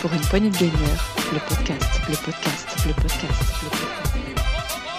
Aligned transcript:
Pour 0.00 0.12
une 0.12 0.20
poignée 0.22 0.50
de 0.50 0.56
gagneurs, 0.56 1.04
le 1.32 1.38
podcast, 1.48 2.00
le 2.08 2.16
podcast, 2.24 2.86
le 2.86 2.92
podcast, 2.94 3.62
le 3.62 3.68
podcast. 3.68 4.90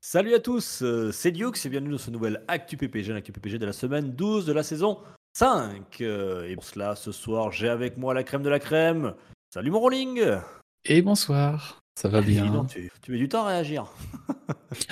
Salut 0.00 0.34
à 0.34 0.40
tous, 0.40 0.82
euh, 0.82 1.10
c'est 1.12 1.30
Dioux 1.30 1.52
et 1.52 1.68
bienvenue 1.68 1.90
dans 1.92 1.98
ce 1.98 2.10
nouvel 2.10 2.42
Actu 2.48 2.76
PPG, 2.76 3.12
l'Actu 3.12 3.32
PPG 3.32 3.58
de 3.58 3.66
la 3.66 3.72
semaine 3.72 4.12
12 4.12 4.46
de 4.46 4.52
la 4.52 4.62
saison 4.62 4.98
5. 5.36 6.00
Euh, 6.00 6.48
Et 6.48 6.54
pour 6.54 6.64
cela, 6.64 6.96
ce 6.96 7.12
soir, 7.12 7.52
j'ai 7.52 7.68
avec 7.68 7.98
moi 7.98 8.14
la 8.14 8.22
crème 8.22 8.42
de 8.42 8.48
la 8.48 8.58
crème. 8.58 9.14
Salut 9.52 9.70
mon 9.70 9.80
rolling 9.80 10.22
Et 10.84 11.02
bonsoir, 11.02 11.80
ça 11.96 12.08
va 12.08 12.20
bien. 12.20 12.64
tu, 12.66 12.92
tu 13.02 13.10
mets 13.10 13.18
du 13.18 13.28
temps 13.28 13.44
à 13.44 13.48
réagir. 13.48 13.86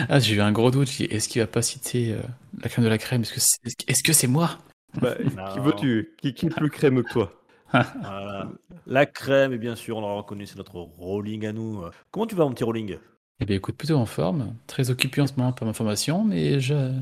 Ah, 0.08 0.18
j'ai 0.18 0.34
eu 0.36 0.40
un 0.40 0.50
gros 0.50 0.70
doute. 0.70 0.88
Est-ce 1.00 1.28
qu'il 1.28 1.40
va 1.40 1.46
pas 1.46 1.62
citer 1.62 2.12
euh, 2.12 2.20
la 2.60 2.68
crème 2.68 2.84
de 2.84 2.90
la 2.90 2.98
crème? 2.98 3.22
Est-ce 3.22 3.34
que 3.34 3.40
c'est 3.40 3.88
est 3.88 3.92
-ce 3.92 4.12
c'est 4.12 4.26
moi? 4.26 4.58
Bah, 5.00 5.14
qui 5.52 5.60
veux-tu? 5.60 6.14
Qui, 6.20 6.32
qui 6.34 6.46
est 6.46 6.48
plus 6.48 6.70
crème 6.70 7.02
que 7.02 7.12
toi 7.12 7.30
Voilà. 7.70 8.48
La 8.86 9.06
crème, 9.06 9.52
et 9.52 9.58
bien 9.58 9.76
sûr, 9.76 9.98
on 9.98 10.00
l'a 10.00 10.14
reconnu, 10.14 10.46
c'est 10.46 10.56
notre 10.56 10.76
rolling 10.76 11.46
à 11.46 11.52
nous. 11.52 11.82
Comment 12.10 12.26
tu 12.26 12.34
vas 12.34 12.44
mon 12.44 12.52
petit 12.52 12.64
rolling? 12.64 12.98
Eh 13.40 13.44
bien, 13.44 13.56
écoute, 13.56 13.76
plutôt 13.76 13.96
en 13.96 14.06
forme. 14.06 14.54
Très 14.66 14.90
occupé 14.90 15.20
en 15.20 15.26
ce 15.26 15.34
moment 15.36 15.52
par 15.52 15.66
ma 15.68 15.74
formation, 15.74 16.24
mais 16.24 16.60
je 16.60 16.92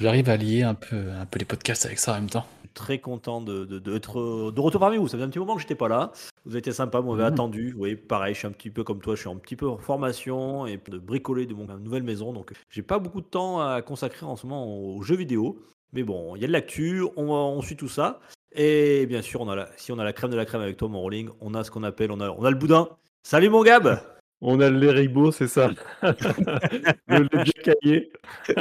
j'arrive 0.00 0.28
à 0.28 0.36
lier 0.36 0.62
un 0.62 0.74
peu, 0.74 1.10
un 1.10 1.26
peu 1.26 1.38
les 1.38 1.44
podcasts 1.44 1.84
avec 1.86 1.98
ça 1.98 2.12
en 2.12 2.16
même 2.16 2.30
temps. 2.30 2.46
Très 2.74 2.98
content 2.98 3.40
de, 3.40 3.64
de, 3.64 3.78
de 3.78 3.94
être 3.94 4.18
euh, 4.20 4.52
de 4.52 4.60
retour 4.60 4.80
parmi 4.80 4.96
vous. 4.96 5.06
Ça 5.06 5.12
faisait 5.16 5.24
un 5.24 5.28
petit 5.28 5.38
moment 5.38 5.54
que 5.54 5.60
j'étais 5.62 5.76
pas 5.76 5.86
là. 5.88 6.10
Vous 6.44 6.50
avez 6.52 6.58
été 6.58 6.72
sympa, 6.72 6.98
vous 7.00 7.10
m'avez 7.12 7.22
Mhm. 7.22 7.32
attendu. 7.32 7.74
Oui, 7.78 7.94
pareil, 7.94 8.34
je 8.34 8.40
suis 8.40 8.48
un 8.48 8.52
petit 8.52 8.70
peu 8.70 8.82
comme 8.82 9.00
toi, 9.00 9.14
je 9.14 9.20
suis 9.20 9.30
un 9.30 9.36
petit 9.36 9.54
peu 9.56 9.68
en 9.68 9.78
formation 9.78 10.66
et 10.66 10.80
de 10.88 10.98
bricoler 10.98 11.46
de 11.46 11.54
mon 11.54 11.66
nouvelle 11.78 12.02
maison. 12.02 12.32
Donc, 12.32 12.52
j'ai 12.70 12.82
pas 12.82 12.98
beaucoup 12.98 13.20
de 13.20 13.26
temps 13.26 13.60
à 13.60 13.80
consacrer 13.80 14.26
en 14.26 14.34
ce 14.36 14.46
moment 14.46 14.66
aux 14.66 15.02
jeux 15.02 15.16
vidéo. 15.16 15.56
Mais 15.92 16.02
bon, 16.02 16.34
il 16.34 16.42
y 16.42 16.44
a 16.44 16.48
de 16.48 16.52
l'actu, 16.52 17.02
on, 17.16 17.30
on 17.30 17.62
suit 17.62 17.76
tout 17.76 17.88
ça. 17.88 18.18
Et 18.56 19.06
bien 19.06 19.22
sûr, 19.22 19.40
on 19.40 19.48
a 19.48 19.54
la, 19.54 19.68
si 19.76 19.92
on 19.92 19.98
a 20.00 20.04
la 20.04 20.12
crème 20.12 20.30
de 20.32 20.36
la 20.36 20.44
crème 20.44 20.60
avec 20.60 20.76
toi, 20.76 20.88
mon 20.88 21.00
rolling, 21.00 21.28
on 21.40 21.54
a 21.54 21.62
ce 21.62 21.70
qu'on 21.70 21.84
appelle, 21.84 22.10
on 22.10 22.18
a, 22.20 22.30
on 22.30 22.44
a 22.44 22.50
le 22.50 22.56
boudin. 22.56 22.88
Salut 23.22 23.48
mon 23.50 23.62
Gab 23.62 24.00
On 24.40 24.60
a 24.60 24.68
le 24.68 24.78
Leribo, 24.78 25.30
c'est 25.32 25.46
ça 25.48 25.70
Le 26.02 27.28
lait 27.32 27.52
caillé. 27.62 28.12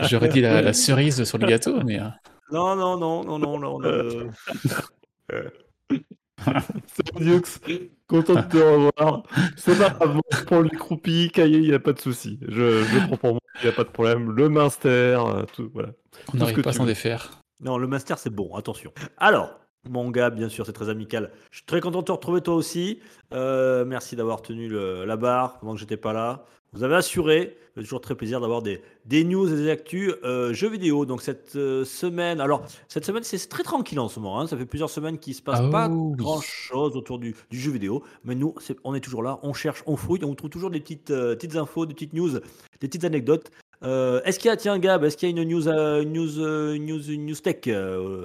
J'aurais 0.04 0.30
dit 0.30 0.42
la, 0.42 0.62
la 0.62 0.74
cerise 0.74 1.24
sur 1.24 1.38
le 1.38 1.48
gâteau, 1.48 1.82
mais 1.84 2.00
euh, 2.00 2.04
Non, 2.52 2.76
non, 2.76 2.98
non, 2.98 3.24
non, 3.24 3.40
non, 3.40 3.60
non. 3.60 3.76
on 3.76 3.84
a 3.84 3.88
le- 3.92 4.30
Salut 6.88 7.24
Dioux, 7.26 7.42
content 8.08 8.36
de 8.36 8.42
te 8.42 8.58
revoir. 8.58 9.24
C'est 9.56 9.78
pas 9.78 9.90
grave, 9.92 10.20
pour 10.48 10.62
les 10.62 10.70
croupis, 10.72 11.32
caillé, 11.32 11.60
il 11.60 11.70
n'y 11.70 11.74
a 11.74 11.80
pas 11.80 11.94
de 11.94 12.00
souci. 12.00 12.38
Je, 12.48 12.84
je 12.84 13.08
prends 13.08 13.18
pour 13.18 13.32
moi, 13.32 13.40
il 13.62 13.66
n'y 13.66 13.70
a 13.70 13.74
pas 13.74 13.84
de 13.86 13.90
problème. 13.90 14.32
Le 14.32 14.50
Minster, 14.50 14.90
euh, 15.26 15.44
tout, 15.54 15.70
voilà. 15.74 15.90
on 16.34 16.38
n'arrive 16.38 16.62
pas 16.62 16.72
à 16.72 16.74
s'en 16.74 16.86
défaire. 16.86 17.40
Non, 17.62 17.78
le 17.78 17.88
master, 17.88 18.18
c'est 18.18 18.30
bon, 18.30 18.54
attention. 18.56 18.92
Alors, 19.18 19.58
mon 19.90 20.10
gars, 20.12 20.30
bien 20.30 20.50
sûr, 20.50 20.66
c'est 20.66 20.74
très 20.74 20.90
amical. 20.90 21.32
Je 21.52 21.58
suis 21.58 21.66
très 21.66 21.82
content 21.82 22.00
de 22.00 22.06
te 22.06 22.12
retrouver 22.12 22.42
toi 22.42 22.56
aussi. 22.56 23.00
Euh, 23.34 23.84
merci 23.86 24.16
d'avoir 24.16 24.42
tenu 24.42 24.68
le- 24.70 25.06
la 25.06 25.18
barre 25.18 25.60
pendant 25.60 25.74
que 25.74 25.80
j'étais 25.80 25.98
pas 25.98 26.14
là. 26.14 26.46
Vous 26.72 26.84
avez 26.84 26.96
assuré. 26.96 27.58
Fait 27.76 27.82
toujours 27.82 28.02
très 28.02 28.14
plaisir 28.16 28.40
d'avoir 28.40 28.62
des, 28.62 28.82
des 29.06 29.24
news 29.24 29.52
et 29.52 29.56
des 29.56 29.70
actus 29.70 30.14
euh, 30.24 30.54
jeux 30.54 30.70
vidéo. 30.70 31.06
Donc 31.06 31.22
cette 31.24 31.56
euh, 31.56 31.84
semaine, 31.86 32.40
alors 32.40 32.64
cette 32.88 33.04
semaine 33.06 33.24
c'est 33.24 33.50
très 33.50 33.64
tranquille 33.64 34.00
en 34.00 34.08
ce 34.10 34.20
moment. 34.20 34.40
hein. 34.40 34.48
Ça 34.48 34.56
fait 34.58 34.66
plusieurs 34.68 34.90
semaines 34.92 35.18
qu'il 35.18 35.34
se 35.34 35.42
passe 35.42 35.60
Ah 35.62 35.70
pas 35.70 35.88
oui. 35.90 36.16
grand 36.16 36.40
chose 36.42 36.96
autour 36.96 37.18
du, 37.20 37.36
du 37.50 37.60
jeu 37.60 37.72
vidéo. 37.72 38.04
Mais 38.24 38.36
nous, 38.36 38.54
c'est- 38.60 38.78
on 38.84 38.94
est 38.96 39.00
toujours 39.02 39.24
là, 39.24 39.40
on 39.44 39.54
cherche, 39.54 39.84
on 39.88 39.96
fouille, 39.98 40.24
on 40.24 40.34
trouve 40.36 40.50
toujours 40.52 40.70
des 40.70 40.80
petites, 40.80 41.10
euh, 41.12 41.36
petites 41.36 41.56
infos, 41.56 41.86
des 41.88 41.94
petites 41.96 42.14
news, 42.14 42.30
des 42.32 42.88
petites 42.88 43.04
anecdotes. 43.06 43.50
Est-ce 43.82 44.40
qu'il 44.40 44.48
y 44.48 44.52
a, 44.52 44.56
tiens 44.56 44.80
Gab, 44.80 45.04
est-ce 45.04 45.18
qu'il 45.18 45.30
y 45.30 45.34
a 45.38 45.42
une 45.42 45.50
news, 45.50 45.64
news, 46.06 46.78
news, 46.78 47.18
news 47.18 47.36
tech 47.36 47.58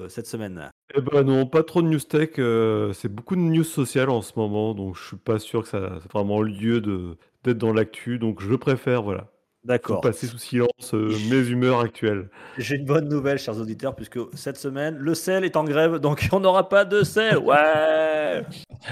cette 0.09 0.27
semaine? 0.27 0.69
Eh 0.95 1.01
ben 1.01 1.23
non, 1.23 1.45
pas 1.45 1.63
trop 1.63 1.81
de 1.83 1.87
news 1.87 1.99
tech, 1.99 2.31
euh, 2.39 2.93
c'est 2.93 3.09
beaucoup 3.13 3.35
de 3.35 3.41
news 3.41 3.63
sociales 3.63 4.09
en 4.09 4.21
ce 4.23 4.31
moment, 4.35 4.73
donc 4.73 4.95
je 4.97 5.03
suis 5.09 5.17
pas 5.17 5.37
sûr 5.37 5.61
que 5.61 5.67
ça 5.69 5.99
c'est 6.01 6.11
vraiment 6.11 6.41
le 6.41 6.49
lieu 6.51 6.81
de 6.81 7.15
d'être 7.43 7.59
dans 7.59 7.71
l'actu, 7.73 8.17
donc 8.17 8.41
je 8.41 8.55
préfère, 8.55 9.03
voilà, 9.03 9.27
D'accord. 9.63 10.01
passer 10.01 10.25
sous 10.25 10.39
silence 10.39 10.93
euh, 10.95 11.15
mes 11.29 11.47
humeurs 11.47 11.79
actuelles. 11.79 12.29
J'ai 12.57 12.75
une 12.75 12.85
bonne 12.85 13.07
nouvelle, 13.07 13.37
chers 13.37 13.57
auditeurs, 13.59 13.95
puisque 13.95 14.17
cette 14.33 14.57
semaine, 14.57 14.97
le 14.97 15.13
sel 15.13 15.45
est 15.45 15.55
en 15.57 15.63
grève, 15.63 15.97
donc 15.99 16.27
on 16.33 16.39
n'aura 16.39 16.67
pas 16.69 16.85
de 16.85 17.03
sel. 17.03 17.37
Ouais 17.37 18.43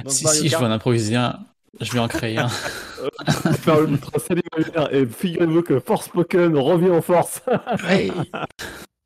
Donc, 0.04 0.12
si, 0.12 0.24
Mario 0.24 0.40
si, 0.42 0.48
je 0.50 0.54
Kart- 0.54 0.62
vais 0.62 0.68
en 0.68 0.72
improviser 0.72 1.16
un, 1.16 1.40
je 1.82 1.92
vais 1.92 2.00
en 2.00 2.08
créer 2.08 2.38
un. 2.38 2.48
Faire 3.54 3.82
le 3.82 3.90
ultra 3.90 4.20
célibataire 4.20 4.94
et 4.94 5.06
figurez-vous 5.08 5.64
que 5.64 5.80
Forspoken 5.80 6.56
revient 6.58 6.92
en 6.92 7.02
force. 7.02 7.42
Ouais. 7.90 8.12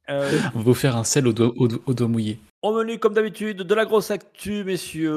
Euh, 0.10 0.30
On 0.56 0.58
va 0.60 0.64
vous 0.66 0.74
faire 0.74 0.98
un 0.98 1.06
sel 1.06 1.26
au 1.28 1.32
doigt, 1.32 1.54
au, 1.56 1.68
doigt- 1.70 1.80
au 1.86 1.94
doigt 1.94 2.08
mouillé. 2.10 2.40
Au 2.62 2.74
menu, 2.74 3.00
comme 3.00 3.14
d'habitude, 3.14 3.58
de 3.64 3.74
la 3.76 3.86
grosse 3.86 4.12
actu, 4.12 4.64
messieurs. 4.64 5.12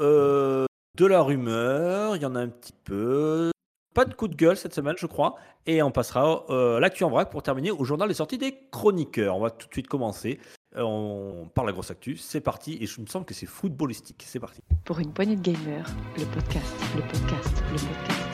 euh, 0.00 0.64
de 0.96 1.06
la 1.06 1.20
rumeur, 1.20 2.16
il 2.16 2.22
y 2.22 2.26
en 2.26 2.34
a 2.34 2.40
un 2.40 2.48
petit 2.48 2.72
peu. 2.84 3.50
Pas 3.94 4.04
de 4.06 4.14
coup 4.14 4.26
de 4.26 4.34
gueule 4.34 4.56
cette 4.56 4.74
semaine, 4.74 4.94
je 4.98 5.06
crois. 5.06 5.34
Et 5.66 5.82
on 5.82 5.90
passera 5.90 6.44
euh, 6.48 6.80
l'actu 6.80 7.04
en 7.04 7.10
vrac 7.10 7.30
pour 7.30 7.42
terminer 7.42 7.70
au 7.70 7.84
journal 7.84 8.08
des 8.08 8.14
sorties 8.14 8.38
des 8.38 8.58
chroniqueurs. 8.70 9.36
On 9.36 9.40
va 9.40 9.50
tout 9.50 9.68
de 9.68 9.72
suite 9.72 9.86
commencer. 9.86 10.40
Euh, 10.76 10.82
on 10.82 11.48
parle 11.54 11.66
la 11.68 11.72
grosse 11.74 11.90
actu. 11.90 12.16
C'est 12.16 12.40
parti. 12.40 12.78
Et 12.80 12.86
je 12.86 13.00
me 13.00 13.06
semble 13.06 13.26
que 13.26 13.34
c'est 13.34 13.46
footballistique. 13.46 14.24
C'est 14.26 14.40
parti. 14.40 14.60
Pour 14.84 14.98
une 14.98 15.12
poignée 15.12 15.36
de 15.36 15.42
gamers, 15.42 15.86
le 16.16 16.24
podcast, 16.24 16.74
le 16.96 17.02
podcast, 17.02 17.62
le 17.70 17.76
podcast. 17.76 18.27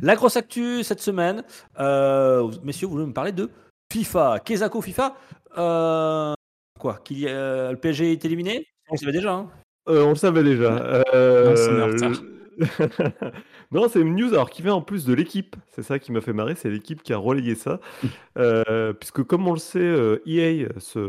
La 0.00 0.14
grosse 0.16 0.36
actu 0.36 0.82
cette 0.84 1.00
semaine, 1.00 1.42
euh, 1.80 2.50
messieurs, 2.62 2.86
vous 2.86 2.94
voulez 2.94 3.06
me 3.06 3.12
parler 3.12 3.32
de 3.32 3.50
FIFA. 3.92 4.40
Kezako 4.44 4.80
FIFA. 4.80 5.16
euh, 5.58 6.34
quoi 6.78 7.00
qu'il 7.04 7.18
y 7.20 7.28
a, 7.28 7.30
euh, 7.32 7.70
Le 7.72 7.76
PSG 7.76 8.12
est 8.12 8.24
éliminé? 8.24 8.66
On 8.88 8.94
le 8.94 8.98
savait 8.98 9.12
déjà. 9.12 9.32
hein. 9.32 9.50
Euh, 9.88 10.04
on 10.04 10.10
le 10.10 10.14
savait 10.14 10.42
déjà. 10.44 10.70
Non, 10.70 12.12
Euh, 13.72 13.78
non, 13.78 13.88
c'est 13.88 14.00
une 14.00 14.16
news 14.16 14.28
alors 14.28 14.50
qui 14.50 14.62
vient 14.62 14.74
en 14.74 14.82
plus 14.82 15.04
de 15.04 15.14
l'équipe. 15.14 15.56
C'est 15.70 15.82
ça 15.82 15.98
qui 15.98 16.12
m'a 16.12 16.20
fait 16.20 16.32
marrer, 16.32 16.54
c'est 16.54 16.70
l'équipe 16.70 17.02
qui 17.02 17.12
a 17.12 17.18
relayé 17.18 17.54
ça. 17.54 17.80
Euh, 18.38 18.92
puisque 18.92 19.24
comme 19.24 19.48
on 19.48 19.52
le 19.52 19.58
sait, 19.58 19.80
euh, 19.80 20.22
EA 20.24 20.68
se, 20.78 21.00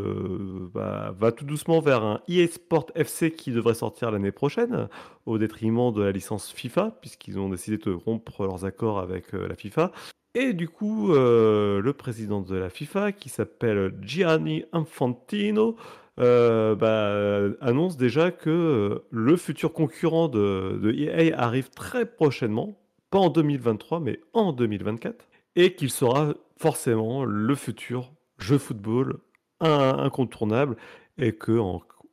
bah, 0.74 1.14
va 1.16 1.32
tout 1.32 1.46
doucement 1.46 1.80
vers 1.80 2.04
un 2.04 2.22
EA 2.28 2.48
Sport 2.48 2.88
FC 2.96 3.32
qui 3.32 3.52
devrait 3.52 3.76
sortir 3.76 4.10
l'année 4.10 4.32
prochaine, 4.32 4.88
au 5.28 5.38
détriment 5.38 5.94
de 5.94 6.02
la 6.02 6.12
licence 6.12 6.52
FIFA, 6.52 6.98
puisqu'ils 7.02 7.38
ont 7.38 7.50
décidé 7.50 7.78
de 7.78 7.92
rompre 7.92 8.42
leurs 8.48 8.66
accords 8.66 8.98
avec 8.98 9.36
euh, 9.36 9.48
la 9.48 9.54
FIFA. 9.54 9.92
Et 10.34 10.54
du 10.54 10.68
coup, 10.70 11.14
euh, 11.14 11.82
le 11.82 11.94
président 11.94 12.42
de 12.42 12.56
la 12.56 12.70
FIFA, 12.70 13.12
qui 13.12 13.30
s'appelle 13.30 13.94
Gianni 14.02 14.64
Infantino, 14.74 15.76
euh, 16.20 16.76
bah, 16.76 17.56
annonce 17.62 17.98
déjà 17.98 18.32
que 18.32 18.50
euh, 18.50 19.06
le 19.12 19.38
futur 19.38 19.74
concurrent 19.74 20.28
de, 20.28 20.80
de 20.82 20.92
EA 20.92 21.38
arrive 21.38 21.70
très 21.70 22.06
prochainement, 22.06 22.78
pas 23.10 23.20
en 23.20 23.30
2023, 23.30 24.00
mais 24.00 24.20
en 24.34 24.52
2024, 24.54 25.28
et 25.56 25.74
qu'il 25.76 25.90
sera 25.90 26.34
forcément 26.58 27.24
le 27.26 27.56
futur 27.56 28.12
jeu 28.38 28.58
football 28.58 29.20
in- 29.62 29.98
incontournable, 30.00 30.76
et 31.18 31.34
que 31.34 31.52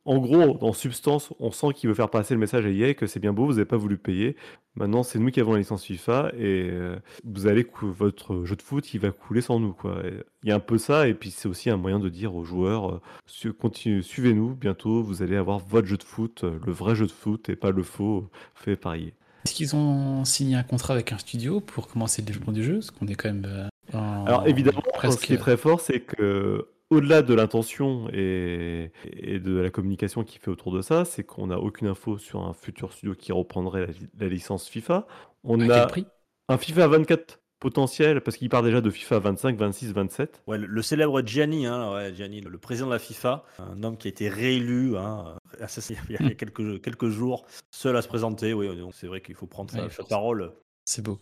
en 0.07 0.17
gros, 0.19 0.57
en 0.63 0.73
substance, 0.73 1.31
on 1.39 1.51
sent 1.51 1.67
qu'il 1.75 1.89
veut 1.89 1.95
faire 1.95 2.09
passer 2.09 2.33
le 2.33 2.39
message 2.39 2.65
à 2.65 2.69
EA 2.69 2.93
que 2.93 3.05
c'est 3.05 3.19
bien 3.19 3.33
beau, 3.33 3.45
vous 3.45 3.53
n'avez 3.53 3.65
pas 3.65 3.77
voulu 3.77 3.97
payer, 3.97 4.35
maintenant 4.75 5.03
c'est 5.03 5.19
nous 5.19 5.29
qui 5.29 5.39
avons 5.39 5.51
la 5.53 5.59
licence 5.59 5.83
FIFA, 5.83 6.31
et 6.37 6.69
euh, 6.71 6.95
vous 7.25 7.45
allez 7.47 7.67
votre 7.81 8.43
jeu 8.45 8.55
de 8.55 8.61
foot, 8.61 8.93
il 8.93 8.99
va 8.99 9.11
couler 9.11 9.41
sans 9.41 9.59
nous, 9.59 9.73
quoi. 9.73 10.01
Il 10.43 10.49
y 10.49 10.51
a 10.51 10.55
un 10.55 10.59
peu 10.59 10.77
ça, 10.77 11.07
et 11.07 11.13
puis 11.13 11.29
c'est 11.29 11.47
aussi 11.47 11.69
un 11.69 11.77
moyen 11.77 11.99
de 11.99 12.09
dire 12.09 12.35
aux 12.35 12.43
joueurs, 12.45 12.89
euh, 12.95 13.01
Su- 13.25 13.53
Suivez-nous, 14.01 14.55
bientôt 14.55 15.03
vous 15.03 15.21
allez 15.21 15.35
avoir 15.35 15.59
votre 15.59 15.87
jeu 15.87 15.97
de 15.97 16.03
foot, 16.03 16.43
euh, 16.43 16.57
le 16.65 16.71
vrai 16.71 16.95
jeu 16.95 17.05
de 17.05 17.11
foot 17.11 17.49
et 17.49 17.55
pas 17.55 17.71
le 17.71 17.83
faux 17.83 18.29
fait 18.55 18.75
par 18.75 18.95
EA. 18.95 19.11
Est-ce 19.45 19.53
qu'ils 19.53 19.75
ont 19.75 20.25
signé 20.25 20.55
un 20.55 20.63
contrat 20.63 20.93
avec 20.93 21.11
un 21.13 21.17
studio 21.17 21.61
pour 21.61 21.87
commencer 21.87 22.21
le 22.21 22.25
développement 22.27 22.51
du 22.53 22.63
jeu? 22.63 22.73
Parce 22.75 22.91
qu'on 22.91 23.07
est 23.07 23.15
quand 23.15 23.29
même. 23.31 23.69
en- 23.93 24.25
Alors 24.25 24.47
évidemment, 24.47 24.81
presque. 24.93 25.19
ce 25.21 25.25
qui 25.25 25.33
est 25.33 25.37
très 25.37 25.55
fort, 25.57 25.79
c'est 25.79 26.01
que 26.01 26.67
au-delà 26.89 27.21
de 27.21 27.33
l'intention 27.33 28.09
et, 28.13 28.91
et 29.11 29.39
de 29.39 29.55
la 29.57 29.69
communication 29.69 30.23
qui 30.23 30.39
fait 30.39 30.49
autour 30.51 30.71
de 30.73 30.81
ça, 30.81 31.05
c'est 31.05 31.23
qu'on 31.23 31.47
n'a 31.47 31.59
aucune 31.59 31.87
info 31.87 32.17
sur 32.17 32.43
un 32.43 32.53
futur 32.53 32.93
studio 32.93 33.15
qui 33.15 33.31
reprendrait 33.31 33.81
la, 33.87 33.91
li- 33.93 34.09
la 34.19 34.27
licence 34.29 34.67
FIFA. 34.69 35.07
On 35.43 35.61
À 35.61 35.69
a 35.69 35.73
quel 35.73 35.87
prix? 35.87 36.07
un 36.49 36.57
FIFA 36.57 36.87
24 36.87 37.39
potentiel, 37.59 38.21
parce 38.21 38.37
qu'il 38.37 38.49
part 38.49 38.63
déjà 38.63 38.81
de 38.81 38.89
FIFA 38.89 39.19
25, 39.19 39.57
26, 39.57 39.91
27. 39.91 40.43
Ouais, 40.47 40.57
le, 40.57 40.67
le 40.67 40.81
célèbre 40.81 41.21
Gianni, 41.25 41.65
hein, 41.65 41.91
ouais, 41.93 42.13
Gianni, 42.13 42.39
le, 42.41 42.49
le 42.49 42.57
président 42.57 42.87
de 42.87 42.93
la 42.93 42.99
FIFA, 42.99 43.43
un 43.59 43.83
homme 43.83 43.97
qui 43.97 44.07
a 44.07 44.09
été 44.09 44.29
réélu 44.29 44.95
hein, 44.97 45.35
assassiné 45.59 45.99
il 46.09 46.13
y 46.13 46.17
a, 46.17 46.25
a 46.25 46.33
quelques, 46.35 46.81
quelques 46.81 47.09
jours, 47.09 47.45
seul 47.71 47.97
à 47.97 48.01
se 48.01 48.07
présenter. 48.07 48.53
Oui, 48.53 48.73
donc 48.77 48.93
c'est 48.95 49.07
vrai 49.07 49.21
qu'il 49.21 49.35
faut 49.35 49.47
prendre 49.47 49.71
sa, 49.71 49.81
Ouais, 49.81 49.89
sa 49.89 50.03
parole. 50.03 50.53
C'est 50.85 51.01
beau. 51.03 51.19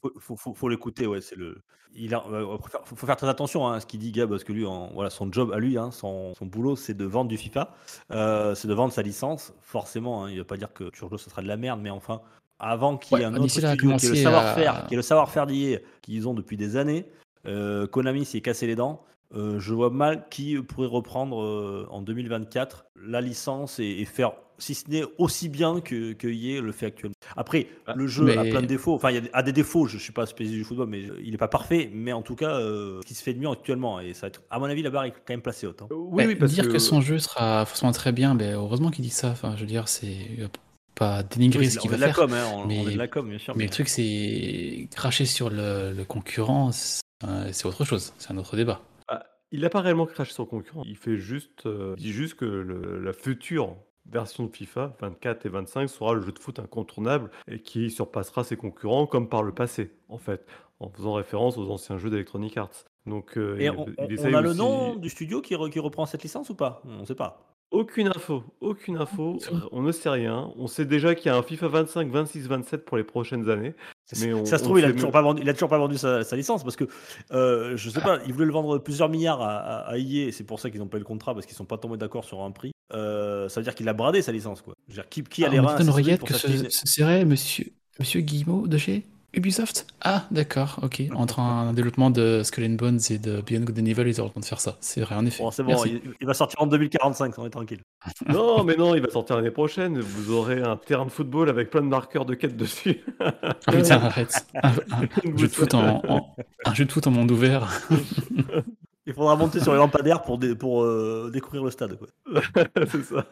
Faut, 0.00 0.12
faut, 0.18 0.36
faut- 0.36 0.54
faut 0.54 0.68
l'écouter, 0.68 1.06
ouais, 1.06 1.20
c'est 1.20 1.36
le. 1.36 1.58
Il 1.94 2.14
a, 2.14 2.22
euh, 2.30 2.56
faut, 2.58 2.68
faire, 2.68 2.80
faut- 2.84 2.96
faut 2.96 3.06
faire 3.06 3.16
très 3.16 3.28
attention 3.28 3.66
hein, 3.66 3.74
à 3.74 3.80
ce 3.80 3.86
qu'il 3.86 4.00
dit 4.00 4.12
Gab, 4.12 4.28
parce 4.28 4.44
que 4.44 4.52
lui, 4.52 4.66
en- 4.66 4.90
voilà, 4.92 5.08
son 5.10 5.32
job 5.32 5.52
à 5.52 5.58
lui, 5.58 5.78
hein, 5.78 5.90
son, 5.90 6.34
son 6.34 6.44
boulot, 6.46 6.76
c'est 6.76 6.94
de 6.94 7.04
vendre 7.04 7.28
du 7.28 7.36
FIFA, 7.38 7.74
Euh, 8.10 8.54
c'est 8.54 8.68
de 8.68 8.74
vendre 8.74 8.92
sa 8.92 9.02
licence. 9.02 9.54
Forcément, 9.62 10.24
hein, 10.24 10.30
il 10.30 10.34
ne 10.34 10.40
va 10.40 10.44
pas 10.44 10.56
dire 10.56 10.72
que 10.72 10.90
Turjo 10.90 11.16
ce 11.16 11.30
sera 11.30 11.40
de 11.42 11.48
la 11.48 11.56
merde, 11.56 11.80
mais 11.82 11.90
enfin, 11.90 12.20
avant 12.58 12.96
qu'il 12.98 13.16
y 13.18 13.20
ait 13.22 13.24
Ouais, 13.24 13.30
un 13.32 13.34
autre 13.44 13.52
studio 13.76 13.96
qui 13.96 14.06
est 14.06 14.08
le 14.10 14.14
savoir-faire, 14.22 14.74
à- 14.76 14.82
qui 14.88 14.94
est 14.94 14.96
le 14.96 15.02
savoir-faire 15.02 15.46
d'IA 15.46 15.78
qu'ils 16.02 16.28
ont 16.28 16.34
depuis 16.34 16.56
des 16.56 16.76
années. 16.76 17.06
euh, 17.46 17.86
Konami 17.86 18.24
s'est 18.24 18.40
cassé 18.40 18.66
les 18.66 18.74
dents. 18.76 19.02
euh, 19.34 19.58
je 19.58 19.74
vois 19.74 19.90
mal 19.90 20.28
qui 20.30 20.56
pourrait 20.62 20.86
reprendre 20.86 21.86
en 21.90 22.00
2024 22.02 22.86
la 22.96 23.20
licence 23.20 23.78
et, 23.80 23.84
et 24.00 24.04
faire, 24.04 24.32
si 24.58 24.74
ce 24.74 24.88
n'est 24.90 25.04
aussi 25.18 25.48
bien 25.48 25.80
que, 25.80 26.12
que 26.12 26.28
EA 26.28 26.60
le 26.60 26.72
fait 26.72 26.86
actuellement. 26.86 27.14
Après, 27.36 27.66
Ah, 27.86 27.94
le 27.96 28.06
jeu 28.06 28.36
a 28.38 28.42
mais- 28.44 28.50
plein 28.50 28.62
de 28.62 28.66
défauts. 28.66 28.94
Enfin, 28.94 29.10
il 29.10 29.14
y 29.14 29.18
a 29.18 29.20
des- 29.22 29.30
a 29.32 29.42
des 29.42 29.52
défauts. 29.52 29.86
Je 29.86 29.96
ne 29.96 30.00
suis 30.00 30.12
pas 30.12 30.26
spécialiste 30.26 30.58
du 30.58 30.64
football, 30.64 30.88
mais 30.88 31.02
il 31.22 31.30
n'est 31.30 31.36
pas 31.36 31.48
parfait. 31.48 31.90
Mais 31.92 32.12
en 32.12 32.22
tout 32.22 32.36
cas, 32.36 32.58
euh, 32.60 33.00
ce 33.02 33.06
qui 33.06 33.14
se 33.14 33.22
fait 33.22 33.34
de 33.34 33.38
mieux 33.38 33.48
actuellement. 33.50 34.00
Et 34.00 34.14
ça 34.14 34.22
va 34.22 34.28
être, 34.28 34.42
à 34.50 34.58
mon 34.58 34.66
avis, 34.66 34.82
la 34.82 34.90
barre 34.90 35.04
est 35.04 35.10
quand 35.12 35.30
même 35.30 35.42
placée 35.42 35.66
haute. 35.66 35.82
hein. 35.82 35.88
Oui, 35.90 35.96
Ouais, 36.24 36.26
oui, 36.26 36.36
parce 36.36 36.52
dire 36.52 36.66
que... 36.66 36.72
que 36.72 36.78
son 36.78 37.00
jeu 37.00 37.18
sera 37.18 37.64
forcément 37.66 37.92
très 37.92 38.12
bien, 38.12 38.34
ben, 38.34 38.54
heureusement 38.54 38.90
qu'il 38.90 39.04
dit 39.04 39.10
ça. 39.10 39.28
Enfin, 39.30 39.54
je 39.56 39.60
veux 39.60 39.66
dire, 39.66 39.88
c'est 39.88 40.16
euh, 40.40 40.48
pas 40.94 41.22
dénigrer 41.22 41.60
Oui, 41.66 41.70
ce 41.70 41.78
on 41.78 41.82
qu'il 41.82 41.90
va 41.90 41.98
faire. 41.98 42.14
com, 42.16 42.32
hein, 42.32 42.44
on, 42.54 42.62
on 42.62 42.66
mais- 42.66 42.82
est 42.84 42.92
de 42.92 42.98
la 42.98 43.08
com, 43.08 43.28
bien 43.28 43.38
sûr. 43.38 43.54
Mais 43.56 43.64
le 43.64 43.70
truc, 43.70 43.88
c'est 43.88 44.88
cracher 44.90 45.24
sur 45.26 45.50
le, 45.50 45.92
le 45.92 46.04
concurrent, 46.04 46.72
c'est 46.72 47.02
euh, 47.24 47.50
autre 47.64 47.84
chose. 47.84 48.12
C'est 48.18 48.30
un 48.32 48.36
autre 48.38 48.56
débat. 48.56 48.80
Ah, 49.08 49.22
il 49.52 49.60
n'a 49.60 49.70
pas 49.70 49.80
réellement 49.80 50.06
craché 50.06 50.32
son 50.32 50.46
concurrent. 50.46 50.82
Il 50.86 50.96
fait 50.96 51.16
juste, 51.18 51.66
euh, 51.66 51.94
il 51.98 52.02
dit 52.04 52.12
juste 52.12 52.34
que 52.34 52.44
le- 52.44 53.00
la 53.02 53.12
future 53.12 53.76
version 54.10 54.44
de 54.44 54.50
FIFA 54.54 54.94
24 55.00 55.46
et 55.46 55.48
25 55.48 55.88
sera 55.88 56.14
le 56.14 56.20
jeu 56.20 56.32
de 56.32 56.38
foot 56.38 56.58
incontournable 56.58 57.30
et 57.48 57.60
qui 57.60 57.90
surpassera 57.90 58.44
ses 58.44 58.56
concurrents 58.56 59.06
comme 59.06 59.28
par 59.28 59.42
le 59.42 59.52
passé, 59.52 59.90
en 60.08 60.18
fait, 60.18 60.46
en 60.80 60.88
faisant 60.90 61.14
référence 61.14 61.58
aux 61.58 61.70
anciens 61.70 61.98
jeux 61.98 62.10
d'Electronic 62.10 62.56
Arts. 62.56 62.84
Donc, 63.06 63.36
euh, 63.38 63.56
Et 63.58 63.64
il, 63.66 63.70
on, 63.70 63.86
il 63.98 64.34
a 64.34 64.40
le 64.40 64.50
aussi- 64.50 64.58
nom 64.58 64.96
du 64.96 65.08
studio 65.10 65.40
qui, 65.40 65.54
re- 65.54 65.70
qui 65.70 65.78
reprend 65.80 66.06
cette 66.06 66.22
licence 66.22 66.50
ou 66.50 66.54
pas? 66.54 66.82
On 66.86 67.00
ne 67.00 67.04
sait 67.04 67.14
pas. 67.14 67.42
Aucune 67.72 68.06
info, 68.08 68.44
aucune 68.60 68.96
info. 68.96 69.38
C'est 69.40 69.50
vrai. 69.50 69.68
On 69.72 69.82
ne 69.82 69.90
sait 69.90 70.08
rien. 70.08 70.52
On 70.56 70.68
sait 70.68 70.84
déjà 70.84 71.16
qu'il 71.16 71.26
y 71.26 71.34
a 71.34 71.36
un 71.36 71.42
FIFA 71.42 71.66
25, 71.68 72.08
26, 72.10 72.46
27 72.46 72.84
pour 72.84 72.96
les 72.96 73.02
prochaines 73.02 73.50
années. 73.50 73.74
Mais 74.20 74.32
on- 74.32 74.44
ça 74.44 74.58
se 74.58 74.62
trouve, 74.62 74.78
il 74.78 74.84
a 74.84 74.92
toujours 74.92 75.10
pas 75.10 75.20
vendu. 75.22 75.42
Il 75.42 75.48
a 75.48 75.52
toujours 75.52 75.68
pas 75.68 75.78
vendu 75.78 75.98
sa, 75.98 76.22
sa 76.22 76.36
licence 76.36 76.62
parce 76.62 76.76
que 76.76 76.84
euh, 77.32 77.76
je 77.76 77.90
sais 77.90 78.00
pas. 78.00 78.20
Il 78.26 78.32
voulait 78.32 78.46
le 78.46 78.52
vendre 78.52 78.78
plusieurs 78.78 79.08
milliards 79.08 79.42
à, 79.42 79.56
à, 79.56 79.94
à 79.94 79.98
C'est 80.30 80.44
pour 80.46 80.60
ça 80.60 80.70
qu'ils 80.70 80.78
n'ont 80.78 80.86
pas 80.86 80.96
eu 80.98 81.00
le 81.00 81.06
contrat 81.06 81.34
parce 81.34 81.44
qu'ils 81.44 81.56
sont 81.56 81.64
pas 81.64 81.76
tombés 81.76 81.96
d'accord 81.96 82.24
sur 82.24 82.40
un 82.42 82.52
prix. 82.52 82.70
Euh, 82.92 83.48
ça 83.48 83.60
veut 83.60 83.64
dire 83.64 83.74
qu'il 83.74 83.88
a 83.88 83.92
bradé 83.92 84.22
sa 84.22 84.32
licence 84.32 84.62
quoi. 84.62 84.74
Je 84.88 84.92
veux 84.94 85.02
dire, 85.02 85.08
qui, 85.08 85.22
qui 85.24 85.44
a 85.44 85.48
Ah, 85.48 85.50
les 85.50 85.58
reins 85.60 85.76
pour 86.18 86.28
que 86.28 86.34
ce, 86.34 86.46
une- 86.46 86.70
ce 86.70 86.86
serait 86.86 87.24
monsieur, 87.24 87.66
monsieur 87.98 88.20
Guillemot 88.20 88.68
de 88.68 88.78
chez 88.78 89.04
Ubisoft? 89.34 89.86
Ah, 90.00 90.24
d'accord, 90.30 90.78
ok. 90.82 91.02
Entre 91.14 91.40
un 91.40 91.74
développement 91.74 92.08
de 92.10 92.40
Skull 92.42 92.64
and 92.64 92.76
Bones 92.76 93.00
et 93.10 93.18
de 93.18 93.42
Beyond 93.42 93.64
Good 93.64 93.78
and 93.80 93.84
Evil, 93.84 94.04
ils 94.08 94.18
auront 94.18 94.28
le 94.30 94.34
temps 94.34 94.40
de 94.40 94.44
faire 94.46 94.60
ça. 94.60 94.78
C'est 94.80 95.02
vrai, 95.02 95.14
en 95.14 95.26
effet. 95.26 95.42
Bon, 95.42 95.50
c'est 95.50 95.62
bon. 95.62 95.76
Il, 95.84 96.00
il 96.20 96.26
va 96.26 96.32
sortir 96.32 96.62
en 96.62 96.66
2045. 96.66 97.38
On 97.38 97.44
est 97.44 97.50
tranquille. 97.50 97.80
Non, 98.28 98.64
mais 98.64 98.76
non, 98.76 98.94
il 98.94 99.02
va 99.02 99.10
sortir 99.10 99.36
l'année 99.36 99.50
prochaine. 99.50 99.98
Vous 100.00 100.30
aurez 100.32 100.62
un 100.62 100.76
terrain 100.78 101.04
de 101.04 101.10
football 101.10 101.50
avec 101.50 101.68
plein 101.70 101.82
de 101.82 101.88
marqueurs 101.88 102.24
de 102.24 102.34
quête 102.34 102.56
dessus. 102.56 103.02
Ah, 103.20 103.32
putain, 103.72 103.96
arrête. 104.04 104.46
Un, 104.62 104.70
un 104.70 105.36
jeu 105.36 105.48
de 105.48 105.52
foot 105.52 105.74
en, 105.74 106.02
en- 106.08 106.36
un 106.64 106.74
jeu 106.74 106.84
de 106.86 106.92
foot 106.92 107.06
en 107.06 107.10
monde 107.10 107.30
ouvert. 107.30 107.82
Il 109.06 109.14
faudra 109.14 109.36
monter 109.36 109.60
sur 109.60 109.72
les 109.72 109.78
lampadaires 109.78 110.22
pour, 110.22 110.38
dé- 110.38 110.54
pour 110.56 110.82
euh, 110.82 111.30
découvrir 111.32 111.62
le 111.64 111.70
stade. 111.70 111.98
Quoi. 111.98 112.08
c'est 112.90 113.04
ça. 113.04 113.26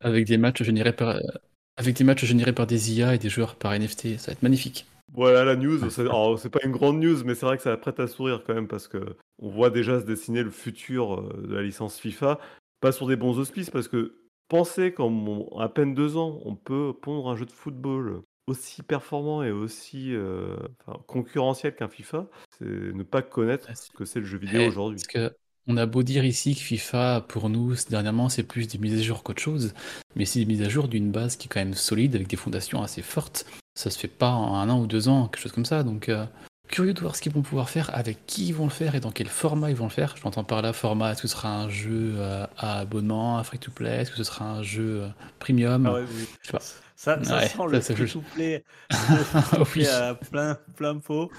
Avec 0.00 0.26
des 0.26 0.36
matchs 0.36 0.62
générés 0.62 0.92
par, 0.92 1.16
avec 1.76 1.96
des 1.96 2.04
matchs 2.04 2.24
générés 2.24 2.52
par 2.52 2.66
des 2.66 2.92
IA 2.92 3.14
et 3.14 3.18
des 3.18 3.28
joueurs 3.28 3.56
par 3.56 3.72
NFT. 3.72 4.18
Ça 4.18 4.26
va 4.28 4.32
être 4.32 4.42
magnifique. 4.42 4.86
Voilà 5.12 5.44
la 5.44 5.56
news. 5.56 5.90
C'est 5.90 6.02
alors, 6.02 6.38
c'est 6.38 6.48
pas 6.48 6.60
une 6.64 6.72
grande 6.72 7.00
news, 7.00 7.22
mais 7.24 7.34
c'est 7.34 7.44
vrai 7.46 7.56
que 7.56 7.62
ça 7.62 7.76
prête 7.76 8.00
à 8.00 8.06
sourire 8.06 8.42
quand 8.46 8.54
même 8.54 8.68
parce 8.68 8.88
que 8.88 9.16
on 9.40 9.48
voit 9.50 9.70
déjà 9.70 10.00
se 10.00 10.04
dessiner 10.06 10.42
le 10.42 10.50
futur 10.50 11.20
euh, 11.20 11.46
de 11.46 11.54
la 11.54 11.62
licence 11.62 11.98
FIFA. 11.98 12.38
Pas 12.80 12.92
sur 12.92 13.06
des 13.06 13.16
bons 13.16 13.38
auspices 13.38 13.70
parce 13.70 13.88
que 13.88 14.14
pensez 14.48 14.92
qu'en 14.92 15.48
à 15.58 15.68
peine 15.68 15.94
deux 15.94 16.16
ans, 16.16 16.40
on 16.44 16.54
peut 16.54 16.92
pondre 17.00 17.28
un 17.28 17.36
jeu 17.36 17.46
de 17.46 17.52
football 17.52 18.22
aussi 18.46 18.82
performant 18.82 19.42
et 19.42 19.50
aussi 19.50 20.14
euh, 20.14 20.56
enfin, 20.86 20.98
concurrentiel 21.06 21.74
qu'un 21.74 21.88
FIFA, 21.88 22.26
c'est 22.58 22.64
ne 22.64 23.02
pas 23.02 23.22
connaître 23.22 23.68
ce 23.76 23.90
que 23.90 24.04
c'est 24.04 24.20
le 24.20 24.26
jeu 24.26 24.38
vidéo 24.38 24.62
Eh, 24.62 24.68
aujourd'hui. 24.68 24.96
Parce 24.96 25.06
que 25.06 25.36
on 25.68 25.76
a 25.76 25.86
beau 25.86 26.02
dire 26.02 26.24
ici 26.24 26.56
que 26.56 26.60
FIFA, 26.60 27.24
pour 27.28 27.48
nous, 27.48 27.74
dernièrement, 27.88 28.28
c'est 28.28 28.42
plus 28.42 28.66
des 28.66 28.78
mises 28.78 28.98
à 28.98 29.02
jour 29.02 29.22
qu'autre 29.22 29.40
chose, 29.40 29.74
mais 30.16 30.24
c'est 30.24 30.40
des 30.40 30.46
mises 30.46 30.62
à 30.62 30.68
jour 30.68 30.88
d'une 30.88 31.12
base 31.12 31.36
qui 31.36 31.46
est 31.46 31.48
quand 31.48 31.60
même 31.60 31.74
solide, 31.74 32.16
avec 32.16 32.26
des 32.26 32.36
fondations 32.36 32.82
assez 32.82 33.00
fortes. 33.02 33.46
Ça 33.76 33.88
se 33.88 33.98
fait 33.98 34.08
pas 34.08 34.30
en 34.30 34.56
un 34.56 34.68
an 34.68 34.80
ou 34.80 34.86
deux 34.88 35.08
ans, 35.08 35.28
quelque 35.28 35.40
chose 35.40 35.52
comme 35.52 35.64
ça. 35.64 35.84
Donc, 35.84 36.08
euh, 36.08 36.26
curieux 36.72 36.94
de 36.94 37.00
voir 37.00 37.14
ce 37.14 37.22
qu'ils 37.22 37.32
vont 37.32 37.42
pouvoir 37.42 37.68
faire, 37.68 37.94
avec 37.94 38.26
qui 38.26 38.48
ils 38.48 38.54
vont 38.54 38.64
le 38.64 38.70
faire 38.70 38.94
et 38.96 39.00
dans 39.00 39.12
quel 39.12 39.28
format 39.28 39.70
ils 39.70 39.76
vont 39.76 39.84
le 39.84 39.90
faire. 39.90 40.16
Je 40.16 40.22
m'entends 40.24 40.42
par 40.42 40.62
là, 40.62 40.72
format, 40.72 41.12
est-ce 41.12 41.22
que 41.22 41.28
ce 41.28 41.36
sera 41.36 41.54
un 41.54 41.68
jeu 41.68 42.14
euh, 42.16 42.46
à 42.56 42.80
abonnement, 42.80 43.38
à 43.38 43.44
free-to-play, 43.44 44.00
est-ce 44.00 44.10
que 44.10 44.16
ce 44.16 44.24
sera 44.24 44.46
un 44.46 44.62
jeu 44.62 45.02
euh, 45.02 45.08
premium? 45.38 45.86
Ah 45.86 45.92
ouais, 45.92 46.04
oui. 46.16 46.26
Je 46.40 46.46
sais 46.46 46.52
pas. 46.52 46.62
Ça, 46.96 47.22
ça 47.24 47.36
Ouais, 47.36 47.48
sent 47.48 47.58
le 47.68 47.80
ça, 47.80 47.94
free-to-play 47.94 48.64
Oui. 49.76 49.86
à 49.86 50.14
plein, 50.14 50.56
plein 50.74 50.98
pot. 50.98 51.30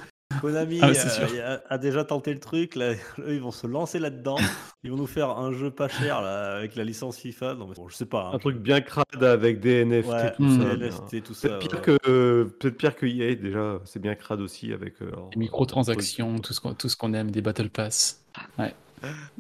Konami 0.42 0.80
Ah 0.82 0.90
ouais, 0.90 0.98
euh, 1.40 1.58
a, 1.70 1.74
a 1.74 1.78
déjà 1.78 2.04
tenté 2.04 2.34
le 2.34 2.40
truc. 2.40 2.76
Là, 2.76 2.92
eux, 3.20 3.34
ils 3.34 3.42
vont 3.42 3.52
se 3.52 3.68
lancer 3.68 4.00
là-dedans. 4.00 4.38
Ils 4.84 4.92
vont 4.92 4.98
nous 4.98 5.08
faire 5.08 5.30
un 5.32 5.52
jeu 5.52 5.72
pas 5.72 5.88
cher 5.88 6.22
là, 6.22 6.56
avec 6.58 6.76
la 6.76 6.84
licence 6.84 7.18
FIFA. 7.18 7.56
Non, 7.56 7.68
mais 7.68 7.76
bon, 7.76 7.88
je 7.90 7.96
sais 7.96 8.06
pas. 8.06 8.28
hein. 8.28 8.36
Un 8.36 8.40
truc 8.40 8.58
bien 8.58 8.82
crade 8.82 9.24
avec 9.24 9.60
des 9.60 9.86
NFT, 9.86 10.08
Ouais, 10.10 10.34
tout 10.36 10.50
ça. 10.50 10.58
des 10.58 10.76
bien. 10.78 10.88
NFT, 10.88 11.24
tout 11.24 11.34
ça. 11.34 11.48
Peut-être 11.50 11.60
pire, 11.60 11.74
ouais. 11.94 11.98
que, 12.04 12.10
euh, 12.10 12.46
peut-être 12.60 12.78
pire 12.78 12.96
que 12.96 13.06
EA 13.06 13.36
déjà, 13.36 13.80
c'est 13.86 14.02
bien 14.02 14.16
crade 14.16 14.42
aussi 14.42 14.74
avec 14.74 15.02
euh, 15.02 15.12
Les 15.34 15.40
microtransactions, 15.40 16.40
tout 16.40 16.54
ce 16.54 16.62
qu'on 16.62 16.74
tout 16.74 16.90
ce 16.90 16.98
qu'on 16.98 17.14
aime, 17.14 17.32
des 17.32 17.42
battle 17.42 17.70
pass. 17.70 18.24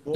Bon, 0.05 0.11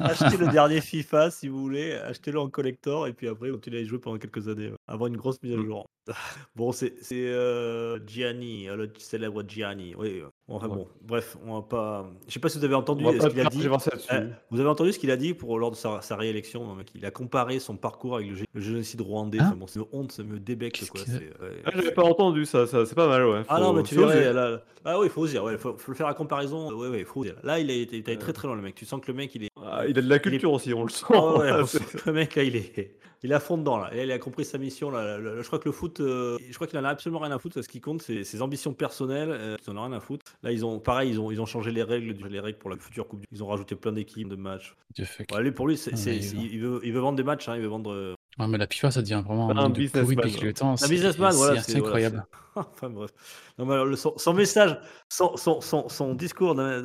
achetez 0.00 0.36
le 0.36 0.48
dernier 0.48 0.82
FIFA 0.82 1.30
si 1.30 1.48
vous 1.48 1.58
voulez. 1.60 1.94
Achetez-le 1.94 2.38
en 2.38 2.50
collector 2.50 3.06
et 3.06 3.14
puis 3.14 3.28
après, 3.28 3.48
continuez 3.50 3.78
à 3.78 3.80
y 3.80 3.86
jouer 3.86 3.98
pendant 3.98 4.18
quelques 4.18 4.46
années. 4.48 4.68
ouais. 4.68 4.76
Avant 4.92 5.06
une 5.06 5.16
grosse 5.16 5.40
mise 5.42 5.54
à 5.54 5.56
Mm. 5.56 5.64
jour. 5.66 5.86
Bon, 6.56 6.72
c'est 6.72 6.92
euh, 7.12 7.98
Gianni, 8.06 8.68
euh, 8.68 8.74
le 8.76 8.92
célèbre 8.98 9.44
Gianni. 9.46 9.94
Oui, 9.96 10.22
enfin 10.48 10.66
Ouais. 10.68 10.74
bon, 10.74 10.88
bref, 11.02 11.36
on 11.46 11.54
va 11.54 11.62
pas. 11.62 12.10
Je 12.26 12.32
sais 12.32 12.40
pas 12.40 12.48
si 12.48 12.58
vous 12.58 12.64
avez 12.64 12.74
entendu 12.74 13.04
ce 13.04 13.28
qu'il 13.28 13.40
a 13.40 13.44
dit. 13.44 13.66
Euh, 14.12 14.28
vous 14.50 14.58
avez 14.60 14.68
entendu 14.68 14.92
ce 14.92 14.98
qu'il 14.98 15.10
a 15.12 15.16
dit 15.16 15.32
pour, 15.34 15.58
lors 15.58 15.70
de 15.70 15.76
sa, 15.76 16.00
sa 16.02 16.16
réélection 16.16 16.68
hein, 16.72 16.82
Il 16.96 17.06
a 17.06 17.10
comparé 17.12 17.60
son 17.60 17.76
parcours 17.76 18.16
avec 18.16 18.28
le, 18.28 18.34
gé- 18.36 18.44
le 18.52 18.60
génocide 18.60 19.00
rwandais. 19.02 19.38
Hein 19.38 19.54
bon, 19.56 19.66
c'est 19.68 19.78
une 19.78 19.86
honte, 19.92 20.10
ça 20.10 20.24
me 20.24 20.40
débecte. 20.40 20.88
Quoi. 20.88 21.02
c'est- 21.06 21.12
ouais. 21.40 21.62
Ah, 21.64 21.70
j'avais 21.74 21.92
pas 21.92 22.02
entendu 22.02 22.44
ça, 22.44 22.66
ça 22.66 22.84
c'est 22.84 22.96
pas 22.96 23.06
mal, 23.08 23.24
ouais. 23.26 23.42
Ah 23.48 23.60
non, 23.60 23.66
Faut- 23.68 23.72
mais 23.74 23.82
tu 23.84 23.94
faut 23.94 24.06
verrais. 24.06 24.32
Là, 24.32 24.62
ah 24.84 24.98
oui, 24.98 25.06
il 25.06 25.10
faut 25.10 25.20
oser. 25.22 25.38
Ouais, 25.38 25.56
faut, 25.58 25.76
faut 25.76 25.92
le 25.92 25.96
faire 25.96 26.08
à 26.08 26.14
comparaison. 26.14 26.72
Ouais, 26.74 26.88
ouais, 26.88 27.04
faut 27.04 27.20
oser. 27.20 27.34
Là, 27.44 27.60
il 27.60 27.70
a 27.70 27.74
été 27.74 27.96
il 27.96 28.00
est 28.00 28.08
allé 28.08 28.16
Euh. 28.16 28.20
très 28.20 28.32
très 28.32 28.48
loin, 28.48 28.56
le 28.56 28.62
mec. 28.62 28.74
Tu 28.74 28.84
sens 28.86 29.00
que 29.00 29.06
le 29.12 29.16
mec, 29.16 29.32
il 29.36 29.44
est. 29.44 29.49
Ah, 29.64 29.86
il 29.86 29.98
a 29.98 30.02
de 30.02 30.08
la 30.08 30.18
culture 30.18 30.52
aussi, 30.52 30.72
on 30.74 30.84
le 30.84 30.90
sent. 30.90 31.04
Ah 31.10 31.36
ouais, 31.38 31.50
le 32.06 32.12
mec 32.12 32.34
là, 32.34 32.42
il 32.42 32.56
est, 32.56 32.96
il 33.22 33.30
est 33.30 33.34
à 33.34 33.40
fond 33.40 33.58
dedans 33.58 33.76
là. 33.76 33.90
Il 33.94 34.10
a 34.10 34.18
compris 34.18 34.44
sa 34.44 34.56
mission 34.58 34.90
là. 34.90 35.18
Je 35.20 35.46
crois 35.46 35.58
que 35.58 35.66
le 35.68 35.72
foot, 35.72 36.00
euh, 36.00 36.38
je 36.48 36.54
crois 36.54 36.66
qu'il 36.66 36.78
en 36.78 36.84
a 36.84 36.88
absolument 36.88 37.18
rien 37.20 37.32
à 37.32 37.38
foutre. 37.38 37.62
Ce 37.62 37.68
qui 37.68 37.80
compte, 37.80 38.00
c'est 38.02 38.24
ses 38.24 38.40
ambitions 38.42 38.72
personnelles. 38.72 39.30
Euh, 39.30 39.56
ils 39.66 39.70
en 39.70 39.76
ont 39.76 39.82
rien 39.84 39.92
à 39.92 40.00
foutre. 40.00 40.24
Là, 40.42 40.52
ils 40.52 40.64
ont, 40.64 40.78
pareil, 40.78 41.10
ils 41.10 41.20
ont, 41.20 41.30
ils 41.30 41.40
ont 41.40 41.46
changé 41.46 41.70
les 41.72 41.82
règles, 41.82 42.16
les 42.28 42.40
règles 42.40 42.58
pour 42.58 42.70
la 42.70 42.76
future 42.76 43.06
coupe. 43.06 43.20
du- 43.20 43.26
Ils 43.32 43.42
ont 43.44 43.48
rajouté 43.48 43.74
plein 43.76 43.92
d'équipes, 43.92 44.28
de 44.28 44.36
matchs. 44.36 44.74
Ouais, 44.98 45.42
lui, 45.42 45.52
pour 45.52 45.68
lui, 45.68 45.76
c'est, 45.76 45.92
Ah, 45.94 46.10
il 46.10 46.60
veut, 46.60 46.80
il 46.82 46.92
veut 46.92 47.00
vendre 47.00 47.16
des 47.16 47.22
matchs. 47.24 47.48
hein, 47.48 47.56
il 47.56 47.62
veut 47.62 47.68
vendre. 47.68 47.92
euh, 47.92 48.14
Ouais, 48.38 48.46
mais 48.46 48.56
la 48.58 48.66
FIFA, 48.66 48.90
ça 48.92 49.02
devient 49.02 49.22
vraiment 49.26 49.50
Un 49.50 49.56
un 49.58 49.68
de 49.70 49.80
avec 49.98 50.18
ouais. 50.18 50.40
le 50.46 50.52
temps. 50.54 50.72
Un 50.72 50.76
c'est- 50.78 50.88
businessman, 50.88 51.32
voilà. 51.34 51.60
c'est- 51.60 51.72
voilà, 51.72 51.84
incroyable. 51.86 52.24
c'est- 52.54 52.60
enfin 52.60 52.88
bref. 52.88 53.10
Non, 53.58 53.66
mais 53.66 53.74
alors, 53.74 53.84
le- 53.86 53.96
son, 53.96 54.14
son 54.16 54.32
message, 54.32 54.78
son, 55.10 55.36
son, 55.36 55.60
son, 55.60 55.88
son 55.90 56.14
discours 56.14 56.54
là, 56.54 56.80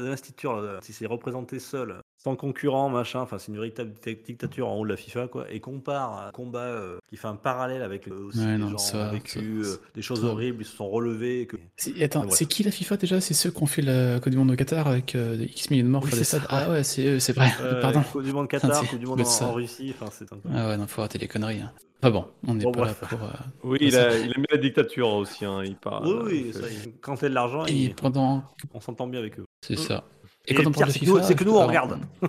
si 0.82 0.91
c'est 0.91 1.05
représenté 1.05 1.60
seul, 1.60 2.01
sans 2.25 2.36
concurrent, 2.36 2.89
machin, 2.89 3.20
enfin 3.22 3.38
c'est 3.38 3.50
une 3.51 3.58
véritable 3.58 3.94
di- 4.03 4.15
dictature 4.25 4.67
en 4.67 4.77
haut 4.79 4.84
de 4.84 4.89
la 4.89 4.98
FIFA, 4.98 5.27
quoi, 5.27 5.46
et 5.51 5.60
compare 5.60 6.27
un 6.27 6.32
combat 6.32 6.62
euh, 6.63 6.98
qui 7.08 7.17
fait 7.17 7.27
un 7.27 7.36
parallèle 7.36 7.84
avec 7.84 8.08
euh, 8.08 8.27
aussi 8.27 8.39
Ouais, 8.39 8.53
des 8.53 8.58
non, 8.58 8.70
gens 8.72 8.77
ça- 8.79 9.10
ont 9.10 9.12
vécu 9.12 9.63
ça- 9.63 9.70
euh, 9.70 9.75
des 9.94 10.01
choses 10.01 10.25
horribles, 10.25 10.63
ils 10.63 10.65
se 10.65 10.75
sont 10.75 10.89
relevés. 10.89 11.46
Que... 11.46 11.58
C'est- 11.77 12.01
Attends, 12.03 12.24
Ouais. 12.24 12.32
c'est 12.32 12.48
qui 12.48 12.63
la 12.63 12.72
FIFA 12.72 12.98
déjà? 12.98 13.22
C'est 13.22 13.36
ceux 13.36 13.51
qui 13.51 13.62
ont 13.62 13.67
fait 13.67 13.84
la 13.84 14.20
Coupe 14.20 14.32
du 14.32 14.38
Monde 14.39 14.50
au 14.50 14.55
Qatar 14.55 14.88
avec 14.88 15.13
euh, 15.13 15.38
X 15.39 15.70
millions 15.70 15.86
de 15.86 15.89
morts 15.89 16.01
Oui, 16.03 16.10
sur 16.10 16.17
les 16.17 16.24
c'est 16.24 16.38
stades 16.39 16.50
ça, 16.50 16.65
Ah 16.65 16.72
ouais, 16.72 16.84
c'est 16.84 17.05
eux, 17.05 17.20
c'est 17.20 17.34
vrai. 17.34 17.51
Euh, 17.62 17.79
Pardon. 17.82 18.01
Coupe 18.12 18.24
du 18.24 18.34
monde 18.34 18.48
Qatar, 18.48 18.74
C'est- 18.74 18.88
Coupe 18.88 19.00
du 19.00 19.05
monde 19.05 19.24
c'est 19.24 19.44
en, 19.44 19.53
Russie, 19.53 19.94
enfin 19.96 20.10
c'est 20.12 20.34
un 20.34 20.38
peu. 20.38 20.50
Ah 20.51 20.70
ouais, 20.70 20.77
non, 20.77 20.88
faut 20.88 21.01
arrêter 21.01 21.20
les 21.20 21.27
conneries. 21.27 21.62
hein. 21.62 21.72
Enfin 22.01 22.10
bon, 22.12 22.25
on 22.48 22.55
n'est 22.55 22.63
Bon, 22.65 22.72
pas 22.72 22.82
bref. 22.82 23.01
là 23.03 23.08
pour. 23.08 23.24
euh, 23.24 23.27
Oui, 23.63 23.77
C'est 23.82 23.86
il 23.88 23.96
a, 23.98 24.17
il 24.17 24.32
a 24.34 24.38
mis 24.39 24.46
la 24.51 24.58
dictature 24.58 25.10
aussi, 25.13 25.46
hein, 25.46 25.62
il 25.63 25.75
parle. 25.75 26.08
oui, 26.08 26.24
oui, 26.25 26.50
c'est- 26.53 26.62
ça, 26.62 26.67
il- 26.70 26.94
quand 27.01 27.17
t'as 27.17 27.29
de 27.29 27.34
l'argent, 27.36 27.65
Et 27.67 27.72
il- 27.74 27.94
pendant. 27.96 28.44
on 28.74 28.79
s'entend 28.79 29.05
bien 29.05 29.20
avec 29.20 29.38
eux. 29.39 29.46
C'est 29.62 29.77
ça. 29.77 30.03
Et 30.47 30.51
Et 30.51 30.55
quand 30.55 30.67
on 30.67 30.71
parle 30.71 30.87
de 30.87 30.93
c'est 30.93 30.99
que 30.99 31.05
nous- 31.05 31.15
FIFA. 31.15 31.27
c'est 31.27 31.35
que 31.35 31.43
nous, 31.43 31.55
on 31.55 31.65
regarde. 31.67 31.99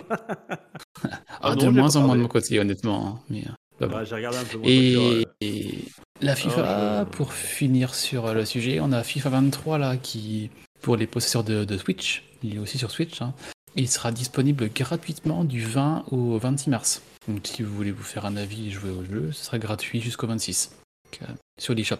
Ah, 1.03 1.51
Ah 1.51 1.55
de 1.55 1.67
moins 1.67 1.95
en 1.95 2.01
moins 2.01 2.15
de 2.15 2.21
mon 2.21 2.27
côté, 2.27 2.59
honnêtement. 2.59 3.19
Mais, 3.29 3.43
euh, 3.81 3.87
bah 3.87 4.03
J'ai 4.03 4.15
regardé 4.15 4.37
un 4.37 4.43
peu. 4.43 4.59
Et, 4.63 5.85
la 6.21 6.35
FIFA, 6.35 7.05
pour 7.11 7.33
finir 7.33 7.93
sur 7.93 8.33
le 8.33 8.43
sujet, 8.45 8.79
on 8.79 8.91
a 8.91 9.03
FIFA 9.03 9.29
23 9.29 9.77
là 9.77 9.97
qui, 9.97 10.49
pour 10.81 10.95
les 10.95 11.05
possesseurs 11.05 11.43
de, 11.43 11.63
de 11.63 11.77
Switch, 11.77 12.23
il 12.41 12.55
est 12.55 12.59
aussi 12.59 12.79
sur 12.79 12.89
Switch, 12.89 13.21
hein, 13.21 13.33
il 13.75 13.87
sera 13.87 14.11
disponible 14.11 14.69
gratuitement 14.73 15.43
du 15.43 15.61
20 15.61 16.05
au 16.11 16.39
26 16.39 16.71
mars. 16.71 17.03
Donc 17.27 17.41
si 17.45 17.61
vous 17.61 17.73
voulez 17.75 17.91
vous 17.91 18.03
faire 18.03 18.25
un 18.25 18.35
avis 18.37 18.67
et 18.69 18.71
jouer 18.71 18.89
au 18.89 19.03
jeu, 19.05 19.31
ce 19.31 19.45
sera 19.45 19.59
gratuit 19.59 20.01
jusqu'au 20.01 20.25
26. 20.25 20.71
Donc, 21.05 21.21
euh, 21.29 21.33
sur 21.59 21.75
l'eShop. 21.75 21.97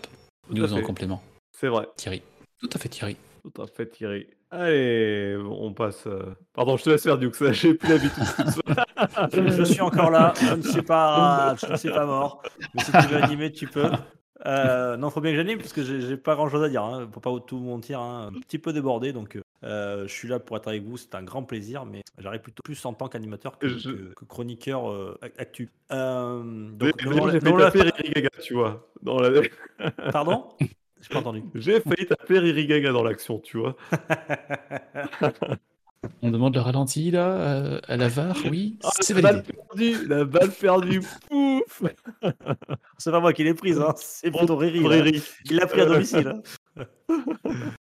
News 0.49 0.73
en 0.73 0.81
complément. 0.81 1.21
C'est 1.59 1.67
vrai, 1.67 1.87
Thierry. 1.97 2.23
Tout 2.59 2.69
à 2.73 2.79
fait 2.79 2.89
Thierry. 2.89 3.17
tout 3.43 3.61
à 3.61 3.67
fait 3.67 3.85
Thierry. 3.85 4.25
Allez, 4.49 5.35
on 5.37 5.73
passe. 5.73 6.07
euh, 6.07 6.23
Pardon, 6.53 6.77
je 6.77 6.83
te 6.85 6.89
laisse 6.91 7.03
faire 7.03 7.17
du 7.17 7.29
coup, 7.29 7.35
ça, 7.35 7.51
j'ai 7.51 7.73
plus 7.73 7.89
l'habitude. 7.89 8.23
Je, 9.33 9.49
je 9.57 9.63
suis 9.63 9.81
encore 9.81 10.09
là, 10.09 10.33
je 10.41 10.55
ne 10.55 10.61
suis 10.61 10.81
pas, 10.81 11.53
je 11.55 11.71
ne 11.71 11.75
suis 11.77 11.89
pas 11.89 12.05
mort. 12.05 12.41
Mais 12.73 12.81
si 12.81 12.91
tu 12.91 12.97
veux 13.07 13.17
animer, 13.17 13.51
tu 13.51 13.67
peux. 13.67 13.89
Euh, 14.45 14.95
non, 14.97 15.09
faut 15.09 15.19
bien 15.19 15.31
que 15.31 15.37
j'anime 15.37 15.57
parce 15.57 15.73
que 15.73 15.83
j'ai 15.83 15.99
j'ai 15.99 16.15
pas 16.15 16.35
grand 16.35 16.47
chose 16.47 16.63
à 16.63 16.69
dire. 16.69 16.83
Hein, 16.83 17.07
pour 17.11 17.21
pas 17.21 17.31
tout 17.45 17.57
mentir, 17.59 17.99
hein, 17.99 18.31
un 18.33 18.39
petit 18.39 18.59
peu 18.59 18.71
débordé. 18.71 19.11
Donc, 19.11 19.37
euh, 19.63 20.07
je 20.07 20.13
suis 20.13 20.29
là 20.29 20.39
pour 20.39 20.55
être 20.55 20.67
avec 20.69 20.83
vous. 20.83 20.95
C'est 20.95 21.15
un 21.15 21.23
grand 21.23 21.43
plaisir, 21.43 21.85
mais 21.85 22.01
j'arrive 22.17 22.41
plutôt 22.41 22.61
plus 22.63 22.85
en 22.85 22.93
tant 22.93 23.09
qu'animateur 23.09 23.57
que, 23.57 23.67
Je- 23.67 23.89
que- 23.89 24.13
que 24.13 24.25
chroniqueur 24.25 24.89
euh, 24.89 25.17
ac- 25.23 25.33
actu. 25.39 25.69
Euh, 25.91 26.41
Mais- 26.43 26.91
donc, 26.91 27.03
m'en- 27.03 27.29
j'ai 27.31 27.39
m'en 27.41 27.57
lève 27.57 27.71
taper 27.73 27.89
Riri 27.89 28.11
Gaga, 28.13 28.29
tu 28.41 28.53
vois. 28.53 28.87
Dans 29.01 29.19
la... 29.19 29.41
Pardon? 30.11 30.47
J'ai 31.01 31.09
pas 31.09 31.19
entendu. 31.19 31.43
J'ai 31.55 31.79
failli 31.79 32.05
taper 32.07 32.39
Riri 32.39 32.67
Gaga 32.67 32.91
dans 32.91 33.03
l'action, 33.03 33.39
tu 33.39 33.57
vois. 33.57 33.75
On 36.21 36.29
demande 36.29 36.55
le 36.55 36.61
ralenti 36.61 37.09
là 37.11 37.27
euh, 37.31 37.79
à 37.87 37.97
la 37.97 38.07
VAR, 38.07 38.35
oui, 38.49 38.77
Ah, 38.83 38.89
c'est 38.99 39.13
la 39.15 39.21
balle 39.21 39.43
perdue, 39.43 40.07
la 40.07 40.25
balle 40.25 40.51
perdue, 40.51 41.01
pouf 41.27 41.83
C'est 42.97 43.11
pas 43.11 43.19
moi 43.19 43.33
qui 43.33 43.43
l'ai 43.43 43.55
prise, 43.55 43.79
hein, 43.79 43.93
c'est 43.97 44.29
plutôt 44.31 44.55
Riri. 44.55 44.85
Riri. 44.87 45.21
Il 45.45 45.57
l'a 45.57 45.65
pris 45.65 45.81
à 45.81 45.85
domicile. 45.85 46.33
hein. 46.77 46.85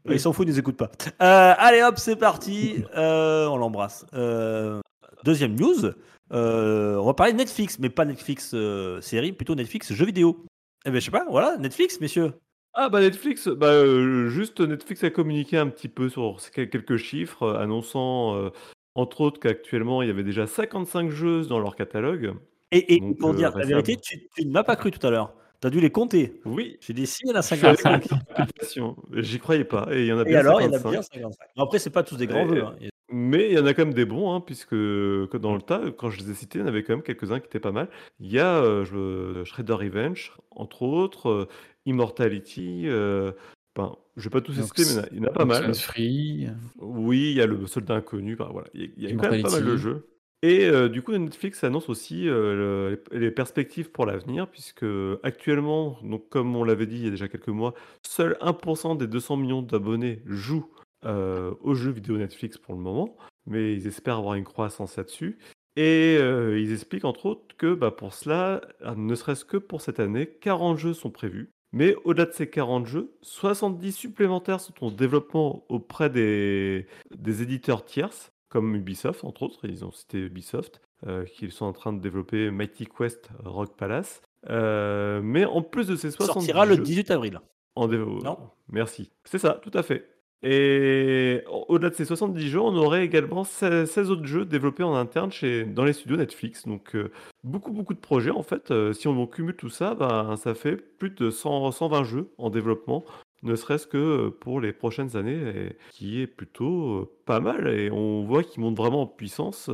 Il 0.09 0.21
s'en 0.21 0.33
fout, 0.35 0.47
il 0.47 0.51
nous 0.51 0.59
écoute 0.59 0.77
pas. 0.77 0.91
Euh, 1.23 1.55
allez 1.57 1.83
hop, 1.83 1.99
c'est 1.99 2.17
parti. 2.17 2.85
Euh, 2.95 3.47
on 3.47 3.57
l'embrasse. 3.57 4.05
Euh, 4.13 4.81
deuxième 5.25 5.55
news. 5.59 5.93
Euh, 6.33 6.97
on 6.97 7.07
va 7.07 7.15
parler 7.15 7.33
de 7.33 7.39
Netflix, 7.39 7.79
mais 7.79 7.89
pas 7.89 8.05
Netflix 8.05 8.51
euh, 8.55 9.01
série, 9.01 9.33
plutôt 9.33 9.55
Netflix 9.55 9.93
jeux 9.95 10.07
vidéo. 10.07 10.45
Eh 10.85 10.91
ben 10.91 11.01
je 11.01 11.07
sais 11.07 11.11
pas, 11.11 11.25
voilà, 11.31 11.57
Netflix, 11.57 12.01
messieurs. 12.01 12.35
Ah 12.75 12.89
bah 12.89 13.01
Netflix, 13.01 13.49
bah 13.49 13.69
euh, 13.69 14.29
juste 14.29 14.61
Netflix 14.61 15.05
a 15.05 15.11
communiqué 15.11 15.57
un 15.57 15.69
petit 15.69 15.89
peu 15.89 16.09
sur 16.09 16.37
quel- 16.53 16.69
quelques 16.71 16.97
chiffres, 16.97 17.45
euh, 17.45 17.59
annonçant 17.61 18.37
euh, 18.37 18.51
entre 18.97 19.21
autres 19.21 19.39
qu'actuellement 19.41 20.03
il 20.03 20.09
y 20.09 20.11
avait 20.11 20.25
déjà 20.25 20.47
55 20.47 21.11
jeux 21.11 21.43
dans 21.47 21.61
leur 21.61 21.77
catalogue. 21.77 22.35
Et, 22.73 22.95
et 22.97 23.01
Donc, 23.01 23.19
pour 23.19 23.31
euh, 23.31 23.35
dire 23.35 23.51
la 23.51 23.57
récemment. 23.59 23.83
vérité, 23.83 23.97
tu, 24.03 24.29
tu 24.37 24.47
ne 24.47 24.53
m'as 24.53 24.65
pas 24.65 24.75
cru 24.77 24.91
tout 24.91 25.05
à 25.07 25.11
l'heure. 25.11 25.35
Tu 25.61 25.69
as 25.69 25.71
dû 25.71 25.81
les 25.81 25.91
compter. 25.91 26.41
Oui, 26.45 26.77
J'ai 26.81 26.93
dit 26.93 27.07
si, 27.07 27.21
il 27.25 27.29
y 27.31 27.33
en 27.33 27.37
a 27.37 27.41
je 27.43 27.55
suis 27.55 27.65
allé 27.65 27.77
55. 27.77 28.09
contre 28.09 28.25
l'application. 28.37 28.97
J'y 29.13 29.39
croyais 29.39 29.65
pas. 29.65 29.87
Et 29.93 30.01
il 30.03 30.07
y 30.07 30.13
en 30.13 30.19
a 30.19 30.23
Et 30.23 30.25
bien 30.25 30.41
alors, 30.41 30.61
il 30.61 30.65
y 30.65 30.69
en 30.69 30.73
a 30.73 30.79
55. 30.79 30.91
bien 30.91 31.03
55. 31.03 31.49
Bon, 31.57 31.63
après, 31.63 31.79
c'est 31.79 31.91
pas 31.91 32.03
tous 32.03 32.17
des 32.17 32.27
grands 32.27 32.45
Et- 32.47 32.57
jeux. 32.57 32.65
hein. 32.65 32.75
Mais 33.11 33.51
il 33.51 33.53
y 33.57 33.59
en 33.61 33.67
a 33.67 33.75
quand 33.75 33.85
même 33.85 33.95
des 33.95 34.07
bons, 34.07 34.35
hein, 34.35 34.41
puisque 34.41 34.71
que 34.71 35.37
dans 35.37 35.55
le 35.55 35.61
tas, 35.63 35.83
quand 35.97 36.11
je 36.11 36.19
les 36.21 36.31
ai 36.31 36.35
cités, 36.35 36.59
il 36.59 36.63
y 36.63 36.65
en 36.65 36.69
avait 36.69 36.83
quand 36.83 36.95
même 36.95 37.03
quelques-uns 37.03 37.39
qui 37.39 37.47
étaient 37.47 37.61
pas 37.61 37.71
mal. 37.71 37.89
Il 38.19 38.33
y 38.33 38.41
a 38.41 38.57
euh, 38.57 38.85
je- 38.85 39.45
Shredder 39.45 39.75
Revenge, 39.75 40.33
entre 40.51 40.83
autres, 40.83 41.29
euh, 41.29 41.49
Immortality. 41.87 42.83
Euh, 42.87 43.33
ben, 43.77 43.97
je 44.17 44.25
vais 44.25 44.31
pas 44.31 44.41
tous 44.41 44.53
citer, 44.63 44.83
mais 44.97 45.09
il 45.13 45.19
y 45.19 45.21
en 45.21 45.25
a- 45.25 45.31
pas 45.31 45.45
mal. 45.45 45.75
Free. 45.75 46.49
Oui, 46.79 47.31
il 47.31 47.37
y 47.37 47.41
a 47.41 47.47
le 47.47 47.67
soldat 47.67 47.95
inconnu, 47.97 48.37
ben 48.37 48.49
voilà, 48.53 48.69
il 48.75 48.83
y 48.83 48.85
a, 48.85 48.89
il 48.97 49.03
y 49.03 49.07
a 49.07 49.11
quand 49.17 49.31
même 49.31 49.43
pas 49.43 49.51
mal 49.51 49.65
de 49.65 49.77
jeux. 49.77 50.09
Et 50.43 50.67
euh, 50.67 50.89
du 50.91 51.01
coup, 51.03 51.13
Netflix 51.17 51.65
annonce 51.65 51.89
aussi 51.89 52.29
euh, 52.29 52.95
le- 53.13 53.19
les 53.19 53.31
perspectives 53.31 53.91
pour 53.91 54.05
l'avenir, 54.07 54.47
puisque 54.49 54.85
actuellement, 55.23 55.99
donc 56.03 56.29
comme 56.29 56.55
on 56.55 56.65
l'avait 56.65 56.87
dit 56.87 56.97
il 56.97 57.05
y 57.05 57.07
a 57.09 57.11
déjà 57.11 57.29
quelques 57.29 57.49
mois, 57.49 57.75
seul 58.07 58.37
1% 58.43 58.95
des 58.95 59.07
200 59.07 59.37
millions 59.39 59.63
d'abonnés 59.63 60.23
jouent 60.27 60.71
euh, 61.07 61.53
aux 61.63 61.75
jeux 61.75 61.91
vidéo 61.91 62.17
Netflix 62.19 62.59
pour 62.59 62.75
le 62.75 62.81
moment, 62.81 63.17
mais 63.47 63.73
ils 63.75 63.87
espèrent 63.87 64.19
avoir 64.19 64.35
une 64.35 64.45
croissance 64.45 64.97
là-dessus. 64.97 65.39
Et 65.77 66.15
ils 66.17 66.73
expliquent 66.73 67.05
entre 67.05 67.27
autres 67.27 67.57
que 67.57 67.75
bah, 67.75 67.91
pour 67.91 68.15
cela, 68.15 68.61
ne 68.97 69.15
serait-ce 69.17 69.45
que 69.45 69.57
pour 69.57 69.81
cette 69.81 69.99
année, 69.99 70.27
40 70.41 70.79
jeux 70.79 70.95
sont 70.95 71.11
prévus. 71.11 71.51
Mais 71.75 71.97
au-delà 72.05 72.27
de 72.27 72.33
ces 72.33 72.49
40 72.49 72.87
jeux, 72.87 73.13
70 73.23 73.93
supplémentaires 73.93 74.61
sont 74.61 74.73
en 74.85 74.91
développement 74.91 75.65
auprès 75.69 76.09
des, 76.09 76.87
des 77.17 77.43
éditeurs 77.43 77.85
tierces, 77.85 78.33
comme 78.49 78.75
Ubisoft, 78.77 79.25
entre 79.25 79.43
autres. 79.43 79.59
Ils 79.65 79.85
ont 79.85 79.91
cité 79.91 80.19
Ubisoft, 80.19 80.81
euh, 81.07 81.25
qui 81.25 81.51
sont 81.51 81.67
en 81.67 81.73
train 81.73 81.93
de 81.93 82.01
développer 82.01 82.51
Mighty 82.51 82.87
Quest 82.87 83.29
Rock 83.45 83.77
Palace. 83.77 84.23
Euh, 84.51 85.21
mais 85.23 85.45
en 85.45 85.63
plus 85.63 85.87
de 85.89 85.97
ces 85.97 86.11
70 86.11 86.47
Sortira 86.47 86.65
le 86.67 86.77
jeux 86.77 86.83
18 86.83 87.11
avril. 87.11 87.41
en 87.75 87.89
dévo- 87.89 88.23
Non 88.23 88.39
Merci. 88.69 89.11
C'est 89.25 89.39
ça, 89.39 89.59
tout 89.63 89.71
à 89.75 89.83
fait. 89.83 90.09
Et 90.43 91.43
au- 91.51 91.65
au-delà 91.69 91.91
de 91.91 91.95
ces 91.95 92.05
70 92.05 92.49
jeux, 92.49 92.61
on 92.61 92.75
aurait 92.77 93.05
également 93.05 93.45
16, 93.45 93.91
16 93.91 94.11
autres 94.11 94.27
jeux 94.27 94.45
développés 94.45 94.83
en 94.83 94.95
interne 94.95 95.33
chez, 95.33 95.65
dans 95.65 95.85
les 95.85 95.93
studios 95.95 96.17
Netflix. 96.17 96.67
Donc 96.67 96.95
euh, 96.95 97.11
beaucoup, 97.45 97.73
beaucoup 97.73 97.95
de 97.95 97.99
projets 98.01 98.31
en 98.31 98.43
fait. 98.43 98.71
Euh, 98.71 98.93
si 98.93 99.09
on 99.09 99.27
cumule 99.27 99.57
tout 99.57 99.71
ça, 99.71 99.95
ben, 99.95 100.37
ça 100.37 100.55
fait 100.55 100.77
plus 100.77 101.11
de 101.11 101.31
100, 101.31 101.71
120 101.73 102.05
jeux 102.05 102.31
en 102.39 102.51
développement, 102.51 103.05
ne 103.43 103.57
serait-ce 103.57 103.87
que 103.87 103.97
euh, 103.97 104.31
pour 104.31 104.61
les 104.61 104.73
prochaines 104.73 105.17
années, 105.17 105.71
qui 105.91 106.21
est 106.21 106.27
plutôt 106.27 107.11
pas 107.25 107.41
mal. 107.41 107.69
Et 107.69 107.91
on 107.91 108.25
voit 108.25 108.43
qu'ils 108.43 108.61
montent 108.63 108.77
vraiment 108.77 109.03
en 109.03 109.07
puissance 109.07 109.71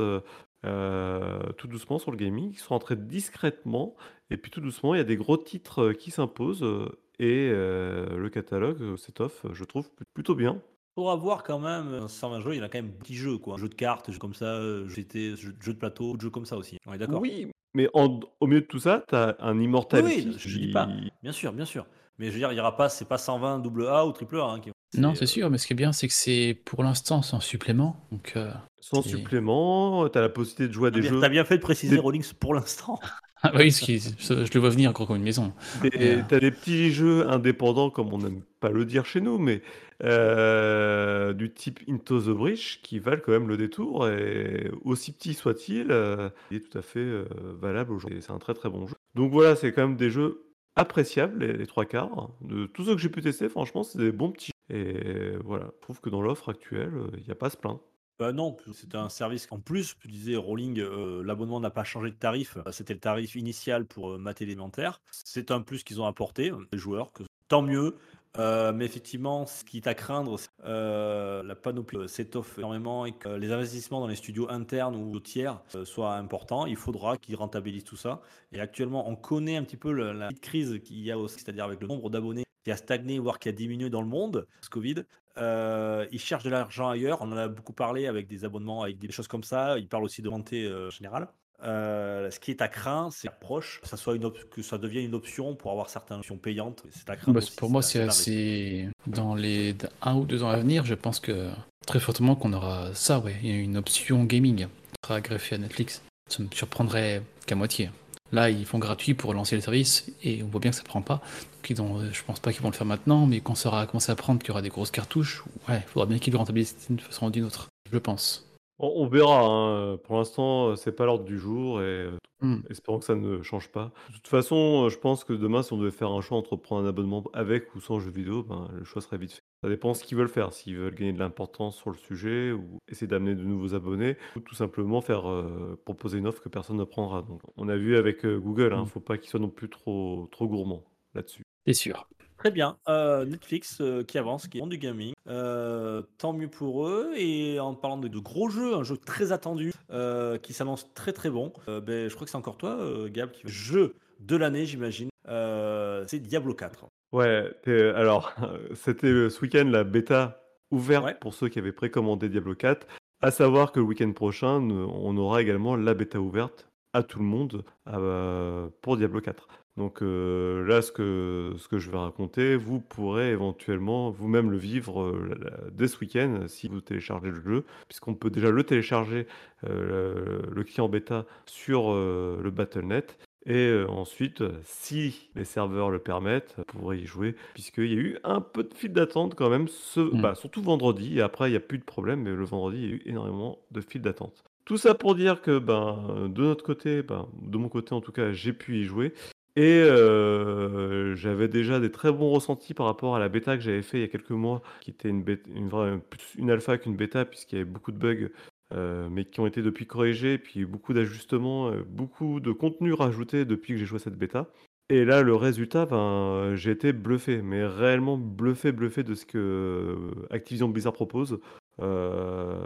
euh, 0.65 1.51
tout 1.57 1.67
doucement 1.67 1.99
sur 1.99 2.11
le 2.11 2.17
gaming. 2.17 2.51
Ils 2.53 2.59
sont 2.59 2.73
entrés 2.75 2.95
discrètement. 2.95 3.95
Et 4.29 4.37
puis 4.37 4.51
tout 4.51 4.61
doucement, 4.61 4.93
il 4.95 4.97
y 4.97 5.01
a 5.01 5.05
des 5.05 5.17
gros 5.17 5.37
titres 5.37 5.79
euh, 5.89 5.93
qui 5.93 6.11
s'imposent. 6.11 6.63
euh, 6.63 6.89
Et 7.19 7.49
euh, 7.51 8.17
le 8.17 8.29
catalogue 8.29 8.81
euh, 8.81 8.97
s'étoffe, 8.97 9.45
je 9.53 9.63
trouve, 9.63 9.89
plutôt 10.13 10.35
bien. 10.35 10.61
Faudra 10.95 11.15
voir 11.15 11.43
quand 11.43 11.59
même, 11.59 11.87
euh, 11.93 12.07
120 12.07 12.41
jeux, 12.41 12.53
il 12.53 12.57
y 12.57 12.61
en 12.61 12.65
a 12.65 12.69
quand 12.69 12.79
même 12.79 12.91
petits 12.91 13.15
jeux, 13.15 13.37
quoi. 13.37 13.57
Jeux 13.57 13.69
de 13.69 13.75
cartes, 13.75 14.11
jeux 14.11 14.19
comme 14.19 14.33
ça, 14.33 14.45
euh, 14.45 14.87
GT, 14.89 15.35
jeux, 15.37 15.55
jeux 15.61 15.73
de 15.73 15.77
plateau, 15.79 16.17
jeux 16.19 16.29
comme 16.29 16.45
ça 16.45 16.57
aussi. 16.57 16.77
On 16.85 16.93
est 16.93 16.97
d'accord? 16.97 17.21
Oui, 17.21 17.47
mais 17.73 17.87
en- 17.93 18.19
au 18.39 18.47
milieu 18.47 18.61
de 18.61 18.65
tout 18.65 18.79
ça, 18.79 19.03
tu 19.07 19.15
as 19.15 19.35
un 19.39 19.57
Oui, 19.57 19.63
Immortality 19.65 20.27
oui, 20.27 20.35
je, 20.37 20.49
je 20.49 20.57
dis 20.59 20.67
qui- 20.67 20.71
pas. 20.73 20.89
Bien 21.23 21.31
sûr, 21.31 21.53
bien 21.53 21.65
sûr. 21.65 21.85
Mais 22.17 22.27
je 22.27 22.31
veux 22.33 22.39
dire, 22.39 22.51
il 22.51 22.57
y 22.57 22.59
aura 22.59 22.75
pas, 22.75 22.89
c'est 22.89 23.05
pas 23.07 23.17
120 23.17 23.59
double 23.59 23.87
A 23.87 24.05
ou 24.05 24.11
triple 24.11 24.37
A. 24.39 24.43
hein, 24.45 24.59
qui- 24.59 24.71
Non, 24.97 25.11
euh, 25.11 25.15
c'est 25.15 25.25
sûr, 25.27 25.49
mais 25.49 25.57
ce 25.57 25.65
qui 25.67 25.73
est 25.73 25.75
bien, 25.77 25.93
c'est 25.93 26.07
que 26.07 26.13
c'est 26.13 26.59
pour 26.65 26.83
l'instant 26.83 27.21
sans 27.21 27.39
supplément. 27.39 27.95
Donc, 28.11 28.33
euh, 28.35 28.51
sans 28.81 29.01
supplément, 29.01 30.09
tu 30.09 30.17
as 30.17 30.21
la 30.21 30.29
possibilité 30.29 30.67
de 30.67 30.73
jouer 30.73 30.87
à 30.87 30.91
des 30.91 31.01
jeux. 31.03 31.19
t'as 31.21 31.29
bien 31.29 31.45
fait 31.45 31.57
de 31.57 31.61
préciser 31.61 31.95
des- 31.95 32.01
Rollings 32.01 32.33
pour 32.33 32.53
l'instant. 32.53 32.99
Ah 33.43 33.49
bah 33.51 33.59
oui, 33.61 33.71
ce 33.71 33.81
qui- 33.81 33.99
ce- 33.99 34.45
je 34.45 34.53
le 34.53 34.59
vois 34.59 34.69
venir 34.69 34.91
gros 34.93 35.05
comme 35.07 35.15
une 35.15 35.23
maison. 35.23 35.53
Des, 35.81 35.89
Euh. 36.17 36.21
T'as 36.27 36.39
des 36.39 36.51
petits 36.51 36.91
jeux 36.91 37.27
indépendants, 37.27 37.89
comme 37.89 38.13
on 38.13 38.19
n'aime 38.19 38.41
pas 38.59 38.69
le 38.69 38.85
dire 38.85 39.05
chez 39.05 39.19
nous, 39.21 39.39
mais 39.39 39.61
euh, 40.03 41.33
du 41.33 41.51
type 41.51 41.79
Into 41.89 42.21
the 42.21 42.29
Breach 42.29 42.81
qui 42.83 42.99
valent 42.99 43.21
quand 43.25 43.31
même 43.31 43.47
le 43.47 43.57
détour. 43.57 44.07
Et 44.07 44.69
aussi 44.83 45.11
petit 45.11 45.33
soit-il, 45.33 45.87
euh, 45.91 46.29
il 46.51 46.57
est 46.57 46.59
tout 46.71 46.77
à 46.77 46.81
fait 46.81 46.99
euh, 46.99 47.25
valable 47.59 47.93
aujourd'hui. 47.93 48.19
Et 48.19 48.21
C'est 48.21 48.31
un 48.31 48.37
très 48.39 48.53
très 48.53 48.69
bon 48.69 48.85
jeu. 48.87 48.95
Donc 49.15 49.31
voilà, 49.31 49.55
c'est 49.55 49.71
quand 49.71 49.87
même 49.87 49.97
des 49.97 50.09
jeux 50.11 50.43
appréciables, 50.75 51.43
les, 51.45 51.53
les 51.53 51.67
trois 51.67 51.85
quarts. 51.85 52.29
De 52.41 52.65
tous 52.67 52.85
ceux 52.85 52.95
que 52.95 53.01
j'ai 53.01 53.09
pu 53.09 53.21
tester, 53.21 53.49
franchement, 53.49 53.83
c'est 53.83 53.97
des 53.99 54.11
bons 54.11 54.31
petits. 54.31 54.51
jeux. 54.69 54.75
Et 54.77 55.35
voilà, 55.43 55.65
je 55.77 55.81
trouve 55.81 55.99
que 55.99 56.09
dans 56.09 56.21
l'offre 56.21 56.49
actuelle, 56.49 56.93
il 57.17 57.23
n'y 57.23 57.31
a 57.31 57.35
pas 57.35 57.47
à 57.47 57.49
se 57.49 57.57
plaindre. 57.57 57.81
Bah 58.21 58.33
non, 58.33 58.55
c'était 58.75 58.97
un 58.97 59.09
service. 59.09 59.47
En 59.49 59.57
plus, 59.57 59.95
tu 59.99 60.07
disais 60.07 60.35
Rolling, 60.35 60.79
euh, 60.79 61.23
l'abonnement 61.23 61.59
n'a 61.59 61.71
pas 61.71 61.83
changé 61.83 62.11
de 62.11 62.15
tarif. 62.15 62.55
Euh, 62.55 62.71
C'était 62.71 62.93
le 62.93 62.99
tarif 62.99 63.33
initial 63.33 63.83
pour 63.83 64.11
euh, 64.11 64.33
l'élémentaire. 64.39 65.01
C'est 65.09 65.49
un 65.49 65.61
plus 65.61 65.83
qu'ils 65.83 65.99
ont 66.01 66.05
apporté, 66.05 66.51
les 66.71 66.77
joueurs, 66.77 67.11
que 67.13 67.23
tant 67.47 67.63
mieux. 67.63 67.95
Euh, 68.37 68.73
mais 68.73 68.85
effectivement, 68.85 69.47
ce 69.47 69.63
qui 69.63 69.77
est 69.77 69.87
à 69.87 69.95
craindre, 69.95 70.37
c'est 70.37 70.49
euh, 70.65 71.41
la 71.41 71.55
panoplie 71.55 71.97
euh, 71.97 72.07
s'étoffe 72.07 72.59
énormément 72.59 73.07
et 73.07 73.11
que 73.11 73.27
les 73.27 73.51
investissements 73.51 74.01
dans 74.01 74.07
les 74.07 74.15
studios 74.15 74.47
internes 74.51 74.95
ou 74.95 75.19
tiers 75.19 75.59
soient 75.83 76.13
importants. 76.13 76.67
Il 76.67 76.75
faudra 76.75 77.17
qu'ils 77.17 77.37
rentabilisent 77.37 77.85
tout 77.85 77.97
ça. 77.97 78.21
Et 78.51 78.59
actuellement, 78.59 79.09
on 79.09 79.15
connaît 79.15 79.55
un 79.55 79.63
petit 79.63 79.77
peu 79.77 79.91
la 79.91 80.29
crise 80.43 80.79
qu'il 80.83 80.99
y 80.99 81.09
a 81.09 81.17
aussi, 81.17 81.39
c'est-à-dire 81.39 81.65
avec 81.65 81.81
le 81.81 81.87
nombre 81.87 82.11
d'abonnés 82.11 82.43
qui 82.63 82.71
a 82.71 82.77
stagné, 82.77 83.19
voire 83.19 83.39
qui 83.39 83.49
a 83.49 83.51
diminué 83.51 83.89
dans 83.89 84.01
le 84.01 84.07
monde, 84.07 84.47
ce 84.61 84.69
Covid. 84.69 85.03
Euh, 85.37 86.05
ils 86.11 86.19
cherchent 86.19 86.43
de 86.43 86.49
l'argent 86.49 86.89
ailleurs. 86.89 87.21
On 87.21 87.31
en 87.31 87.37
a 87.37 87.47
beaucoup 87.47 87.73
parlé 87.73 88.07
avec 88.07 88.27
des 88.27 88.43
abonnements, 88.43 88.83
avec 88.83 88.97
des 88.97 89.11
choses 89.11 89.27
comme 89.27 89.43
ça. 89.43 89.77
Ils 89.77 89.87
parlent 89.87 90.03
aussi 90.03 90.21
de 90.21 90.29
montée 90.29 90.65
euh, 90.65 90.89
générale. 90.89 91.27
Euh, 91.63 92.31
ce 92.31 92.39
qui 92.39 92.51
est 92.51 92.61
à 92.61 92.67
craindre, 92.67 93.13
c'est 93.13 93.29
proche, 93.39 93.79
que 93.81 93.87
ça 93.87 93.95
soit 93.95 94.15
une 94.15 94.25
op- 94.25 94.49
que 94.49 94.63
ça 94.63 94.79
devienne 94.79 95.05
une 95.05 95.13
option 95.13 95.55
pour 95.55 95.71
avoir 95.71 95.89
certaines 95.89 96.17
options 96.17 96.37
payantes. 96.37 96.83
C'est 96.89 97.09
à 97.09 97.15
craindre. 97.15 97.35
Bah, 97.35 97.37
aussi, 97.37 97.55
pour 97.55 97.69
moi, 97.69 97.81
c'est. 97.81 98.89
Dans 99.07 99.35
les 99.35 99.75
un 100.01 100.15
ou 100.15 100.25
deux 100.25 100.43
ans 100.43 100.49
à 100.49 100.57
venir, 100.57 100.85
je 100.85 100.95
pense 100.95 101.19
que 101.19 101.49
très 101.85 101.99
fortement 101.99 102.35
qu'on 102.35 102.53
aura 102.53 102.93
ça, 102.93 103.19
ouais. 103.19 103.35
Il 103.43 103.49
y 103.49 103.53
a 103.53 103.57
une 103.57 103.77
option 103.77 104.23
gaming 104.23 104.65
qui 104.65 105.07
sera 105.07 105.21
greffée 105.21 105.55
à 105.55 105.59
Netflix. 105.59 106.01
Ça 106.29 106.41
me 106.41 106.49
surprendrait 106.51 107.21
qu'à 107.45 107.55
moitié. 107.55 107.91
Là, 108.31 108.49
ils 108.49 108.65
font 108.65 108.79
gratuit 108.79 109.13
pour 109.13 109.33
lancer 109.33 109.55
le 109.55 109.61
service 109.61 110.11
et 110.23 110.41
on 110.41 110.47
voit 110.47 110.61
bien 110.61 110.71
que 110.71 110.77
ça 110.77 110.83
prend 110.83 111.01
pas. 111.01 111.21
Donc, 111.61 111.69
ils 111.69 111.79
ont, 111.79 111.99
je 112.11 112.23
pense 112.23 112.39
pas 112.39 112.51
qu'ils 112.51 112.63
vont 112.63 112.69
le 112.69 112.73
faire 112.75 112.87
maintenant, 112.87 113.27
mais 113.27 113.39
quand 113.39 113.53
ça 113.53 113.69
aura 113.69 113.85
commencé 113.85 114.11
à 114.11 114.15
prendre 114.15 114.39
qu'il 114.39 114.47
y 114.47 114.51
aura 114.51 114.63
des 114.63 114.69
grosses 114.69 114.89
cartouches, 114.89 115.43
ouais, 115.69 115.77
il 115.77 115.87
faudra 115.89 116.07
bien 116.07 116.17
qu'ils 116.17 116.33
le 116.33 116.39
rentabilisent 116.39 116.87
d'une 116.87 116.99
façon 116.99 117.27
ou 117.27 117.29
d'une 117.29 117.43
autre. 117.45 117.67
Je 117.91 117.99
pense. 117.99 118.47
On, 118.79 119.05
verra. 119.07 119.41
hein. 119.45 119.97
Pour 119.97 120.17
l'instant, 120.17 120.69
euh, 120.69 120.75
c'est 120.75 120.91
pas 120.91 121.05
l'ordre 121.05 121.23
du 121.23 121.37
jour 121.37 121.81
et 121.81 121.83
euh, 121.83 122.17
Hmm. 122.43 122.61
espérons 122.71 122.97
que 122.97 123.05
ça 123.05 123.13
ne 123.13 123.43
change 123.43 123.67
pas. 123.69 123.91
De 124.09 124.15
toute 124.15 124.27
façon, 124.27 124.85
euh, 124.85 124.89
je 124.89 124.97
pense 124.97 125.23
que 125.23 125.33
demain, 125.33 125.61
si 125.61 125.71
on 125.73 125.77
devait 125.77 125.91
faire 125.91 126.09
un 126.09 126.21
choix 126.21 126.39
entre 126.39 126.55
prendre 126.55 126.83
un 126.83 126.89
abonnement 126.89 127.23
avec 127.33 127.75
ou 127.75 127.79
sans 127.79 127.99
jeu 127.99 128.09
vidéo, 128.09 128.41
ben, 128.41 128.67
le 128.73 128.83
choix 128.83 129.03
serait 129.03 129.19
vite 129.19 129.33
fait. 129.33 129.41
Ça 129.61 129.69
dépend 129.69 129.93
ce 129.93 130.03
qu'ils 130.03 130.17
veulent 130.17 130.27
faire. 130.27 130.51
S'ils 130.51 130.75
veulent 130.75 130.95
gagner 130.95 131.13
de 131.13 131.19
l'importance 131.19 131.77
sur 131.77 131.91
le 131.91 131.97
sujet 131.97 132.51
ou 132.51 132.79
essayer 132.87 133.05
d'amener 133.05 133.35
de 133.35 133.43
nouveaux 133.43 133.75
abonnés 133.75 134.17
ou 134.35 134.39
tout 134.39 134.55
simplement 134.55 135.01
faire 135.01 135.29
euh, 135.29 135.79
proposer 135.85 136.17
une 136.17 136.25
offre 136.25 136.41
que 136.41 136.49
personne 136.49 136.77
ne 136.77 136.83
prendra. 136.83 137.21
Donc, 137.21 137.41
on 137.57 137.69
a 137.69 137.77
vu 137.77 137.95
avec 137.95 138.25
euh, 138.25 138.39
Google, 138.39 138.73
hein, 138.73 138.85
Mm. 138.85 138.87
faut 138.87 138.99
pas 138.99 139.19
qu'ils 139.19 139.29
soient 139.29 139.39
non 139.39 139.49
plus 139.49 139.69
trop, 139.69 140.27
trop 140.31 140.47
gourmands 140.47 140.83
là-dessus. 141.13 141.43
C'est 141.65 141.73
sûr? 141.73 142.07
Très 142.37 142.49
bien. 142.51 142.77
Euh, 142.89 143.23
Netflix 143.25 143.77
euh, 143.81 144.03
qui 144.03 144.17
avance, 144.17 144.47
qui 144.47 144.57
est 144.57 144.65
du 144.67 144.77
gaming. 144.79 145.13
Euh, 145.27 146.01
tant 146.17 146.33
mieux 146.33 146.47
pour 146.47 146.87
eux. 146.87 147.13
Et 147.15 147.59
en 147.59 147.75
parlant 147.75 147.97
de, 147.97 148.07
de 148.07 148.17
gros 148.19 148.49
jeux, 148.49 148.73
un 148.73 148.83
jeu 148.83 148.97
très 148.97 149.31
attendu 149.31 149.71
euh, 149.91 150.39
qui 150.39 150.53
s'annonce 150.53 150.91
très 150.95 151.13
très 151.13 151.29
bon. 151.29 151.53
euh, 151.67 151.79
ben, 151.79 152.09
je 152.09 152.15
crois 152.15 152.25
que 152.25 152.31
c'est 152.31 152.37
encore 152.37 152.57
toi, 152.57 152.71
euh, 152.79 153.09
Gab, 153.09 153.29
qui 153.31 153.43
jeu 153.45 153.93
de 154.19 154.35
l'année, 154.35 154.65
j'imagine. 154.65 155.09
euh, 155.27 156.03
c'est 156.07 156.19
Diablo 156.19 156.53
4. 156.55 156.85
Ouais, 157.11 157.51
alors, 157.95 158.33
c'était 158.73 159.07
euh, 159.07 159.29
ce 159.29 159.41
week-end 159.41 159.65
la 159.69 159.83
bêta 159.83 160.41
ouverte 160.71 161.05
Ouais. 161.05 161.15
pour 161.19 161.33
ceux 161.35 161.49
qui 161.49 161.59
avaient 161.59 161.71
précommandé 161.71 162.27
Diablo 162.29 162.55
4. 162.55 162.87
À 163.21 163.29
savoir 163.29 163.71
que 163.71 163.79
le 163.79 163.85
week-end 163.85 164.11
prochain, 164.13 164.59
on 164.61 165.15
aura 165.17 165.43
également 165.43 165.75
la 165.75 165.93
bêta 165.93 166.19
ouverte 166.19 166.67
à 166.93 167.03
tout 167.03 167.19
le 167.19 167.25
monde 167.25 167.63
euh, 167.87 168.67
pour 168.81 168.97
Diablo 168.97 169.21
4. 169.21 169.47
Donc 169.77 170.01
euh, 170.01 170.65
là, 170.67 170.81
ce 170.81 170.91
que, 170.91 171.53
ce 171.57 171.67
que 171.67 171.79
je 171.79 171.89
vais 171.91 171.97
raconter, 171.97 172.55
vous 172.57 172.81
pourrez 172.81 173.29
éventuellement 173.31 174.11
vous-même 174.11 174.51
le 174.51 174.57
vivre 174.57 175.01
euh, 175.01 175.35
la- 175.39 175.49
la- 175.49 175.57
dès 175.71 175.87
ce 175.87 175.97
week-end 175.99 176.43
si 176.47 176.67
vous 176.67 176.81
téléchargez 176.81 177.29
le 177.29 177.41
jeu, 177.41 177.63
puisqu'on 177.87 178.13
peut 178.13 178.29
déjà 178.29 178.51
le 178.51 178.63
télécharger, 178.63 179.27
euh, 179.67 180.41
le, 180.51 180.63
client 180.63 180.89
bêta, 180.89 181.25
sur 181.45 181.91
euh, 181.91 182.39
le 182.43 182.51
Battle.net. 182.51 183.17
Et 183.47 183.55
euh, 183.69 183.87
ensuite, 183.89 184.43
si 184.63 185.31
les 185.35 185.45
serveurs 185.45 185.89
le 185.89 185.97
permettent, 185.97 186.53
vous 186.57 186.79
pourrez 186.79 186.97
y 186.99 187.05
jouer, 187.05 187.35
puisqu'il 187.55 187.91
y 187.91 187.95
a 187.97 187.99
eu 187.99 188.17
un 188.23 188.39
peu 188.39 188.63
de 188.63 188.73
file 188.73 188.93
d'attente 188.93 189.33
quand 189.35 189.49
même, 189.49 189.67
ce, 189.67 189.99
Mm. 190.01 190.21
bah, 190.21 190.35
surtout 190.35 190.61
vendredi, 190.61 191.17
et 191.17 191.21
après 191.21 191.47
il 191.47 191.51
n'y 191.51 191.57
a 191.57 191.61
plus 191.61 191.79
de 191.79 191.83
problème, 191.83 192.21
mais 192.23 192.31
le 192.35 192.43
vendredi, 192.43 192.77
il 192.83 192.89
y 192.89 192.91
a 192.91 192.95
eu 192.97 193.01
énormément 193.05 193.57
de 193.71 193.81
file 193.81 194.01
d'attente. 194.01 194.43
Tout 194.65 194.77
ça 194.77 194.93
pour 194.93 195.15
dire 195.15 195.41
que 195.41 195.57
ben, 195.57 196.27
de 196.29 196.43
notre 196.43 196.63
côté, 196.63 197.01
ben, 197.01 197.27
de 197.41 197.57
mon 197.57 197.67
côté 197.67 197.93
en 197.95 198.01
tout 198.01 198.11
cas, 198.11 198.31
j'ai 198.31 198.53
pu 198.53 198.77
y 198.77 198.83
jouer. 198.83 199.11
Et 199.57 199.83
euh, 199.83 201.13
j'avais 201.15 201.49
déjà 201.49 201.79
des 201.79 201.91
très 201.91 202.11
bons 202.11 202.31
ressentis 202.31 202.73
par 202.73 202.85
rapport 202.85 203.15
à 203.15 203.19
la 203.19 203.27
bêta 203.27 203.57
que 203.57 203.63
j'avais 203.63 203.81
fait 203.81 203.97
il 203.97 204.01
y 204.01 204.05
a 204.05 204.07
quelques 204.07 204.31
mois, 204.31 204.61
qui 204.79 204.91
était 204.91 205.09
une, 205.09 205.23
plus 205.23 206.35
une 206.37 206.49
alpha 206.49 206.77
qu'une 206.77 206.95
bêta, 206.95 207.25
puisqu'il 207.25 207.57
y 207.57 207.61
avait 207.61 207.69
beaucoup 207.69 207.91
de 207.91 207.97
bugs 207.97 208.29
euh, 208.73 209.09
mais 209.09 209.25
qui 209.25 209.41
ont 209.41 209.47
été 209.47 209.61
depuis 209.61 209.85
corrigés, 209.85 210.37
puis 210.37 210.63
beaucoup 210.63 210.93
d'ajustements, 210.93 211.69
euh, 211.69 211.83
beaucoup 211.85 212.39
de 212.39 212.53
contenu 212.53 212.93
rajouté 212.93 213.43
depuis 213.43 213.73
que 213.73 213.79
j'ai 213.79 213.85
joué 213.85 213.99
cette 213.99 214.17
bêta. 214.17 214.47
Et 214.89 215.03
là, 215.03 215.21
le 215.21 215.35
résultat, 215.35 215.85
ben, 215.85 216.55
j'ai 216.55 216.71
été 216.71 216.93
bluffé, 216.93 217.41
mais 217.41 217.65
réellement 217.65 218.17
bluffé, 218.17 218.71
bluffé 218.71 219.03
de 219.03 219.15
ce 219.15 219.25
que 219.25 219.97
Activision 220.29 220.69
Blizzard 220.69 220.93
propose, 220.93 221.39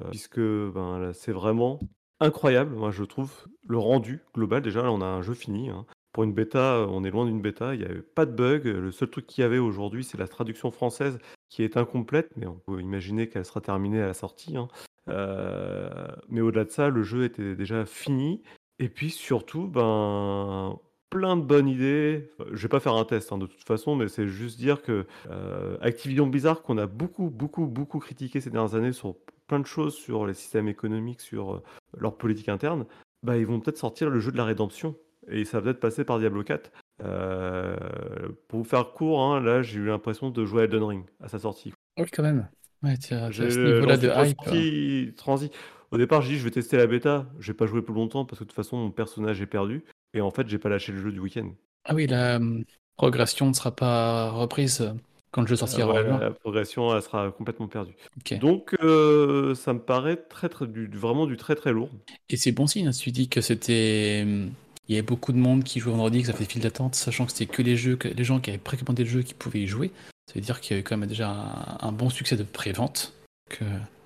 puisque 0.10 0.40
ben, 0.40 1.12
c'est 1.14 1.32
vraiment 1.32 1.80
incroyable, 2.20 2.76
moi 2.76 2.92
je 2.92 3.04
trouve, 3.04 3.32
le 3.68 3.78
rendu 3.78 4.22
global. 4.34 4.62
Déjà, 4.62 4.82
là, 4.82 4.92
on 4.92 5.02
a 5.02 5.06
un 5.06 5.22
jeu 5.22 5.34
fini. 5.34 5.70
hein. 5.70 5.86
Pour 6.16 6.24
une 6.24 6.32
bêta, 6.32 6.88
on 6.90 7.04
est 7.04 7.12
loin 7.12 7.26
d'une 7.26 7.42
bêta, 7.42 7.76
il 7.76 7.82
n'y 7.82 7.86
avait 7.86 8.02
pas 8.02 8.26
de 8.26 8.32
bug. 8.32 8.64
Le 8.68 8.90
seul 8.94 9.10
truc 9.10 9.28
qu'il 9.28 9.42
y 9.42 9.46
avait 9.46 9.58
aujourd'hui, 9.58 10.06
c'est 10.06 10.18
la 10.18 10.30
traduction 10.30 10.72
française 10.72 11.20
qui 11.50 11.62
est 11.62 11.76
incomplète, 11.76 12.30
mais 12.38 12.48
on 12.48 12.56
peut 12.56 12.80
imaginer 12.80 13.28
qu'elle 13.28 13.44
sera 13.44 13.60
terminée 13.60 14.02
à 14.02 14.06
la 14.06 14.14
sortie. 14.14 14.56
hein. 14.56 14.70
Euh, 15.10 15.90
mais 16.30 16.40
au-delà 16.40 16.64
de 16.64 16.70
ça, 16.70 16.88
le 16.88 17.04
jeu 17.04 17.26
était 17.26 17.58
déjà 17.58 17.86
fini. 17.86 18.42
Et 18.80 18.88
puis 18.88 19.10
surtout, 19.10 19.68
ben, 19.68 20.80
plein 21.10 21.36
de 21.36 21.42
bonnes 21.42 21.68
idées. 21.68 22.32
Je 22.54 22.62
vais 22.62 22.70
pas 22.70 22.80
faire 22.80 22.96
un 22.96 23.04
test 23.04 23.34
hein, 23.34 23.38
de 23.38 23.46
toute 23.46 23.66
façon, 23.66 23.98
mais 23.98 24.08
c'est 24.08 24.30
juste 24.30 24.58
dire 24.58 24.84
que 24.84 25.06
euh, 25.30 25.78
Activision 25.82 26.28
Blizzard, 26.28 26.62
qu'on 26.62 26.78
a 26.78 26.88
beaucoup, 26.88 27.30
beaucoup, 27.30 27.66
beaucoup 27.66 28.00
critiqué 28.00 28.40
ces 28.40 28.52
dernières 28.52 28.76
années 28.76 28.94
sur 28.94 29.18
plein 29.48 29.60
de 29.60 29.68
choses, 29.68 29.96
sur 29.96 30.26
les 30.26 30.34
systèmes 30.34 30.70
économiques, 30.70 31.20
sur 31.20 31.56
euh, 31.56 31.64
leur 31.98 32.16
politique 32.16 32.48
interne, 32.48 32.86
bah, 33.22 33.36
ils 33.36 33.46
vont 33.46 33.60
peut-être 33.60 33.78
sortir 33.78 34.10
le 34.10 34.22
jeu 34.22 34.32
de 34.32 34.38
la 34.38 34.46
rédemption. 34.46 34.96
Et 35.30 35.46
ça 35.46 35.58
va 35.60 35.64
peut-être 35.66 35.80
passer 35.80 36.04
par 36.06 36.20
Diablo 36.20 36.44
4. 36.44 36.72
Euh, 37.04 37.76
pour 38.48 38.60
vous 38.60 38.66
faire 38.66 38.92
court, 38.92 39.22
hein, 39.22 39.42
là, 39.42 39.62
j'ai 39.62 39.80
eu 39.80 39.86
l'impression 39.88 40.30
de 40.30 40.46
jouer 40.46 40.62
à 40.62 40.66
Elden 40.66 40.84
Ring 40.84 41.06
à 41.22 41.28
sa 41.28 41.40
sortie. 41.40 41.74
Oui, 41.98 42.06
quand 42.12 42.24
même. 42.24 42.48
Ouais, 42.84 42.94
as 43.12 43.32
J'ai 43.32 43.50
ce 43.50 43.60
niveau-là 43.60 43.98
de 43.98 44.08
hype. 44.08 45.16
transi. 45.16 45.50
Au 45.92 45.98
départ, 45.98 46.22
j'ai 46.22 46.34
dit 46.34 46.40
je 46.40 46.44
vais 46.44 46.52
tester 46.52 46.78
la 46.78 46.88
bêta. 46.88 47.26
J'ai 47.40 47.54
pas 47.54 47.66
joué 47.66 47.82
plus 47.82 47.94
longtemps 47.94 48.26
parce 48.26 48.40
que 48.40 48.44
de 48.44 48.50
toute 48.50 48.56
façon 48.56 48.78
mon 48.78 48.92
personnage 48.92 49.42
est 49.42 49.46
perdu. 49.46 49.84
Et 50.14 50.22
en 50.22 50.32
fait, 50.32 50.48
j'ai 50.48 50.58
pas 50.58 50.70
lâché 50.70 50.92
le 50.92 51.00
jeu 51.02 51.12
du 51.12 51.20
week-end. 51.20 51.50
Ah 51.86 51.96
oui, 51.96 52.08
la 52.08 52.38
hum, 52.38 52.64
progression 52.98 53.48
ne 53.48 53.54
sera 53.54 53.76
pas 53.76 54.30
reprise 54.32 54.82
euh, 54.82 54.92
quand 55.32 55.42
le 55.42 55.48
jeu 55.48 55.54
Euh, 55.54 55.58
sortira 55.58 55.94
ouais, 55.94 56.20
la 56.20 56.32
progression, 56.32 56.96
elle 56.96 57.02
sera 57.02 57.32
complètement 57.32 57.68
perdue. 57.68 57.96
Donc, 58.40 58.76
euh, 58.82 59.56
ça 59.56 59.74
me 59.74 59.80
paraît 59.80 60.18
très, 60.18 60.50
très, 60.50 60.68
du- 60.68 60.88
du- 60.88 60.98
vraiment 60.98 61.26
du 61.28 61.38
très 61.38 61.56
très 61.56 61.72
lourd. 61.72 61.90
Et 62.30 62.38
c'est 62.38 62.52
bon 62.52 62.68
signe, 62.68 62.88
hein, 62.88 62.92
tu 62.92 63.12
dis 63.12 63.30
que 63.30 63.42
c'était. 63.42 64.26
Il 64.88 64.96
y 64.96 64.98
avait 64.98 65.06
beaucoup 65.06 65.32
de 65.32 65.38
monde 65.38 65.64
qui 65.64 65.80
jouait 65.80 65.92
vendredi, 65.92 66.22
que 66.22 66.28
ça 66.28 66.34
fait 66.34 66.46
file 66.46 66.62
d'attente, 66.62 66.96
sachant 66.96 67.26
que 67.26 67.32
c'était 67.32 67.52
que 67.52 67.62
les 67.62 67.76
jeux, 67.76 67.96
que 67.96 68.08
les 68.08 68.24
gens 68.24 68.40
qui 68.40 68.52
avaient 68.52 68.60
précommandé 68.60 69.04
le 69.04 69.10
jeu 69.10 69.22
qui 69.24 69.34
pouvaient 69.34 69.62
y 69.62 69.68
jouer. 69.68 69.92
Ça 70.28 70.34
veut 70.36 70.42
dire 70.42 70.60
qu'il 70.62 70.72
y 70.72 70.74
avait 70.76 70.84
quand 70.84 70.98
même 70.98 71.08
déjà 71.10 71.30
un, 71.30 71.78
un 71.88 71.92
bon 71.92 72.10
succès 72.10 72.36
de 72.36 72.44
pré-vente. 72.44 73.14
Que, 73.50 73.64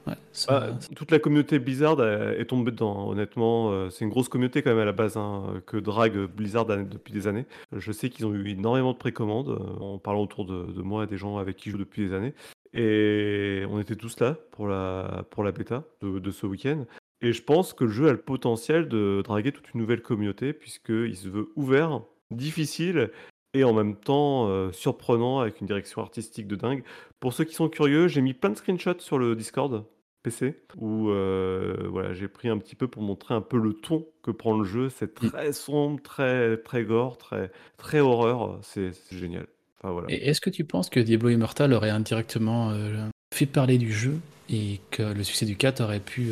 ouais, 0.08 0.14
ça- 0.32 0.60
Bah, 0.70 0.78
toute 0.96 1.12
la 1.12 1.20
communauté 1.20 1.60
Blizzard 1.60 2.00
euh, 2.00 2.38
est 2.38 2.46
tombée 2.46 2.72
dedans, 2.72 3.10
honnêtement. 3.10 3.72
euh, 3.72 3.90
C'est 3.90 4.06
une 4.06 4.12
grosse 4.12 4.30
communauté 4.30 4.62
quand 4.62 4.70
même 4.72 4.80
à 4.80 4.86
la 4.86 4.92
base 4.94 5.18
hein, 5.18 5.62
que 5.66 5.78
drague 5.78 6.18
Blizzard 6.28 6.66
depuis 6.66 7.14
des 7.14 7.28
années. 7.28 7.46
Je 7.76 7.92
sais 7.92 8.10
qu'ils 8.10 8.26
ont 8.26 8.34
eu 8.34 8.50
énormément 8.50 8.94
de 8.94 8.98
précommandes 8.98 9.50
euh, 9.50 9.84
en 9.84 9.98
parlant 9.98 10.22
autour 10.22 10.46
de, 10.46 10.72
de 10.72 10.82
moi 10.82 11.04
et 11.04 11.08
des 11.08 11.18
gens 11.18 11.38
avec 11.38 11.58
qui 11.58 11.70
je 11.70 11.72
joue 11.74 11.78
depuis 11.78 12.08
des 12.08 12.14
années. 12.14 12.34
Et 12.74 13.64
on 13.70 13.80
était 13.80 13.96
tous 13.96 14.20
là 14.20 14.36
pour 14.52 14.68
la, 14.68 15.24
pour 15.32 15.44
la 15.44 15.52
bêta 15.52 15.84
de, 16.02 16.20
de 16.20 16.32
ce 16.32 16.46
week-end. 16.46 16.86
Et 17.22 17.34
je 17.34 17.42
pense 17.44 17.74
que 17.74 17.84
le 17.84 17.92
jeu 17.92 18.08
a 18.08 18.12
le 18.12 18.18
potentiel 18.22 18.88
de 18.88 19.22
draguer 19.24 19.52
toute 19.52 19.74
une 19.74 19.82
nouvelle 19.82 20.02
communauté 20.02 20.54
puisqu'il 20.54 21.16
se 21.16 21.28
veut 21.28 21.50
ouvert, 21.56 22.02
difficile 22.32 23.12
et 23.54 23.64
en 23.64 23.74
même 23.74 23.96
temps 23.96 24.48
euh, 24.48 24.72
surprenant 24.72 25.40
avec 25.40 25.60
une 25.60 25.68
direction 25.68 26.02
artistique 26.02 26.48
de 26.48 26.56
dingue. 26.56 26.84
Pour 27.20 27.34
ceux 27.34 27.44
qui 27.44 27.56
sont 27.56 27.68
curieux, 27.68 28.08
j'ai 28.08 28.22
mis 28.22 28.34
plein 28.34 28.52
de 28.52 28.56
screenshots 28.56 29.00
sur 29.00 29.18
le 29.18 29.36
Discord 29.36 29.84
PC 30.24 30.56
où 30.78 31.10
euh, 31.10 31.88
voilà, 31.90 32.14
j'ai 32.14 32.28
pris 32.28 32.50
un 32.50 32.58
petit 32.58 32.76
peu 32.76 32.88
pour 32.88 33.02
montrer 33.02 33.34
un 33.34 33.42
peu 33.42 33.58
le 33.58 33.74
ton 33.74 34.06
que 34.22 34.32
prend 34.32 34.58
le 34.58 34.66
jeu. 34.66 34.90
C'est 34.90 35.22
Mm. 35.24 35.30
très 35.30 35.54
sombre, 35.54 36.02
très 36.02 36.58
très 36.58 36.84
gore, 36.84 37.18
très 37.18 37.52
très 37.78 38.00
horreur. 38.00 38.60
C'est 38.62 38.92
génial. 39.12 39.48
Enfin 39.82 39.94
voilà. 39.94 40.08
Et 40.10 40.30
est-ce 40.30 40.42
que 40.42 40.50
tu 40.50 40.64
penses 40.66 40.90
que 40.90 41.00
Diablo 41.00 41.30
Immortal 41.30 41.74
aurait 41.74 41.90
indirectement 41.90 42.72
euh, 42.72 43.08
fait 43.34 43.46
parler 43.46 43.78
du 43.78 43.92
jeu 43.92 44.20
et 44.50 44.80
que 44.92 45.04
le 45.04 45.24
succès 45.24 45.46
du 45.46 45.56
4 45.56 45.82
aurait 45.82 46.00
pu, 46.02 46.32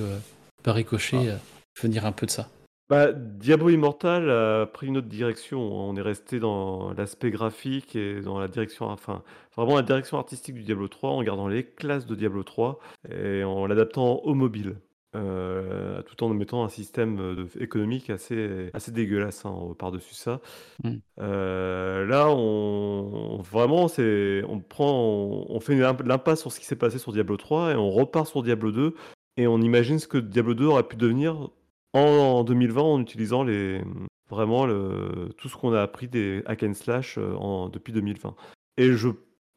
par 0.68 0.76
ricochet, 0.76 1.18
Ah. 1.18 1.32
euh, 1.32 1.38
venir 1.82 2.06
un 2.06 2.12
peu 2.12 2.26
de 2.26 2.32
ça 2.32 2.50
Bah, 2.90 3.12
Diablo 3.14 3.70
Immortal 3.70 4.30
a 4.30 4.66
pris 4.66 4.88
une 4.88 4.98
autre 4.98 5.08
direction. 5.10 5.60
On 5.60 5.96
est 5.98 6.02
resté 6.02 6.40
dans 6.40 6.94
l'aspect 6.94 7.32
graphique 7.32 7.96
et 7.96 8.22
dans 8.22 8.40
la 8.40 8.48
direction, 8.48 8.86
enfin, 8.88 9.24
vraiment 9.58 9.76
la 9.76 9.82
direction 9.82 10.18
artistique 10.18 10.56
du 10.56 10.64
Diablo 10.64 10.88
3 10.88 11.10
en 11.12 11.22
gardant 11.24 11.48
les 11.50 11.64
classes 11.66 12.06
de 12.06 12.16
Diablo 12.16 12.44
3 12.44 12.80
et 13.12 13.44
en 13.44 13.66
l'adaptant 13.68 14.18
au 14.24 14.34
mobile. 14.34 14.76
euh, 15.16 16.02
tout 16.04 16.22
en 16.24 16.30
mettant 16.30 16.64
un 16.64 16.70
système 16.70 17.48
économique 17.60 18.10
assez, 18.12 18.70
assez 18.74 18.92
dégueulasse 18.92 19.46
hein, 19.46 19.74
par-dessus 19.80 20.14
ça. 20.14 20.42
Mm. 20.84 20.92
Euh, 21.22 22.06
là, 22.06 22.30
on 22.30 23.42
vraiment, 23.42 23.88
c'est, 23.88 24.44
on 24.48 24.60
prend, 24.60 24.92
on, 24.92 25.46
on 25.50 25.60
fait 25.60 25.76
l'impasse 26.06 26.42
sur 26.42 26.52
ce 26.52 26.60
qui 26.60 26.66
s'est 26.68 26.76
passé 26.76 27.00
sur 27.00 27.14
Diablo 27.14 27.36
3 27.38 27.72
et 27.72 27.76
on 27.76 27.90
repart 27.90 28.28
sur 28.28 28.44
Diablo 28.44 28.72
2 28.72 28.96
et 29.38 29.48
on 29.48 29.60
imagine 29.62 30.00
ce 30.00 30.08
que 30.08 30.18
Diablo 30.18 30.54
2 30.54 30.66
aurait 30.66 30.84
pu 30.88 30.96
devenir 30.96 31.50
en, 31.94 32.00
en 32.00 32.44
2020 32.44 32.82
en 32.82 33.00
utilisant 33.02 33.46
vraiment 34.30 34.68
tout 35.38 35.48
ce 35.50 35.56
qu'on 35.56 35.74
a 35.74 35.82
appris 35.82 36.08
des 36.08 36.44
hack 36.46 36.64
and 36.64 36.74
slash 36.74 37.18
euh, 37.18 37.70
depuis 37.72 37.94
2020. 37.94 38.36
Et 38.78 38.94
je 38.94 39.10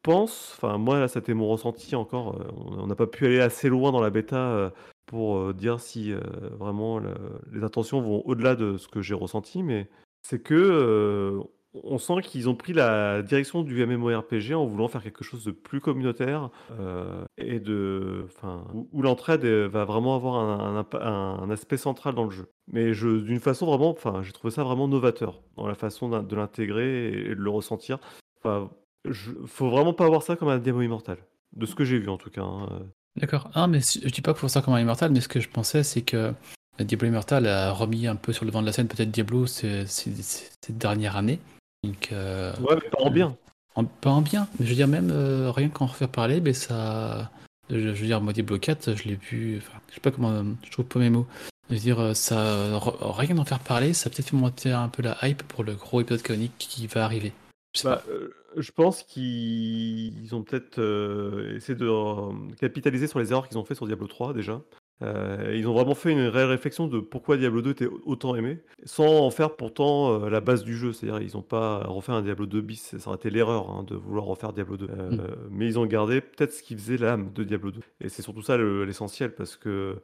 pense, 0.03 0.53
enfin 0.55 0.77
moi 0.77 0.99
là 0.99 1.07
c'était 1.07 1.33
mon 1.33 1.47
ressenti 1.49 1.95
encore, 1.95 2.39
euh, 2.39 2.45
on 2.79 2.87
n'a 2.87 2.95
pas 2.95 3.07
pu 3.07 3.25
aller 3.25 3.39
assez 3.41 3.69
loin 3.69 3.91
dans 3.91 4.01
la 4.01 4.09
bêta 4.09 4.37
euh, 4.37 4.69
pour 5.05 5.53
dire 5.53 5.79
si 5.81 6.13
vraiment 6.57 6.97
le- 6.99 7.13
les 7.51 7.63
intentions 7.63 8.01
vont 8.01 8.21
au-delà 8.25 8.55
de 8.55 8.77
ce 8.77 8.87
que 8.87 9.01
j'ai 9.01 9.13
ressenti, 9.13 9.61
mais 9.61 9.89
c'est 10.23 10.41
que 10.41 11.39
on 11.73 11.97
sent 11.97 12.21
qu'ils 12.23 12.49
ont 12.49 12.55
pris 12.55 12.73
la 12.73 13.21
direction 13.21 13.63
du 13.63 13.85
MMORPG 13.85 14.53
en 14.53 14.65
voulant 14.65 14.87
faire 14.87 15.03
quelque 15.03 15.23
chose 15.23 15.43
de 15.45 15.51
plus 15.51 15.79
communautaire 15.79 16.49
euh, 16.79 17.23
et 17.37 17.59
de, 17.59 18.25
enfin, 18.25 18.65
où, 18.73 19.01
l'entraide 19.01 19.45
euh, 19.45 19.67
va 19.67 19.85
vraiment 19.85 20.15
avoir 20.15 20.35
un, 20.35 21.49
aspect 21.49 21.77
central 21.77 22.15
dans 22.15 22.25
le 22.25 22.31
jeu. 22.31 22.49
Mais 22.67 22.91
d'une 22.91 23.39
façon 23.39 23.65
vraiment, 23.65 23.89
enfin, 23.91 24.21
j'ai 24.23 24.31
trouvé 24.31 24.51
ça 24.51 24.63
vraiment 24.63 24.87
novateur 24.87 25.41
dans 25.57 25.67
la 25.67 25.75
façon 25.75 26.09
de 26.09 26.35
l'intégrer 26.35 27.07
et, 27.07 27.29
de 27.29 27.41
le 27.41 27.49
ressentir. 27.49 27.99
Enfin, 28.39 28.69
je, 29.09 29.31
faut 29.45 29.69
vraiment 29.69 29.93
pas 29.93 30.07
voir 30.07 30.23
ça 30.23 30.35
comme 30.35 30.49
un 30.49 30.59
démo 30.59 30.81
immortal, 30.81 31.17
de 31.55 31.65
ce 31.65 31.75
que 31.75 31.83
j'ai 31.85 31.99
vu 31.99 32.09
en 32.09 32.17
tout 32.17 32.29
cas. 32.29 32.43
hein. 32.43 32.83
D'accord. 33.17 33.49
Ah, 33.53 33.67
mais 33.67 33.79
je 33.81 34.07
dis 34.09 34.21
pas 34.21 34.33
pour 34.33 34.49
ça 34.49 34.61
comme 34.61 34.73
un 34.73 34.79
Immortal, 34.79 35.11
mais 35.11 35.19
ce 35.19 35.27
que 35.27 35.39
je 35.41 35.49
pensais, 35.49 35.83
c'est 35.83 36.01
que 36.01 36.33
Diablo 36.79 37.07
Immortal 37.09 37.45
a 37.45 37.71
remis 37.71 38.07
un 38.07 38.15
peu 38.15 38.31
sur 38.31 38.45
le 38.45 38.51
devant 38.51 38.61
de 38.61 38.67
la 38.67 38.71
scène 38.71 38.87
peut-être 38.87 39.11
Diablo 39.11 39.45
ces, 39.47 39.85
ces- 39.85 40.13
ces- 40.15 40.49
cette 40.61 40.77
dernière 40.77 41.17
année. 41.17 41.39
Donc, 41.83 42.09
euh, 42.11 42.53
Ouais, 42.61 42.75
mais 42.75 42.89
pas 42.89 43.01
en 43.01 43.09
bien. 43.11 43.35
en- 43.75 43.85
pas 43.85 44.09
en 44.11 44.21
bien, 44.21 44.47
mais 44.59 44.65
je 44.65 44.69
veux 44.71 44.75
dire 44.75 44.87
même 44.87 45.09
euh, 45.11 45.51
rien 45.51 45.69
qu'en 45.69 45.87
refaire 45.87 46.09
parler, 46.09 46.41
mais 46.41 46.53
ça... 46.53 47.31
Je, 47.69 47.77
je 47.79 47.87
veux 48.01 48.05
dire, 48.05 48.21
moi 48.21 48.33
Diablo 48.33 48.59
4, 48.59 48.95
je 48.95 49.03
l'ai 49.07 49.15
vu... 49.15 49.57
Enfin, 49.57 49.79
je 49.89 49.95
sais 49.95 49.99
pas 50.01 50.11
comment... 50.11 50.43
Je 50.63 50.71
trouve 50.71 50.85
pas 50.85 50.99
mes 50.99 51.09
mots. 51.09 51.25
Je 51.69 51.75
veux 51.75 51.79
dire, 51.81 51.99
euh, 51.99 52.13
ça... 52.13 52.79
Rien 53.01 53.35
d'en 53.35 53.45
faire 53.45 53.59
parler, 53.59 53.93
ça 53.93 54.09
a 54.09 54.13
peut-être 54.13 54.29
fait 54.29 54.35
monter 54.37 54.71
un 54.71 54.89
peu 54.89 55.01
la 55.01 55.17
hype 55.27 55.43
pour 55.43 55.63
le 55.63 55.73
gros 55.73 56.01
épisode 56.01 56.21
canonique 56.21 56.53
qui 56.57 56.85
va 56.87 57.05
arriver. 57.05 57.31
Je 57.75 57.83
Bah, 57.83 58.03
euh, 58.09 58.33
je 58.57 58.71
pense 58.71 59.03
qu'ils 59.03 60.35
ont 60.35 60.43
peut-être 60.43 60.77
euh, 60.79 61.55
essayé 61.55 61.77
de 61.79 62.55
capitaliser 62.57 63.07
sur 63.07 63.19
les 63.19 63.31
erreurs 63.31 63.47
qu'ils 63.47 63.57
ont 63.57 63.63
fait 63.63 63.75
sur 63.75 63.87
Diablo 63.87 64.07
3 64.07 64.33
déjà. 64.33 64.61
Euh, 65.01 65.53
ils 65.55 65.67
ont 65.67 65.73
vraiment 65.73 65.95
fait 65.95 66.11
une 66.11 66.27
réelle 66.27 66.49
réflexion 66.49 66.87
de 66.87 66.99
pourquoi 66.99 67.37
Diablo 67.37 67.61
2 67.61 67.71
était 67.71 67.87
autant 68.05 68.35
aimé, 68.35 68.59
sans 68.83 69.21
en 69.25 69.31
faire 69.31 69.55
pourtant 69.55 70.21
euh, 70.25 70.29
la 70.29 70.41
base 70.41 70.63
du 70.63 70.75
jeu. 70.77 70.93
C'est-à-dire 70.93 71.21
ils 71.21 71.35
n'ont 71.35 71.41
pas 71.41 71.79
refait 71.85 72.11
un 72.11 72.21
Diablo 72.21 72.45
2 72.45 72.61
bis, 72.61 72.97
ça 72.97 73.07
aurait 73.09 73.17
été 73.17 73.29
l'erreur 73.29 73.69
hein, 73.71 73.83
de 73.83 73.95
vouloir 73.95 74.25
refaire 74.25 74.53
Diablo 74.53 74.77
2. 74.77 74.85
Euh, 74.89 75.09
Mm. 75.11 75.21
Mais 75.49 75.65
ils 75.67 75.79
ont 75.79 75.85
gardé 75.85 76.21
peut-être 76.21 76.53
ce 76.53 76.61
qui 76.63 76.75
faisait 76.75 76.97
l'âme 76.97 77.31
de 77.33 77.43
Diablo 77.43 77.71
2. 77.71 77.79
Et 78.01 78.09
c'est 78.09 78.21
surtout 78.21 78.41
ça 78.41 78.57
le- 78.57 78.85
l'essentiel, 78.85 79.33
parce 79.33 79.55
que 79.57 79.95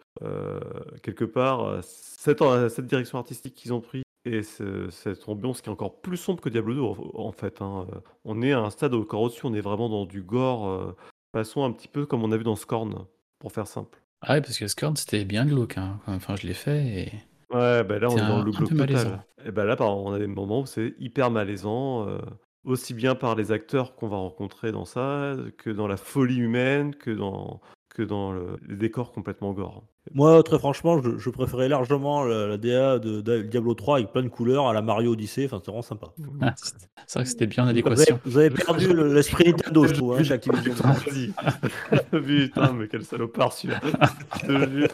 quelque 1.03 1.25
part, 1.25 1.77
cette, 1.83 2.41
cette 2.69 2.85
direction 2.87 3.17
artistique 3.17 3.53
qu'ils 3.53 3.73
ont 3.73 3.81
pris 3.81 4.01
et 4.25 4.43
ce- 4.43 4.89
cette 4.89 5.27
ambiance 5.29 5.61
qui 5.61 5.69
est 5.69 5.71
encore 5.71 6.01
plus 6.01 6.17
sombre 6.17 6.41
que 6.41 6.49
Diablo 6.49 6.73
2 6.73 6.81
en, 7.13 7.31
fait. 7.31 7.61
hein, 7.61 7.85
On 8.25 8.41
est 8.41 8.51
à 8.51 8.59
un 8.59 8.69
stade 8.69 8.93
encore 8.93 9.21
au-dessus, 9.21 9.45
on 9.45 9.53
est 9.53 9.61
vraiment 9.61 9.89
dans 9.89 10.05
du 10.05 10.21
gore, 10.21 10.95
façon 11.33 11.63
un 11.63 11.71
petit 11.71 11.87
peu 11.87 12.05
comme 12.05 12.23
on 12.23 12.31
a 12.31 12.37
vu 12.37 12.43
dans 12.43 12.55
Scorn, 12.55 13.05
pour 13.39 13.51
faire 13.51 13.67
simple. 13.67 13.99
Ah 14.21 14.33
ouais, 14.33 14.41
parce 14.41 14.57
que 14.57 14.67
Scorn, 14.67 14.95
c'était 14.95 15.25
bien 15.25 15.45
glauque. 15.45 15.77
Hein. 15.77 15.99
Enfin, 16.07 16.35
je 16.35 16.47
l'ai 16.47 16.53
fait 16.53 16.85
et. 16.85 17.11
Ouais, 17.53 17.83
bah 17.83 17.99
là, 17.99 18.09
on 18.09 18.17
est 18.17 18.27
dans 18.27 18.37
le 18.43 18.51
glauque 18.51 18.69
total. 18.75 19.23
Et 19.45 19.51
bah 19.51 19.63
là, 19.63 19.75
par 19.75 19.95
on 19.97 20.11
a 20.11 20.19
des 20.19 20.27
moments 20.27 20.61
où 20.61 20.65
c'est 20.65 20.95
hyper 20.99 21.31
malaisant, 21.31 22.07
euh, 22.07 22.19
aussi 22.65 22.93
bien 22.93 23.15
par 23.15 23.35
les 23.35 23.51
acteurs 23.51 23.95
qu'on 23.95 24.07
va 24.09 24.17
rencontrer 24.17 24.71
dans 24.71 24.85
ça, 24.85 25.35
que 25.57 25.69
dans 25.69 25.87
la 25.87 25.97
folie 25.97 26.37
humaine, 26.37 26.93
que 26.95 27.11
dans, 27.11 27.61
que 27.89 28.01
dans 28.01 28.31
le- 28.33 28.57
les 28.67 28.75
décors 28.75 29.11
complètement 29.13 29.53
gore. 29.53 29.85
Moi, 30.13 30.41
très 30.43 30.57
franchement, 30.59 31.01
je, 31.01 31.17
je 31.17 31.29
préférais 31.29 31.67
largement 31.69 32.23
la, 32.23 32.47
la 32.47 32.57
DA 32.57 32.99
de, 32.99 33.21
de 33.21 33.41
Diablo 33.41 33.73
3 33.73 33.97
avec 33.97 34.11
plein 34.11 34.23
de 34.23 34.27
couleurs 34.29 34.67
à 34.67 34.73
la 34.73 34.81
Mario 34.81 35.11
Odyssey. 35.13 35.45
Enfin, 35.45 35.59
c'est 35.59 35.67
vraiment 35.71 35.81
sympa. 35.81 36.07
Ah, 36.41 36.53
c'est 37.07 37.19
vrai 37.19 37.23
que 37.23 37.29
c'était 37.29 37.47
bien 37.47 37.63
en 37.63 37.67
Vous 37.67 37.71
avez, 37.71 37.79
adéquation. 37.81 38.19
vous 38.25 38.37
avez 38.37 38.49
perdu 38.49 38.93
le- 38.93 39.13
l'esprit 39.13 39.45
Nintendo, 39.51 39.85
je 39.87 39.93
trouve, 39.93 40.13
hein, 40.19 40.23
Activision. 40.29 40.73
Vas-y. 40.73 41.31
Putain, 42.11 42.73
mais 42.73 42.87
quel 42.87 43.03
salopard 43.03 43.53
celui-là. 43.53 43.79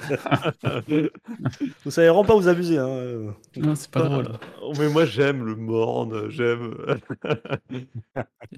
Vous 1.85 1.91
savez 1.91 2.07
vraiment 2.07 2.23
pas 2.25 2.35
vous 2.35 2.47
abuser. 2.47 2.77
Hein. 2.77 3.33
Non, 3.57 3.75
c'est 3.75 3.89
pas 3.91 4.01
drôle. 4.03 4.27
Oh, 4.61 4.73
mais 4.77 4.89
moi, 4.89 5.05
j'aime 5.05 5.45
le 5.45 5.55
morne, 5.55 6.29
j'aime. 6.29 6.75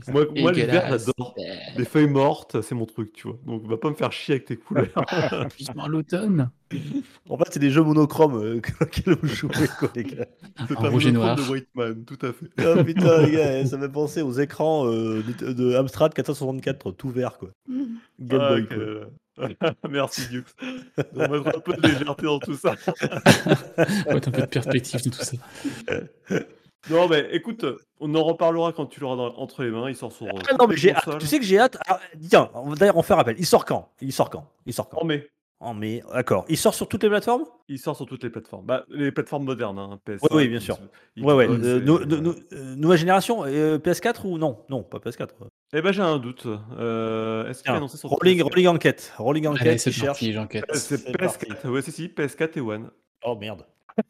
moi, 0.08 0.26
moi 0.38 0.52
l'hiver, 0.52 0.82
Dégueulasse. 0.84 1.06
j'adore. 1.08 1.36
Les 1.78 1.86
feuilles 1.86 2.10
mortes, 2.10 2.62
c'est 2.62 2.76
mon 2.76 2.86
truc, 2.86 3.14
tu 3.14 3.28
vois. 3.28 3.38
Donc, 3.46 3.66
va 3.68 3.78
pas 3.78 3.90
me 3.90 3.96
faire 3.96 4.12
chier 4.12 4.36
avec 4.36 4.46
tes 4.46 4.58
couleurs. 4.58 4.88
Vivement 5.58 5.88
l'automne. 5.88 6.45
En 7.30 7.38
fait, 7.38 7.46
c'est 7.52 7.60
des 7.60 7.70
jeux 7.72 7.82
monochromes 7.84 8.42
euh, 8.44 8.62
auxquels 8.82 9.16
vous 9.22 9.28
jouez, 9.28 9.68
quoi, 9.80 9.90
les 9.96 10.04
gars. 10.04 10.26
C'est 10.68 10.78
En 10.78 10.86
un 10.86 10.90
rouge 10.90 11.06
et 11.08 11.12
monochrome 11.12 11.36
noir. 11.36 11.48
de 11.48 11.52
Whiteman, 11.52 12.06
tout 12.06 12.18
à 12.26 12.34
fait. 12.34 12.46
Ah 12.58 12.84
putain, 12.84 13.22
les 13.26 13.32
gars, 13.32 13.66
ça 13.66 13.78
m'a 13.78 13.90
pensé 13.90 14.22
aux 14.22 14.32
écrans 14.34 14.88
euh, 14.88 15.24
de, 15.40 15.54
de 15.54 15.76
Amstrad 15.76 16.14
464, 16.14 16.92
tout 16.92 17.10
vert, 17.10 17.38
quoi. 17.38 17.50
Game 18.20 18.42
Ah, 18.42 18.50
Boy, 18.52 18.68
quoi. 18.68 18.78
quel- 18.78 19.08
Merci, 19.90 20.28
Dux. 20.30 20.44
On 21.16 21.20
va 21.20 21.28
mettre 21.28 21.58
un 21.58 21.60
peu 21.60 21.74
de 21.74 21.82
légèreté 21.88 22.24
dans 22.24 22.40
tout 22.40 22.56
ça. 22.56 22.72
Ouais, 23.78 24.14
un 24.16 24.20
peu 24.20 24.32
de 24.42 24.46
perspective 24.46 25.04
de 25.04 25.10
tout 25.10 25.20
ça. 25.24 25.38
Non, 26.90 27.08
mais 27.10 27.28
écoute, 27.32 27.66
on 28.00 28.14
en 28.14 28.24
reparlera 28.24 28.72
quand 28.72 28.86
tu 28.86 29.00
l'auras 29.00 29.16
dans- 29.16 29.36
entre 29.38 29.64
les 29.64 29.72
mains. 29.72 29.90
Il 29.90 29.96
sort 29.96 30.12
sur. 30.12 30.28
Ah 30.50 30.54
non, 30.60 30.68
mais 30.68 30.78
j'ai 30.78 30.94
hâte. 30.94 31.18
Tu 31.20 31.26
sais 31.26 31.40
que 31.40 31.46
j'ai 31.46 31.58
hâte. 31.58 31.78
Ah, 31.88 32.00
tiens, 32.30 32.50
on 32.54 32.70
va- 32.70 32.76
d'ailleurs, 32.76 32.98
on 32.98 33.02
fait 33.02 33.16
rappel. 33.16 33.36
Il 33.40 33.46
sort 33.46 33.66
quand? 33.66 33.92
Il 34.02 34.14
sort 34.14 34.30
quand? 34.30 34.48
Il 34.68 34.74
sort 34.74 34.88
quand? 34.88 35.00
En 35.02 35.06
mai. 35.06 35.28
En 35.62 35.74
mai, 35.74 36.04
d'accord. 36.14 36.46
Il 36.50 36.58
sort 36.58 36.74
sur 36.76 36.88
toutes 36.88 37.04
les 37.04 37.10
plateformes? 37.10 37.46
Il 37.70 37.80
sort 37.80 37.96
sur 37.96 38.06
toutes 38.06 38.24
les 38.24 38.30
plateformes. 38.30 38.66
Bah, 38.66 38.86
les 38.90 39.12
plateformes 39.12 39.46
modernes, 39.46 39.80
hein, 39.80 40.00
PS. 40.06 40.22
Oui, 40.24 40.30
oui, 40.34 40.48
bien 40.50 40.60
sûr. 40.60 40.78
Xbox, 41.18 41.34
Ouais, 41.34 41.34
ouais. 41.34 41.48
Xbox, 41.48 41.66
euh, 41.66 41.80
et- 41.80 41.84
nou- 41.86 42.00
nou- 42.06 42.22
nou- 42.22 42.36
euh, 42.52 42.76
nouvelle 42.76 42.98
génération 42.98 43.44
euh, 43.46 43.78
PS4 43.80 44.26
ou 44.26 44.38
non? 44.38 44.60
Non, 44.70 44.84
pas 44.84 45.00
PS4. 45.00 45.34
Eh 45.74 45.82
ben, 45.82 45.92
j'ai 45.94 46.02
un 46.02 46.20
doute. 46.20 46.46
Euh, 46.78 47.48
Est-ce 47.50 47.60
qu'il 47.64 47.70
est 47.70 47.74
Tiens, 47.74 47.78
annoncé 47.78 47.98
sur 47.98 48.10
rolling, 48.10 48.38
PS4? 48.40 48.44
rolling 48.44 48.68
enquête. 48.68 49.14
Rolling 49.18 49.48
Allez, 49.48 49.56
enquête, 49.62 49.80
c'est 49.80 49.90
il 49.90 49.94
cherche. 49.94 50.08
parti, 50.08 50.34
j'enquête. 50.34 50.66
Euh, 50.70 50.74
C'est 50.76 50.98
C'est 50.98 51.18
parti. 51.18 51.46
PS4. 51.46 51.70
Ouais, 51.70 51.82
si, 51.82 51.92
si, 51.92 52.08
PS4 52.10 52.58
et 52.58 52.62
One. 52.62 52.92
Oh 53.24 53.36
merde. 53.36 53.66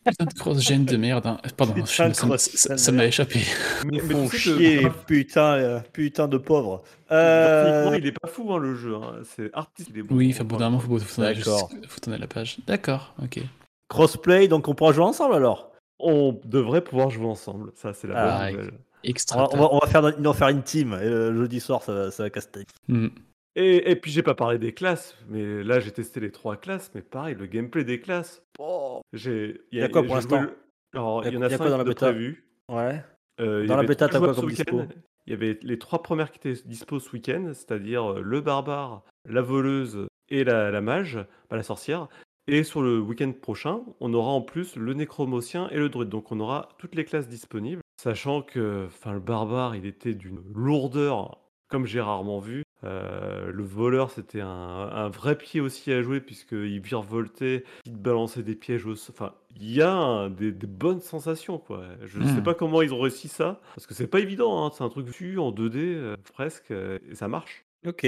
Putain 0.05 0.25
de 0.25 0.33
grosse 0.33 0.59
gêne 0.61 0.85
de 0.85 0.97
merde. 0.97 1.27
hein. 1.27 1.37
Pardon, 1.57 1.73
Putain, 1.73 2.09
je- 2.09 2.13
ça, 2.13 2.37
ça- 2.37 2.77
ça- 2.77 2.91
m'a 2.91 3.05
échappé. 3.05 3.39
Mais, 3.85 3.99
mais 4.03 4.13
font 4.15 4.27
que 4.27 5.03
putain, 5.05 5.53
euh, 5.55 5.79
putain 5.93 6.27
de 6.27 6.37
graphiquement, 6.37 7.91
Euh, 7.91 7.97
il 7.99 8.07
est 8.07 8.11
pas 8.19 8.27
fou, 8.27 8.51
hein, 8.53 8.57
le 8.57 8.75
jeu. 8.75 8.95
hein. 8.95 9.21
C'est 9.35 9.49
artiste, 9.53 9.89
il 9.93 9.99
est 9.99 10.03
bon. 10.03 10.15
Oui, 10.15 10.31
enfin, 10.33 10.43
au 10.43 10.47
bout 10.47 10.57
d'un 10.57 10.69
moment, 10.69 10.79
faut, 10.79 10.97
faut, 10.97 11.15
tourner- 11.21 11.35
D'accord. 11.35 11.69
faut 11.87 11.99
tourner 11.99 12.17
la 12.17 12.27
page. 12.27 12.57
D'accord, 12.67 13.13
ok. 13.21 13.39
crossplay, 13.87 14.47
donc 14.47 14.67
on 14.67 14.73
pourra 14.73 14.91
jouer 14.93 15.05
ensemble 15.05 15.35
alors? 15.35 15.71
On 15.99 16.39
devrait 16.43 16.81
pouvoir 16.83 17.11
jouer 17.11 17.27
ensemble. 17.27 17.71
Ça, 17.75 17.93
c'est 17.93 18.07
la 18.07 18.15
Ah, 18.17 18.45
bonne 18.47 18.51
nouvelle. 18.59 18.73
On 18.73 19.07
Extra. 19.07 19.37
va, 19.43 19.49
on 19.53 19.57
va- 19.57 19.69
on 19.73 19.77
va 19.77 19.87
faire, 19.87 20.03
on 20.17 20.21
va 20.23 20.33
faire 20.33 20.47
une 20.49 20.63
team. 20.63 20.97
Et 20.99 21.05
le 21.07 21.35
jeudi 21.37 21.59
soir, 21.59 21.83
ça, 21.83 21.93
va- 21.93 22.11
ça 22.11 22.23
va 22.23 22.29
casse-tête. 22.31 22.67
Hmm. 22.87 23.09
Et, 23.55 23.91
et 23.91 23.95
puis 23.95 24.11
j'ai 24.11 24.23
pas 24.23 24.35
parlé 24.35 24.57
des 24.59 24.73
classes, 24.73 25.17
mais 25.29 25.63
là 25.63 25.79
j'ai 25.79 25.91
testé 25.91 26.19
les 26.19 26.31
trois 26.31 26.57
classes, 26.57 26.91
mais 26.93 27.01
pareil, 27.01 27.35
le 27.35 27.45
gameplay 27.45 27.83
des 27.83 28.01
classes. 28.01 28.43
Oh, 28.59 29.01
j'ai. 29.13 29.61
Y 29.71 29.81
a 29.81 29.89
quoi 29.89 30.03
pour 30.03 30.15
l'instant? 30.15 30.45
il 30.93 30.97
y 30.97 30.99
en 30.99 31.41
a 31.41 31.49
y 31.49 31.53
a 31.53 31.57
quoi 31.57 31.57
cinq 31.57 31.69
dans 31.69 31.77
la 31.77 31.83
bêta? 31.83 32.07
prévus. 32.07 32.47
Ouais. 32.69 33.01
Euh, 33.39 33.61
il 33.63 33.67
Dans 33.67 33.77
la 33.77 33.83
bêta, 33.83 34.07
t'as 34.07 34.19
quoi 34.19 34.33
comme 34.33 34.45
week-end. 34.45 34.63
dispo? 34.63 34.95
Il 35.27 35.31
y 35.31 35.33
avait 35.33 35.57
les 35.61 35.79
trois 35.79 36.03
premières 36.03 36.31
qui 36.31 36.37
étaient 36.37 36.61
dispo 36.65 36.99
ce 36.99 37.11
week-end, 37.11 37.51
c'est-à-dire 37.53 38.11
euh, 38.11 38.21
le 38.21 38.41
barbare, 38.41 39.03
la 39.27 39.41
voleuse 39.41 40.07
et 40.29 40.43
la, 40.43 40.69
la 40.71 40.81
mage, 40.81 41.19
pas 41.49 41.55
la 41.55 41.63
sorcière. 41.63 42.07
Et 42.47 42.63
sur 42.63 42.81
le 42.81 42.99
week-end 42.99 43.31
prochain, 43.31 43.81
on 43.99 44.13
aura 44.13 44.31
en 44.31 44.41
plus 44.41 44.75
le 44.75 44.93
nécromocien 44.93 45.67
et 45.69 45.77
le 45.77 45.89
druide. 45.89 46.09
Donc 46.09 46.31
on 46.31 46.39
aura 46.39 46.69
toutes 46.77 46.93
les 46.93 47.03
classes 47.03 47.27
disponibles, 47.27 47.81
sachant 47.99 48.41
que 48.41 48.85
enfin, 48.85 49.13
le 49.13 49.19
barbare, 49.19 49.75
il 49.75 49.85
était 49.85 50.13
d'une 50.13 50.41
lourdeur 50.53 51.39
comme 51.69 51.85
j'ai 51.87 52.01
rarement 52.01 52.39
vu. 52.39 52.63
Euh, 52.83 53.51
le 53.51 53.63
voleur, 53.63 54.11
c'était 54.11 54.41
un, 54.41 54.47
un 54.47 55.09
vrai 55.09 55.37
pied 55.37 55.61
aussi 55.61 55.91
à 55.91 56.01
jouer, 56.03 56.19
puisqu'il 56.19 56.79
virevoltait, 56.81 57.63
il 57.85 57.93
te 57.93 57.97
balançait 57.97 58.43
des 58.43 58.55
pièges 58.55 58.85
au 58.85 58.95
sol. 58.95 59.15
Enfin, 59.17 59.33
il 59.59 59.71
y 59.71 59.81
a 59.81 59.91
un- 59.91 60.29
des, 60.29 60.51
des 60.51 60.67
bonnes 60.67 61.01
sensations, 61.01 61.57
quoi. 61.57 61.83
Je 62.03 62.19
ne 62.19 62.25
sais 62.27 62.41
Hmm. 62.41 62.43
pas 62.43 62.53
comment 62.53 62.81
ils 62.81 62.93
ont 62.93 62.99
réussi 62.99 63.27
ça, 63.27 63.59
parce 63.75 63.87
que 63.87 63.93
c'est 63.93 64.07
pas 64.07 64.19
évident, 64.19 64.65
hein. 64.65 64.71
c'est 64.75 64.83
un 64.83 64.89
truc 64.89 65.07
vu 65.07 65.39
en 65.39 65.51
2D, 65.51 65.77
euh, 65.95 66.15
presque, 66.33 66.71
euh, 66.71 66.99
et 67.09 67.15
ça 67.15 67.27
marche. 67.27 67.65
Ok. 67.87 68.05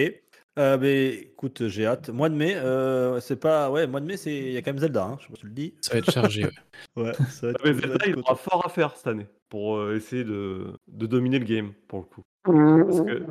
Euh, 0.59 0.77
mais 0.79 1.09
écoute, 1.09 1.67
j'ai 1.67 1.85
hâte. 1.85 2.09
Mois 2.09 2.29
de 2.29 2.35
mai, 2.35 2.55
euh, 2.55 3.19
c'est 3.19 3.35
pas. 3.39 3.69
Ouais, 3.69 3.85
mois 3.85 3.99
de 3.99 4.05
mai, 4.07 4.17
c'est. 4.17 4.35
Il 4.35 4.51
y 4.53 4.57
a 4.57 4.61
quand 4.63 4.71
même 4.71 4.79
Zelda, 4.79 5.03
hein, 5.03 5.17
je 5.19 5.25
sais 5.25 5.29
pas 5.29 5.35
si 5.35 5.41
tu 5.41 5.47
le 5.47 5.53
dis. 5.53 5.73
Ça 5.81 5.93
va 5.93 5.99
être 5.99 6.11
chargé. 6.11 6.43
ouais. 6.45 6.51
Ouais, 6.95 7.13
ça 7.29 7.47
va 7.47 7.53
Ah, 7.59 7.61
mais 7.65 7.73
Zelda, 7.73 8.05
il 8.07 8.17
aura 8.19 8.35
fort 8.35 8.65
à 8.65 8.69
faire 8.69 8.95
cette 8.95 9.05
année, 9.07 9.27
pour 9.49 9.91
essayer 9.91 10.23
de, 10.23 10.73
de 10.87 11.05
dominer 11.05 11.37
le 11.37 11.45
game, 11.45 11.73
pour 11.87 11.99
le 11.99 12.05
coup. 12.05 12.21
Parce 12.47 13.01
que... 13.01 13.23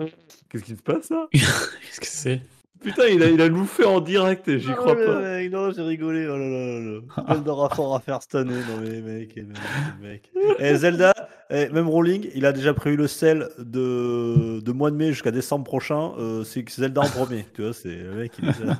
Qu'est-ce 0.50 0.64
qui 0.64 0.76
se 0.76 0.82
passe, 0.82 1.10
là? 1.10 1.26
Qu'est-ce 1.32 2.00
que 2.00 2.06
c'est? 2.06 2.40
Putain, 2.78 3.06
il 3.06 3.22
a, 3.22 3.30
il 3.30 3.40
a 3.40 3.48
louffé 3.48 3.84
en 3.84 4.00
direct, 4.00 4.46
et 4.48 4.60
j'y 4.60 4.70
crois 4.72 4.92
Oh, 4.92 5.00
le 5.00 5.06
pas. 5.06 5.20
mec, 5.20 5.50
non, 5.50 5.72
j'ai 5.72 5.82
rigolé. 5.82 6.26
Oh 6.28 6.36
là 6.36 6.46
là 6.46 6.78
là 6.78 7.00
là. 7.26 7.34
Zelda 7.34 7.50
aura 7.52 7.74
fort 7.74 7.96
à 7.96 8.00
faire 8.00 8.20
cette 8.22 8.34
année. 8.34 8.52
Non, 8.54 8.80
mais 8.82 9.00
mec, 9.00 9.32
eh, 9.34 9.42
mec, 9.42 9.58
mec. 10.00 10.30
Et 10.60 10.76
Zelda, 10.76 11.12
eh, 11.50 11.68
même 11.70 11.88
Rolling, 11.88 12.28
il 12.34 12.44
a 12.44 12.52
déjà 12.52 12.74
prévu 12.74 12.96
le 12.96 13.08
sel 13.08 13.48
de, 13.58 14.60
de 14.60 14.72
mois 14.72 14.90
de 14.90 14.96
mai 14.96 15.08
jusqu'à 15.08 15.30
décembre 15.32 15.64
prochain. 15.64 16.12
euh, 16.18 16.44
c'est 16.44 16.68
Zelda 16.68 17.00
en 17.00 17.08
premier. 17.08 17.46
Tu 17.54 17.62
vois, 17.62 17.72
c'est 17.72 17.88
le 17.96 18.12
mec, 18.14 18.32
il 18.40 18.48
est 18.50 18.52
déjà- 18.60 18.78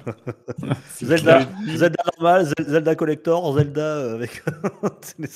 Zelda, 1.03 1.41
Zelda 1.75 2.03
normal, 2.19 2.45
Zel- 2.45 2.67
Zelda 2.69 2.95
collector, 2.95 3.57
Zelda 3.57 3.81
euh, 3.81 4.15
avec. 4.15 4.43
les 5.19 5.27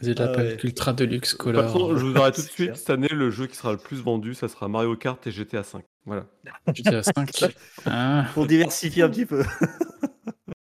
Vous 0.00 0.08
êtes 0.08 0.18
la 0.18 0.32
Ah. 0.36 0.42
Ultra 0.64 0.92
Deluxe 0.92 1.28
De 1.32 1.36
toute 1.36 1.40
Color. 1.42 1.64
façon, 1.64 1.96
je 1.96 2.06
vous 2.06 2.16
arrête 2.16 2.34
tout 2.34 2.40
de 2.40 2.46
C'est 2.46 2.52
suite. 2.52 2.66
clair. 2.68 2.76
Cette 2.76 2.90
année, 2.90 3.08
le 3.10 3.30
jeu 3.30 3.46
qui 3.46 3.56
sera 3.56 3.72
le 3.72 3.78
plus 3.78 3.98
vendu, 4.02 4.34
ça 4.34 4.48
sera 4.48 4.68
Mario 4.68 4.96
Kart 4.96 5.24
et 5.26 5.30
GTA 5.30 5.62
5. 5.62 5.84
Voilà. 6.06 6.26
GTA 6.74 7.02
5. 7.02 7.30
Ah, 7.86 8.26
Pour 8.34 8.46
diversifier 8.46 9.02
un 9.02 9.10
petit 9.10 9.26
peu. 9.26 9.44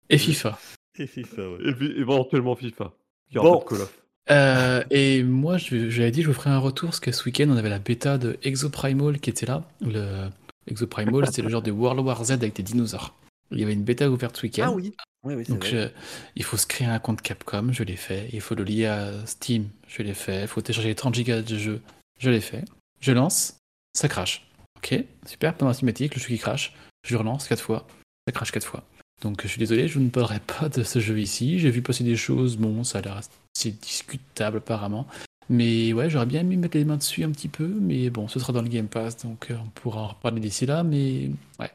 Et 0.09 0.17
FIFA. 0.17 0.57
Et 0.99 1.07
FIFA, 1.07 1.41
ouais. 1.49 1.57
Et 1.69 1.73
puis 1.73 1.91
éventuellement 1.97 2.55
FIFA. 2.55 2.93
Il 3.31 3.35
y 3.35 3.37
aura 3.39 3.49
Bon. 3.51 3.59
de 3.59 3.63
Call 3.65 3.81
of. 3.81 3.99
Euh, 4.31 4.83
et 4.91 5.23
moi, 5.23 5.57
je- 5.57 5.89
j'avais 5.89 6.11
dit, 6.11 6.21
je 6.21 6.27
vous 6.27 6.33
ferai 6.33 6.49
un 6.51 6.59
retour 6.59 6.89
parce 6.89 6.99
que 6.99 7.11
ce 7.11 7.25
week-end, 7.25 7.47
on 7.49 7.57
avait 7.57 7.69
la 7.69 7.79
bêta 7.79 8.17
de 8.17 8.37
Exoprimal 8.43 9.19
qui 9.19 9.29
était 9.31 9.45
là. 9.45 9.67
Le 9.81 10.29
Exoprimal, 10.67 11.25
c'est 11.31 11.41
le 11.41 11.49
genre 11.49 11.61
de 11.61 11.71
World 11.71 11.99
War 11.99 12.23
Z 12.23 12.31
avec 12.31 12.55
des 12.55 12.63
dinosaures. 12.63 13.15
Il 13.53 13.59
y 13.59 13.63
avait 13.63 13.73
une 13.73 13.83
bêta 13.83 14.09
ouverte 14.09 14.37
ce 14.37 14.43
week-end. 14.43 14.65
Ah 14.67 14.71
oui. 14.71 14.93
Oui, 15.25 15.35
oui, 15.35 15.45
Donc, 15.45 15.63
je- 15.65 15.87
il 16.35 16.43
faut 16.43 16.57
se 16.57 16.67
créer 16.67 16.87
un 16.87 16.99
compte 16.99 17.21
Capcom, 17.21 17.71
je 17.71 17.83
l'ai 17.83 17.95
fait. 17.95 18.29
Il 18.33 18.41
faut 18.41 18.55
le 18.55 18.63
lier 18.65 18.87
à 18.87 19.11
Steam, 19.25 19.69
je 19.87 20.03
l'ai 20.03 20.13
fait. 20.13 20.41
Il 20.41 20.47
faut 20.47 20.61
télécharger 20.61 20.89
les 20.89 20.95
30 20.95 21.15
gigas 21.15 21.41
de 21.41 21.57
jeu, 21.57 21.81
je 22.19 22.29
l'ai 22.29 22.41
fait. 22.41 22.65
Je 22.99 23.13
lance, 23.13 23.55
ça 23.93 24.09
crache. 24.09 24.45
Ok, 24.77 24.93
super, 25.25 25.53
pendant 25.55 25.69
la 25.69 25.75
cinématique, 25.75 26.15
le 26.15 26.21
jeu 26.21 26.27
qui 26.27 26.37
crache. 26.39 26.73
Je 27.07 27.15
relance 27.15 27.47
4 27.47 27.61
fois, 27.61 27.87
ça 28.27 28.33
crache 28.33 28.51
4 28.51 28.67
fois. 28.67 28.83
Donc, 29.21 29.41
je 29.43 29.47
suis 29.47 29.59
désolé, 29.59 29.87
je 29.87 29.99
ne 29.99 30.09
parlerai 30.09 30.41
pas 30.41 30.67
de 30.67 30.83
ce 30.83 30.99
jeu 30.99 31.17
ici. 31.19 31.57
J'ai 31.57 31.69
vu 31.71 31.81
passer 31.81 32.03
des 32.03 32.17
choses, 32.17 32.57
bon, 32.57 32.83
ça 32.83 32.97
a 32.97 33.01
l'air 33.01 33.15
assez 33.55 33.71
discutable 33.71 34.57
apparemment. 34.57 35.07
Mais 35.49 35.93
ouais, 35.93 36.09
j'aurais 36.09 36.25
bien 36.25 36.41
aimé 36.41 36.57
mettre 36.57 36.75
les 36.77 36.83
mains 36.85 36.97
dessus 36.97 37.23
un 37.23 37.31
petit 37.31 37.47
peu, 37.49 37.67
mais 37.67 38.09
bon, 38.09 38.27
ce 38.27 38.39
sera 38.39 38.51
dans 38.51 38.61
le 38.61 38.67
Game 38.69 38.87
Pass, 38.87 39.17
donc 39.23 39.51
euh, 39.51 39.55
on 39.63 39.69
pourra 39.69 40.01
en 40.01 40.07
reparler 40.07 40.39
d'ici 40.41 40.65
là, 40.65 40.83
mais 40.83 41.29
ouais. 41.59 41.71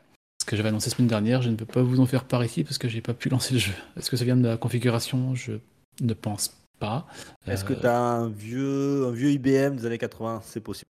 Que 0.49 0.57
j'avais 0.57 0.71
annoncé 0.71 0.89
la 0.89 0.97
semaine 0.97 1.09
dernière, 1.09 1.43
je 1.43 1.51
ne 1.51 1.57
peux 1.57 1.67
pas 1.67 1.83
vous 1.83 2.01
en 2.01 2.07
faire 2.07 2.25
part 2.25 2.43
ici 2.43 2.65
parce 2.65 2.79
que 2.79 2.89
j'ai 2.89 3.03
pas 3.03 3.13
pu 3.13 3.29
lancer 3.29 3.53
le 3.53 3.61
jeu. 3.61 3.75
Est-ce 3.99 4.11
que 4.11 4.17
ça 4.17 4.25
vient 4.25 4.35
de 4.35 4.49
la 4.49 4.57
configuration? 4.57 5.35
Je 5.35 5.53
ne 6.01 6.15
pense 6.15 6.57
pas. 6.79 7.07
Est-ce 7.47 7.65
que 7.67 7.75
Euh, 7.75 7.81
tu 7.81 7.87
as 7.87 7.99
un 8.01 8.29
vieux, 8.31 9.05
un 9.09 9.11
vieux 9.11 9.31
IBM 9.33 9.77
des 9.77 9.85
années 9.85 9.99
80 9.99 10.41
C'est 10.47 10.63
possible. 10.63 10.91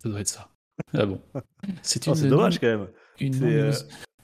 Ça 0.00 0.08
doit 0.08 0.20
être 0.20 0.28
ça. 0.28 0.48
Ah 0.92 1.06
bon. 1.06 1.20
C'est 1.82 2.06
Oh, 2.06 2.14
une, 2.14 2.28
dommage 2.28 2.60
quand 2.60 2.68
même. 2.68 2.86
une 3.18 3.42
euh, 3.42 3.72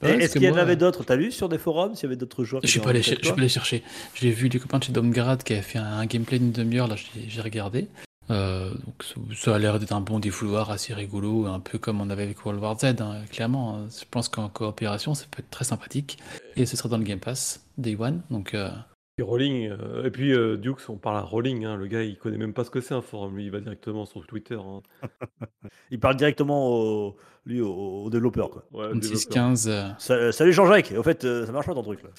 Est-ce 0.01 0.31
qu'il 0.33 0.43
y 0.43 0.49
en 0.49 0.55
avait 0.55 0.77
d'autres? 0.77 1.03
T'as 1.03 1.17
lu 1.17 1.33
sur 1.33 1.49
des 1.49 1.57
forums? 1.57 1.93
S'il 1.95 2.03
y 2.03 2.05
avait 2.05 2.15
d'autres 2.15 2.45
joueurs 2.45 2.61
Je 2.63 2.69
suis 2.69 2.79
pas, 2.79 2.91
allé, 2.91 3.01
je 3.01 3.09
suis 3.09 3.17
pas 3.17 3.33
allé 3.33 3.49
chercher. 3.49 3.83
J'ai 4.15 4.31
vu 4.31 4.47
les 4.47 4.59
copains 4.59 4.79
de 4.79 4.85
chez 4.85 4.93
Domgrad 4.93 5.43
qui 5.43 5.51
avaient 5.51 5.61
fait 5.61 5.79
un, 5.79 6.05
gameplay 6.05 6.39
d'une 6.39 6.53
demi-heure, 6.53 6.87
là 6.87 6.95
j'ai 6.95 7.41
regardé. 7.41 7.89
Euh, 8.29 8.69
donc 8.85 9.03
ça, 9.35 9.55
a 9.55 9.59
l'air 9.59 9.79
d'être 9.79 9.91
un 9.93 9.99
bon 10.01 10.19
défouloir 10.19 10.69
assez 10.71 10.93
rigolo, 10.93 11.47
un 11.47 11.59
peu 11.59 11.77
comme 11.77 11.99
on 12.01 12.09
avait 12.09 12.23
avec 12.23 12.45
World 12.45 12.61
War 12.61 12.77
Z, 12.79 12.85
hein, 13.01 13.23
clairement. 13.29 13.75
hein. 13.77 13.87
Je 13.89 14.05
pense 14.09 14.29
qu'en 14.29 14.47
coopération 14.47 15.13
ça 15.15 15.25
peut 15.29 15.39
être 15.41 15.49
très 15.49 15.65
sympathique. 15.65 16.17
Et 16.55 16.65
ce 16.65 16.77
sera 16.77 16.87
dans 16.87 16.97
le 16.97 17.03
Game 17.03 17.19
Pass, 17.19 17.65
Day 17.77 17.97
One. 17.99 18.21
Donc 18.29 18.53
euh, 18.53 18.69
Puis 19.17 19.25
Rolling, 19.25 19.69
euh, 19.71 20.05
et 20.05 20.11
puis 20.11 20.31
euh, 20.33 20.55
Dukes, 20.55 20.87
on 20.89 20.97
parle 20.97 21.17
à 21.17 21.21
Rolling, 21.21 21.65
hein, 21.65 21.75
le 21.75 21.87
gars 21.87 22.03
il 22.03 22.17
connaît 22.17 22.37
même 22.37 22.53
pas 22.53 22.63
ce 22.63 22.69
que 22.69 22.79
c'est 22.79 22.93
un 22.93 23.01
forum, 23.01 23.35
lui 23.35 23.45
il 23.45 23.51
va 23.51 23.59
directement 23.59 24.05
sur 24.05 24.25
Twitter. 24.27 24.55
hein. 24.63 24.81
Il 25.89 25.99
parle 25.99 26.15
directement 26.15 26.69
au, 26.69 27.17
lui, 27.45 27.59
au, 27.59 28.03
au 28.05 28.09
développeur. 28.09 28.49
Quoi. 28.49 28.63
Ouais, 28.71 28.93
le 28.93 28.99
développeur. 28.99 29.51
6-15. 29.53 29.67
euh, 29.67 29.89
Sa- 29.97 30.31
Salut 30.31 30.53
Jean-Jacques, 30.53 30.93
au 30.97 31.03
fait, 31.03 31.25
euh, 31.25 31.45
ça 31.45 31.51
marche 31.51 31.65
pas 31.65 31.73
ton 31.73 31.83
truc 31.83 31.99
là. 32.03 32.09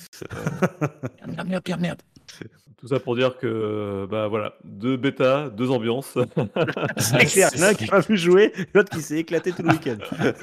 Merde, 1.27 1.49
merde, 1.49 1.62
merde, 1.69 1.81
merde. 1.81 2.03
Tout 2.83 2.88
ça 2.88 2.99
pour 2.99 3.14
dire 3.14 3.38
que, 3.38 4.09
bah 4.11 4.27
voilà, 4.27 4.57
deux 4.64 4.97
bêta, 4.97 5.49
deux 5.51 5.71
ambiances. 5.71 6.18
C'est 6.97 7.27
clair, 7.27 7.49
il 7.55 7.61
y 7.61 7.62
en 7.62 7.66
a 7.66 7.71
un 7.71 7.75
qui 7.75 7.85
a 7.85 7.87
pas 7.87 8.03
pu 8.03 8.16
jouer, 8.16 8.53
l'autre 8.75 8.90
qui 8.90 9.01
s'est 9.01 9.18
éclaté 9.18 9.53
tout 9.53 9.62
le 9.62 9.68
week-end. 9.68 9.99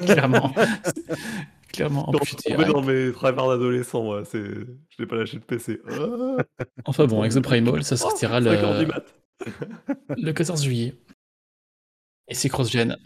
Clairement. 0.06 0.54
Clairement. 1.70 2.08
En 2.08 2.12
Je 2.14 2.18
plus, 2.18 2.26
suis 2.28 2.38
je 2.48 2.56
ah, 2.58 2.64
dans 2.64 2.82
mes 2.82 3.12
travers 3.12 3.46
d'adolescent, 3.46 4.02
moi. 4.02 4.22
C'est... 4.24 4.42
Je 4.42 4.96
n'ai 4.98 5.06
pas 5.06 5.16
lâché 5.16 5.36
le 5.36 5.42
PC. 5.42 5.80
Ah, 5.86 6.42
Enfin 6.86 7.04
bon, 7.04 7.22
Exoprimal, 7.22 7.84
ça 7.84 7.98
sortira 7.98 8.42
5 8.42 8.48
heures 8.48 8.78
du 8.78 8.86
le, 8.86 8.88
mat. 8.88 9.04
le 10.16 10.32
14 10.32 10.64
juillet. 10.64 10.94
Et 12.26 12.34
c'est 12.34 12.48
cross-gen 12.48 12.96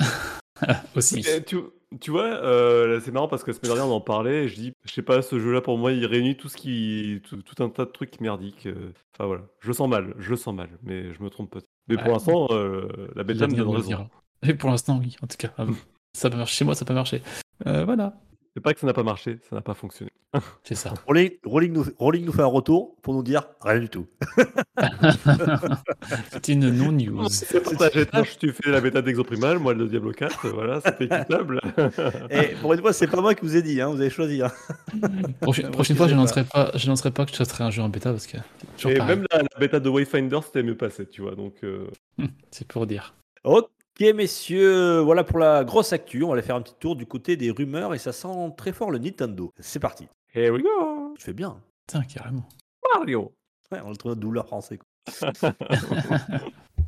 aussi. 0.97 1.25
Et 1.29 1.42
tu, 1.42 1.57
tu 2.00 2.11
vois, 2.11 2.24
euh, 2.24 3.00
c'est 3.00 3.11
marrant 3.12 3.28
parce 3.28 3.44
que 3.44 3.50
la 3.50 3.57
semaine 3.57 3.74
dernière 3.74 3.92
on 3.92 3.96
en 3.96 4.00
parlait 4.00 4.44
et 4.44 4.48
je 4.48 4.54
dis, 4.54 4.72
je 4.85 4.92
sais 4.92 5.02
pas, 5.02 5.22
ce 5.22 5.38
jeu-là 5.38 5.61
pour 5.61 5.78
moi 5.78 5.92
il 5.92 6.04
réunit 6.07 6.37
tout 6.37 6.48
ce 6.48 6.57
qui, 6.57 7.20
tout, 7.28 7.42
tout 7.42 7.62
un 7.62 7.68
tas 7.68 7.85
de 7.85 7.90
trucs 7.90 8.20
merdiques. 8.20 8.66
euh. 8.66 8.92
Enfin 9.14 9.26
voilà, 9.26 9.42
je 9.61 9.68
le 9.68 9.74
sens 9.74 9.88
mal, 9.88 10.14
je 10.18 10.30
le 10.30 10.37
sens 10.37 10.54
mal, 10.54 10.68
mais 10.83 11.12
je 11.12 11.22
me 11.22 11.30
trompe 11.30 11.50
peut-être. 11.50 11.66
Mais 11.88 11.96
pour 11.96 12.07
Ouais. 12.07 12.12
l'instant, 12.12 12.48
euh, 12.50 12.88
la 13.14 13.24
bêta 13.24 13.46
me 13.46 13.54
donne 13.54 13.68
raison. 13.76 14.09
Et 14.42 14.54
pour 14.54 14.70
l'instant, 14.70 14.98
oui, 15.02 15.16
en 15.22 15.26
tout 15.26 15.37
cas. 15.38 15.50
Ça 16.16 16.30
peut 16.30 16.37
marcher. 16.37 16.54
Chez 16.57 16.64
moi, 16.64 16.74
ça 16.76 16.85
peut 16.85 16.94
marcher. 16.94 17.22
Euh, 17.66 17.85
voilà, 17.85 18.14
C'est 18.57 18.62
pas 18.62 18.73
que 18.73 18.79
ça 18.79 18.87
n'a 18.87 18.93
pas 18.93 19.03
marché, 19.03 19.38
ça 19.51 19.57
n'a 19.57 19.62
pas 19.62 19.75
fonctionné. 19.75 20.12
c'est 20.62 20.77
ça. 20.77 20.95
Rolling, 21.09 21.33
Rolling 21.45 21.73
nous, 21.73 21.85
Rolling 21.99 22.25
nous 22.25 22.33
fait 22.33 22.43
un 22.43 22.47
retour 22.47 22.95
pour 23.03 23.12
nous 23.14 23.23
dire 23.25 23.49
rien 23.61 23.81
du 23.81 23.88
tout. 23.88 24.07
C'est 26.31 26.49
une 26.49 26.71
non-news. 26.71 27.29
C'est 27.29 27.62
tu 28.38 28.53
fais 28.53 28.71
la 28.71 28.81
bêta 28.81 29.03
d'Exoprimal, 29.03 29.59
moi 29.59 29.75
le 29.75 29.88
Diablo 29.88 30.12
4, 30.12 30.49
voilà, 30.51 30.81
c'est 30.81 31.01
équitable. 31.01 31.61
Et 32.31 32.55
pour 32.61 32.73
une 32.75 32.81
fois, 32.81 32.93
c'est 32.93 33.07
pas 33.07 33.21
moi 33.21 33.35
qui 33.35 33.43
vous 33.45 33.57
ai 33.57 33.62
dit, 33.62 33.81
hein, 33.81 33.88
vous 33.88 34.01
avez 34.01 34.11
choisi. 34.11 34.43
hein. 34.43 34.51
Prochaine, 35.40 35.73
fois, 35.73 35.85
je 35.85 35.95
pas. 35.95 36.07
n'annoncerai 36.07 36.45
pas, 36.45 36.71
je 36.75 36.87
n'annoncerai 36.87 37.11
pas 37.11 37.25
que 37.27 37.33
je 37.33 37.38
testerai 37.38 37.64
un 37.64 37.71
jeu 37.71 37.83
en 37.83 37.88
bêta 37.88 38.11
parce 38.11 38.27
que 38.27 38.37
Et 38.37 38.95
pareil. 38.95 39.17
même 39.17 39.27
la, 39.33 39.38
la 39.43 39.59
bêta 39.59 39.81
de 39.81 39.88
Wayfinder, 39.88 40.40
c'était 40.45 40.62
mieux 40.62 40.77
passé, 40.77 41.07
tu 41.09 41.23
vois, 41.23 41.35
donc... 41.35 41.55
euh, 41.64 41.87
C'est 42.51 42.67
pour 42.69 42.87
dire. 42.87 43.14
Ok, 43.45 43.67
messieurs, 44.00 45.00
voilà 45.00 45.24
pour 45.24 45.38
la 45.38 45.64
grosse 45.64 45.92
actu. 45.92 46.22
On 46.22 46.28
va 46.28 46.35
aller 46.35 46.42
faire 46.42 46.57
un 46.57 46.62
petit 46.62 46.74
tour 46.78 46.96
du 46.96 47.07
côté 47.07 47.37
des 47.37 47.50
rumeurs 47.50 47.94
et 47.94 47.98
ça 47.98 48.12
sent 48.12 48.52
très 48.57 48.72
fort 48.72 48.90
le 48.90 48.98
Nintendo. 48.98 49.52
C'est 49.59 49.78
parti. 49.80 50.09
Here 50.35 50.50
we 50.50 50.62
go 50.62 51.14
Tu 51.16 51.24
fais 51.24 51.33
bien. 51.33 51.61
Putain, 51.87 52.02
carrément. 52.04 52.48
Mario 52.94 53.33
Ouais, 53.72 53.80
on 53.85 53.90
le 53.90 53.96
trouve 53.96 54.14
douleur 54.16 54.46
français. 54.46 54.78
quoi. 54.78 55.52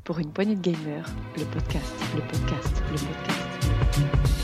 Pour 0.04 0.18
une 0.18 0.32
poignée 0.32 0.54
de 0.56 0.60
gamers, 0.60 1.06
le 1.36 1.44
podcast, 1.46 1.92
le 2.14 2.20
podcast, 2.22 2.82
le 2.92 2.96
podcast. 2.98 4.36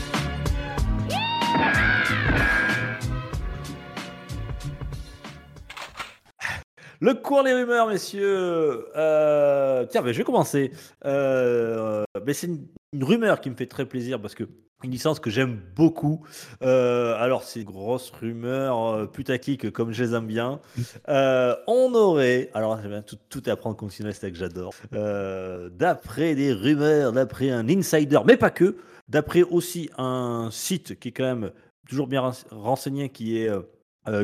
Le 7.03 7.15
cours 7.15 7.43
des 7.43 7.51
rumeurs, 7.51 7.89
messieurs. 7.89 8.85
Euh, 8.95 9.85
Tiens, 9.89 10.01
ben, 10.01 10.13
je 10.13 10.19
vais 10.19 10.23
commencer. 10.23 10.71
Euh, 11.03 12.05
ben, 12.25 12.33
c'est 12.33 12.47
une, 12.47 13.03
rumeur 13.03 13.41
qui 13.41 13.49
me 13.49 13.55
fait 13.55 13.65
très 13.65 13.85
plaisir 13.85 14.21
parce 14.21 14.35
que 14.35 14.45
une 14.85 14.91
licence 14.91 15.19
que 15.19 15.29
j'aime 15.29 15.59
beaucoup. 15.75 16.25
Euh, 16.61 17.13
alors, 17.17 17.43
c'est 17.43 17.59
une 17.59 17.65
grosse 17.65 18.09
rumeur 18.09 19.11
putaclic 19.11 19.69
comme 19.71 19.91
je 19.91 20.01
les 20.01 20.13
aime 20.15 20.27
bien. 20.27 20.61
On 21.09 21.91
aurait, 21.93 22.49
alors 22.53 22.81
je 22.81 22.87
vais 22.87 23.01
tout, 23.01 23.17
tout 23.27 23.43
apprendre 23.47 23.75
comme 23.75 23.89
c'est 23.89 24.31
que 24.31 24.37
j'adore. 24.37 24.73
D'après 24.93 26.35
des 26.35 26.53
rumeurs, 26.53 27.11
d'après 27.11 27.49
un 27.49 27.67
insider, 27.67 28.19
mais 28.25 28.37
pas 28.37 28.49
que, 28.49 28.77
d'après 29.09 29.43
aussi 29.43 29.89
un 29.97 30.47
site 30.53 30.97
qui 31.01 31.09
est 31.09 31.11
quand 31.11 31.25
même 31.25 31.51
toujours 31.89 32.07
bien 32.07 32.21
rense- 32.21 32.45
renseigné, 32.49 33.09
qui 33.09 33.39
est, 33.39 33.51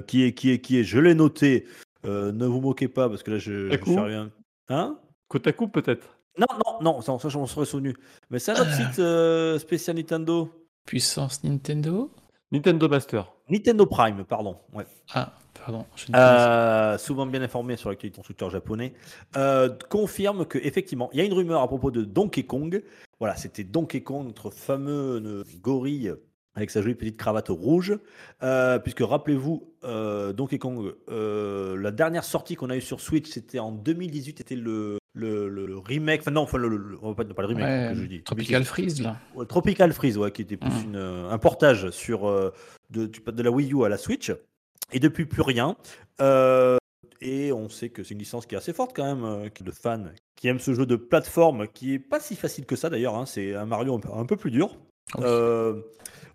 qui 0.07 0.23
est, 0.23 0.31
qui 0.61 0.79
est, 0.79 0.83
je 0.85 0.99
l'ai 0.99 1.13
noté. 1.13 1.65
Euh, 2.05 2.31
ne 2.31 2.45
vous 2.45 2.61
moquez 2.61 2.87
pas 2.87 3.09
parce 3.09 3.23
que 3.23 3.31
là 3.31 3.37
je, 3.37 3.69
je 3.69 3.77
Kotaku 3.77 3.91
suis 3.91 3.99
rien. 3.99 4.31
Hein? 4.69 4.97
Kotaku 5.27 5.67
peut-être? 5.67 6.17
Non, 6.37 6.47
non, 6.65 6.81
non, 6.81 7.01
ça, 7.01 7.19
ça 7.19 7.29
je 7.29 7.37
m'en 7.37 7.47
serais 7.47 7.65
souvenu. 7.65 7.95
Mais 8.29 8.39
c'est 8.39 8.51
un 8.51 8.61
autre 8.61 8.73
site 8.73 8.99
euh, 8.99 9.59
spécial 9.59 9.97
Nintendo. 9.97 10.49
Puissance 10.85 11.43
Nintendo? 11.43 12.09
Nintendo 12.51 12.87
Master. 12.87 13.31
Nintendo 13.49 13.85
Prime, 13.85 14.23
pardon. 14.23 14.57
Ouais. 14.73 14.85
Ah, 15.13 15.33
pardon. 15.53 15.85
Ne 16.07 16.17
Euh, 16.17 16.97
souvent 16.97 17.25
bien 17.25 17.41
informé 17.41 17.75
sur 17.75 17.89
l'actualité 17.89 18.15
constructeur 18.15 18.49
japonais, 18.49 18.93
euh, 19.35 19.69
confirme 19.89 20.45
que 20.45 20.57
effectivement, 20.57 21.09
il 21.11 21.19
y 21.19 21.21
a 21.21 21.25
une 21.25 21.33
rumeur 21.33 21.61
à 21.61 21.67
propos 21.67 21.91
de 21.91 22.03
Donkey 22.03 22.43
Kong. 22.43 22.81
Voilà, 23.19 23.35
c'était 23.35 23.63
Donkey 23.65 24.01
Kong, 24.01 24.25
notre 24.27 24.49
fameux 24.49 25.43
gorille 25.61 26.13
avec 26.55 26.69
sa 26.71 26.81
jolie 26.81 26.95
petite 26.95 27.17
cravate 27.17 27.49
rouge. 27.49 27.97
Euh, 28.43 28.79
puisque 28.79 29.01
rappelez-vous, 29.01 29.73
euh, 29.83 30.33
Donkey 30.33 30.57
Kong, 30.57 30.93
euh, 31.09 31.77
la 31.77 31.91
dernière 31.91 32.23
sortie 32.23 32.55
qu'on 32.55 32.69
a 32.69 32.75
eue 32.77 32.81
sur 32.81 32.99
Switch, 33.01 33.29
c'était 33.29 33.59
en 33.59 33.71
2018, 33.71 34.37
c'était 34.39 34.55
le, 34.55 34.97
le, 35.13 35.47
le- 35.49 35.65
le 35.65 35.77
remake. 35.77 36.21
Enfin 36.21 36.31
non, 36.31 36.41
enfin 36.41 36.57
le, 36.57 36.67
le- 36.69 36.97
on 37.01 37.09
va 37.11 37.15
pas, 37.23 37.25
pas 37.33 37.41
le 37.43 37.47
remake 37.47 37.63
Ouais, 37.65 37.89
que 37.93 37.99
je 38.01 38.05
dis. 38.05 38.23
Tropical 38.23 38.63
Freeze, 38.65 39.01
là. 39.01 39.17
Ouais, 39.35 39.45
Tropical 39.45 39.93
Freeze, 39.93 40.17
ouais, 40.17 40.31
qui 40.31 40.41
était 40.41 40.57
plus 40.57 40.83
une, 40.83 40.95
euh, 40.95 41.29
un 41.29 41.37
portage 41.37 41.89
sur, 41.91 42.21
de, 42.89 43.41
la 43.41 43.51
Wii 43.51 43.73
U 43.73 43.83
à 43.85 43.89
la 43.89 43.97
Switch. 43.97 44.31
Et 44.91 44.99
depuis, 44.99 45.25
plus 45.25 45.43
rien. 45.43 45.75
Et 47.21 47.51
on 47.51 47.67
sait 47.69 47.89
que 47.89 48.03
c'est 48.03 48.13
une 48.13 48.19
licence 48.19 48.45
qui 48.45 48.55
est 48.55 48.57
assez 48.57 48.71
forte 48.73 48.91
quand 48.95 49.03
même, 49.03 49.49
de 49.61 49.71
fans 49.71 50.05
qui 50.37 50.47
aiment 50.47 50.59
ce 50.59 50.73
jeu 50.73 50.85
de 50.85 50.95
plateforme 50.95 51.67
qui 51.67 51.93
est 51.95 51.99
pas 51.99 52.21
si 52.21 52.35
facile 52.37 52.65
que 52.65 52.77
ça 52.77 52.89
d'ailleurs. 52.89 53.15
hein, 53.15 53.25
c'est 53.25 53.55
un 53.55 53.65
Mario 53.65 53.99
un 54.13 54.25
peu, 54.25 54.37
plus 54.37 54.51
dur. 54.51 54.77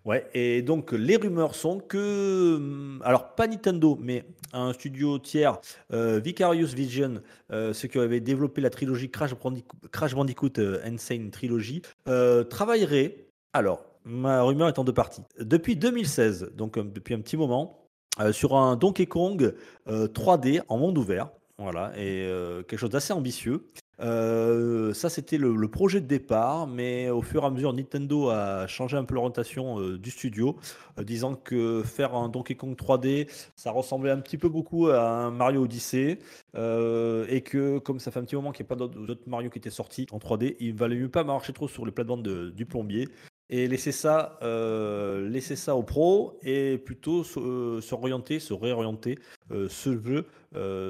Ouais, 0.05 0.29
et 0.35 0.61
donc 0.61 0.91
les 0.91 1.15
rumeurs 1.15 1.55
sont 1.55 1.79
que, 1.79 2.57
hum, 2.57 3.01
alors 3.03 3.33
pas 3.33 3.47
Nintendo, 3.47 3.97
mais 3.99 4.23
un 4.53 4.71
studio 4.71 5.17
tiers, 5.17 5.59
euh, 5.91 6.19
Vicarious 6.19 6.67
Vision, 6.67 7.21
euh, 7.51 7.73
ceux 7.73 7.87
qui 7.87 7.97
avaient 7.97 8.19
développé 8.19 8.61
la 8.61 8.69
trilogie 8.69 9.09
Crash 9.09 9.33
Bandicoot, 9.33 9.77
Crash 9.91 10.13
Bandicoot 10.13 10.59
euh, 10.59 10.79
Insane 10.85 11.31
Trilogy, 11.31 11.81
travaillerait. 12.49 13.25
Alors, 13.53 13.83
ma 14.03 14.43
rumeur 14.43 14.67
est 14.67 14.77
en 14.77 14.83
deux 14.83 14.93
parties. 14.93 15.23
Depuis 15.39 15.75
2016, 15.75 16.51
donc 16.55 16.77
depuis 16.77 17.15
un 17.15 17.21
petit 17.21 17.37
moment, 17.37 17.81
sur 18.31 18.55
un 18.55 18.75
Donkey 18.75 19.07
Kong 19.07 19.55
euh, 19.87 20.07
3D 20.07 20.61
en 20.67 20.77
monde 20.77 20.97
ouvert. 20.97 21.29
Voilà, 21.57 21.93
et 21.97 22.27
quelque 22.67 22.77
chose 22.77 22.89
d'assez 22.89 23.13
ambitieux. 23.13 23.71
Euh, 24.01 24.93
ça, 24.93 25.09
c'était 25.09 25.37
le, 25.37 25.67
projet 25.67 26.01
de 26.01 26.07
départ, 26.07 26.67
mais 26.67 27.09
au 27.09 27.21
fur 27.21 27.43
et 27.43 27.45
à 27.45 27.49
mesure, 27.49 27.73
Nintendo 27.73 28.29
a 28.29 28.67
changé 28.67 28.97
un 28.97 29.03
peu 29.03 29.15
l'orientation 29.15 29.79
euh, 29.79 29.97
du 29.97 30.11
studio, 30.11 30.57
euh, 30.99 31.03
disant 31.03 31.35
que 31.35 31.83
faire 31.83 32.15
un 32.15 32.29
Donkey 32.29 32.55
Kong 32.55 32.75
3D, 32.75 33.29
ça 33.55 33.71
ressemblait 33.71 34.11
un 34.11 34.19
petit 34.19 34.37
peu 34.37 34.49
beaucoup 34.49 34.87
à 34.87 35.01
un 35.01 35.31
Mario 35.31 35.63
Odyssey, 35.63 36.19
et 36.55 37.41
que 37.41 37.79
comme 37.79 37.99
ça 37.99 38.11
fait 38.11 38.19
un 38.19 38.23
petit 38.23 38.35
moment 38.35 38.51
qu'il 38.51 38.63
n'y 38.63 38.67
a 38.67 38.75
pas 38.75 38.87
d'autres 38.87 39.27
Mario 39.27 39.49
qui 39.49 39.57
étaient 39.57 39.69
sortis 39.69 40.07
en 40.11 40.17
3D, 40.19 40.55
il 40.59 40.73
valait 40.73 40.95
mieux 40.95 41.09
pas 41.09 41.23
marcher 41.23 41.53
trop 41.53 41.67
sur 41.67 41.85
les 41.85 41.91
plates-bandes 41.91 42.23
de- 42.23 42.49
du 42.51 42.65
plombier 42.65 43.09
et 43.49 43.67
laisser 43.67 43.91
ça, 43.91 44.39
laisser 44.41 45.55
ça 45.55 45.75
et 46.43 46.77
plutôt 46.77 47.23
s'orienter, 47.23 48.39
se 48.39 48.53
réorienter 48.53 49.19
ce 49.51 50.01
jeu 50.01 50.25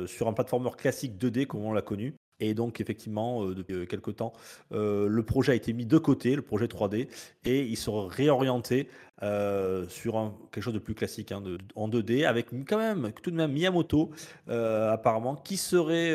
sur 0.08 0.28
un 0.28 0.34
platformer 0.34 0.72
classique 0.78 1.18
2D 1.18 1.48
comme 1.48 1.66
on 1.66 1.74
l'a 1.74 1.82
connu. 1.82 2.16
Et 2.40 2.54
donc 2.54 2.82
effectivement, 2.82 3.44
euh, 3.46 3.56
depuis 3.56 3.74
euh, 3.76 3.86
quelque 3.86 4.12
temps, 4.12 4.34
euh, 4.74 5.08
le 5.08 5.24
projet 5.24 5.54
a 5.54 5.56
été 5.56 5.72
mis 5.74 5.86
de 5.86 5.98
côté, 5.98 6.36
le 6.36 6.42
projet 6.42 6.66
3D, 6.68 7.08
et 7.46 7.62
il 7.62 7.76
sera 7.78 8.08
réorienté 8.08 8.88
euh, 9.24 9.88
sur 9.88 10.18
un- 10.18 10.36
quelque 10.52 10.64
chose 10.64 10.74
de 10.74 10.80
plus 10.80 10.94
classique 10.96 11.32
hein, 11.32 11.40
de- 11.40 11.58
en 11.76 11.88
2D, 11.88 12.26
avec 12.26 12.48
quand 12.68 12.78
même 12.78 13.12
tout 13.24 13.32
de 13.32 13.36
même 13.38 13.54
Miyamoto 13.54 14.10
apparemment 14.48 15.36
qui 15.36 15.56
serait, 15.58 16.14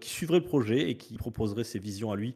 qui 0.00 0.08
suivrait 0.10 0.38
le 0.40 0.44
projet 0.44 0.90
et 0.90 0.96
qui 0.96 1.16
proposerait 1.16 1.64
ses 1.64 1.78
visions 1.78 2.10
à 2.10 2.16
lui 2.16 2.34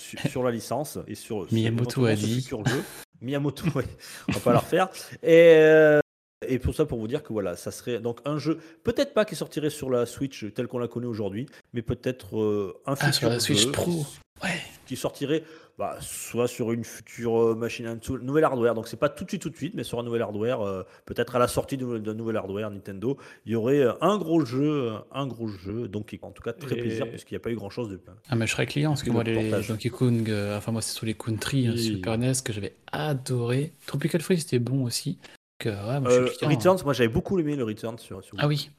su- 0.00 0.18
sur 0.28 0.42
la 0.42 0.50
licence 0.50 0.98
et 1.06 1.14
sur 1.14 1.44
sur 1.46 1.52
Miyamoto 1.54 2.04
a 2.04 2.12
éventuellement 2.12 2.16
ce 2.20 2.26
dit. 2.36 2.42
futur 2.42 2.66
jeu. 2.66 2.82
Miyamoto, 3.22 3.64
ouais, 3.76 3.84
on 4.28 4.32
va 4.32 4.40
pas 4.40 4.52
la 4.52 4.58
refaire. 4.58 4.88
Et, 5.22 5.98
et 6.46 6.58
pour 6.58 6.74
ça, 6.74 6.84
pour 6.86 6.98
vous 6.98 7.08
dire 7.08 7.22
que 7.22 7.32
voilà, 7.32 7.56
ça 7.56 7.70
serait 7.70 7.98
donc 7.98 8.20
un 8.24 8.38
jeu, 8.38 8.58
peut-être 8.84 9.12
pas 9.14 9.24
qui 9.24 9.34
sortirait 9.34 9.70
sur 9.70 9.90
la 9.90 10.06
Switch 10.06 10.46
telle 10.54 10.68
qu'on 10.68 10.78
la 10.78 10.88
connaît 10.88 11.06
aujourd'hui, 11.06 11.46
mais 11.72 11.82
peut-être 11.82 12.38
euh, 12.38 12.74
un 12.86 12.92
Ah, 12.92 12.96
futur 12.96 13.14
sur 13.14 13.28
la 13.30 13.40
Switch 13.40 13.62
jeu 13.64 13.72
Pro. 13.72 13.84
qui- 13.90 14.06
Ouais. 14.40 14.50
qui 14.86 14.94
sortirait 14.94 15.42
bah, 15.78 15.96
soit 16.00 16.46
sur 16.46 16.70
une 16.70 16.84
future 16.84 17.40
euh, 17.42 17.54
machine 17.56 17.98
sous- 18.02 18.18
nouvel 18.18 18.44
hardware. 18.44 18.74
Donc 18.74 18.86
c'est 18.86 18.96
pas 18.96 19.08
tout 19.08 19.24
de 19.24 19.30
suite, 19.30 19.42
tout 19.42 19.50
de 19.50 19.56
suite, 19.56 19.74
mais 19.74 19.82
sur 19.82 19.98
un 19.98 20.04
nouvel 20.04 20.22
hardware, 20.22 20.60
euh, 20.60 20.84
peut-être 21.06 21.34
à 21.34 21.40
la 21.40 21.48
sortie 21.48 21.76
d'un 21.76 22.14
nouvel 22.14 22.36
hardware 22.36 22.70
Nintendo, 22.70 23.16
il 23.46 23.52
y 23.52 23.54
aurait 23.56 23.80
euh, 23.80 23.92
un 24.00 24.16
gros 24.16 24.44
jeu, 24.44 24.92
un 25.12 25.26
gros 25.26 25.48
jeu. 25.48 25.88
Donc 25.88 26.16
en 26.22 26.30
tout 26.30 26.42
cas 26.42 26.52
très 26.52 26.76
Et- 26.76 26.80
plaisir 26.82 27.08
puisqu'il 27.08 27.34
n'y 27.34 27.38
a 27.38 27.40
pas 27.40 27.50
eu 27.50 27.56
grand 27.56 27.70
chose 27.70 27.88
depuis. 27.90 28.10
Ah, 28.28 28.36
mais 28.36 28.46
je 28.46 28.52
serais 28.52 28.66
client 28.66 28.90
parce 28.90 29.02
que 29.02 29.10
moi, 29.10 29.24
les. 29.24 29.50
Donkey 29.66 29.88
Kong, 29.90 30.30
euh, 30.30 30.56
enfin, 30.56 30.70
moi, 30.70 30.82
c'est 30.82 30.94
sur 30.94 31.06
les 31.06 31.14
Country, 31.14 31.66
hein, 31.66 31.72
Oui. 31.74 31.82
Super 31.82 32.16
NES 32.16 32.32
que 32.44 32.52
j'avais 32.52 32.76
adoré. 32.92 33.72
Tropical 33.86 34.20
Freeze, 34.20 34.42
c'était 34.42 34.60
bon 34.60 34.84
aussi. 34.84 35.18
Euh, 35.66 35.70
ouais, 35.94 36.00
moi, 36.00 36.10
Euh, 36.12 36.28
client. 36.28 36.50
hein. 36.50 36.54
Returns, 36.54 36.78
moi 36.84 36.92
j'avais 36.92 37.08
beaucoup 37.08 37.38
aimé 37.38 37.56
le 37.56 37.64
Returns 37.64 37.98
sur. 37.98 38.20
Ah 38.38 38.46
oui, 38.46 38.70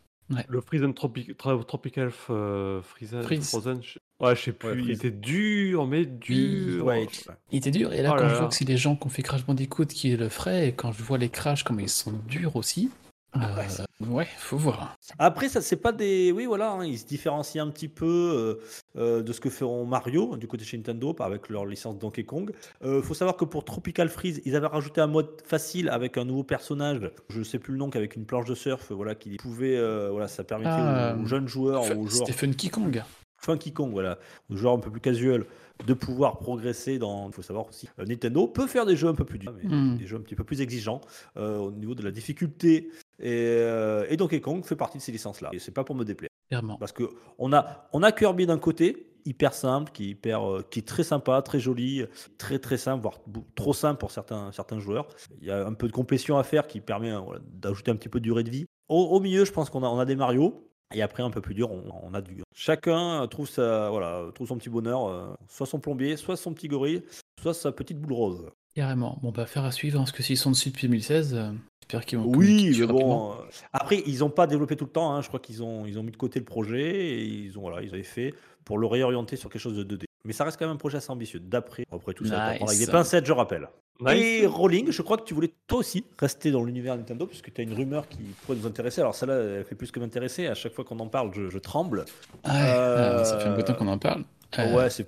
Le 0.47 0.59
Tra- 0.61 1.65
Tropical 1.65 2.11
euh, 2.29 2.81
Freezen, 2.81 3.23
Freeze. 3.23 3.49
Frozen, 3.49 3.81
je... 3.83 3.97
ouais, 4.23 4.35
je 4.35 4.41
sais 4.41 4.51
plus. 4.53 4.69
Ouais, 4.69 4.75
il 4.77 4.83
Freeze. 4.85 4.97
était 4.99 5.11
dur, 5.11 5.87
mais 5.87 6.05
dur. 6.05 6.85
Ouais, 6.85 7.07
il 7.51 7.57
était 7.57 7.71
dur. 7.71 7.91
Et 7.93 8.01
là, 8.01 8.11
Oh 8.13 8.15
quand 8.15 8.23
là 8.23 8.29
je 8.29 8.33
là. 8.35 8.39
vois 8.41 8.49
que 8.49 8.55
c'est 8.55 8.65
les 8.67 8.77
gens 8.77 8.95
qui 8.95 9.07
ont 9.07 9.09
fait 9.09 9.23
Crash 9.23 9.45
Bandicoot 9.45 9.85
qui 9.87 10.15
le 10.15 10.29
feraient, 10.29 10.69
et 10.69 10.71
quand 10.73 10.91
je 10.91 11.01
vois 11.03 11.17
les 11.17 11.29
Crash, 11.29 11.63
comment 11.63 11.79
ils 11.79 11.89
sont 11.89 12.13
durs 12.27 12.55
aussi, 12.55 12.89
Ah 13.33 13.51
ouais, 13.57 13.67
euh, 13.79 14.05
ouais, 14.07 14.27
faut 14.37 14.57
voir. 14.57 14.97
Après, 15.19 15.49
ça 15.49 15.61
c'est 15.61 15.75
pas 15.75 15.91
des. 15.91 16.31
Oui, 16.31 16.45
voilà, 16.45 16.71
hein, 16.71 16.83
ils 16.85 16.97
se 16.97 17.05
différencient 17.05 17.65
un 17.65 17.69
petit 17.69 17.87
peu 17.87 18.05
euh, 18.05 18.55
euh, 18.97 19.21
de 19.21 19.31
ce 19.33 19.39
que 19.39 19.49
feront 19.49 19.85
Mario 19.85 20.35
du 20.35 20.47
côté 20.47 20.65
chez 20.65 20.77
Nintendo 20.77 21.15
avec 21.19 21.49
leur 21.49 21.65
licence 21.65 21.99
Donkey 21.99 22.23
Kong. 22.23 22.51
Euh, 22.83 23.01
faut 23.03 23.13
savoir 23.13 23.37
que 23.37 23.45
pour 23.45 23.63
Tropical 23.65 24.09
Freeze, 24.09 24.41
ils 24.45 24.55
avaient 24.55 24.67
rajouté 24.67 24.99
un 25.01 25.07
mode 25.07 25.29
facile 25.45 25.89
avec 25.89 26.17
un 26.17 26.25
nouveau 26.25 26.43
personnage. 26.43 27.11
Je 27.29 27.43
sais 27.43 27.59
plus 27.59 27.73
le 27.73 27.77
nom, 27.79 27.89
qu'avec 27.89 28.15
une 28.15 28.25
planche 28.25 28.45
de 28.47 28.55
surf, 28.55 28.91
voilà, 28.91 29.13
qui 29.15 29.37
pouvait, 29.37 29.77
voilà, 30.09 30.27
ça 30.27 30.43
permettait 30.43 30.71
Ah, 30.71 31.15
aux, 31.17 31.21
aux 31.21 31.25
jeunes 31.25 31.47
joueurs, 31.47 31.83
aux 31.83 32.07
joueurs 32.07 32.11
C'était 32.27 32.33
Funky 32.33 32.69
Kong. 32.69 33.03
Funky 33.37 33.71
Kong, 33.71 33.91
voilà, 33.91 34.17
aux 34.49 34.55
joueurs 34.57 34.73
un 34.73 34.79
peu 34.79 34.89
plus 34.91 34.99
casual, 34.99 35.45
de 35.87 35.93
pouvoir 35.93 36.39
progresser 36.39 36.99
dans. 36.99 37.29
Il 37.29 37.33
faut 37.33 37.41
savoir 37.41 37.67
aussi, 37.69 37.87
Nintendo 38.05 38.47
peut 38.47 38.67
faire 38.67 38.85
des 38.85 38.97
jeux 38.97 39.07
un 39.07 39.13
peu 39.15 39.23
plus 39.23 39.39
durs, 39.39 39.53
mais 39.63 39.69
Mm. 39.69 39.97
des 39.97 40.07
jeux 40.07 40.17
un 40.17 40.21
petit 40.21 40.35
peu 40.35 40.43
plus 40.43 40.59
exigeants 40.59 40.99
euh, 41.37 41.57
au 41.57 41.71
niveau 41.71 41.95
de 41.95 42.03
la 42.03 42.11
difficulté. 42.11 42.89
Et, 43.19 43.32
euh, 43.32 44.05
et 44.10 44.17
Donkey 44.17 44.41
Kong 44.41 44.63
fait 44.63 44.75
partie 44.75 44.97
de 44.97 45.03
ces 45.03 45.12
licences-là. 45.12 45.49
Et 45.53 45.60
c'est 45.60 45.73
pas 45.73 45.84
pour 45.84 45.95
me 45.95 46.05
déplaire. 46.05 46.29
Clairement. 46.49 46.77
Parce 46.77 46.91
que 46.91 47.03
on 47.38 47.53
a, 47.53 47.88
on 47.93 48.01
a 48.01 48.12
Kirby 48.12 48.45
d'un 48.45 48.58
côté, 48.58 49.12
hyper 49.25 49.53
simple, 49.53 49.91
qui 49.91 50.05
est, 50.05 50.10
hyper, 50.10 50.49
euh, 50.49 50.65
qui 50.69 50.79
est 50.79 50.88
très 50.88 51.03
sympa, 51.03 51.41
très 51.41 51.60
joli, 51.60 52.05
très 52.38 52.60
très 52.60 52.77
simple, 52.77 53.01
voire 53.01 53.19
trop 53.55 53.73
simple 53.73 53.99
pour 53.99 54.12
certains, 54.12 54.51
certains 54.51 54.79
joueurs. 54.79 55.08
Il 55.41 55.47
y 55.47 55.51
a 55.51 55.65
un 55.65 55.73
peu 55.73 55.88
de 55.88 55.93
complétion 55.93 56.38
à 56.38 56.43
faire 56.43 56.65
qui 56.67 56.79
permet 56.82 57.15
voilà, 57.15 57.41
d'ajouter 57.53 57.91
un 57.91 57.95
petit 57.95 58.10
peu 58.10 58.19
de 58.19 58.23
durée 58.23 58.43
de 58.43 58.49
vie. 58.49 58.65
Au, 58.88 59.03
au 59.03 59.19
milieu, 59.19 59.45
je 59.45 59.51
pense 59.51 59.69
qu'on 59.69 59.84
a, 59.84 59.88
on 59.88 59.99
a 59.99 60.05
des 60.05 60.15
Mario. 60.15 60.65
Et 60.91 61.03
après, 61.03 61.21
un 61.21 61.29
peu 61.29 61.39
plus 61.39 61.53
dur, 61.53 61.69
on, 61.71 61.84
on 62.01 62.15
a 62.15 62.21
du. 62.21 62.41
Chacun 62.55 63.27
trouve, 63.27 63.47
sa, 63.47 63.91
voilà, 63.91 64.25
trouve 64.34 64.47
son 64.47 64.58
petit 64.58 64.69
bonheur, 64.69 65.08
euh, 65.08 65.27
soit 65.47 65.67
son 65.67 65.79
plombier, 65.79 66.17
soit 66.17 66.36
son 66.36 66.51
petit 66.51 66.67
gorille, 66.67 67.03
soit 67.39 67.53
sa 67.53 67.71
petite 67.71 67.99
boule 67.99 68.13
rose. 68.13 68.49
Carrément. 68.75 69.17
Bon, 69.21 69.32
bah, 69.32 69.45
faire 69.45 69.65
à 69.65 69.71
suivre, 69.71 69.97
parce 69.99 70.12
que 70.12 70.23
s'ils 70.23 70.38
sont 70.38 70.51
dessus 70.51 70.69
depuis 70.69 70.88
2016, 70.88 71.34
euh, 71.36 71.51
j'espère 71.82 72.05
qu'ils 72.05 72.17
vont 72.19 72.32
Oui, 72.36 72.75
mais 72.77 72.86
rapidement. 72.86 72.99
bon. 72.99 73.32
euh, 73.34 73.36
Après, 73.73 74.03
ils 74.05 74.19
n'ont 74.19 74.29
pas 74.29 74.47
développé 74.47 74.75
tout 74.75 74.86
le 74.86 74.91
temps. 74.91 75.13
hein. 75.13 75.21
Je 75.21 75.27
crois 75.27 75.39
qu'ils 75.39 75.63
ont, 75.63 75.86
ils 75.86 75.97
ont 75.99 76.03
mis 76.03 76.12
de 76.12 76.17
côté 76.17 76.39
le 76.39 76.45
projet 76.45 76.95
et 76.95 77.23
ils 77.25 77.58
ont, 77.58 77.62
voilà, 77.62 77.82
ils 77.82 77.93
avaient 77.93 78.03
fait 78.03 78.34
pour 78.65 78.77
le 78.77 78.88
réorienter 78.88 79.36
sur 79.36 79.49
quelque 79.49 79.62
chose 79.62 79.75
de 79.77 79.84
2D. 79.97 80.03
Mais 80.25 80.34
ça 80.34 80.43
reste 80.43 80.58
quand 80.60 80.65
même 80.65 80.75
un 80.75 80.77
projet 80.77 80.97
assez 80.97 81.10
ambitieux. 81.12 81.39
D'après, 81.39 81.86
après 81.91 82.13
tout 82.13 82.25
ça, 82.25 82.41
avec 82.43 82.77
des 82.77 82.88
pincettes, 82.88 83.25
je 83.25 83.32
rappelle. 83.34 83.67
Nice. 84.01 84.13
Et 84.13 84.45
Rolling, 84.45 84.91
je 84.91 85.01
crois 85.01 85.17
que 85.17 85.23
tu 85.23 85.34
voulais 85.34 85.51
toi 85.67 85.79
aussi 85.79 86.05
rester 86.17 86.51
dans 86.51 86.63
l'univers 86.63 86.95
Nintendo 86.95 87.25
puisque 87.25 87.51
tu 87.53 87.60
as 87.60 87.63
une 87.65 87.73
rumeur 87.73 88.08
qui 88.08 88.17
pourrait 88.45 88.58
nous 88.58 88.65
intéresser. 88.67 89.01
Alors 89.01 89.13
celle-là, 89.15 89.36
elle 89.58 89.65
fait 89.65 89.75
plus 89.75 89.91
que 89.91 89.99
m'intéresser. 89.99 90.47
À 90.47 90.53
chaque 90.55 90.73
fois 90.73 90.86
qu'on 90.86 90.99
en 90.99 91.08
parle, 91.08 91.32
je, 91.34 91.49
je 91.49 91.58
tremble. 91.58 92.05
Ouais, 92.45 92.51
euh, 92.53 93.23
ça 93.25 93.39
fait 93.39 93.49
un 93.49 93.55
bout 93.55 93.62
de 93.62 93.67
temps 93.67 93.73
qu'on 93.73 93.88
en 93.88 93.97
parle. 93.97 94.23
Euh, 94.57 94.73
Ouais, 94.75 94.89
c'est 94.89 95.05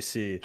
c'est- 0.00 0.40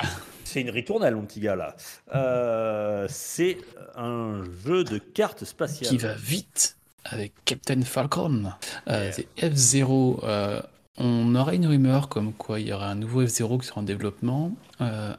une 0.62 0.70
ritournelle, 0.72 1.16
mon 1.16 1.22
petit 1.26 1.40
gars 1.40 1.56
là. 1.56 1.76
Euh, 2.16 3.06
c'est 3.10 3.58
un 3.96 4.44
jeu 4.66 4.84
de 4.84 4.98
cartes 4.98 5.46
spatiales. 5.46 5.90
qui 5.90 5.98
va 5.98 6.14
vite 6.16 6.78
avec 7.06 7.34
Captain 7.46 7.82
Falcon. 7.84 8.52
Euh. 8.88 9.12
C'est 9.14 9.28
F0. 9.38 10.20
euh, 10.24 10.62
on 10.98 11.36
aurait 11.36 11.56
une 11.56 11.68
rumeur 11.68 12.10
comme 12.10 12.34
quoi 12.34 12.60
il 12.60 12.68
y 12.68 12.74
aura 12.74 12.88
un 12.90 12.96
nouveau 12.96 13.24
F0 13.24 13.60
qui 13.62 13.68
sera 13.68 13.80
en 13.82 13.84
développement. 13.84 14.52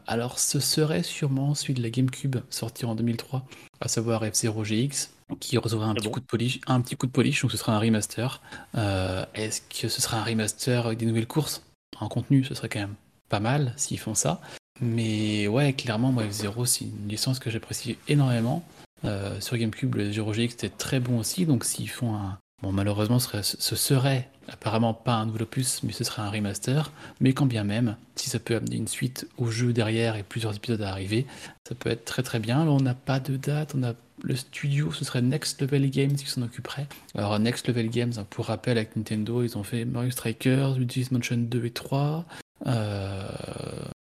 Alors 0.07 0.39
ce 0.41 0.59
serait 0.61 1.03
sûrement 1.05 1.55
celui 1.55 1.75
de 1.75 1.83
la 1.83 1.91
GameCube 1.91 2.37
sorti 2.51 2.85
en 2.85 2.95
2003, 2.97 3.45
à 3.81 3.89
savoir 3.89 4.23
F0 4.25 4.65
GX, 4.65 5.11
qui 5.41 5.57
recevra 5.59 5.87
un 5.87 5.93
Ah 5.93 5.95
petit 5.95 6.07
bon 6.09 6.13
coup 6.15 6.21
de 6.21 6.27
polish, 6.27 6.61
un 6.67 6.81
petit 6.83 6.97
coup 6.97 7.07
de 7.07 7.13
polish, 7.13 7.41
donc 7.43 7.53
ce 7.53 7.57
sera 7.57 7.75
un 7.75 7.79
remaster. 7.79 8.43
Euh, 8.77 9.25
Est-ce 9.35 9.63
que 9.63 9.89
ce 9.89 10.03
sera 10.03 10.19
un 10.19 10.25
remaster 10.25 10.85
avec 10.87 10.99
des 10.99 11.07
nouvelles 11.07 11.27
courses? 11.29 11.63
En 12.01 12.09
contenu 12.09 12.43
Ce 12.45 12.55
serait 12.55 12.69
quand 12.69 12.81
même 12.81 12.95
pas 13.33 13.41
mal 13.41 13.73
s'ils 13.77 13.99
font 13.99 14.15
ça. 14.15 14.43
Mais 14.83 15.49
ouais, 15.49 15.73
clairement, 15.73 16.13
moi 16.13 16.25
F0 16.25 16.67
c'est 16.67 16.85
une 16.85 17.09
licence 17.09 17.39
que 17.39 17.49
j'apprécie 17.49 17.97
énormément. 18.07 18.63
Euh, 19.07 19.41
sur 19.41 19.57
GameCube, 19.57 19.95
le 19.95 20.13
Zero 20.13 20.33
GX 20.33 20.53
était 20.53 20.69
très 20.69 21.01
bon 21.01 21.19
aussi, 21.19 21.47
donc 21.47 21.65
s'ils 21.65 21.89
font 21.89 22.15
un. 22.15 22.39
Bon, 22.63 22.73
malheureusement, 22.73 23.19
ce 23.19 23.27
serait, 23.27 23.43
ce 23.43 23.75
serait 23.75 24.29
apparemment 24.49 24.95
pas 24.95 25.15
un 25.15 25.27
nouvel 25.27 25.43
opus, 25.45 25.83
mais 25.83 25.93
ce 25.93 26.05
serait 26.05 26.23
un 26.23 26.31
remaster. 26.31 26.93
Mais 27.21 27.33
quand 27.33 27.47
bien 27.47 27.65
même, 27.65 27.97
si 28.17 28.29
ça 28.29 28.39
peut 28.39 28.55
amener 28.55 28.77
une 28.77 28.87
suite 28.87 29.27
au 29.39 29.51
jeu 29.51 29.73
derrière 29.73 30.15
et 30.15 30.23
plusieurs 30.23 30.55
épisodes 30.55 30.83
à 30.83 30.91
arriver, 30.91 31.27
ça 31.67 31.75
peut 31.75 31.91
être 31.91 32.05
très 32.05 32.23
très 32.23 32.39
bien. 32.39 32.65
Là, 32.65 32.71
on 32.71 32.81
n'a 32.81 32.95
pas 32.95 33.19
de 33.19 33.37
date, 33.37 33.75
on 33.75 33.83
a 33.83 33.95
le 34.23 34.37
studio, 34.37 34.93
ce 34.93 35.05
serait 35.05 35.23
Next 35.23 35.61
Level 35.61 35.91
Games 35.91 36.15
qui 36.15 36.27
s'en 36.27 36.43
occuperait. 36.43 36.87
Alors, 37.17 37.37
Next 37.41 37.67
Level 37.67 37.89
Games, 37.89 38.13
hein, 38.19 38.27
pour 38.31 38.47
rappel, 38.47 38.77
avec 38.77 38.95
Nintendo, 38.95 39.43
ils 39.43 39.59
ont 39.59 39.65
fait 39.65 39.85
Mario 39.85 40.11
Strikers, 40.11 40.77
Luigi's 40.77 41.11
Mansion 41.11 41.39
2 41.39 41.65
et 41.65 41.71
3. 41.71 42.25
Euh, 42.67 43.29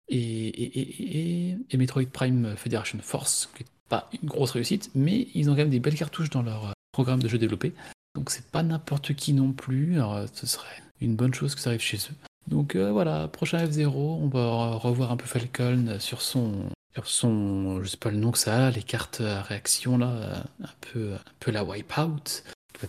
et, 0.09 0.17
et, 0.17 0.79
et, 0.79 1.49
et, 1.49 1.57
et 1.69 1.77
Metroid 1.77 2.05
Prime 2.11 2.55
Federation 2.55 2.99
Force, 3.01 3.49
qui 3.55 3.63
n'est 3.63 3.69
pas 3.89 4.09
une 4.21 4.27
grosse 4.27 4.51
réussite, 4.51 4.91
mais 4.95 5.27
ils 5.33 5.49
ont 5.49 5.53
quand 5.53 5.59
même 5.59 5.69
des 5.69 5.79
belles 5.79 5.97
cartouches 5.97 6.29
dans 6.29 6.41
leur 6.41 6.67
euh, 6.67 6.71
programme 6.91 7.21
de 7.21 7.27
jeux 7.27 7.37
développés. 7.37 7.73
Donc 8.15 8.29
c'est 8.29 8.47
pas 8.47 8.63
n'importe 8.63 9.13
qui 9.13 9.33
non 9.33 9.51
plus, 9.51 9.97
ce 10.33 10.47
serait 10.47 10.81
une 11.01 11.15
bonne 11.15 11.33
chose 11.33 11.53
que 11.53 11.61
ça 11.61 11.69
arrive 11.69 11.81
chez 11.81 11.97
eux. 11.97 12.15
Donc 12.47 12.75
euh, 12.75 12.91
voilà, 12.91 13.27
prochain 13.27 13.63
F0, 13.63 13.91
on 13.93 14.27
va 14.27 14.71
revoir 14.75 15.11
un 15.11 15.17
peu 15.17 15.27
Falcon 15.27 15.97
sur 15.99 16.21
son, 16.21 16.69
sur 16.93 17.07
son, 17.07 17.83
je 17.83 17.89
sais 17.89 17.97
pas 17.97 18.09
le 18.09 18.17
nom 18.17 18.31
que 18.31 18.39
ça 18.39 18.67
a, 18.67 18.71
les 18.71 18.81
cartes 18.81 19.21
à 19.21 19.43
réaction 19.43 19.97
là, 19.97 20.43
un 20.63 20.69
peu, 20.81 21.13
un 21.13 21.31
peu 21.39 21.51
la 21.51 21.63
wipeout. 21.63 22.43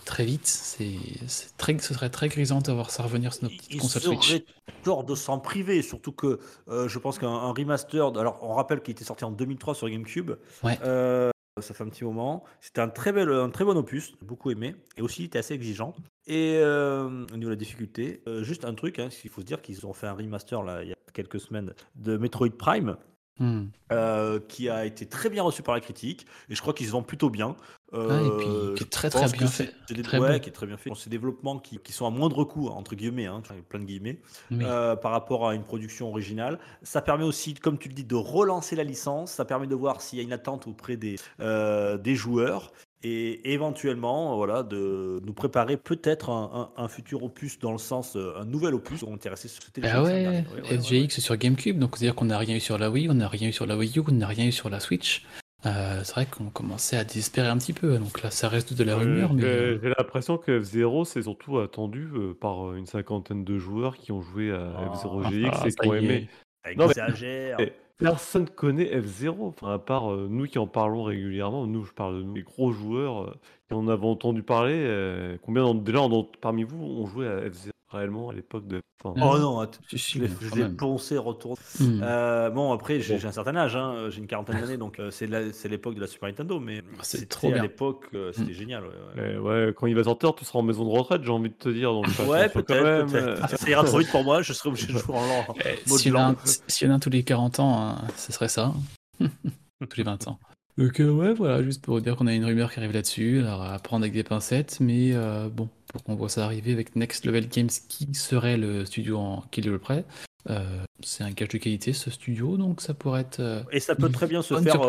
Très 0.05 0.23
vite, 0.23 0.45
c'est 0.45 0.97
c'est 1.27 1.57
très, 1.57 1.77
ce 1.79 1.95
serait 1.95 2.11
très 2.11 2.27
grisant 2.29 2.59
d'avoir 2.59 2.91
ça 2.91 3.01
revenir 3.03 3.33
sur 3.33 3.45
notre 3.45 3.57
petite 3.57 3.73
Il 3.73 3.79
console 3.79 4.01
Switch. 4.03 4.43
tort 4.83 5.03
de 5.03 5.15
s'en 5.15 5.39
priver, 5.39 5.81
surtout 5.81 6.11
que 6.11 6.39
euh, 6.67 6.87
je 6.87 6.99
pense 6.99 7.17
qu'un 7.17 7.29
un 7.29 7.51
remaster, 7.51 8.15
alors 8.19 8.37
on 8.43 8.53
rappelle 8.53 8.81
qu'il 8.81 8.91
était 8.91 9.03
sorti 9.03 9.25
en 9.25 9.31
2003 9.31 9.73
sur 9.73 9.89
GameCube, 9.89 10.31
Ouais. 10.63 10.77
Euh, 10.83 11.31
ça 11.59 11.73
fait 11.73 11.83
un 11.83 11.89
petit 11.89 12.03
moment, 12.03 12.43
c'était 12.61 12.81
un 12.81 12.87
très, 12.87 13.11
bel, 13.11 13.29
un 13.31 13.49
très 13.49 13.65
bon 13.65 13.75
opus, 13.75 14.13
beaucoup 14.21 14.51
aimé, 14.51 14.75
et 14.95 15.01
aussi 15.01 15.23
il 15.23 15.25
était 15.25 15.39
assez 15.39 15.55
exigeant. 15.55 15.95
Et 16.27 16.53
euh, 16.57 17.25
au 17.33 17.35
niveau 17.35 17.45
de 17.49 17.49
la 17.49 17.55
difficulté, 17.55 18.21
juste 18.41 18.65
un 18.65 18.75
truc, 18.75 18.99
hein, 18.99 19.09
il 19.23 19.29
faut 19.31 19.41
se 19.41 19.45
dire 19.45 19.61
qu'ils 19.61 19.87
ont 19.87 19.93
fait 19.93 20.07
un 20.07 20.13
remaster 20.13 20.61
là, 20.61 20.83
il 20.83 20.89
y 20.89 20.93
a 20.93 20.97
quelques 21.13 21.39
semaines 21.39 21.73
de 21.95 22.15
Metroid 22.17 22.51
Prime, 22.57 22.95
Hmm. 23.41 23.67
euh, 23.93 24.41
qui 24.49 24.67
a 24.67 24.85
été 24.85 25.05
très 25.05 25.29
bien 25.29 25.43
reçu 25.43 25.63
par 25.63 25.73
la 25.73 25.79
critique, 25.79 26.27
et 26.49 26.55
je 26.55 26.59
crois 26.61 26.73
qu'ils 26.73 26.87
se 26.87 26.91
vendent 26.91 27.07
plutôt 27.07 27.29
bien. 27.29 27.55
Ah, 27.91 27.97
et 27.97 28.29
puis 28.37 28.47
Euh, 28.47 28.75
qui 28.75 28.83
est 28.83 28.89
très 28.89 29.09
très 29.09 29.27
bien 29.29 29.47
fait. 29.47 29.73
c'est 29.87 29.93
des- 29.95 30.03
Très 30.03 30.19
ouais, 30.19 30.39
qui 30.39 30.49
est 30.49 30.51
très 30.53 30.67
bien 30.67 30.77
fait. 30.77 30.91
Ces 30.95 31.09
développements 31.09 31.57
qui, 31.59 31.79
qui 31.79 31.91
sont 31.91 32.05
à 32.05 32.09
moindre 32.11 32.43
coût, 32.43 32.67
entre 32.67 32.95
guillemets, 32.95 33.25
hein, 33.25 33.41
plein 33.67 33.79
de 33.79 33.85
guillemets, 33.85 34.19
Oui. 34.51 34.59
euh, 34.63 34.95
par 34.95 35.11
rapport 35.11 35.47
à 35.47 35.55
une 35.55 35.63
production 35.63 36.09
originale. 36.09 36.59
Ça 36.83 37.01
permet 37.01 37.23
aussi, 37.23 37.53
comme 37.55 37.77
tu 37.79 37.87
le 37.89 37.95
dis, 37.95 38.03
de 38.03 38.15
relancer 38.15 38.75
la 38.75 38.83
licence. 38.83 39.31
Ça 39.31 39.45
permet 39.45 39.65
de 39.67 39.75
voir 39.75 40.01
s'il 40.01 40.17
y 40.19 40.21
a 40.21 40.23
une 40.23 40.33
attente 40.33 40.67
auprès 40.67 40.97
des, 40.97 41.15
euh, 41.39 41.97
des 41.97 42.15
joueurs. 42.15 42.71
Et 43.01 43.53
éventuellement, 43.53 44.35
voilà, 44.35 44.61
de 44.61 45.21
nous 45.25 45.31
préparer 45.33 45.77
peut-être 45.77 46.29
un, 46.29 46.69
un- 46.77 46.83
un 46.83 46.87
futur 46.89 47.23
opus 47.23 47.57
dans 47.57 47.71
le 47.71 47.77
sens, 47.77 48.17
un 48.17 48.43
nouvel 48.43 48.73
opus. 48.75 49.03
On 49.03 49.13
intéressé 49.13 49.47
sur 49.47 49.63
ce 49.63 49.69
Ah 49.69 49.73
téléphone. 49.73 50.03
ouais, 50.03 50.27
Ouais, 50.27 50.45
ouais, 50.63 50.69
ouais, 50.69 50.77
SGX 50.77 51.21
sur 51.21 51.37
GameCube, 51.37 51.79
donc 51.79 51.95
c'est-à-dire 51.95 52.13
qu'on 52.15 52.25
n'a 52.25 52.37
rien 52.37 52.55
eu 52.57 52.59
sur 52.59 52.77
la 52.77 52.91
Wii, 52.91 53.09
on 53.09 53.13
n'a 53.13 53.29
rien 53.29 53.47
eu 53.47 53.53
sur 53.53 53.65
la 53.65 53.77
Wii 53.77 53.97
U, 53.99 54.03
on 54.07 54.11
n'a 54.11 54.27
rien 54.27 54.45
eu 54.47 54.51
sur 54.51 54.69
la 54.69 54.79
Switch. 54.81 55.25
Euh, 55.65 56.01
c'est 56.05 56.13
vrai 56.13 56.25
qu'on 56.25 56.49
commençait 56.49 56.95
à 56.95 57.03
désespérer 57.03 57.47
un 57.49 57.57
petit 57.57 57.73
peu, 57.73 57.97
donc 57.97 58.21
là 58.21 58.31
ça 58.31 58.47
reste 58.47 58.73
de 58.73 58.83
la 58.85 58.93
Euh, 58.93 58.97
rumeur, 58.99 59.33
mais 59.33 59.41
j'ai- 59.41 59.47
euh, 59.47 59.79
J'ai 59.83 59.89
l'impression 59.89 60.37
que 60.37 60.57
F0 60.61 61.03
c'est 61.05 61.23
surtout 61.23 61.59
attendu 61.59 62.07
euh, 62.15 62.33
par 62.33 62.73
une 62.75 62.85
cinquantaine 62.85 63.43
de 63.43 63.57
joueurs 63.57 63.97
qui 63.97 64.13
ont 64.13 64.21
joué 64.21 64.51
à 64.51 64.71
Ah, 64.77 64.93
F0 64.95 65.21
ah, 65.25 65.29
GX 65.29 65.57
ça 65.57 65.67
et 65.67 65.71
qui 65.71 65.87
ont 65.89 65.93
aimé. 65.95 66.29
Non, 66.77 66.85
mais- 66.85 66.91
exagère. 66.91 67.57
Eh, 67.59 67.73
Personne 67.97 68.47
connaît 68.49 68.85
F0, 69.01 69.35
enfin, 69.49 69.73
à 69.73 69.77
part 69.79 70.09
nous 70.15 70.45
qui 70.45 70.57
en 70.57 70.67
parlons 70.67 71.03
régulièrement. 71.03 71.67
Nous, 71.67 71.83
je 71.83 71.91
parle 71.91 72.19
de 72.19 72.23
nous, 72.23 72.33
les 72.35 72.43
gros 72.43 72.71
joueurs 72.71 73.35
qui 73.69 73.75
en 73.75 73.87
avons 73.87 74.11
entendu 74.11 74.43
parler. 74.43 74.73
euh, 74.75 75.37
combien 75.43 75.63
d'en- 75.63 75.75
déjà 75.75 76.01
en- 76.01 76.23
parmi 76.41 76.63
vous 76.63 76.83
ont 76.83 77.05
joué 77.05 77.27
à 77.27 77.41
F0 77.47 77.69
réellement 77.91 78.29
à 78.29 78.33
l'époque 78.33 78.67
de. 78.67 78.81
enfin, 79.03 79.19
Ah, 79.19 79.29
Oh 79.33 79.37
non, 79.39 79.59
att- 79.61 79.79
si, 79.89 79.97
si, 79.97 80.17
je 80.17 80.23
l'ai 80.23 80.27
mais 80.29 80.35
je 80.41 80.49
quand 80.49 80.55
l'ai 80.57 80.61
même. 80.63 80.75
poncé, 80.75 81.17
retourné. 81.17 81.57
Hmm. 81.79 82.01
Euh, 82.03 82.49
bon, 82.51 82.71
après, 82.71 82.99
j'ai 82.99 83.13
Bon. 83.15 83.19
j'ai 83.19 83.27
un 83.27 83.31
certain 83.31 83.55
âge, 83.55 83.75
hein, 83.75 84.09
j'ai 84.09 84.19
une 84.19 84.27
quarantaine 84.27 84.59
d'années, 84.61 84.77
donc 84.77 84.99
euh, 84.99 85.09
c'est 85.11 85.25
la- 85.27 85.51
c'est 85.53 85.69
l'époque 85.69 85.95
de 85.95 86.01
la 86.01 86.05
Super 86.07 86.29
Nintendo, 86.29 86.59
mais 86.59 86.81
Ah, 86.93 86.99
c'est 87.01 87.17
c'était 87.17 87.25
trop 87.29 87.51
à 87.51 87.59
l'époque, 87.59 88.05
euh, 88.13 88.31
c'était 88.33 88.51
Mm. 88.51 88.53
génial. 88.55 88.83
ouais, 88.83 88.89
ouais. 88.89 89.13
mais 89.33 89.37
ouais, 89.37 89.73
quand 89.75 89.87
il 89.87 89.95
va 89.95 90.03
sortir, 90.03 90.33
tu 90.35 90.45
seras 90.45 90.59
en 90.59 90.63
maison 90.63 90.83
de 90.85 90.89
retraite, 90.91 91.23
j'ai 91.23 91.31
envie 91.31 91.49
de 91.49 91.55
te 91.55 91.69
dire. 91.69 91.91
Donc 91.93 92.07
fais 92.09 92.23
Ouais, 92.27 92.41
attention 92.41 92.61
quand 92.61 92.73
peut-être, 92.73 93.11
même. 93.13 93.35
peut-être. 93.35 93.57
Ça 93.59 93.69
ira 93.69 93.83
trop 93.83 93.97
vite 93.99 94.11
pour 94.11 94.23
moi, 94.23 94.41
je 94.43 94.53
serai 94.53 94.69
obligé 94.69 94.87
de 94.93 94.97
jouer 94.99 95.15
en 95.15 95.21
lent. 95.27 95.55
Eh, 95.65 95.89
S'il 95.89 96.11
y, 96.11 96.15
en 96.15 96.19
a 96.19 96.23
un- 96.23 96.33
blanc. 96.33 96.41
s'il 96.67 96.87
y 96.87 96.89
en 96.89 96.93
a 96.93 96.95
un 96.97 96.99
tous 96.99 97.09
les 97.09 97.23
40 97.23 97.59
ans, 97.59 97.79
hein, 97.79 98.01
ce 98.17 98.31
serait 98.31 98.49
ça. 98.49 98.73
tous 99.19 99.97
les 99.97 100.03
20 100.03 100.27
ans. 100.27 100.39
Donc 100.79 101.01
euh, 101.01 101.11
ouais, 101.11 101.33
voilà, 101.33 101.61
juste 101.61 101.83
pour 101.83 101.99
dire 101.99 102.15
qu'on 102.15 102.25
a 102.25 102.33
une 102.33 102.45
rumeur 102.45 102.71
qui 102.71 102.79
arrive 102.79 102.93
là-dessus, 102.93 103.39
alors 103.39 103.63
à 103.63 103.77
prendre 103.79 104.03
avec 104.03 104.13
des 104.13 104.23
pincettes, 104.23 104.77
mais 104.79 105.11
euh, 105.11 105.49
bon, 105.49 105.67
pour 105.91 106.01
qu'on 106.05 106.15
voit 106.15 106.29
ça 106.29 106.45
arriver 106.45 106.71
avec 106.71 106.95
Next 106.95 107.25
Level 107.25 107.49
Games, 107.49 107.67
qui 107.89 108.07
serait 108.13 108.55
le 108.55 108.85
studio 108.85 109.17
en 109.17 109.43
qui 109.51 109.59
le 109.59 109.77
prêt. 109.77 110.05
Euh, 110.49 110.61
c'est 111.01 111.25
un 111.25 111.31
gage 111.31 111.49
de 111.49 111.57
qualité 111.57 111.91
ce 111.91 112.09
studio, 112.09 112.55
donc 112.55 112.79
ça 112.79 112.93
pourrait 112.93 113.21
être... 113.21 113.41
Et 113.73 113.81
ça 113.81 113.93
peut 113.93 114.07
très 114.07 114.25
bien 114.25 114.41
se 114.41 114.57
faire 114.61 114.79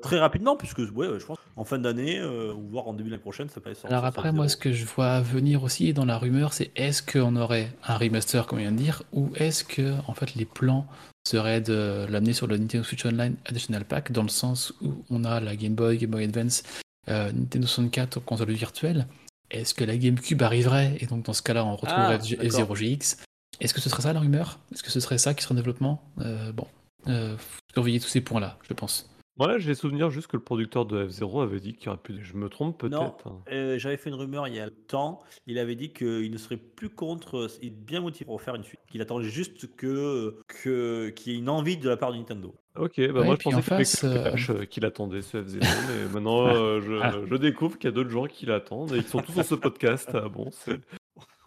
très 0.00 0.20
rapidement, 0.20 0.56
puisque 0.56 0.78
ouais, 0.78 1.08
je 1.18 1.26
pense 1.26 1.38
en 1.56 1.64
fin 1.64 1.80
d'année 1.80 2.22
ou 2.22 2.62
voire 2.70 2.86
en 2.86 2.92
début 2.92 3.08
de 3.08 3.14
l'année 3.14 3.20
prochaine, 3.20 3.48
ça 3.48 3.60
peut 3.60 3.70
être 3.70 3.84
Alors 3.86 4.04
après, 4.04 4.30
moi, 4.30 4.48
ce 4.48 4.56
que 4.56 4.72
je 4.72 4.84
vois 4.84 5.22
venir 5.22 5.64
aussi 5.64 5.92
dans 5.92 6.04
la 6.04 6.18
rumeur, 6.18 6.52
c'est 6.52 6.70
est-ce 6.76 7.02
qu'on 7.02 7.34
aurait 7.34 7.72
un 7.82 7.96
remaster, 7.96 8.46
comme 8.46 8.60
on 8.60 8.62
vient 8.62 8.70
de 8.70 8.78
dire, 8.78 9.02
ou 9.12 9.30
est-ce 9.34 9.64
que 9.64 9.92
en 10.06 10.14
fait 10.14 10.36
les 10.36 10.44
plans 10.44 10.86
seraient 11.26 11.60
de 11.60 12.06
l'amener 12.08 12.32
sur 12.32 12.46
le 12.46 12.56
Nintendo 12.56 12.84
Switch 12.84 13.04
Online 13.04 13.34
Additional 13.46 13.84
Pack, 13.84 14.12
dans 14.12 14.22
le 14.22 14.28
sens 14.28 14.72
où 14.80 15.04
on 15.10 15.24
a 15.24 15.40
la 15.40 15.56
Game 15.56 15.74
Boy, 15.74 15.98
Game 15.98 16.10
Boy 16.10 16.24
Advance, 16.24 16.62
euh, 17.08 17.32
Nintendo 17.32 17.66
64 17.66 18.20
console 18.20 18.52
virtuelle. 18.52 19.06
Est-ce 19.50 19.74
que 19.74 19.84
la 19.84 19.96
GameCube 19.96 20.42
arriverait 20.42 20.96
Et 21.00 21.06
donc 21.06 21.24
dans 21.24 21.32
ce 21.32 21.42
cas-là, 21.42 21.64
on 21.64 21.76
retrouverait 21.76 22.14
Ah, 22.14 22.18
d'accord. 22.18 22.74
F0GX. 22.76 23.16
Est-ce 23.60 23.74
que 23.74 23.80
ce 23.80 23.88
serait 23.88 24.02
ça 24.02 24.12
la 24.12 24.20
rumeur? 24.20 24.58
Est-ce 24.72 24.82
que 24.82 24.90
ce 24.90 25.00
serait 25.00 25.18
ça 25.18 25.34
qui 25.34 25.42
serait 25.42 25.52
en 25.52 25.56
développement? 25.56 26.02
Euh, 26.20 26.52
Bon, 26.52 26.66
euh, 27.08 27.36
surveiller 27.72 28.00
tous 28.00 28.08
ces 28.08 28.20
points-là, 28.20 28.58
je 28.68 28.74
pense. 28.74 29.08
Ouais, 29.38 29.60
j'ai 29.60 29.74
souvenir 29.74 30.08
juste 30.10 30.28
que 30.28 30.36
le 30.38 30.42
producteur 30.42 30.86
de 30.86 31.06
F0 31.06 31.42
avait 31.42 31.60
dit 31.60 31.74
qu'il 31.74 31.86
y 31.86 31.88
aurait 31.88 31.98
plus. 31.98 32.24
Je 32.24 32.34
me 32.36 32.48
trompe 32.48 32.82
Non, 32.84 33.10
peut-être. 33.10 33.26
hein. 33.28 33.42
euh, 33.52 33.78
j'avais 33.78 33.98
fait 33.98 34.08
une 34.08 34.16
rumeur 34.16 34.48
il 34.48 34.54
y 34.54 34.60
a 34.60 34.64
longtemps. 34.66 35.20
Il 35.46 35.58
avait 35.58 35.74
dit 35.74 35.90
qu'il 35.90 36.30
ne 36.30 36.38
serait 36.38 36.56
plus 36.56 36.88
contre, 36.88 37.48
il 37.60 37.68
est 37.68 37.70
bien 37.70 38.00
motivé 38.00 38.24
pour 38.24 38.40
faire 38.40 38.54
une 38.54 38.64
suite. 38.64 38.80
Qu'il 38.90 39.02
attendait 39.02 39.28
juste 39.28 39.76
que 39.76 40.36
que- 40.48 41.10
qu'il 41.10 41.32
y 41.32 41.36
ait 41.36 41.38
une 41.38 41.50
envie 41.50 41.76
de 41.76 41.86
la 41.88 41.98
part 41.98 42.12
de 42.12 42.16
Nintendo. 42.16 42.54
Ok, 42.78 42.94
bah 42.98 43.20
Ouais, 43.20 43.24
moi 43.26 43.34
je 43.34 43.38
puis 43.38 43.44
pensais 43.50 43.56
en 43.56 43.60
qu'il 43.60 43.62
face, 43.62 44.00
que 44.00 44.06
euh, 44.06 44.60
euh, 44.60 44.64
qui 44.64 44.80
l'attendait 44.80 45.22
ce 45.22 45.36
F0, 45.38 45.60
mais 45.60 46.12
maintenant 46.14 46.46
euh, 46.48 46.80
je, 46.80 47.26
je 47.28 47.34
découvre 47.36 47.78
qu'il 47.78 47.88
y 47.88 47.92
a 47.92 47.94
d'autres 47.94 48.10
gens 48.10 48.26
qui 48.26 48.46
l'attendent 48.46 48.92
et 48.92 48.96
ils 48.98 49.02
sont 49.04 49.20
tous 49.20 49.32
sur 49.32 49.44
ce 49.44 49.54
podcast. 49.56 50.08
Ah 50.14 50.28
bon, 50.30 50.48
c'est 50.50 50.80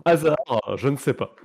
hasard, 0.05 0.37
je 0.77 0.87
ne 0.89 0.95
sais 0.97 1.13
pas. 1.13 1.35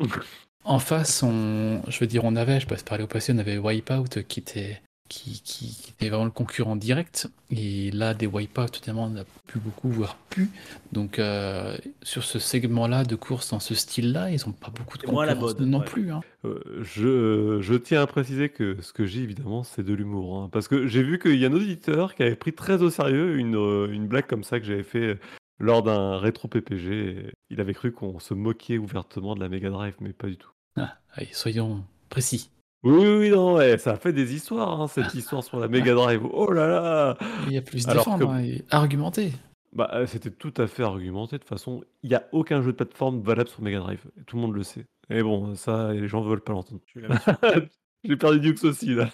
En 0.65 0.79
face, 0.79 1.23
on, 1.23 1.83
je 1.89 1.99
veux 2.01 2.07
dire, 2.07 2.25
on 2.25 2.37
avait, 2.37 2.61
je 2.61 2.67
passe 2.67 2.83
par 2.83 2.99
au 3.01 3.07
passé, 3.07 3.33
on 3.35 3.39
avait 3.39 3.59
Wipeout 3.59 4.23
qui 4.29 4.41
était, 4.41 4.81
qui, 5.09 5.43
qui, 5.43 5.91
était 5.91 6.09
vraiment 6.09 6.25
le 6.25 6.31
concurrent 6.31 6.77
direct. 6.77 7.29
Et 7.51 7.91
là, 7.91 8.15
des 8.15 8.27
Wipeout, 8.27 8.67
évidemment, 8.75 9.05
on 9.05 9.11
n'a 9.11 9.25
plus 9.47 9.61
beaucoup, 9.61 9.91
voire 9.91 10.17
plus. 10.31 10.51
Donc, 10.93 11.19
euh, 11.19 11.77
sur 12.03 12.25
ce 12.25 12.39
segment-là 12.39 13.05
de 13.05 13.15
course 13.15 13.51
dans 13.51 13.61
ce 13.61 13.75
style-là, 13.75 14.31
ils 14.31 14.41
n'ont 14.47 14.53
pas 14.53 14.71
beaucoup 14.71 14.97
de 14.99 15.03
concurrence 15.05 15.39
mode, 15.39 15.61
non 15.61 15.81
ouais. 15.81 15.85
plus. 15.85 16.11
hein. 16.11 16.23
Euh, 16.45 16.61
je, 16.83 17.59
je 17.61 17.75
tiens 17.75 18.03
à 18.03 18.07
préciser 18.07 18.49
que 18.49 18.79
ce 18.81 18.93
que 18.93 19.05
j'ai 19.07 19.21
évidemment, 19.23 19.63
c'est 19.63 19.83
de 19.85 19.93
l'humour. 19.93 20.39
hein, 20.39 20.49
parce 20.51 20.69
que 20.69 20.87
j'ai 20.87 21.03
vu 21.03 21.19
qu'il 21.19 21.39
y 21.39 21.45
a 21.45 21.49
un 21.49 21.53
auditeur 21.53 22.15
qui 22.15 22.23
avait 22.23 22.37
pris 22.37 22.53
très 22.53 22.83
au 22.83 22.91
sérieux 22.91 23.37
une, 23.37 23.57
euh, 23.57 23.93
une 23.93 24.07
blague 24.09 24.27
comme 24.27 24.45
ça 24.45 24.59
que 24.59 24.67
j'avais 24.67 24.83
fait 24.83 25.19
lors 25.61 25.83
d'un 25.83 26.19
rétro 26.19 26.49
PPG. 26.49 27.31
Il 27.51 27.61
avait 27.61 27.75
cru 27.75 27.93
qu'on 27.93 28.19
se 28.19 28.35
moquait 28.35 28.79
ouvertement 28.79 29.35
de 29.35 29.41
la 29.41 29.49
Mega 29.49 29.71
Drive, 29.71 29.95
mais 30.01 30.13
pas 30.13 30.27
du 30.29 30.37
tout. 30.37 30.51
Ah, 30.77 30.95
allez, 31.13 31.29
soyons 31.33 31.85
précis. 32.09 32.51
Oui, 32.85 32.93
oui, 32.99 33.17
oui, 33.19 33.31
non, 33.31 33.55
ouais, 33.55 33.79
ça 33.79 33.93
a 33.93 33.97
fait 33.97 34.13
des 34.13 34.35
histoires, 34.35 34.81
hein, 34.81 34.87
cette 34.89 35.15
histoire 35.15 35.43
sur 35.43 35.59
la 35.59 35.69
Mega 35.69 35.95
Drive. 35.95 36.21
Oh 36.33 36.53
là 36.53 36.67
là 36.67 37.17
Il 37.47 37.53
y 37.53 37.57
a 37.59 37.63
plus 37.63 37.87
de 37.87 37.93
que- 37.93 38.25
hein, 38.31 38.41
et 38.45 38.63
argumenter. 38.71 39.33
Bah, 39.73 39.91
euh, 39.95 40.07
c'était 40.07 40.31
tout 40.31 40.53
à 40.59 40.67
fait 40.67 40.85
argumenté. 40.85 41.37
De 41.37 41.41
toute 41.43 41.49
façon, 41.49 41.83
il 42.03 42.11
n'y 42.11 42.15
a 42.15 42.29
aucun 42.33 42.61
jeu 42.63 42.73
de 42.73 42.77
plateforme 42.77 43.21
valable 43.23 43.49
sur 43.49 43.63
Mega 43.63 43.79
Drive. 43.81 44.05
Tout 44.27 44.37
le 44.37 44.43
monde 44.43 44.55
le 44.55 44.63
sait. 44.63 44.87
Et 45.11 45.23
bon, 45.23 45.55
ça, 45.57 45.93
les 45.93 46.07
gens 46.09 46.21
veulent 46.21 46.41
pas 46.43 46.53
l'entendre. 46.53 46.81
Je 46.87 46.91
suis 46.93 47.01
là, 47.01 47.09
messieurs. 47.09 47.69
J'ai 48.05 48.17
perdu 48.17 48.39
Dukes 48.39 48.65
aussi, 48.65 48.95
là. 48.95 49.09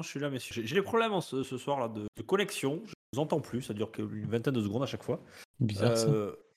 je 0.00 0.02
suis 0.08 0.18
là, 0.18 0.30
messieurs. 0.30 0.54
J'ai- 0.54 0.66
J'ai 0.66 0.74
des 0.76 0.82
problèmes 0.82 1.12
en 1.12 1.20
ce, 1.20 1.42
ce 1.42 1.58
soir 1.58 1.78
là 1.78 1.88
de, 1.88 2.04
de 2.16 2.22
connexion. 2.22 2.80
Je 2.86 2.92
vous 3.12 3.20
entends 3.20 3.40
plus. 3.40 3.60
Ça 3.62 3.74
dure 3.74 3.92
qu'une 3.92 4.26
vingtaine 4.26 4.54
de 4.54 4.62
secondes 4.62 4.82
à 4.82 4.86
chaque 4.86 5.02
fois. 5.02 5.20
Bizarre 5.60 5.96
ça. 5.96 6.08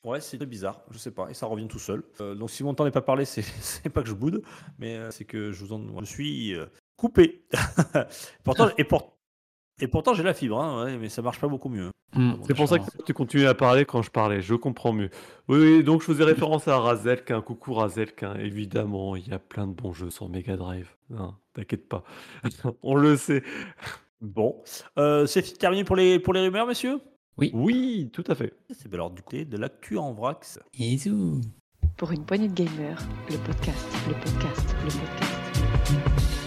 Ouais, 0.06 0.22
c'est 0.22 0.38
très 0.38 0.46
bizarre, 0.46 0.82
je 0.92 0.98
sais 0.98 1.12
pas, 1.12 1.30
et 1.30 1.34
ça 1.34 1.46
revient 1.46 1.68
tout 1.68 1.80
seul. 1.80 2.04
Euh, 2.22 2.34
donc 2.34 2.50
si 2.50 2.64
vous 2.64 2.70
m'entendez 2.70 2.92
pas 2.92 3.02
parler, 3.02 3.26
c'est 3.26 3.90
pas 3.90 4.02
que 4.02 4.08
je 4.08 4.14
boude, 4.14 4.42
mais 4.78 4.96
euh, 4.96 5.12
c'est 5.12 5.26
que 5.26 5.52
je 5.52 5.66
vous 5.66 5.74
en, 5.74 6.00
je 6.00 6.06
suis 6.06 6.56
euh, 6.56 6.66
coupé. 6.96 7.44
pourtant, 8.44 8.70
et, 8.78 8.84
pour- 8.86 9.18
et 9.82 9.88
pourtant 9.88 10.14
j'ai 10.14 10.24
la 10.24 10.34
fibre, 10.34 10.60
hein, 10.62 10.86
ouais, 10.86 10.98
mais 10.98 11.10
ça 11.10 11.22
marche 11.22 11.40
pas 11.40 11.48
beaucoup 11.50 11.70
mieux. 11.70 11.90
Hmm, 12.16 12.34
C'est 12.48 12.56
pour 12.56 12.68
ça 12.68 12.80
que 12.80 13.04
tu 13.06 13.14
continues 13.14 13.46
à 13.46 13.54
parler 13.54 13.86
quand 13.86 14.02
je 14.02 14.10
parlais. 14.10 14.42
Je 14.42 14.56
comprends 14.56 14.94
mieux. 14.94 15.12
Oui, 15.48 15.60
oui, 15.60 15.84
donc 15.84 16.02
je 16.02 16.08
faisais 16.08 16.24
référence 16.24 16.68
à 16.68 16.80
Razelkin. 16.80 17.40
Coucou 17.42 17.74
Razelkin. 17.76 18.34
Évidemment, 18.40 19.16
il 19.16 19.28
y 19.28 19.32
a 19.32 19.38
plein 19.38 19.68
de 19.68 19.74
bons 19.74 19.94
jeux 19.94 20.10
sur 20.10 20.28
Mega 20.28 20.56
Drive. 20.58 20.90
T'inquiète 21.54 21.88
pas. 21.88 22.04
On 22.82 22.96
le 22.96 23.16
sait. 23.16 23.44
Bon, 24.22 24.60
c'est 25.28 25.58
terminé 25.60 25.84
pour 25.84 25.96
les 25.98 26.20
pour 26.20 26.34
les 26.34 26.40
rumeurs, 26.42 26.66
messieurs? 26.66 27.00
Oui, 27.54 28.10
tout 28.12 28.24
à 28.28 28.36
fait. 28.36 28.54
C'est 28.72 28.94
alors 28.94 29.12
du 29.12 29.22
côté 29.22 29.46
de 29.46 29.58
l'actu 29.58 29.98
en 29.98 30.14
vrac. 30.14 30.46
Bisous. 30.74 31.42
Pour 31.98 32.12
une 32.12 32.26
poignée 32.26 32.48
de 32.48 32.54
gamers, 32.54 33.02
le 33.30 33.38
podcast, 33.38 33.86
le 34.08 34.14
podcast, 34.14 34.76
le 34.84 34.90
podcast. 34.90 36.40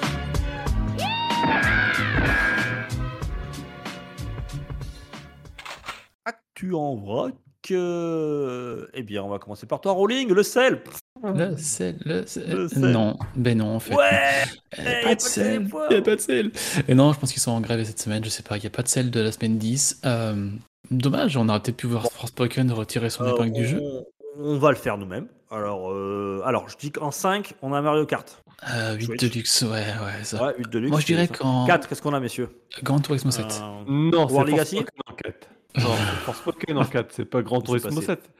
Actu 6.24 6.74
en 6.74 6.96
vrac. 6.96 7.34
euh, 7.70 8.86
Eh 8.94 9.02
bien, 9.02 9.22
on 9.22 9.28
va 9.28 9.38
commencer 9.38 9.66
par 9.66 9.80
toi, 9.80 9.92
Rolling, 9.92 10.32
le 10.32 10.42
sel. 10.42 10.82
Le 11.24 11.56
sel, 11.56 11.98
le 12.04 12.26
sel. 12.26 12.50
Le 12.50 12.68
sel. 12.68 12.80
Non, 12.80 13.16
ben 13.36 13.58
non, 13.58 13.76
en 13.76 13.80
fait. 13.80 13.94
Ouais. 13.94 14.42
Il 14.78 14.84
n'y 14.84 14.90
y 14.90 14.92
a 14.94 14.98
a 14.98 15.02
pas 15.04 15.14
de 15.14 15.20
sel, 15.20 15.62
il 15.62 15.94
n'y 15.94 15.96
a 15.96 16.02
pas 16.02 16.16
de 16.16 16.20
sel. 16.20 16.50
Et 16.88 16.94
non, 16.94 17.12
je 17.12 17.20
pense 17.20 17.32
qu'ils 17.32 17.40
sont 17.42 17.52
en 17.52 17.60
grève 17.60 17.82
cette 17.84 18.00
semaine, 18.00 18.24
je 18.24 18.28
sais 18.28 18.42
pas, 18.42 18.56
il 18.56 18.60
n'y 18.60 18.66
a 18.66 18.70
pas 18.70 18.82
de 18.82 18.88
sel 18.88 19.10
de 19.10 19.20
la 19.20 19.30
semaine 19.30 19.56
10. 19.58 20.00
Euh, 20.04 20.50
dommage, 20.90 21.36
on 21.36 21.48
aurait 21.48 21.60
peut-être 21.60 21.76
pu 21.76 21.86
voir 21.86 22.10
Forspoken 22.12 22.70
retirer 22.72 23.10
son 23.10 23.24
Euh, 23.24 23.34
épingle 23.34 23.52
du 23.52 23.66
jeu. 23.66 23.80
on, 23.80 24.04
on 24.38 24.58
va 24.58 24.70
le 24.70 24.76
faire 24.76 24.98
nous-mêmes. 24.98 25.28
Alors, 25.50 25.92
euh, 25.92 26.40
alors, 26.44 26.68
je 26.68 26.76
dis 26.78 26.90
qu'en 26.90 27.10
5, 27.10 27.54
on 27.62 27.72
a 27.74 27.82
Mario 27.82 28.06
Kart. 28.06 28.42
Euh, 28.72 28.94
8 28.94 29.04
Switch. 29.04 29.20
Deluxe, 29.20 29.62
ouais, 29.62 29.68
ouais, 29.70 30.24
ça. 30.24 30.42
Ouais, 30.46 30.54
8 30.58 30.70
de 30.70 30.78
luxe. 30.78 30.90
Moi 30.90 31.00
je 31.00 31.06
dirais 31.06 31.28
qu'en 31.28 31.66
4, 31.66 31.88
qu'est-ce 31.88 32.00
qu'on 32.00 32.14
a, 32.14 32.20
messieurs? 32.20 32.48
Grand 32.82 33.00
Turismo 33.00 33.30
7. 33.30 33.44
Euh, 33.44 33.82
Non, 33.88 34.28
c'est 34.28 34.34
War 34.34 34.44
Legacy 34.44 34.78
en 34.78 35.14
4. 35.14 35.48
Non, 35.78 35.88
Forspoken 36.24 36.78
en 36.78 36.84
4. 36.84 37.12
C'est 37.12 37.24
pas 37.24 37.42
Grand 37.42 37.60
Turismo 37.60 37.90
passé. 38.00 38.06
7. 38.06 38.30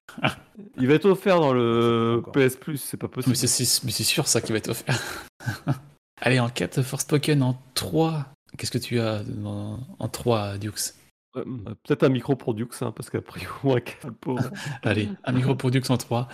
Il 0.78 0.86
va 0.86 0.95
être 0.95 1.07
offert 1.07 1.40
dans 1.40 1.53
le. 1.53 2.22
PS 2.32 2.57
Plus. 2.57 2.76
C'est 2.78 2.97
pas 2.99 3.09
possible. 3.09 3.30
Mais 3.40 3.47
c'est- 3.47 4.03
sûr 4.05 4.26
ça 4.28 4.40
qui 4.40 4.53
va 4.53 4.59
être 4.59 4.68
offert. 4.70 4.99
Allez, 6.20 6.38
en 6.40 6.49
4, 6.49 6.82
Forspoken, 6.82 7.43
en 7.43 7.59
3. 7.74 8.26
Qu'est-ce 8.57 8.70
que 8.70 8.78
tu 8.78 9.01
as 9.01 9.22
dans- 9.24 9.80
en 9.99 10.09
3, 10.09 10.57
Dukes? 10.59 10.93
Euh, 11.37 11.45
Peut-être 11.87 12.03
un 12.05 12.09
micro 12.09 12.37
pour 12.37 12.55
Dukes, 12.55 12.83
hein, 12.83 12.93
parce 12.95 13.09
qu'après, 13.11 13.41
moins 13.64 13.80
qu'un 13.80 14.12
pauvre. 14.20 14.51
Allez, 14.83 15.09
un 15.24 15.33
micro 15.33 15.55
pour 15.55 15.70
Dukes 15.70 15.91
en 15.91 15.97
3. 15.97 16.28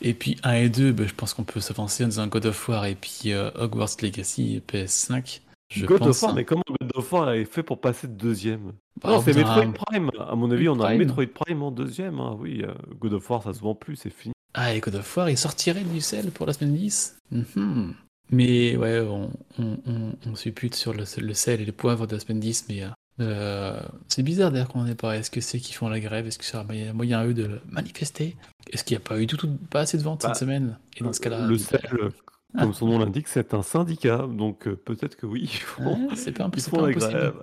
Et 0.00 0.14
puis 0.14 0.36
1 0.42 0.52
et 0.54 0.68
2, 0.68 0.92
ben, 0.92 1.06
je 1.08 1.14
pense 1.14 1.34
qu'on 1.34 1.44
peut 1.44 1.60
s'avancer 1.60 2.04
en 2.04 2.08
disant 2.08 2.26
God 2.26 2.46
of 2.46 2.68
War 2.68 2.86
et 2.86 2.94
puis 2.94 3.32
euh, 3.32 3.50
Hogwarts 3.56 3.96
Legacy 4.02 4.62
PS5. 4.68 5.40
Je 5.72 5.86
God 5.86 5.98
pense. 6.00 6.08
of 6.08 6.22
War, 6.22 6.30
hein. 6.30 6.34
mais 6.36 6.44
comment 6.44 6.62
God 6.68 6.90
of 6.94 7.12
War 7.12 7.32
est 7.32 7.44
fait 7.46 7.62
pour 7.62 7.80
passer 7.80 8.06
de 8.06 8.12
deuxième? 8.12 8.72
Bah, 9.02 9.10
Non, 9.10 9.18
au 9.18 9.22
c'est 9.22 9.34
Metroid 9.34 9.72
Prime. 9.72 10.10
À 10.20 10.34
mon 10.36 10.50
avis, 10.50 10.68
on 10.68 10.78
a 10.80 10.84
un 10.84 10.86
Prime. 10.88 10.98
Metroid 10.98 11.26
Prime 11.26 11.62
en 11.62 11.70
deuxième. 11.70 12.20
hein. 12.20 12.36
Oui, 12.38 12.62
euh, 12.62 12.72
God 13.00 13.14
of 13.14 13.28
War, 13.30 13.42
ça 13.42 13.52
se 13.54 13.60
vend 13.60 13.74
plus, 13.74 13.96
c'est 13.96 14.10
fini. 14.10 14.34
Ah, 14.52 14.72
et 14.72 14.78
God 14.80 14.94
of 14.94 15.16
War, 15.16 15.28
il 15.30 15.36
sortirait 15.38 15.82
du 15.82 16.00
sel 16.00 16.30
pour 16.30 16.46
la 16.46 16.52
semaine 16.52 16.74
10 16.74 17.16
Mhm. 17.32 17.94
Mais 18.30 18.76
ouais, 18.76 19.00
on, 19.00 19.30
on, 19.58 19.78
on, 19.86 20.12
on 20.26 20.34
suppute 20.36 20.74
sur 20.76 20.92
le, 20.94 21.04
le 21.20 21.34
sel 21.34 21.60
et 21.60 21.64
les 21.64 21.72
poivres 21.72 22.06
de 22.06 22.14
la 22.14 22.20
semaine 22.20 22.40
10, 22.40 22.66
mais 22.68 22.82
euh, 22.84 22.88
euh, 23.20 23.80
c'est 24.08 24.22
bizarre 24.22 24.50
d'ailleurs 24.50 24.68
qu'on 24.68 24.80
en 24.80 24.86
ait 24.86 24.94
pas. 24.94 25.16
Est-ce 25.16 25.30
que 25.30 25.40
c'est 25.40 25.58
qu'ils 25.58 25.76
font 25.76 25.88
la 25.88 26.00
grève? 26.00 26.26
Est-ce 26.26 26.38
que 26.38 26.74
y 26.74 26.88
a 26.88 26.92
moyen 26.92 27.20
à 27.20 27.26
eux 27.26 27.34
de 27.34 27.60
manifester? 27.70 28.36
Est-ce 28.72 28.84
qu'il 28.84 28.96
n'y 28.96 29.02
a 29.02 29.06
pas 29.08 29.20
eu 29.20 29.26
du 29.26 29.36
tout, 29.36 29.48
pas 29.70 29.80
assez 29.80 29.98
de 29.98 30.02
ventes 30.02 30.22
Bah, 30.22 30.28
cette 30.28 30.40
semaine? 30.40 30.78
Et 30.96 31.04
dans 31.04 31.12
ce 31.12 31.20
cas-là, 31.20 31.46
le 31.46 31.56
bah, 31.56 31.62
CEL, 31.62 31.80
euh, 31.94 32.10
comme 32.58 32.72
son 32.74 32.86
nom 32.86 32.98
l'indique, 32.98 33.28
c'est 33.28 33.54
un 33.54 33.62
syndicat. 33.62 34.26
Donc 34.28 34.66
euh, 34.66 34.76
peut-être 34.76 35.16
que 35.16 35.26
oui, 35.26 35.42
ils 35.44 35.48
font, 35.58 36.08
ouais, 36.08 36.16
c'est 36.16 36.32
pas, 36.32 36.50
ils 36.52 36.60
c'est 36.60 36.70
font 36.70 36.78
pas 36.78 36.86
la 36.88 36.92
grève. 36.92 37.34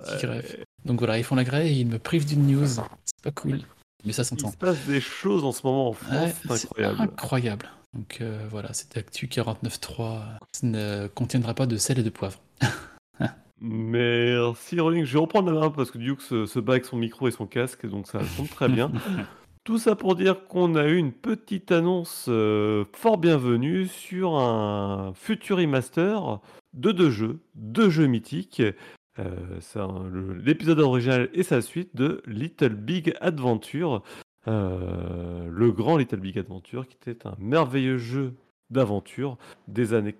Donc 0.84 0.98
voilà, 0.98 1.18
ils 1.18 1.24
font 1.24 1.36
la 1.36 1.44
grève 1.44 1.66
et 1.66 1.72
ils 1.72 1.86
me 1.86 1.98
privent 1.98 2.26
d'une 2.26 2.46
news. 2.46 2.66
C'est 2.66 3.22
pas 3.22 3.30
cool. 3.30 3.60
Mais 4.04 4.12
ça 4.12 4.22
Il 4.22 4.26
s'entend. 4.26 4.50
se 4.50 4.56
passe 4.56 4.84
des 4.86 5.00
choses 5.00 5.44
en 5.44 5.52
ce 5.52 5.64
moment 5.64 5.88
en 5.88 5.92
France, 5.92 6.32
Ouais, 6.50 6.56
c'est 6.56 6.64
incroyable. 6.66 7.00
incroyable. 7.02 7.68
Donc 7.94 8.18
euh, 8.20 8.46
voilà, 8.50 8.72
cette 8.72 8.96
Actu 8.96 9.26
49.3 9.28 10.20
ne 10.64 11.06
contiendra 11.08 11.54
pas 11.54 11.66
de 11.66 11.76
sel 11.76 11.98
et 11.98 12.02
de 12.02 12.10
poivre. 12.10 12.38
Merci 13.64 14.80
Rolling. 14.80 15.04
Je 15.04 15.12
vais 15.12 15.20
reprendre 15.20 15.52
la 15.52 15.60
main 15.60 15.70
parce 15.70 15.92
que 15.92 15.98
Duke 15.98 16.20
se, 16.20 16.46
se 16.46 16.58
bat 16.58 16.72
avec 16.72 16.84
son 16.84 16.96
micro 16.96 17.28
et 17.28 17.30
son 17.30 17.46
casque, 17.46 17.86
donc 17.86 18.08
ça 18.08 18.18
tombe 18.36 18.48
très 18.48 18.68
bien. 18.68 18.90
Tout 19.64 19.78
ça 19.78 19.94
pour 19.94 20.16
dire 20.16 20.48
qu'on 20.48 20.74
a 20.74 20.88
eu 20.88 20.96
une 20.96 21.12
petite 21.12 21.70
annonce 21.70 22.26
euh, 22.28 22.84
fort 22.92 23.18
bienvenue 23.18 23.86
sur 23.86 24.34
un 24.34 25.12
futur 25.14 25.58
remaster 25.58 26.40
de 26.72 26.90
deux 26.90 27.10
jeux, 27.10 27.38
deux 27.54 27.88
jeux 27.88 28.06
mythiques. 28.06 28.60
Euh, 29.20 30.34
l'épisode 30.44 30.80
original 30.80 31.30
et 31.32 31.44
sa 31.44 31.60
suite 31.60 31.94
de 31.94 32.22
Little 32.26 32.74
Big 32.74 33.14
Adventure, 33.20 34.02
euh, 34.48 35.46
le 35.48 35.70
grand 35.70 35.96
Little 35.96 36.18
Big 36.18 36.36
Adventure, 36.38 36.88
qui 36.88 36.96
était 36.96 37.24
un 37.28 37.36
merveilleux 37.38 37.98
jeu 37.98 38.34
d'aventure 38.72 39.38
des 39.68 39.94
années, 39.94 40.16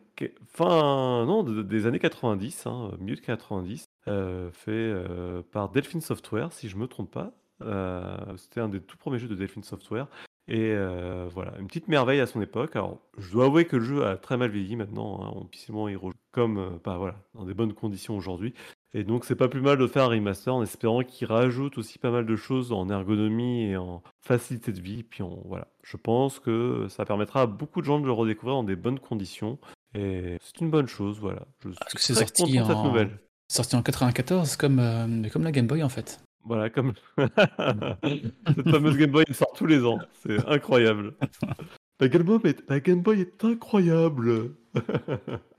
fin, 0.52 1.24
non, 1.26 1.42
de- 1.42 1.62
des 1.62 1.86
années 1.86 1.98
90, 1.98 2.66
hein, 2.66 2.92
milieu 3.00 3.16
de 3.16 3.20
90, 3.20 3.84
euh, 4.08 4.50
fait 4.52 4.70
euh, 4.72 5.42
par 5.52 5.68
Delphine 5.70 6.00
Software, 6.00 6.52
si 6.52 6.68
je 6.68 6.76
me 6.76 6.86
trompe 6.86 7.10
pas. 7.10 7.32
Euh, 7.62 8.16
C'était 8.36 8.60
un 8.60 8.68
des 8.68 8.80
tout 8.80 8.96
premiers 8.96 9.18
jeux 9.18 9.28
de 9.28 9.34
Delphine 9.34 9.62
Software. 9.62 10.06
Et 10.48 10.72
euh, 10.72 11.28
voilà, 11.32 11.52
une 11.60 11.68
petite 11.68 11.86
merveille 11.88 12.18
à 12.20 12.26
son 12.26 12.42
époque. 12.42 12.74
Alors, 12.74 12.98
je 13.16 13.30
dois 13.30 13.44
avouer 13.46 13.64
que 13.64 13.76
le 13.76 13.84
jeu 13.84 14.04
a 14.04 14.16
très 14.16 14.36
mal 14.36 14.50
vieilli 14.50 14.74
maintenant. 14.74 15.20
hein, 15.22 15.32
on 15.36 15.44
difficilement 15.44 15.88
y 15.88 15.94
rejoue 15.94 16.12
comme, 16.32 16.80
bah, 16.84 16.96
voilà, 16.96 17.14
dans 17.34 17.44
des 17.44 17.54
bonnes 17.54 17.72
conditions 17.74 18.16
aujourd'hui. 18.16 18.52
Et 18.94 19.04
donc, 19.04 19.24
c'est 19.24 19.36
pas 19.36 19.48
plus 19.48 19.62
mal 19.62 19.78
de 19.78 19.86
faire 19.86 20.04
un 20.04 20.08
remaster 20.08 20.54
en 20.54 20.62
espérant 20.62 21.02
qu'il 21.02 21.26
rajoute 21.26 21.78
aussi 21.78 21.98
pas 21.98 22.10
mal 22.10 22.26
de 22.26 22.36
choses 22.36 22.72
en 22.72 22.90
ergonomie 22.90 23.62
et 23.70 23.76
en 23.76 24.02
facilité 24.20 24.70
de 24.72 24.80
vie. 24.80 25.02
Puis, 25.02 25.22
on, 25.22 25.42
voilà, 25.46 25.68
je 25.82 25.96
pense 25.96 26.38
que 26.40 26.86
ça 26.90 27.04
permettra 27.06 27.42
à 27.42 27.46
beaucoup 27.46 27.80
de 27.80 27.86
gens 27.86 27.98
de 28.00 28.04
le 28.06 28.12
redécouvrir 28.12 28.56
dans 28.56 28.64
des 28.64 28.76
bonnes 28.76 28.98
conditions. 28.98 29.58
Et 29.94 30.36
c'est 30.42 30.60
une 30.60 30.70
bonne 30.70 30.88
chose, 30.88 31.18
voilà. 31.20 31.46
Je 31.64 31.68
suis 31.70 31.78
Parce 31.78 31.94
que 31.94 32.00
c'est 32.00 32.14
sorti 32.14 32.52
cette 32.52 32.62
en- 32.70 32.84
nouvelle. 32.84 33.18
Sorti 33.48 33.76
en 33.76 33.82
94, 33.82 34.56
comme, 34.56 34.78
euh, 34.78 35.28
comme 35.30 35.44
la 35.44 35.52
Game 35.52 35.66
Boy 35.66 35.82
en 35.82 35.88
fait. 35.90 36.20
Voilà, 36.44 36.70
comme 36.70 36.92
cette 37.18 38.70
fameuse 38.70 38.96
Game 38.96 39.10
Boy 39.10 39.24
elle 39.28 39.34
sort 39.34 39.52
tous 39.54 39.66
les 39.66 39.84
ans, 39.84 39.98
c'est 40.22 40.46
incroyable. 40.48 41.14
La 42.00 42.08
Game 42.08 42.22
Boy 42.24 42.40
est, 42.44 42.68
la 42.68 42.80
Game 42.80 43.00
Boy 43.00 43.20
est 43.20 43.44
incroyable. 43.44 44.54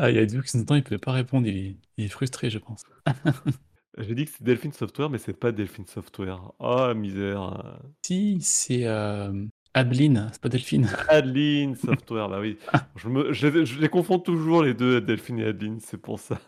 Ah, 0.00 0.10
il 0.10 0.16
y 0.16 0.18
a 0.18 0.26
Duke, 0.26 0.46
temps, 0.66 0.74
il 0.74 0.78
ne 0.78 0.82
pouvait 0.82 0.98
pas 0.98 1.12
répondre, 1.12 1.46
il 1.46 1.56
est, 1.56 1.76
il 1.96 2.04
est 2.04 2.08
frustré, 2.08 2.50
je 2.50 2.58
pense. 2.58 2.82
J'ai 3.98 4.14
dit 4.14 4.24
que 4.24 4.30
c'est 4.32 4.42
Delphine 4.42 4.72
Software, 4.72 5.10
mais 5.10 5.18
c'est 5.18 5.32
pas 5.32 5.52
Delphine 5.52 5.86
Software. 5.86 6.52
Oh 6.58 6.92
misère. 6.94 7.80
Si, 8.04 8.38
c'est 8.42 8.86
euh, 8.86 9.46
Adeline, 9.74 10.28
c'est 10.32 10.40
pas 10.40 10.48
Delphine. 10.48 10.88
Adeline 11.08 11.74
Software, 11.76 12.28
bah 12.28 12.40
oui. 12.40 12.58
Je, 12.96 13.08
me, 13.08 13.32
je, 13.32 13.46
les- 13.48 13.66
je 13.66 13.78
les 13.80 13.88
confonds 13.88 14.18
toujours 14.18 14.62
les 14.62 14.74
deux, 14.74 15.00
Delphine 15.00 15.38
et 15.40 15.44
Adeline, 15.46 15.80
c'est 15.80 15.98
pour 15.98 16.18
ça. 16.20 16.40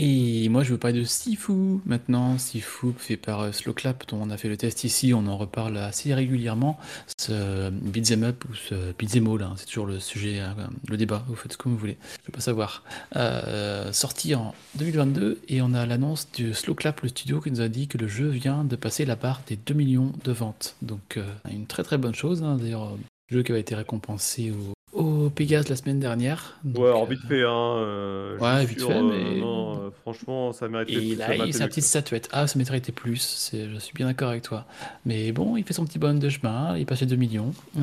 Et 0.00 0.48
moi, 0.48 0.62
je 0.62 0.70
veux 0.70 0.78
parler 0.78 1.00
de 1.00 1.04
Sifu 1.04 1.80
maintenant. 1.84 2.38
Sifu, 2.38 2.92
fait 2.96 3.16
par 3.16 3.40
euh, 3.40 3.52
Slowclap, 3.52 4.06
dont 4.08 4.18
on 4.22 4.30
a 4.30 4.36
fait 4.36 4.48
le 4.48 4.56
test 4.56 4.84
ici, 4.84 5.12
on 5.12 5.26
en 5.26 5.36
reparle 5.36 5.76
assez 5.76 6.14
régulièrement. 6.14 6.78
Ce 7.18 7.68
beat'em 7.70 8.22
up 8.22 8.44
ou 8.48 8.54
ce 8.54 8.92
beat'em 8.96 9.26
all, 9.28 9.42
hein, 9.42 9.54
c'est 9.56 9.66
toujours 9.66 9.86
le 9.86 9.98
sujet, 9.98 10.38
hein, 10.38 10.54
le 10.88 10.96
débat, 10.96 11.24
vous 11.26 11.34
faites 11.34 11.56
comme 11.56 11.72
vous 11.72 11.78
voulez, 11.78 11.96
je 12.22 12.26
veux 12.28 12.32
pas 12.32 12.40
savoir. 12.40 12.84
Euh, 13.16 13.92
sorti 13.92 14.36
en 14.36 14.54
2022, 14.76 15.40
et 15.48 15.62
on 15.62 15.74
a 15.74 15.84
l'annonce 15.84 16.28
de 16.38 16.52
Slowclap, 16.52 17.00
le 17.00 17.08
studio, 17.08 17.40
qui 17.40 17.50
nous 17.50 17.60
a 17.60 17.68
dit 17.68 17.88
que 17.88 17.98
le 17.98 18.06
jeu 18.06 18.28
vient 18.28 18.62
de 18.62 18.76
passer 18.76 19.04
la 19.04 19.16
barre 19.16 19.42
des 19.48 19.56
2 19.56 19.74
millions 19.74 20.12
de 20.24 20.30
ventes. 20.32 20.76
Donc, 20.80 21.16
euh, 21.16 21.26
une 21.50 21.66
très 21.66 21.82
très 21.82 21.98
bonne 21.98 22.14
chose. 22.14 22.44
hein. 22.44 22.56
D'ailleurs, 22.60 22.84
euh, 22.84 22.96
jeu 23.28 23.42
qui 23.42 23.52
avait 23.52 23.60
été 23.60 23.74
récompensé 23.74 24.52
au, 24.52 24.98
au 24.98 25.30
Pégase 25.30 25.68
la 25.68 25.76
semaine 25.76 26.00
dernière. 26.00 26.58
Donc, 26.64 26.82
Ouais, 26.82 26.88
alors 26.88 27.02
euh, 27.04 27.06
vite 27.10 27.26
fait, 27.28 27.42
hein. 27.42 27.76
euh, 27.78 28.38
ouais, 28.38 28.64
vite 28.64 28.80
fait, 28.82 28.92
euh, 28.92 29.02
mais- 29.02 29.40
non, 29.40 29.80
euh, 29.82 29.90
franchement, 30.02 30.52
ça 30.52 30.68
mérite 30.68 30.88
Et 30.90 31.14
là, 31.14 31.34
il 31.34 31.42
a 31.42 31.52
sa 31.52 31.68
petite 31.68 31.84
statuette. 31.84 32.28
Ah, 32.32 32.46
ça 32.46 32.58
mériterait 32.58 32.80
plus. 32.92 33.50
Je 33.52 33.78
suis 33.78 33.92
bien 33.94 34.06
d'accord 34.06 34.30
avec 34.30 34.42
toi. 34.42 34.66
Mais 35.04 35.32
bon, 35.32 35.56
il 35.56 35.64
fait 35.64 35.74
son 35.74 35.84
petit 35.84 35.98
bonhomme 35.98 36.18
de 36.18 36.28
chemin. 36.28 36.76
Il 36.76 36.82
est 36.82 36.86
passé 36.86 37.04
2 37.06 37.16
millions. 37.16 37.52
Euh, 37.78 37.82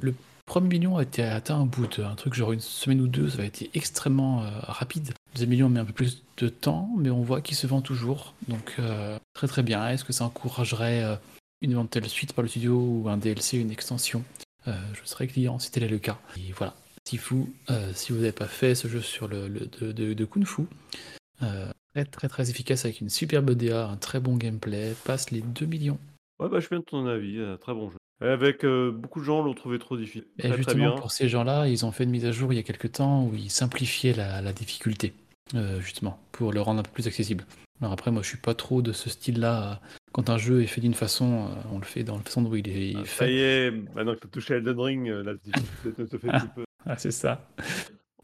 le 0.00 0.14
premier 0.46 0.68
million 0.68 0.96
a 0.96 1.02
été 1.02 1.22
atteint 1.22 1.60
au 1.60 1.66
bout 1.66 1.86
d'un 1.98 2.14
truc 2.14 2.32
genre 2.32 2.52
une 2.52 2.60
semaine 2.60 3.02
ou 3.02 3.06
deux. 3.08 3.28
Ça 3.28 3.42
a 3.42 3.44
été 3.44 3.70
extrêmement 3.74 4.42
euh, 4.42 4.46
rapide. 4.62 5.08
Le 5.08 5.34
deuxième 5.34 5.50
million 5.50 5.68
met 5.68 5.80
un 5.80 5.84
peu 5.84 5.92
plus 5.92 6.22
de 6.38 6.48
temps, 6.48 6.88
mais 6.96 7.10
on 7.10 7.20
voit 7.20 7.42
qu'il 7.42 7.56
se 7.56 7.66
vend 7.66 7.82
toujours. 7.82 8.32
Donc, 8.48 8.76
euh, 8.78 9.18
très 9.34 9.46
très 9.48 9.62
bien. 9.62 9.86
Est-ce 9.90 10.04
que 10.04 10.14
ça 10.14 10.24
encouragerait 10.24 11.04
euh, 11.04 11.16
une 11.60 11.72
éventuelle 11.72 12.08
suite 12.08 12.32
par 12.32 12.42
le 12.42 12.48
studio 12.48 12.74
ou 12.80 13.08
un 13.10 13.18
DLC, 13.18 13.58
une 13.58 13.70
extension? 13.70 14.22
Euh, 14.68 14.72
Je 14.94 15.00
serais 15.08 15.26
client 15.26 15.58
si 15.58 15.70
tel 15.70 15.82
est 15.82 15.88
le 15.88 15.98
cas. 15.98 16.18
Et 16.36 16.52
voilà. 16.52 16.74
Sifu, 17.04 17.46
euh, 17.70 17.90
si 17.94 18.12
vous 18.12 18.18
n'avez 18.18 18.32
pas 18.32 18.46
fait 18.46 18.74
ce 18.74 18.86
jeu 18.86 19.00
sur 19.00 19.28
le, 19.28 19.48
le- 19.48 19.66
de, 19.80 19.92
de- 19.92 20.12
de 20.14 20.24
Kung 20.24 20.44
Fu, 20.46 20.62
euh, 21.42 21.70
très 21.94 22.04
très 22.04 22.28
très 22.28 22.50
efficace 22.50 22.84
avec 22.84 23.00
une 23.00 23.08
superbe 23.08 23.50
DA, 23.52 23.86
un 23.88 23.96
très 23.96 24.20
bon 24.20 24.36
gameplay, 24.36 24.94
passe 25.04 25.30
les 25.30 25.40
2 25.40 25.66
millions. 25.66 25.98
Ouais, 26.38 26.48
bah, 26.48 26.56
je 26.56 26.66
suis 26.66 26.70
bien 26.70 26.80
de 26.80 26.84
ton 26.84 27.06
avis, 27.06 27.38
très 27.60 27.72
bon 27.74 27.90
jeu. 27.90 27.96
Avec 28.20 28.64
euh, 28.64 28.90
beaucoup 28.90 29.20
de 29.20 29.24
gens 29.24 29.42
l'ont 29.42 29.54
trouvé 29.54 29.78
trop 29.78 29.96
difficile. 29.96 30.24
Et 30.38 30.48
Très, 30.48 30.56
justement, 30.56 30.96
pour 30.96 31.10
ces 31.12 31.28
gens-là, 31.28 31.68
ils 31.68 31.86
ont 31.86 31.92
fait 31.92 32.04
une 32.04 32.10
mise 32.10 32.26
à 32.26 32.32
jour 32.32 32.52
il 32.52 32.56
y 32.56 32.58
a 32.58 32.62
quelques 32.64 32.92
temps 32.92 33.24
où 33.24 33.34
ils 33.34 33.50
simplifiaient 33.50 34.12
la, 34.12 34.42
la 34.42 34.52
difficulté, 34.52 35.14
euh, 35.54 35.80
justement, 35.80 36.20
pour 36.32 36.52
le 36.52 36.60
rendre 36.60 36.80
un 36.80 36.82
peu 36.82 36.90
plus 36.90 37.06
accessible. 37.06 37.44
Alors 37.80 37.92
après, 37.92 38.10
moi, 38.10 38.22
je 38.22 38.28
suis 38.28 38.38
pas 38.38 38.54
trop 38.54 38.82
de 38.82 38.92
ce 38.92 39.08
style-là. 39.08 39.80
Quand 40.18 40.30
un 40.30 40.38
jeu 40.38 40.62
est 40.64 40.66
fait 40.66 40.80
d'une 40.80 40.94
façon, 40.94 41.46
euh, 41.46 41.54
on 41.72 41.78
le 41.78 41.84
fait 41.84 42.02
dans 42.02 42.16
la 42.16 42.22
façon 42.24 42.42
dont 42.42 42.52
il 42.52 42.68
est 42.68 42.92
Ah, 42.96 43.00
ça 43.04 43.04
fait. 43.24 43.32
y 43.34 43.38
est, 43.38 43.70
maintenant 43.94 44.14
que 44.16 44.20
tu 44.20 44.26
as 44.26 44.30
touché 44.30 44.54
Elden 44.54 44.80
Ring, 44.80 45.06
la 45.06 45.34
difficulté 45.34 46.02
ne 46.02 46.06
te 46.06 46.18
fait 46.18 46.28
plus 46.40 46.48
peur. 46.56 46.64
Ah, 46.84 46.98
c'est 46.98 47.12
ça. 47.12 47.48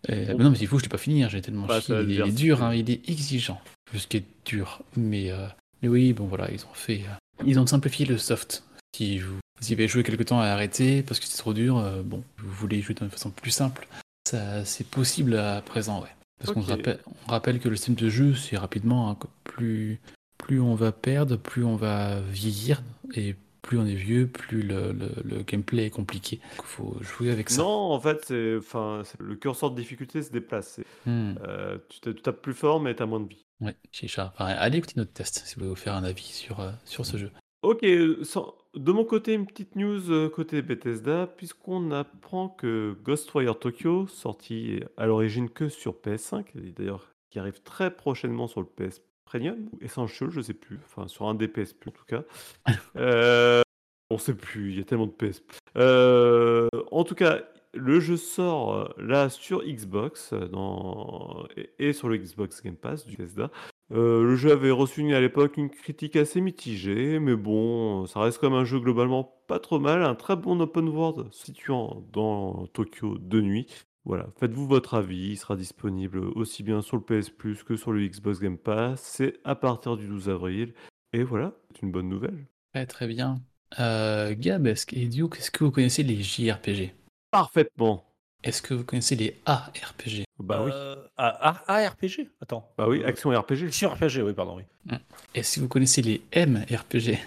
Et- 0.09 0.35
non, 0.35 0.51
mais 0.51 0.57
c'est 0.57 0.67
fou, 0.67 0.79
je 0.81 0.83
l'ai 0.83 0.89
pas 0.89 0.99
fini, 0.99 1.23
hein, 1.23 1.29
j'ai 1.31 1.41
tellement 1.41 1.67
Bah, 1.67 1.81
chié. 1.81 1.95
ça 1.95 2.03
Il, 2.03 2.21
est- 2.21 2.27
il 2.27 2.35
dur, 2.35 2.65
hein, 2.65 2.75
il 2.75 2.91
est 2.91 3.09
exigeant. 3.09 3.61
Ce 3.95 4.09
qui 4.09 4.17
est 4.17 4.25
dur. 4.45 4.83
Mais, 4.97 5.31
euh, 5.31 5.47
mais 5.83 5.89
oui, 5.89 6.13
bon 6.13 6.25
voilà, 6.27 6.51
ils 6.51 6.65
ont 6.65 6.75
fait. 6.75 7.03
euh, 7.03 7.45
ils 7.47 7.61
ont 7.61 7.67
simplifié 7.69 8.05
le 8.07 8.19
soft. 8.19 8.65
Si 8.97 9.19
vous, 9.21 9.37
vous 9.61 9.71
y 9.71 9.73
avez 9.73 9.87
joué 9.87 10.03
quelque 10.03 10.25
temps 10.25 10.43
et 10.43 10.49
arrêté 10.49 11.05
parce 11.05 11.21
que 11.21 11.27
c'est 11.27 11.39
trop 11.39 11.55
dur, 11.55 11.79
euh, 11.79 12.03
bon, 12.03 12.25
vous 12.39 12.51
voulez 12.53 12.81
jouer 12.83 12.97
d'une 12.97 13.09
façon 13.09 13.31
plus 13.31 13.53
simple, 13.53 13.87
ça 14.29 14.65
c'est 14.65 14.87
possible 14.89 15.37
à 15.37 15.63
présent, 15.63 16.03
ouais. 16.03 16.09
Parce 16.41 16.53
qu'on 16.53 16.61
rappelle, 16.61 16.99
on 17.29 17.31
rappelle 17.31 17.61
que 17.61 17.69
le 17.69 17.77
système 17.77 17.95
de 17.95 18.09
jeu, 18.09 18.35
c'est 18.35 18.57
rapidement, 18.57 19.09
hein, 19.11 19.15
que 19.19 19.29
plus, 19.45 20.01
plus 20.47 20.61
on 20.61 20.75
va 20.75 20.93
perdre, 20.93 21.37
plus 21.37 21.65
on 21.65 21.77
va 21.77 22.21
vieillir, 22.21 22.83
et 23.15 23.35
plus 23.63 23.79
on 23.79 23.87
est 23.87 23.95
vieux, 23.95 24.27
plus 24.27 24.61
le, 24.63 24.93
le- 24.93 25.11
le 25.25 25.43
gameplay 25.43 25.87
est 25.87 25.91
compliqué. 25.91 26.39
Il 26.57 26.63
faut 26.65 26.97
jouer 27.01 27.31
avec 27.31 27.49
ça. 27.49 27.63
Non, 27.63 27.93
en 27.93 27.99
fait, 28.01 28.33
enfin, 28.59 29.03
le 29.19 29.37
curseur 29.37 29.71
de 29.71 29.77
difficulté 29.81 30.23
se 30.23 30.31
déplace. 30.31 30.81
Hmm. 31.07 31.33
euh, 31.49 31.79
tu, 31.89 32.01
ta- 32.01 32.13
tu 32.13 32.21
tapes 32.21 32.43
plus 32.43 32.53
fort, 32.53 32.79
mais 32.81 32.95
tu 32.95 33.03
as 33.03 33.07
moins 33.07 33.21
de 33.21 33.29
vie. 33.29 33.43
Ouais, 33.63 33.75
Chicha. 33.91 34.33
Enfin, 34.35 34.47
allez 34.47 34.79
écouter 34.79 34.95
notre 34.97 35.13
test 35.15 35.43
si 35.47 35.55
vous 35.55 35.61
voulez 35.61 35.71
vous 35.71 35.77
faire 35.77 35.95
un 35.95 36.05
avis 36.05 36.25
sur, 36.25 36.61
euh, 36.61 36.73
sur 36.85 37.07
ce 37.07 37.17
jeu. 37.17 37.31
Ok, 37.63 37.87
sans- 38.23 38.55
de 38.77 38.93
mon 38.93 39.05
côté, 39.07 39.33
une 39.33 39.47
petite 39.47 39.77
news 39.77 40.11
euh, 40.11 40.29
côté 40.29 40.61
Bethesda, 40.61 41.27
puisqu'on 41.27 41.91
apprend 41.93 42.51
que 42.51 42.95
Ghostwire 43.03 43.59
Tokyo, 43.59 44.07
sorti 44.09 44.81
à 44.99 45.07
l'origine 45.07 45.49
que 45.49 45.71
sur 45.71 45.95
PS5, 45.95 46.45
et 46.57 46.73
d'ailleurs 46.73 47.09
qui 47.31 47.39
arrive 47.39 47.63
très 47.63 47.91
prochainement 47.97 48.47
sur 48.47 48.61
le 48.61 48.67
PS 48.67 49.01
Premium, 49.25 49.69
ou 49.73 49.79
Essential, 49.83 50.31
je 50.31 50.41
sais 50.41 50.55
plus, 50.55 50.79
enfin 50.85 51.09
sur 51.09 51.27
un 51.27 51.35
des 51.35 51.49
PS 51.49 51.73
Plus 51.73 51.91
en 51.91 51.93
tout 51.93 52.05
cas. 52.07 52.23
Euh, 52.97 53.63
on 54.11 54.19
sait 54.19 54.35
plus, 54.35 54.71
il 54.71 54.79
y 54.79 54.81
a 54.81 54.85
tellement 54.85 55.07
de 55.07 55.13
PS 55.13 55.41
Plus. 55.41 55.59
Euh, 55.77 56.69
en 56.93 57.05
tout 57.05 57.15
cas, 57.15 57.41
le 57.75 58.01
jeu 58.01 58.17
sort 58.17 58.75
euh, 58.75 58.89
là 58.99 59.29
sur 59.29 59.65
Xbox 59.65 60.33
euh, 60.33 60.49
dans... 60.49 61.45
et, 61.79 61.93
sur 61.93 62.09
le 62.09 62.17
Xbox 62.17 62.63
Game 62.63 62.77
Pass 62.77 63.07
du 63.07 63.17
Bethesda. 63.17 63.51
Euh, 63.93 64.23
le 64.23 64.37
jeu 64.37 64.53
avait 64.53 64.71
reçu 64.71 65.15
à 65.15 65.21
l'époque 65.21 65.57
une 65.57 65.71
critique 65.71 66.17
assez 66.17 66.41
mitigée, 66.41 67.19
mais 67.19 67.37
bon, 67.37 68.07
ça 68.07 68.21
reste 68.21 68.39
comme 68.39 68.55
un 68.55 68.65
jeu 68.65 68.81
globalement 68.81 69.43
pas 69.47 69.59
trop 69.59 69.79
mal, 69.79 70.03
un 70.03 70.15
très 70.15 70.37
bon 70.37 70.61
open 70.61 70.89
world 70.89 71.33
situant 71.33 72.03
dans 72.13 72.67
Tokyo 72.69 73.19
de 73.19 73.41
nuit. 73.41 73.67
Voilà, 74.05 74.27
faites-vous 74.39 74.67
votre 74.67 74.95
avis, 74.95 75.31
il 75.31 75.37
sera 75.39 75.57
disponible 75.57 76.19
aussi 76.19 76.63
bien 76.63 76.83
sur 76.83 76.97
le 76.99 77.03
PS 77.03 77.31
Plus 77.31 77.63
que 77.63 77.75
sur 77.77 77.91
le 77.93 78.07
Xbox 78.07 78.39
Game 78.39 78.59
Pass, 78.59 79.01
c'est 79.01 79.39
à 79.45 79.55
partir 79.55 79.97
du 79.97 80.07
12 80.07 80.29
avril, 80.29 80.75
et 81.15 81.23
voilà, 81.23 81.53
c'est 81.73 81.83
une 81.83 81.91
bonne 81.93 82.09
nouvelle. 82.11 82.47
Très 82.75 82.85
très 82.87 83.07
bien. 83.07 83.41
Euh, 83.81 84.35
Gab 84.39 84.67
est-ce 84.67 84.85
que- 84.87 84.97
et 84.97 85.07
Duke, 85.07 85.37
est-ce 85.39 85.51
que 85.51 85.65
vous 85.65 85.71
connaissez 85.71 86.03
les 86.03 86.23
JRPG 86.23 86.93
Parfaitement. 87.31 88.05
Est-ce 88.43 88.61
que 88.61 88.75
vous 88.75 88.85
connaissez 88.85 89.17
les 89.17 89.37
ARPG 89.47 90.25
Bah 90.39 90.63
oui, 90.65 90.71
Euh, 90.75 90.97
ah, 91.17 91.63
ah, 91.67 91.89
RPG 91.89 92.29
Attends. 92.43 92.71
bah 92.77 92.87
oui, 92.87 93.03
action 93.05 93.31
RPG. 93.31 93.69
Action 93.69 93.89
RPG, 93.91 94.21
oui, 94.23 94.35
pardon, 94.35 94.57
oui. 94.59 94.97
Est-ce 95.35 95.57
que 95.57 95.61
vous 95.63 95.69
connaissez 95.69 96.03
les 96.03 96.21
MRPG 96.37 97.19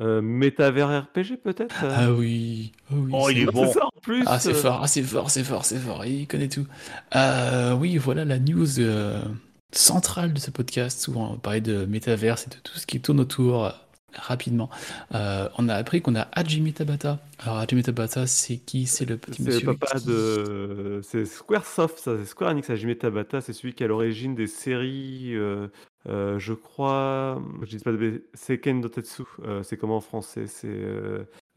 Euh, 0.00 0.20
Métavers 0.20 1.02
RPG 1.04 1.36
peut-être 1.42 1.84
euh 1.84 1.90
Ah 1.96 2.12
oui, 2.12 2.72
oh 2.90 2.96
oui, 2.96 3.12
Oh, 3.14 3.30
il 3.30 3.38
est 3.38 3.46
bon. 3.46 3.72
Ça 3.72 3.84
en 3.84 4.00
plus 4.02 4.24
Ah, 4.26 4.40
c'est 4.40 4.50
euh, 4.50 4.54
fort, 4.54 4.80
ah, 4.82 4.88
c'est 4.88 5.02
fort, 5.02 5.30
c'est 5.30 5.44
fort, 5.44 5.64
c'est 5.64 5.78
fort, 5.78 6.04
il 6.04 6.26
connaît 6.26 6.48
tout. 6.48 6.66
Euh, 7.14 7.74
oui, 7.74 7.96
voilà 7.96 8.24
la 8.24 8.40
news 8.40 8.80
euh, 8.80 9.22
centrale 9.70 10.32
de 10.32 10.40
ce 10.40 10.50
podcast 10.50 11.06
où 11.08 11.14
on 11.16 11.36
parlait 11.36 11.60
de 11.60 11.84
métaverse 11.86 12.46
et 12.46 12.50
de 12.50 12.56
tout 12.56 12.76
ce 12.76 12.86
qui 12.86 13.00
tourne 13.00 13.20
autour 13.20 13.66
euh, 13.66 13.70
rapidement. 14.16 14.70
Euh, 15.14 15.48
on 15.58 15.68
a 15.68 15.74
appris 15.74 16.02
qu'on 16.02 16.14
a 16.16 16.28
Hajime 16.32 16.72
Tabata. 16.72 17.18
Alors, 17.40 17.58
Hajime 17.58 17.82
Tabata, 17.82 18.26
c'est 18.26 18.56
qui? 18.56 18.86
C'est 18.86 19.04
le 19.04 19.16
petit 19.16 19.42
C'est 19.42 19.48
monsieur 19.48 19.66
le 19.68 19.76
papa 19.76 19.98
qui- 19.98 20.06
de. 20.06 21.00
C'est 21.02 21.24
Squaresoft, 21.24 21.98
ça, 21.98 22.16
c'est 22.18 22.26
Square 22.26 22.50
Enix. 22.50 22.68
Hajime 22.70 22.94
Tabata, 22.94 23.40
c'est 23.40 23.52
celui 23.52 23.74
qui 23.74 23.82
est 23.82 23.86
à 23.86 23.88
l'origine 23.88 24.34
des 24.34 24.46
séries. 24.46 25.34
euh, 25.34 25.68
euh, 26.08 26.38
je 26.38 26.52
crois. 26.52 27.42
Je 27.62 27.76
dis 27.76 27.82
pas 27.82 27.92
de. 27.92 27.96
bêtises, 27.96 28.20
Seiken 28.34 28.80
no 28.80 28.88
Tetsu. 28.88 29.22
euh, 29.44 29.62
c'est 29.62 29.76
comment 29.76 29.96
en 29.96 30.00
français? 30.00 30.46
C'est. 30.46 30.68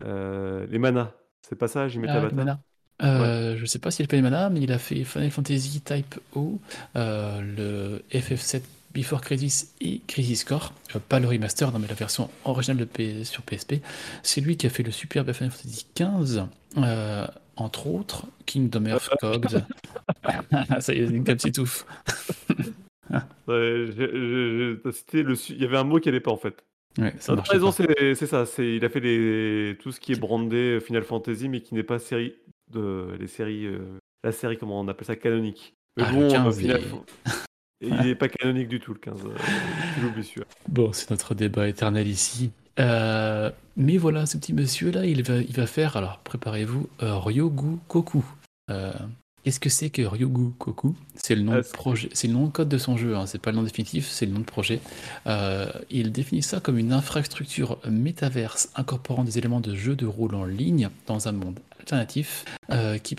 les 0.06 0.80
manas. 0.80 1.12
C'est 1.48 1.56
pas 1.58 1.68
ça, 1.68 1.84
Hajime 1.84 2.06
Ah, 2.10 2.22
Tabata? 2.30 2.60
Euh, 3.04 3.56
Je 3.58 3.66
sais 3.66 3.78
pas 3.80 3.92
s'il 3.92 4.08
fait 4.08 4.16
les 4.16 4.22
mana, 4.24 4.50
mais 4.50 4.60
il 4.62 4.72
a 4.72 4.80
fait 4.80 5.04
Final 5.04 5.30
Fantasy 5.30 5.82
Type 5.82 6.16
O, 6.36 6.60
euh, 6.96 7.42
le 7.42 8.02
FF7 8.20 8.62
Before 8.94 9.22
Crisis 9.22 9.76
et 9.82 10.02
Crisis 10.08 10.44
Core. 10.44 10.74
Euh, 10.96 11.00
pas 11.00 11.20
le 11.20 11.28
remaster, 11.28 11.72
non, 11.72 11.80
mais 11.80 11.88
la 11.88 11.94
version 11.94 12.30
originale 12.46 12.78
de 12.78 12.86
P- 12.86 13.24
sur 13.24 13.44
PSP. 13.44 13.76
C'est 14.24 14.42
lui 14.42 14.58
qui 14.58 14.66
a 14.68 14.70
fait 14.70 14.84
le 14.84 14.92
superbe 14.92 15.32
Final 15.34 15.52
Fantasy 15.52 15.86
XV, 15.96 16.44
euh, 16.78 17.28
entre 17.56 17.88
autres 17.88 18.26
Kingdom 18.46 18.86
Hearts 18.86 19.10
Cogs. 19.20 19.62
ça 20.80 20.94
y 20.94 21.00
est, 21.00 21.08
Nick 21.10 21.40
s'étouffe. 21.42 21.86
Le 23.48 24.92
su- 25.36 25.54
Il 25.54 25.62
y 25.62 25.66
avait 25.66 25.78
un 25.78 25.84
mot 25.84 26.00
qui 26.00 26.10
allait 26.10 26.20
pas 26.20 26.32
en 26.32 26.38
fait. 26.38 26.66
Ouais, 26.98 27.14
ça 27.20 27.36
raison, 27.36 27.72
c'est 27.72 28.26
ça. 28.26 28.44
Il 28.58 28.84
a 28.84 28.90
fait 28.90 29.00
les... 29.00 29.78
tout 29.82 29.92
ce 29.92 30.00
qui 30.00 30.14
est 30.14 30.20
brandé 30.20 30.80
Final 30.86 31.04
Fantasy, 31.04 31.48
mais 31.48 31.62
qui 31.62 31.76
n'est 31.76 31.84
pas 31.84 32.00
série 32.00 32.34
de 32.74 33.16
les 33.20 33.28
séries. 33.28 33.66
euh, 33.66 33.80
La 34.24 34.32
série, 34.32 34.58
comment 34.58 34.80
on 34.82 34.88
appelle 34.88 35.06
ça, 35.06 35.16
canonique. 35.16 35.74
Mais 35.96 36.04
Ah, 36.08 36.12
bon, 36.12 36.28
15, 36.28 36.58
euh, 36.58 36.60
Final 36.60 36.82
Et 37.82 37.88
il 37.90 37.96
n'est 37.96 38.16
pas 38.16 38.28
canonique 38.28 38.70
du 38.70 38.80
tout 38.80 38.94
le 38.94 39.00
15. 39.00 39.20
euh, 39.26 39.30
Tu 39.96 40.02
l'oublies 40.02 40.24
celui-là. 40.24 40.48
Bon, 40.68 40.92
c'est 40.94 41.12
notre 41.12 41.36
débat 41.36 41.68
éternel 41.68 42.08
ici. 42.08 42.52
Euh, 42.80 43.52
mais 43.76 43.98
voilà, 43.98 44.26
ce 44.26 44.38
petit 44.38 44.54
monsieur-là, 44.54 45.06
il 45.06 45.24
va, 45.24 45.38
il 45.38 45.54
va 45.54 45.68
faire, 45.68 45.96
alors 45.98 46.20
préparez-vous, 46.24 46.88
euh, 47.04 47.18
Ryogu 47.18 47.78
Koku. 47.88 48.24
Euh, 48.72 48.94
Qu'est-ce 49.44 49.60
que 49.60 49.70
c'est 49.70 49.90
que 49.90 50.02
Ryogu 50.02 50.52
Koku? 50.58 50.96
C'est 51.16 51.36
le 51.36 51.42
nom 51.42 51.54
Ah, 51.54 51.62
projet, 51.74 52.10
c'est 52.14 52.28
le 52.28 52.34
nom 52.34 52.48
de 52.48 52.52
code 52.52 52.68
de 52.68 52.78
son 52.78 52.98
jeu, 52.98 53.16
hein, 53.16 53.26
c'est 53.28 53.40
pas 53.42 53.52
le 53.52 53.58
nom 53.58 53.64
définitif, 53.64 54.08
c'est 54.10 54.26
le 54.26 54.34
nom 54.34 54.40
de 54.40 54.46
projet. 54.46 54.82
Euh, 55.28 55.72
il 55.90 56.12
définit 56.12 56.42
ça 56.42 56.60
comme 56.60 56.78
une 56.78 56.92
infrastructure 56.92 57.78
métaverse 57.90 58.70
incorporant 58.76 59.24
des 59.24 59.38
éléments 59.38 59.62
de 59.62 59.74
jeu 59.74 59.96
de 59.96 60.06
rôle 60.06 60.36
en 60.36 60.44
ligne 60.46 60.90
dans 61.06 61.28
un 61.30 61.32
monde 61.32 61.60
euh, 61.94 62.98
qui, 62.98 63.16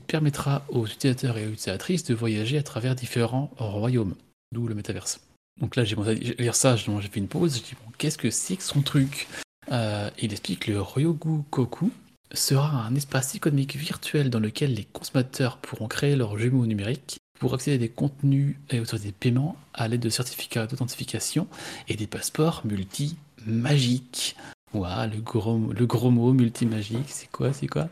permettra 0.00 0.64
aux, 0.68 0.86
utilisateurs 0.86 1.38
et 1.38 1.46
aux 1.46 1.50
utilisatrices 1.50 2.04
de 2.04 2.14
voyager 2.14 2.58
à 2.58 2.62
travers 2.62 2.94
différents 2.94 3.50
royaumes, 3.56 4.14
d'où 4.52 4.66
le 4.66 4.74
métaverse. 4.74 5.20
Donc 5.60 5.76
là, 5.76 5.84
j'ai 5.84 5.94
commencé 5.94 6.34
à 6.38 6.42
lire 6.42 6.54
ça, 6.54 6.76
j'ai 6.76 6.86
fait 6.86 7.20
une 7.20 7.28
pause, 7.28 7.56
j'ai 7.56 7.62
dit, 7.62 7.74
bon, 7.84 7.92
qu'est-ce 7.98 8.18
que 8.18 8.30
c'est 8.30 8.56
que 8.56 8.62
son 8.62 8.82
truc? 8.82 9.28
Euh, 9.70 10.10
Il 10.20 10.32
explique 10.32 10.66
le 10.66 10.80
Ryogu 10.80 11.42
Koku 11.50 11.90
sera 12.32 12.86
un 12.86 12.94
espace 12.94 13.34
économique 13.34 13.76
virtuel 13.76 14.30
dans 14.30 14.40
lequel 14.40 14.74
les 14.74 14.84
consommateurs 14.84 15.58
pourront 15.58 15.88
créer 15.88 16.16
leurs 16.16 16.38
jumeaux 16.38 16.66
numériques 16.66 17.18
pour 17.38 17.54
accéder 17.54 17.76
à 17.76 17.78
des 17.78 17.88
contenus 17.88 18.56
et 18.70 18.80
autoriser 18.80 19.08
des 19.08 19.12
paiements 19.12 19.56
à 19.74 19.88
l'aide 19.88 20.00
de 20.00 20.08
certificats 20.08 20.66
d'authentification 20.66 21.48
et 21.88 21.96
des 21.96 22.06
passeports 22.06 22.62
multi-magiques. 22.64 24.36
Ouah, 24.74 25.06
le 25.06 25.20
gros, 25.20 25.70
le 25.72 25.86
gros 25.86 26.10
mot 26.10 26.32
multi-magique, 26.32 27.08
c'est 27.08 27.30
quoi, 27.30 27.52
c'est 27.52 27.66
quoi? 27.66 27.88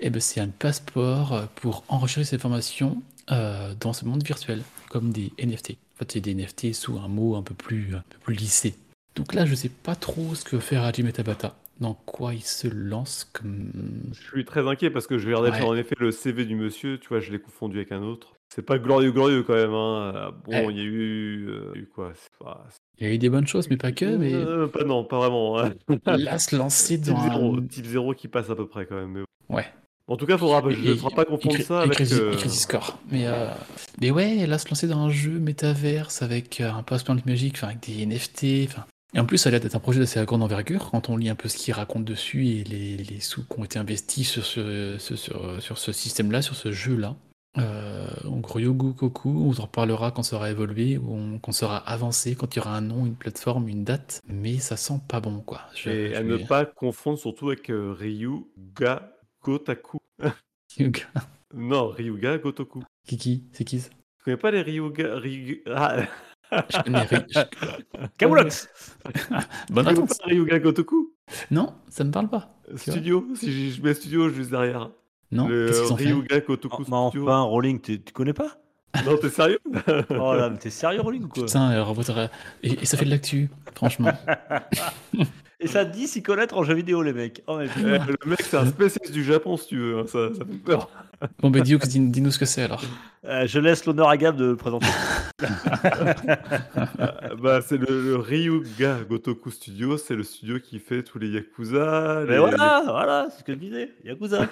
Eh 0.00 0.10
ben, 0.10 0.20
c'est 0.20 0.40
un 0.40 0.48
passeport 0.48 1.48
pour 1.56 1.84
enregistrer 1.88 2.24
ces 2.24 2.36
informations 2.36 3.02
euh, 3.30 3.74
dans 3.80 3.92
ce 3.92 4.04
monde 4.04 4.22
virtuel, 4.22 4.62
comme 4.90 5.10
des 5.12 5.32
NFT. 5.42 5.70
En 5.72 5.98
fait, 6.00 6.12
c'est 6.12 6.20
des 6.20 6.34
NFT 6.34 6.74
sous 6.74 6.98
un 6.98 7.08
mot 7.08 7.36
un 7.36 7.42
peu 7.42 7.54
plus, 7.54 7.94
un 7.94 8.02
peu 8.10 8.18
plus 8.24 8.34
lissé. 8.34 8.74
Donc 9.16 9.32
là, 9.34 9.46
je 9.46 9.54
sais 9.54 9.68
pas 9.70 9.94
trop 9.94 10.34
ce 10.34 10.44
que 10.44 10.56
veut 10.56 10.62
faire 10.62 10.82
Hajime 10.84 11.10
Tabata. 11.12 11.54
Dans 11.80 11.94
quoi 11.94 12.34
il 12.34 12.42
se 12.42 12.68
lance 12.68 13.28
comme. 13.32 13.70
Je 14.12 14.20
suis 14.28 14.44
très 14.44 14.68
inquiet 14.68 14.90
parce 14.90 15.06
que 15.06 15.18
je 15.18 15.26
vais 15.28 15.34
regarder 15.34 15.60
Ouais. 15.62 15.66
en 15.68 15.74
effet 15.74 15.94
le 15.98 16.12
CV 16.12 16.44
du 16.44 16.54
monsieur. 16.54 16.98
Tu 16.98 17.08
vois, 17.08 17.20
je 17.20 17.32
l'ai 17.32 17.40
confondu 17.40 17.78
avec 17.78 17.90
un 17.92 18.02
autre. 18.02 18.34
C'est 18.54 18.62
pas 18.62 18.78
glorieux, 18.78 19.10
glorieux 19.12 19.42
quand 19.42 19.54
même. 19.54 19.72
Hein. 19.72 20.12
Euh, 20.14 20.30
Bon, 20.44 20.52
Ouais. 20.52 20.66
il 20.70 20.76
y 20.76 20.80
a 20.80 20.84
eu, 20.84 21.48
euh, 21.48 21.72
eu 21.74 21.86
quoi? 21.86 22.12
C'est 22.14 22.38
pas- 22.44 22.64
Il 23.02 23.08
y 23.08 23.10
a 23.10 23.14
eu 23.14 23.18
des 23.18 23.28
bonnes 23.30 23.48
choses, 23.48 23.68
mais 23.68 23.76
pas 23.76 23.90
que. 23.90 24.04
Mais 24.16 24.32
Euh, 24.32 24.68
pas 24.68 24.84
non, 24.84 25.02
pas 25.02 25.18
vraiment. 25.18 25.58
hein. 25.58 25.72
là, 26.06 26.38
se 26.38 26.54
lancer 26.54 27.00
Type 27.00 27.12
dans 27.12 27.20
zéro, 27.20 27.56
un. 27.56 27.62
type 27.66 27.84
zéro 27.86 28.14
qui 28.14 28.28
passe 28.28 28.48
à 28.48 28.54
peu 28.54 28.66
près 28.68 28.86
quand 28.86 28.94
même. 28.94 29.10
mais- 29.10 29.54
Ouais. 29.56 29.66
En 30.06 30.16
tout 30.16 30.24
cas, 30.26 30.38
faudra, 30.38 30.62
je 30.70 30.76
ne 30.90 30.94
ferai 30.94 31.14
pas 31.14 31.24
confondre 31.24 31.56
et- 31.58 31.62
ça 31.62 31.80
et 31.80 31.82
avec. 31.82 31.92
Crisis, 31.94 32.18
euh, 32.20 32.32
et 32.32 32.36
Crisis 32.36 32.64
Core. 32.66 32.98
Mais, 33.10 33.26
euh, 33.26 33.48
mais 34.00 34.10
ouais, 34.12 34.46
là, 34.46 34.56
se 34.58 34.68
lancer 34.68 34.86
dans 34.86 34.98
un 34.98 35.10
jeu 35.10 35.32
métaverse 35.38 36.22
avec 36.22 36.60
euh, 36.60 36.70
un 36.72 36.82
passeport 36.84 37.16
magique, 37.26 37.54
enfin, 37.56 37.68
avec 37.68 37.80
des 37.80 38.02
NFT. 38.06 38.66
Enfin... 38.68 38.84
Et 39.14 39.20
en 39.20 39.24
plus, 39.26 39.38
ça 39.38 39.48
a 39.48 39.50
l'air 39.52 39.60
d'être 39.60 39.74
un 39.74 39.80
projet 39.80 39.98
d'assez 40.00 40.24
grande 40.24 40.42
envergure 40.42 40.90
quand 40.90 41.08
on 41.08 41.16
lit 41.16 41.28
un 41.28 41.34
peu 41.34 41.48
ce 41.48 41.56
qu'il 41.56 41.74
raconte 41.74 42.04
dessus 42.04 42.46
et 42.46 42.64
les, 42.64 42.96
les 42.98 43.20
sous 43.20 43.42
qui 43.44 43.58
ont 43.60 43.64
été 43.64 43.78
investis 43.80 44.28
sur 44.30 44.44
ce, 44.44 44.96
ce- 44.98 45.16
sur, 45.16 45.60
sur 45.60 45.76
ce 45.78 45.90
système-là, 45.92 46.40
sur 46.40 46.54
ce 46.54 46.70
jeu-là. 46.72 47.16
Euh, 47.58 48.06
donc 48.24 48.46
Ryogu 48.50 48.94
Koku, 48.94 49.28
on 49.28 49.60
en 49.60 49.64
reparlera 49.66 50.10
quand 50.10 50.22
ça 50.22 50.36
aura 50.36 50.50
évolué, 50.50 50.96
ou 50.96 51.12
on- 51.14 51.38
quand 51.38 51.52
ça 51.52 51.66
aura 51.66 51.76
avancé, 51.78 52.34
quand 52.34 52.54
il 52.54 52.58
y 52.58 52.62
aura 52.62 52.74
un 52.76 52.80
nom, 52.80 53.04
une 53.04 53.14
plateforme, 53.14 53.68
une 53.68 53.84
date, 53.84 54.22
mais 54.26 54.56
ça 54.58 54.76
sent 54.78 55.00
pas 55.06 55.20
bon 55.20 55.40
quoi. 55.40 55.60
Je- 55.74 55.90
Et 55.90 56.10
je 56.14 56.16
à 56.16 56.22
ne 56.22 56.38
pas 56.38 56.64
confondre 56.64 57.18
surtout 57.18 57.48
avec 57.50 57.68
euh, 57.70 57.92
Ryuga 57.92 59.12
Gotoku. 59.42 59.98
Non, 61.54 61.88
Ryuga 61.88 62.38
Gotoku. 62.38 62.82
Kiki, 63.06 63.44
c'est 63.52 63.64
qui 63.64 63.80
ça? 63.80 63.90
Tu 63.90 64.24
connais 64.24 64.36
pas 64.38 64.50
les 64.50 64.62
Ryuga. 64.62 65.16
Ryu... 65.18 65.62
Ah, 65.66 65.96
Je 66.70 66.78
connais 66.82 67.02
Ry- 67.02 67.26
je- 67.28 68.06
Camoulox 68.18 68.68
Bonne 69.70 69.86
réponse. 69.88 70.16
pas 70.18 70.24
Ryuga 70.26 70.58
Gotoku 70.60 71.12
Non, 71.50 71.74
ça 71.90 72.04
me 72.04 72.10
parle 72.10 72.28
pas. 72.30 72.54
Studio, 72.76 73.26
si 73.34 73.52
je 73.70 73.76
je 73.76 73.82
mets 73.82 73.92
studio 73.92 74.30
juste 74.30 74.50
derrière. 74.50 74.90
Non, 75.32 75.48
le 75.48 75.66
qu'est-ce 75.66 75.82
qu'ils 75.82 75.92
ont 75.92 75.96
fait 75.96 76.04
Ryuga 76.12 76.40
Gotoku 76.40 76.84
Mais 76.88 77.08
Studio. 77.08 77.22
enfin, 77.24 77.40
Rolling, 77.40 77.80
tu 77.80 77.98
connais 78.12 78.32
pas 78.34 78.58
Non, 79.06 79.16
t'es 79.16 79.30
sérieux? 79.30 79.58
Oh 80.10 80.34
là, 80.34 80.50
mais 80.50 80.58
t'es 80.58 80.68
sérieux, 80.70 81.00
Rolling 81.00 81.24
ou 81.24 81.28
quoi 81.28 81.46
Putain, 81.46 81.68
alors, 81.68 81.94
votre- 81.94 82.28
et, 82.62 82.72
et 82.82 82.84
ça 82.84 82.96
fait 82.98 83.06
de 83.06 83.10
l'actu, 83.10 83.48
franchement. 83.74 84.12
Et 85.64 85.68
ça 85.68 85.84
dit 85.84 86.08
s'y 86.08 86.24
connaître 86.24 86.56
en 86.56 86.64
jeu 86.64 86.74
vidéo, 86.74 87.02
les 87.02 87.12
mecs. 87.12 87.40
Oh, 87.46 87.56
mais 87.58 87.66
Eh. 87.78 87.80
Le 87.82 88.16
mec, 88.28 88.42
c'est 88.42 88.56
un 88.56 88.66
spécialiste 88.66 89.12
du 89.14 89.22
Japon, 89.22 89.56
si 89.56 89.68
tu 89.68 89.78
veux. 89.78 89.98
hein, 90.00 90.04
Ça, 90.08 90.28
ça 90.36 90.44
fait 90.44 90.58
peur. 90.58 90.90
Bon, 91.40 91.50
dis- 91.50 91.76
dis-nous 91.78 92.30
ce 92.30 92.38
que 92.38 92.44
c'est 92.44 92.62
alors. 92.62 92.82
Euh, 93.24 93.46
je 93.46 93.60
laisse 93.60 93.84
l'honneur 93.86 94.08
à 94.08 94.16
Gab 94.16 94.36
de 94.36 94.46
le 94.46 94.56
présenter. 94.56 94.86
Ah, 95.40 97.34
bah, 97.42 97.60
c'est 97.62 97.76
le, 97.78 98.02
le 98.02 98.16
Ryuga 98.16 98.98
Gotoku 99.08 99.50
Studio. 99.50 99.96
C'est 99.96 100.16
le 100.16 100.24
studio 100.24 100.58
qui 100.58 100.78
fait 100.80 101.02
tous 101.04 101.18
les 101.18 101.28
Yakuza. 101.28 102.24
Mais 102.26 102.32
les- 102.32 102.38
voilà, 102.38 102.82
voilà, 102.86 103.28
c'est 103.30 103.40
ce 103.40 103.44
que 103.44 103.52
je 103.52 103.58
disais. 103.58 103.92
Yakuza. 104.04 104.48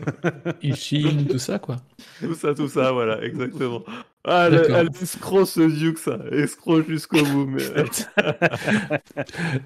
Ishin, 0.62 1.24
tout 1.30 1.38
ça, 1.38 1.58
quoi. 1.58 1.76
Tout 2.20 2.34
ça, 2.34 2.54
tout 2.54 2.68
ça, 2.68 2.92
voilà, 2.92 3.22
exactement. 3.22 3.82
Ah, 4.24 4.48
elle, 4.48 4.66
elle 4.70 4.88
escroc 5.00 5.46
ce 5.46 5.60
Duke, 5.60 5.98
ça. 5.98 6.18
Escroc 6.30 6.82
jusqu'au 6.88 7.22
bout. 7.24 7.46
Mais... 7.46 7.62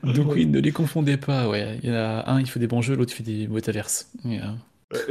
Donc, 0.14 0.32
oui, 0.34 0.46
ne 0.46 0.60
les 0.60 0.72
confondez 0.72 1.16
pas, 1.16 1.48
ouais. 1.48 1.78
Il 1.82 1.90
y 1.90 1.92
en 1.92 1.96
a 1.96 2.30
un, 2.30 2.40
il 2.40 2.46
fait 2.48 2.60
des 2.60 2.66
bons 2.66 2.80
jeux, 2.82 2.94
l'autre, 2.96 3.12
il 3.12 3.16
fait 3.16 3.22
des 3.22 3.48
métaverses. 3.48 4.10
Et, 4.24 4.38
euh, 4.40 4.44
Euh, 4.44 4.52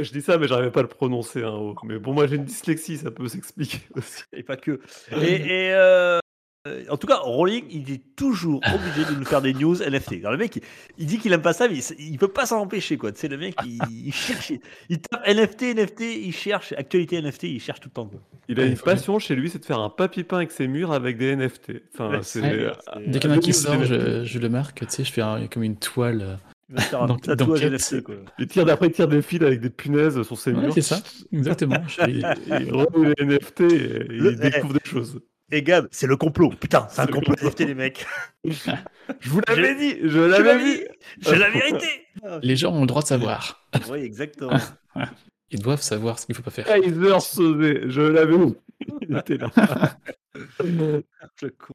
Je 0.00 0.10
dis 0.10 0.22
ça, 0.22 0.38
mais 0.38 0.48
j'arrivais 0.48 0.70
pas 0.70 0.80
à 0.80 0.84
le 0.84 0.88
prononcer. 0.88 1.42
Hein. 1.42 1.74
Mais 1.84 1.98
bon, 1.98 2.14
moi, 2.14 2.26
j'ai 2.26 2.36
une 2.36 2.44
dyslexie, 2.44 2.96
ça 2.96 3.10
peut 3.10 3.28
s'expliquer 3.28 3.80
aussi. 3.94 4.22
Et 4.32 4.42
pas 4.42 4.56
que. 4.56 4.80
Et, 5.20 5.34
et, 5.34 5.72
euh, 5.74 6.18
euh, 6.66 6.82
en 6.88 6.96
tout 6.96 7.06
cas, 7.06 7.18
Rolling, 7.18 7.64
il 7.70 7.92
est 7.92 8.02
toujours 8.16 8.60
obligé 8.74 9.04
de 9.08 9.16
nous 9.18 9.24
faire 9.26 9.42
des 9.42 9.52
news 9.54 9.76
NFT. 9.76 10.14
Alors, 10.20 10.32
le 10.32 10.38
mec, 10.38 10.56
il, 10.56 10.62
il 10.98 11.06
dit 11.06 11.18
qu'il 11.18 11.32
aime 11.32 11.42
pas 11.42 11.52
ça, 11.52 11.68
mais 11.68 11.76
il, 11.76 11.84
il 12.12 12.18
peut 12.18 12.26
pas 12.28 12.46
s'en 12.46 12.58
empêcher, 12.60 12.96
quoi. 12.96 13.12
Tu 13.12 13.20
sais, 13.20 13.28
le 13.28 13.36
mec, 13.36 13.54
il, 13.64 13.78
il 14.06 14.12
cherche, 14.12 14.50
il, 14.88 14.98
tape 15.00 15.26
NFT, 15.28 15.62
NFT, 15.76 16.00
il 16.00 16.32
cherche, 16.32 16.72
actualité 16.72 17.20
NFT, 17.22 17.42
il 17.44 17.60
cherche 17.60 17.78
tout 17.80 17.88
le 17.90 17.94
temps, 17.94 18.06
quoi. 18.06 18.20
Il 18.48 18.58
a 18.58 18.64
une 18.64 18.76
passion 18.78 19.18
chez 19.18 19.36
lui, 19.36 19.50
c'est 19.50 19.58
de 19.58 19.64
faire 19.66 19.78
un 19.80 19.90
papier 19.90 20.24
peint 20.24 20.38
avec 20.38 20.52
ses 20.52 20.66
murs 20.68 20.92
avec 20.92 21.18
des 21.18 21.36
NFT. 21.36 21.72
Enfin, 21.94 22.10
Ouais, 22.10 22.18
c'est. 22.22 22.40
ouais. 22.40 22.48
euh, 22.66 22.72
Dès 23.06 23.18
qu'il 23.20 23.30
y 23.30 23.32
en 23.34 23.36
a 23.36 23.40
qui 23.40 23.52
sort, 23.52 23.84
je, 23.84 24.24
je 24.24 24.38
le 24.38 24.48
marque, 24.48 24.80
tu 24.80 24.86
sais, 24.88 25.04
je 25.04 25.12
fais 25.12 25.22
un- 25.22 25.46
comme 25.48 25.62
une 25.62 25.76
toile. 25.76 26.38
Il 26.68 26.74
va 26.76 26.80
se 26.82 26.88
faire 26.88 27.02
un 27.02 27.06
Donc- 27.08 27.22
tatouage 27.22 27.60
d'enquête. 27.62 27.72
NFT, 27.80 28.02
quoi. 28.02 28.14
Il 28.38 28.46
tire 28.48 28.64
d'après, 28.64 28.86
il 28.88 28.92
tire 28.92 29.08
des 29.08 29.22
fils 29.22 29.42
avec 29.42 29.60
des 29.60 29.70
punaises 29.70 30.20
sur 30.22 30.38
ses 30.38 30.52
Ouais, 30.52 30.62
murs. 30.62 30.74
c'est 30.74 30.82
ça, 30.82 31.00
exactement. 31.32 31.76
Il 32.08 32.24
remet 32.72 33.14
les 33.18 33.24
NFT 33.26 33.60
et 33.60 33.88
Le- 34.08 34.32
il 34.32 34.38
découvre 34.38 34.72
des 34.74 34.80
choses. 34.88 35.20
Et 35.52 35.62
Gab, 35.62 35.86
c'est 35.92 36.08
le 36.08 36.16
complot. 36.16 36.50
Putain, 36.60 36.88
c'est 36.90 37.02
un 37.02 37.06
complot 37.06 37.34
complot. 37.36 37.48
NFT, 37.50 37.60
les 37.68 37.74
mecs. 37.76 38.04
Je 38.44 39.30
vous 39.30 39.40
l'avais 39.46 39.76
dit, 39.76 39.96
je 40.02 40.18
l'avais 40.18 40.58
vu. 40.58 40.76
dit. 40.78 40.82
C'est 41.22 41.38
la 41.38 41.50
vérité. 41.50 41.86
Les 42.42 42.56
gens 42.56 42.72
ont 42.74 42.80
le 42.80 42.86
droit 42.88 43.02
de 43.02 43.06
savoir. 43.06 43.64
Oui, 43.88 43.98
exactement. 44.00 44.58
Ils 45.52 45.60
doivent 45.60 45.82
savoir 45.82 46.18
ce 46.18 46.26
qu'il 46.26 46.34
faut 46.34 46.42
pas 46.42 46.50
faire. 46.50 46.64
Kaiser 46.66 47.20
Sosé, 47.20 47.82
je 47.86 48.00
l'avais 48.00 48.36
vu. 48.36 48.54
Il 49.08 49.16
était 49.16 49.36
là. 49.38 49.50
Le 50.64 51.02
con. 51.50 51.74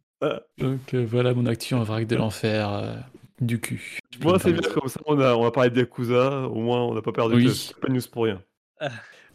Donc 0.60 0.94
euh, 0.94 1.06
voilà 1.10 1.34
mon 1.34 1.46
actu 1.46 1.74
en 1.74 1.84
vrac 1.84 2.06
de 2.06 2.16
l'enfer 2.16 2.70
euh, 2.74 2.94
du 3.42 3.60
cul. 3.60 4.00
Moi, 4.22 4.38
c'est 4.39 4.54
bien 4.54 4.62
comme 4.72 4.88
ça, 4.88 5.00
on 5.06 5.20
a, 5.20 5.34
on 5.36 5.46
a 5.46 5.52
parlé 5.52 5.70
de 5.70 5.80
Yakuza, 5.80 6.48
au 6.48 6.62
moins 6.62 6.82
on 6.84 6.94
n'a 6.94 7.02
pas 7.02 7.12
perdu 7.12 7.36
Oui. 7.36 7.46
de 7.46 7.50
c'est 7.50 7.76
pas 7.80 7.88
de 7.88 7.94
news 7.94 8.02
pour 8.12 8.24
rien. 8.26 8.42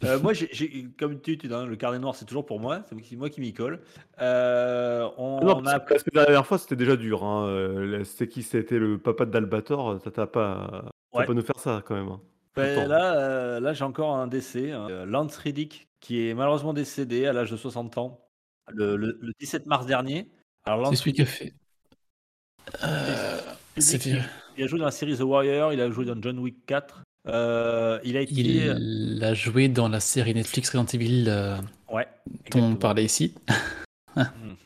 Euh, 0.03 0.19
moi, 0.19 0.33
j'ai- 0.33 0.87
comme 0.99 1.19
tu 1.21 1.37
dis, 1.37 1.47
le 1.47 1.75
carnet 1.75 1.97
noir, 1.99 2.15
c'est 2.15 2.25
toujours 2.25 2.45
pour 2.45 2.59
moi. 2.59 2.83
C'est 2.87 3.15
moi 3.15 3.29
qui- 3.29 3.41
m'y 3.41 3.53
colle. 3.53 3.81
Euh, 4.21 5.09
on, 5.17 5.39
non, 5.43 5.57
on 5.57 5.61
parce 5.63 5.73
a 5.75 5.79
que 5.79 5.89
parce 5.89 6.03
que 6.03 6.09
la 6.13 6.23
dernière 6.25 6.45
fois 6.45 6.57
c'était 6.59 6.75
déjà 6.75 6.95
dur. 6.95 7.23
Hein. 7.23 7.47
euh, 7.47 8.03
C'était 8.03 8.27
qui 8.27 8.43
C'était 8.43 8.77
le 8.77 8.97
papa 8.99 9.25
d'Albator, 9.25 9.99
ça 10.03 10.11
t'a 10.11 10.27
pas, 10.27 10.83
ça 11.13 11.19
Ouais. 11.19 11.25
pas 11.25 11.33
nous 11.33 11.41
faire 11.41 11.59
ça 11.59 11.81
quand 11.85 11.95
même. 11.95 12.09
hein. 12.09 12.21
Ben, 12.55 12.87
là, 12.87 13.17
euh, 13.19 13.59
là 13.59 13.73
j'ai 13.73 13.83
encore 13.83 14.15
un 14.15 14.27
décès. 14.27 14.71
hein. 14.71 15.05
Lance 15.05 15.35
Riddick, 15.37 15.87
qui 15.99 16.27
est 16.27 16.33
malheureusement 16.35 16.73
décédé 16.73 17.25
à 17.25 17.33
l'âge 17.33 17.49
de 17.51 17.57
60 17.57 17.97
ans, 17.97 18.23
le, 18.67 18.95
le- 18.97 19.17
le 19.21 19.31
17 19.39 19.65
mars 19.65 19.85
dernier. 19.87 20.29
Alors, 20.65 20.79
C'est 20.85 20.91
Lance 20.91 20.99
celui 20.99 21.13
qui 21.13 21.21
a 21.23 21.25
fait. 21.25 21.53
Euh, 23.77 24.19
il 24.57 24.63
a 24.63 24.67
joué 24.67 24.79
dans 24.79 24.85
la 24.85 24.91
série 24.91 25.15
The 25.15 25.21
Warrior, 25.21 25.73
il 25.73 25.81
a 25.81 25.89
joué 25.91 26.05
dans 26.05 26.19
John 26.21 26.39
Wick 26.39 26.65
4. 26.65 27.01
Euh, 27.27 27.99
il 28.03 28.17
a 28.17 28.21
été. 28.21 28.33
Il 28.33 29.19
a 29.23 29.33
joué 29.33 29.67
dans 29.67 29.89
la 29.89 29.99
série 29.99 30.33
Netflix 30.33 30.69
Resident 30.69 30.85
Evil 30.93 31.25
euh, 31.27 31.57
Ouais. 31.91 32.07
dont 32.51 32.63
on 32.63 32.75
parlait 32.75 33.05
ici. 33.05 33.33
Mhm. 34.15 34.25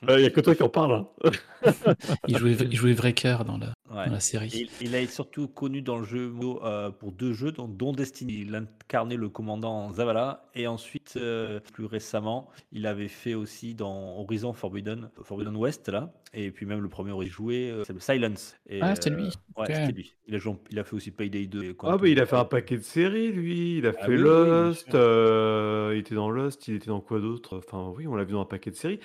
Il 0.09 0.16
n'y 0.18 0.26
a 0.26 0.30
que 0.30 0.39
toi 0.41 0.55
qui 0.55 0.64
en 0.64 0.70
parle. 0.70 1.03
hein. 1.24 1.32
Il 2.28 2.38
jouait, 2.38 2.53
il 2.53 2.76
jouait 2.76 2.93
Wrecker 2.93 3.43
dans 3.45 3.57
la, 3.57 3.74
Ouais. 3.94 4.06
dans 4.08 4.14
la 4.14 4.20
série. 4.20 4.50
Il, 4.54 4.88
il 4.88 4.96
a 4.96 5.00
été 5.00 5.12
surtout 5.12 5.48
connu 5.48 5.82
dans 5.82 5.98
le 6.00 6.06
jeu 6.06 6.34
euh, 6.64 6.92
pour 6.92 7.12
deux 7.12 7.34
jeux, 7.34 7.52
dont, 7.52 7.68
dont 7.68 7.92
Destiny. 7.92 8.42
Il 8.48 8.56
incarnait 8.56 9.18
le 9.18 9.30
commandant 9.30 9.92
Zavala. 9.94 10.46
Et 10.56 10.68
ensuite, 10.68 11.14
euh, 11.18 11.60
plus 11.74 11.86
récemment, 11.86 12.50
il 12.72 12.86
avait 12.88 13.08
fait 13.08 13.34
aussi 13.34 13.76
dans 13.76 14.18
Horizon 14.20 14.54
Forbidden, 14.54 15.10
Forbidden 15.24 15.56
West, 15.56 15.89
là. 15.89 16.14
Et 16.34 16.50
puis 16.52 16.66
même 16.66 16.80
le 16.80 16.88
premier 16.88 17.12
où 17.12 17.22
il 17.24 17.30
jouait, 17.30 17.70
euh, 17.72 17.84
c'est 17.84 17.92
le 17.94 18.00
Silence. 18.00 18.56
Et, 18.70 18.80
Ah, 18.82 18.96
c'était 18.96 19.12
euh, 19.12 19.16
lui. 19.18 19.24
Ouais, 19.58 19.66
Ok. 19.68 19.68
c'était 19.68 19.92
lui. 19.92 20.14
Il 20.28 20.36
a, 20.36 20.38
joué, 20.38 20.56
il 20.70 20.80
a 20.80 20.86
fait 20.86 20.96
aussi 20.96 21.12
Payday 21.12 21.46
2. 21.48 21.64
et 21.64 21.76
Ah, 21.84 21.98
bah, 21.98 22.08
il 22.08 22.20
a 22.22 22.26
fait 22.26 22.38
un 22.38 22.46
paquet 22.46 22.78
de 22.78 22.84
séries, 22.84 23.34
lui. 23.34 23.80
Il 23.80 23.86
a 23.86 23.92
Ah 23.98 24.06
fait 24.06 24.12
oui, 24.12 24.16
oui, 24.16 24.22
Lost. 24.24 24.96
euh, 24.96 25.92
il 25.94 26.00
était 26.00 26.16
dans 26.16 26.30
Lost. 26.30 26.70
Il 26.70 26.76
était 26.76 26.88
dans 26.88 27.02
quoi 27.02 27.20
d'autre? 27.20 27.58
Enfin, 27.58 27.92
oui, 27.96 28.08
on 28.08 28.16
l'a 28.16 28.24
vu 28.24 28.32
dans 28.32 28.42
un 28.42 28.46
paquet 28.46 28.72
de 28.72 28.76
séries. 28.78 29.00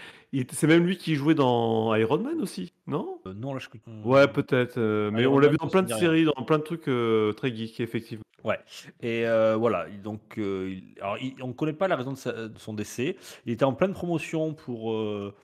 C'est 0.53 0.69
même 0.69 0.87
lui 0.87 0.97
qui 0.97 1.17
jouait 1.17 1.35
dans 1.35 1.93
Iron 1.97 2.19
Man 2.19 2.41
aussi, 2.41 2.73
non 2.87 3.19
Euh, 3.27 3.35
non, 3.35 3.53
là, 3.55 3.61
je 3.61 3.69
Ouais, 4.05 4.29
peut-être. 4.29 4.79
euh, 4.79 5.11
mais 5.11 5.27
on 5.27 5.39
l'a 5.39 5.49
vu 5.49 5.57
dans 5.57 5.69
plein 5.69 5.83
de 5.83 5.89
séries, 5.99 6.25
dans 6.25 6.45
plein 6.45 6.59
de 6.59 6.63
trucs 6.63 6.89
euh, 6.89 7.33
très 7.33 7.55
geeks, 7.55 7.81
effectivement. 7.81 8.23
Ouais. 8.45 8.59
Et 9.03 9.25
voilà. 9.59 9.87
Donc, 10.05 10.35
il- 10.37 10.95
alors, 11.01 11.19
il- 11.19 11.35
on 11.43 11.49
ne 11.49 11.53
connaît 11.53 11.73
pas 11.73 11.89
la 11.89 11.97
raison 11.97 12.13
de, 12.13 12.17
sa- 12.17 12.49
de 12.49 12.59
son 12.59 12.75
décès. 12.75 13.17
Il 13.45 13.53
était 13.53 13.65
en 13.65 13.73
pleine 13.75 13.93
promotion 13.93 14.55
pour, 14.55 14.95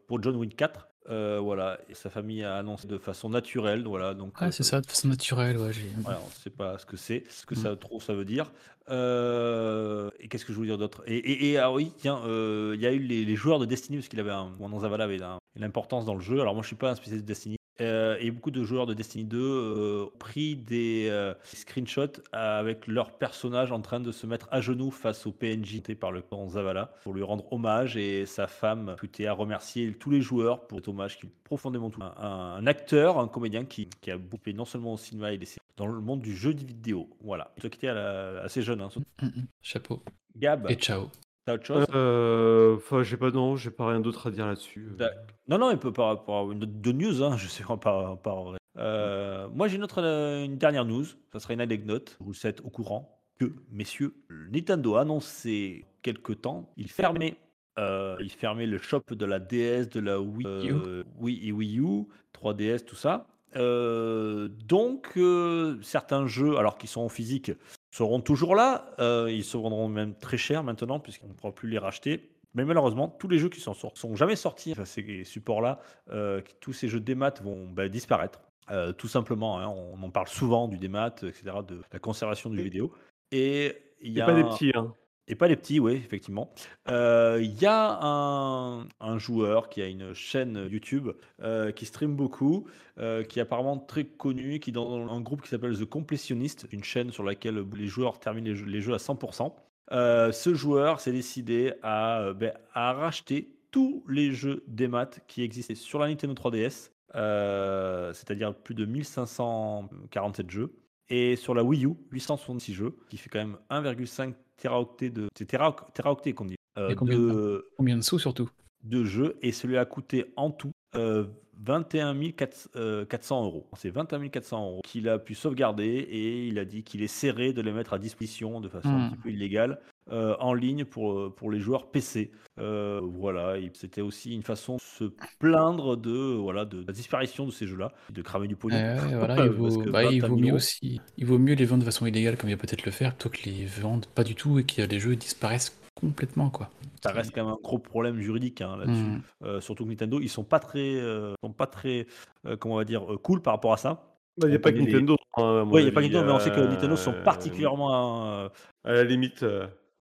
pour 0.06 0.22
John 0.22 0.36
Wick 0.36 0.56
4. 0.56 0.88
Euh, 1.10 1.40
voilà. 1.42 1.78
Et 1.88 1.94
sa 1.94 2.10
famille 2.10 2.44
a 2.44 2.56
annoncé 2.56 2.86
de 2.86 2.96
façon 2.98 3.28
naturelle. 3.28 3.82
Voilà. 3.86 4.14
Donc, 4.14 4.32
Ah, 4.36 4.46
euh, 4.46 4.50
c'est 4.50 4.62
ça, 4.62 4.80
de 4.80 4.86
façon 4.86 5.08
naturelle, 5.08 5.58
ouais. 5.58 5.72
j'ai- 5.72 5.82
Ouais, 6.08 6.14
on 6.22 6.26
ne 6.26 6.32
sait 6.42 6.50
pas 6.50 6.78
ce 6.78 6.86
que 6.86 6.96
c'est, 6.96 7.24
ce 7.28 7.44
que 7.46 7.54
Mm. 7.54 7.58
ça 7.62 7.76
trop 7.76 8.00
ça 8.00 8.14
veut 8.14 8.24
dire. 8.24 8.50
Euh, 8.90 10.10
et 10.20 10.28
qu'est-ce 10.28 10.44
que 10.44 10.52
je 10.52 10.56
voulais 10.56 10.68
dire 10.68 10.78
d'autre? 10.78 11.02
Et, 11.06 11.16
et, 11.16 11.50
et, 11.52 11.58
ah 11.58 11.72
oui, 11.72 11.92
tiens, 11.98 12.20
euh, 12.26 12.72
il 12.74 12.80
y 12.80 12.86
a 12.86 12.92
eu 12.92 12.98
les, 12.98 13.24
les 13.24 13.36
joueurs 13.36 13.58
de 13.58 13.64
Destiny 13.66 13.98
parce 13.98 14.08
qu'il 14.08 14.20
avait 14.20 14.30
un, 14.30 14.50
Commandant 14.56 14.80
Zavala 14.80 15.04
avait 15.04 15.22
un- 15.22 15.38
une 15.56 15.64
importance 15.64 16.04
dans 16.04 16.14
le 16.14 16.20
jeu. 16.20 16.40
Alors 16.40 16.54
moi, 16.54 16.62
je 16.62 16.68
suis 16.68 16.76
pas 16.76 16.90
un 16.90 16.94
spécialiste 16.94 17.24
de 17.24 17.28
Destiny. 17.28 17.56
Euh, 17.80 18.16
et 18.20 18.30
beaucoup 18.30 18.50
de 18.50 18.62
joueurs 18.62 18.86
de 18.86 18.92
Destiny 18.92 19.24
2 19.24 19.38
euh, 19.40 20.04
ont 20.04 20.18
pris 20.18 20.56
des 20.56 21.08
euh, 21.10 21.32
screenshots 21.42 22.20
avec 22.30 22.86
leur 22.86 23.16
personnage 23.16 23.72
en 23.72 23.80
train 23.80 23.98
de 23.98 24.12
se 24.12 24.26
mettre 24.26 24.46
à 24.50 24.60
genoux 24.60 24.90
face 24.90 25.26
au 25.26 25.32
PNJ 25.32 25.80
par 25.98 26.12
le 26.12 26.20
commandant 26.20 26.50
Zavala 26.50 26.92
pour 27.02 27.14
lui 27.14 27.22
rendre 27.22 27.50
hommage 27.50 27.96
et 27.96 28.26
sa 28.26 28.46
femme 28.46 28.94
putait 28.98 29.26
à 29.26 29.32
remercier 29.32 29.94
tous 29.94 30.10
les 30.10 30.20
joueurs 30.20 30.66
pour 30.66 30.78
cet 30.78 30.88
hommage 30.88 31.18
qui 31.18 31.26
profondément 31.44 31.88
tout. 31.90 32.02
Un, 32.02 32.14
un 32.58 32.66
acteur, 32.66 33.18
un 33.18 33.26
comédien 33.28 33.64
qui, 33.64 33.88
qui 34.00 34.10
a 34.10 34.18
fait 34.44 34.52
non 34.52 34.66
seulement 34.66 34.92
au 34.92 34.98
cinéma 34.98 35.32
et 35.32 35.44
séries, 35.44 35.60
dans 35.76 35.86
le 35.86 36.00
monde 36.00 36.20
du 36.20 36.36
jeu 36.36 36.52
vidéo. 36.52 37.08
Voilà. 37.22 37.52
Toi 37.60 37.70
qui 37.70 37.78
étais 37.78 37.88
à 37.88 37.94
la- 37.94 38.42
assez 38.42 38.62
jeune, 38.62 38.82
hein. 38.82 38.90
Mm, 39.22 39.26
mm. 39.26 39.46
Chapeau. 39.62 40.02
Gab, 40.36 40.70
Et 40.70 40.76
ciao. 40.76 41.10
T'as 41.44 41.54
autre 41.54 41.64
chose? 41.66 41.86
Euh, 41.94 42.76
Enfin, 42.76 43.02
j'ai 43.02 43.16
pas, 43.16 43.30
non, 43.30 43.56
j'ai 43.56 43.70
pas 43.70 43.88
rien 43.88 44.00
d'autre 44.00 44.28
à 44.28 44.30
dire 44.30 44.46
là-dessus. 44.46 44.88
euh. 44.92 44.96
D'ac- 44.96 45.34
Non, 45.48 45.58
non, 45.58 45.70
il 45.70 45.78
peut 45.78 45.92
par 45.92 46.06
rapport 46.08 46.48
à 46.48 46.52
une 46.52 46.62
autre 46.62 46.72
de 46.74 46.92
news, 46.92 47.22
hein, 47.22 47.36
je 47.36 47.46
sais 47.48 47.64
pas. 47.64 47.76
pas, 47.76 48.16
pas- 48.16 48.44
Euh, 48.78 49.48
moi, 49.52 49.68
j'ai 49.68 49.76
une 49.76 49.84
autre, 49.84 50.02
euh, 50.02 50.44
une 50.44 50.56
dernière 50.56 50.84
news. 50.84 51.04
Ça 51.32 51.40
serait 51.40 51.54
une 51.54 51.60
anecdote. 51.60 52.16
Vous 52.20 52.46
êtes 52.46 52.60
au 52.62 52.70
courant 52.70 53.18
que, 53.38 53.52
messieurs, 53.70 54.14
Nintendo 54.50 54.96
a 54.96 55.02
annoncé 55.02 55.84
quelque 56.02 56.32
temps, 56.32 56.70
il 56.76 56.88
fermait, 56.90 57.36
euh, 57.78 58.16
il 58.20 58.30
fermait 58.30 58.66
le 58.66 58.78
shop 58.78 59.02
de 59.10 59.24
la 59.26 59.38
DS, 59.40 59.88
de 59.90 60.00
la 60.00 60.20
Wii, 60.20 60.46
euh, 60.46 61.04
Wii 61.18 61.48
et 61.48 61.52
Wii 61.52 61.78
U, 61.80 62.06
3DS, 62.32 62.84
tout 62.86 62.96
ça. 62.96 63.26
Euh, 63.56 64.48
donc, 64.66 65.12
euh, 65.18 65.76
certains 65.82 66.26
jeux, 66.26 66.56
alors 66.56 66.78
qu'ils 66.78 66.88
sont 66.88 67.02
en 67.02 67.08
physique, 67.10 67.52
seront 67.92 68.20
toujours 68.20 68.56
là. 68.56 68.86
Euh, 68.98 69.30
ils 69.30 69.44
se 69.44 69.56
vendront 69.56 69.86
même 69.86 70.16
très 70.16 70.38
cher 70.38 70.64
maintenant, 70.64 70.98
puisqu'on 70.98 71.28
ne 71.28 71.34
pourra 71.34 71.54
plus 71.54 71.68
les 71.68 71.78
racheter. 71.78 72.30
Mais 72.54 72.64
malheureusement, 72.64 73.08
tous 73.08 73.28
les 73.28 73.38
jeux 73.38 73.48
qui 73.48 73.60
sont, 73.60 73.74
sortis 73.74 74.00
sont 74.00 74.16
jamais 74.16 74.36
sortis, 74.36 74.72
enfin, 74.72 74.84
ces 74.84 75.24
supports-là, 75.24 75.78
euh, 76.10 76.42
tous 76.60 76.72
ces 76.72 76.88
jeux 76.88 77.00
démat 77.00 77.34
vont 77.42 77.68
bah, 77.68 77.88
disparaître. 77.88 78.40
Euh, 78.70 78.92
tout 78.92 79.08
simplement, 79.08 79.58
hein, 79.58 79.68
on 79.68 80.02
en 80.02 80.10
parle 80.10 80.28
souvent 80.28 80.68
du 80.68 80.78
démat, 80.78 81.14
etc., 81.22 81.42
de 81.66 81.80
la 81.92 81.98
conservation 81.98 82.50
du 82.50 82.62
vidéo. 82.62 82.92
Et 83.30 83.76
il 84.00 84.12
y 84.12 84.20
a 84.20 84.26
pas 84.26 84.34
des 84.34 84.44
petits, 84.44 84.72
hein. 84.74 84.94
Et 85.28 85.34
pas 85.34 85.48
les 85.48 85.56
petits, 85.56 85.80
oui, 85.80 85.94
effectivement. 85.94 86.52
Euh, 86.88 87.38
Il 87.42 87.60
y 87.60 87.66
a 87.66 88.00
un, 88.02 89.18
joueur 89.18 89.68
qui 89.68 89.82
a 89.82 89.86
une 89.86 90.14
chaîne 90.14 90.68
YouTube 90.70 91.10
euh, 91.42 91.70
qui 91.72 91.86
stream 91.86 92.16
beaucoup, 92.16 92.66
euh, 92.98 93.22
qui 93.22 93.38
est 93.38 93.42
apparemment 93.42 93.78
très 93.78 94.04
connu, 94.04 94.58
qui 94.58 94.70
est 94.70 94.72
dans 94.72 95.08
un 95.08 95.20
groupe 95.20 95.42
qui 95.42 95.48
s'appelle 95.48 95.78
The 95.78 95.84
Completionist, 95.84 96.66
une 96.72 96.84
chaîne 96.84 97.12
sur 97.12 97.22
laquelle 97.22 97.64
les 97.76 97.86
joueurs 97.86 98.18
terminent 98.18 98.52
les 98.66 98.80
jeux, 98.80 98.94
à 98.94 98.98
100%. 98.98 99.54
Euh, 99.92 100.32
ce 100.32 100.54
joueur 100.54 101.00
s'est 101.00 101.12
décidé 101.12 101.74
à, 101.82 102.20
euh, 102.20 102.34
ben, 102.34 102.52
à 102.72 102.92
racheter 102.92 103.54
tous 103.70 104.04
les 104.08 104.32
jeux 104.32 104.64
des 104.66 104.88
maths 104.88 105.20
qui 105.26 105.42
existaient 105.42 105.74
sur 105.74 105.98
la 105.98 106.08
Nintendo 106.08 106.34
3DS, 106.34 106.90
euh, 107.14 108.12
c'est-à-dire 108.12 108.54
plus 108.54 108.74
de 108.74 108.84
1547 108.84 110.50
jeux. 110.50 110.74
Et 111.08 111.36
sur 111.36 111.54
la 111.54 111.62
Wii 111.64 111.84
U, 111.86 111.94
866 112.10 112.74
jeux, 112.74 112.96
qui 113.10 113.16
fait 113.18 113.28
quand 113.28 113.38
même 113.40 113.58
1,5 113.70 114.34
teraoctets 114.56 115.10
de. 115.10 115.28
C'est 115.36 115.46
téraoctets 115.46 116.32
qu'on 116.32 116.44
dit. 116.46 116.56
euh, 116.78 116.94
combien 116.94 117.18
de 117.18 117.68
Combien 117.76 117.96
de 117.96 118.02
sous 118.02 118.18
surtout? 118.18 118.48
de 118.84 119.04
jeux. 119.04 119.36
Et 119.42 119.52
celui 119.52 119.76
a 119.76 119.84
coûté 119.84 120.32
en 120.36 120.50
tout 120.50 120.70
euh, 120.96 121.24
21 121.60 122.30
400 122.32 122.70
euh, 122.76 123.04
400 123.04 123.44
euros. 123.44 123.68
C'est 123.76 123.90
21 123.90 124.28
400 124.28 124.64
euros 124.66 124.80
qu'il 124.84 125.08
a 125.08 125.18
pu 125.18 125.34
sauvegarder 125.34 125.84
et 125.86 126.46
il 126.48 126.58
a 126.58 126.64
dit 126.64 126.82
qu'il 126.82 127.02
essaierait 127.02 127.52
de 127.52 127.62
les 127.62 127.72
mettre 127.72 127.92
à 127.92 127.98
disposition 127.98 128.60
de 128.60 128.68
façon 128.68 128.88
un 128.88 129.06
Hmm. 129.06 129.10
petit 129.10 129.16
peu 129.22 129.30
illégale 129.30 129.80
euh, 130.10 130.34
en 130.40 130.52
ligne 130.54 130.84
pour, 130.84 131.12
euh, 131.12 131.34
pour 131.34 131.50
les 131.50 131.60
joueurs 131.60 131.90
PC. 131.90 132.32
Euh, 132.58 133.00
voilà, 133.02 133.54
c'était 133.74 134.00
aussi 134.00 134.34
une 134.34 134.42
façon 134.42 134.76
de 134.76 134.80
se 134.80 135.04
plaindre 135.38 135.96
de, 135.96 136.34
voilà, 136.34 136.64
de 136.64 136.84
la 136.86 136.92
disparition 136.92 137.46
de 137.46 137.50
ces 137.50 137.66
jeux-là, 137.66 137.92
de 138.10 138.20
cramer 138.22 138.48
du 138.48 138.56
pognon. 138.56 138.76
Ouais, 138.76 138.96
voilà, 139.18 139.44
il 139.44 139.50
vaut, 139.50 139.82
bah, 139.90 140.04
il 140.04 140.20
21 140.20 140.28
vaut 140.28 140.36
000 140.36 140.48
mieux 140.48 140.54
aussi. 140.54 141.00
Il 141.16 141.26
vaut 141.26 141.38
mieux 141.38 141.54
les 141.54 141.64
vendre 141.64 141.80
de 141.80 141.84
façon 141.86 142.04
illégale, 142.06 142.36
comme 142.36 142.50
il 142.50 142.56
va 142.56 142.60
peut-être 142.60 142.84
le 142.84 142.92
faire, 142.92 143.14
plutôt 143.14 143.30
que 143.30 143.42
les 143.48 143.64
vendre 143.64 144.08
pas 144.08 144.24
du 144.24 144.34
tout 144.34 144.58
et 144.58 144.64
que 144.64 144.82
les 144.82 144.98
jeux 144.98 145.16
disparaissent 145.16 145.78
complètement, 145.94 146.50
quoi. 146.50 146.70
Ça 147.02 147.10
reste 147.12 147.32
quand 147.34 147.44
même 147.44 147.52
un 147.52 147.58
gros 147.62 147.78
problème 147.78 148.20
juridique 148.20 148.60
hein, 148.60 148.76
là-dessus. 148.76 149.02
Mm. 149.02 149.22
Euh, 149.44 149.60
surtout 149.60 149.84
que 149.84 149.90
Nintendo, 149.90 150.20
ils 150.20 150.28
sont 150.28 150.44
pas 150.44 150.58
très, 150.58 150.94
euh, 150.96 151.34
sont 151.42 151.52
pas 151.52 151.66
très, 151.66 152.06
euh, 152.46 152.56
comment 152.56 152.74
on 152.74 152.78
va 152.78 152.84
dire, 152.84 153.12
euh, 153.12 153.18
cool 153.18 153.40
par 153.42 153.54
rapport 153.54 153.72
à 153.72 153.76
ça. 153.76 154.08
Bah, 154.38 154.46
Il 154.46 154.50
n'y 154.50 154.56
a 154.56 154.58
On 154.58 154.62
pas 154.62 154.72
que 154.72 154.78
les- 154.78 154.86
Nintendo. 154.86 155.16
hein, 155.36 155.64
Oui, 155.70 155.82
il 155.82 155.84
n'y 155.84 155.90
a 155.90 155.92
pas 155.92 156.00
Nintendo, 156.00 156.24
mais 156.24 156.32
on 156.32 156.38
sait 156.40 156.50
que 156.50 156.60
Nintendo 156.60 156.96
sont 156.96 157.14
particulièrement. 157.24 158.26
euh, 158.44 158.48
À 158.84 158.92
la 158.92 159.04
limite, 159.04 159.42
euh, 159.42 159.66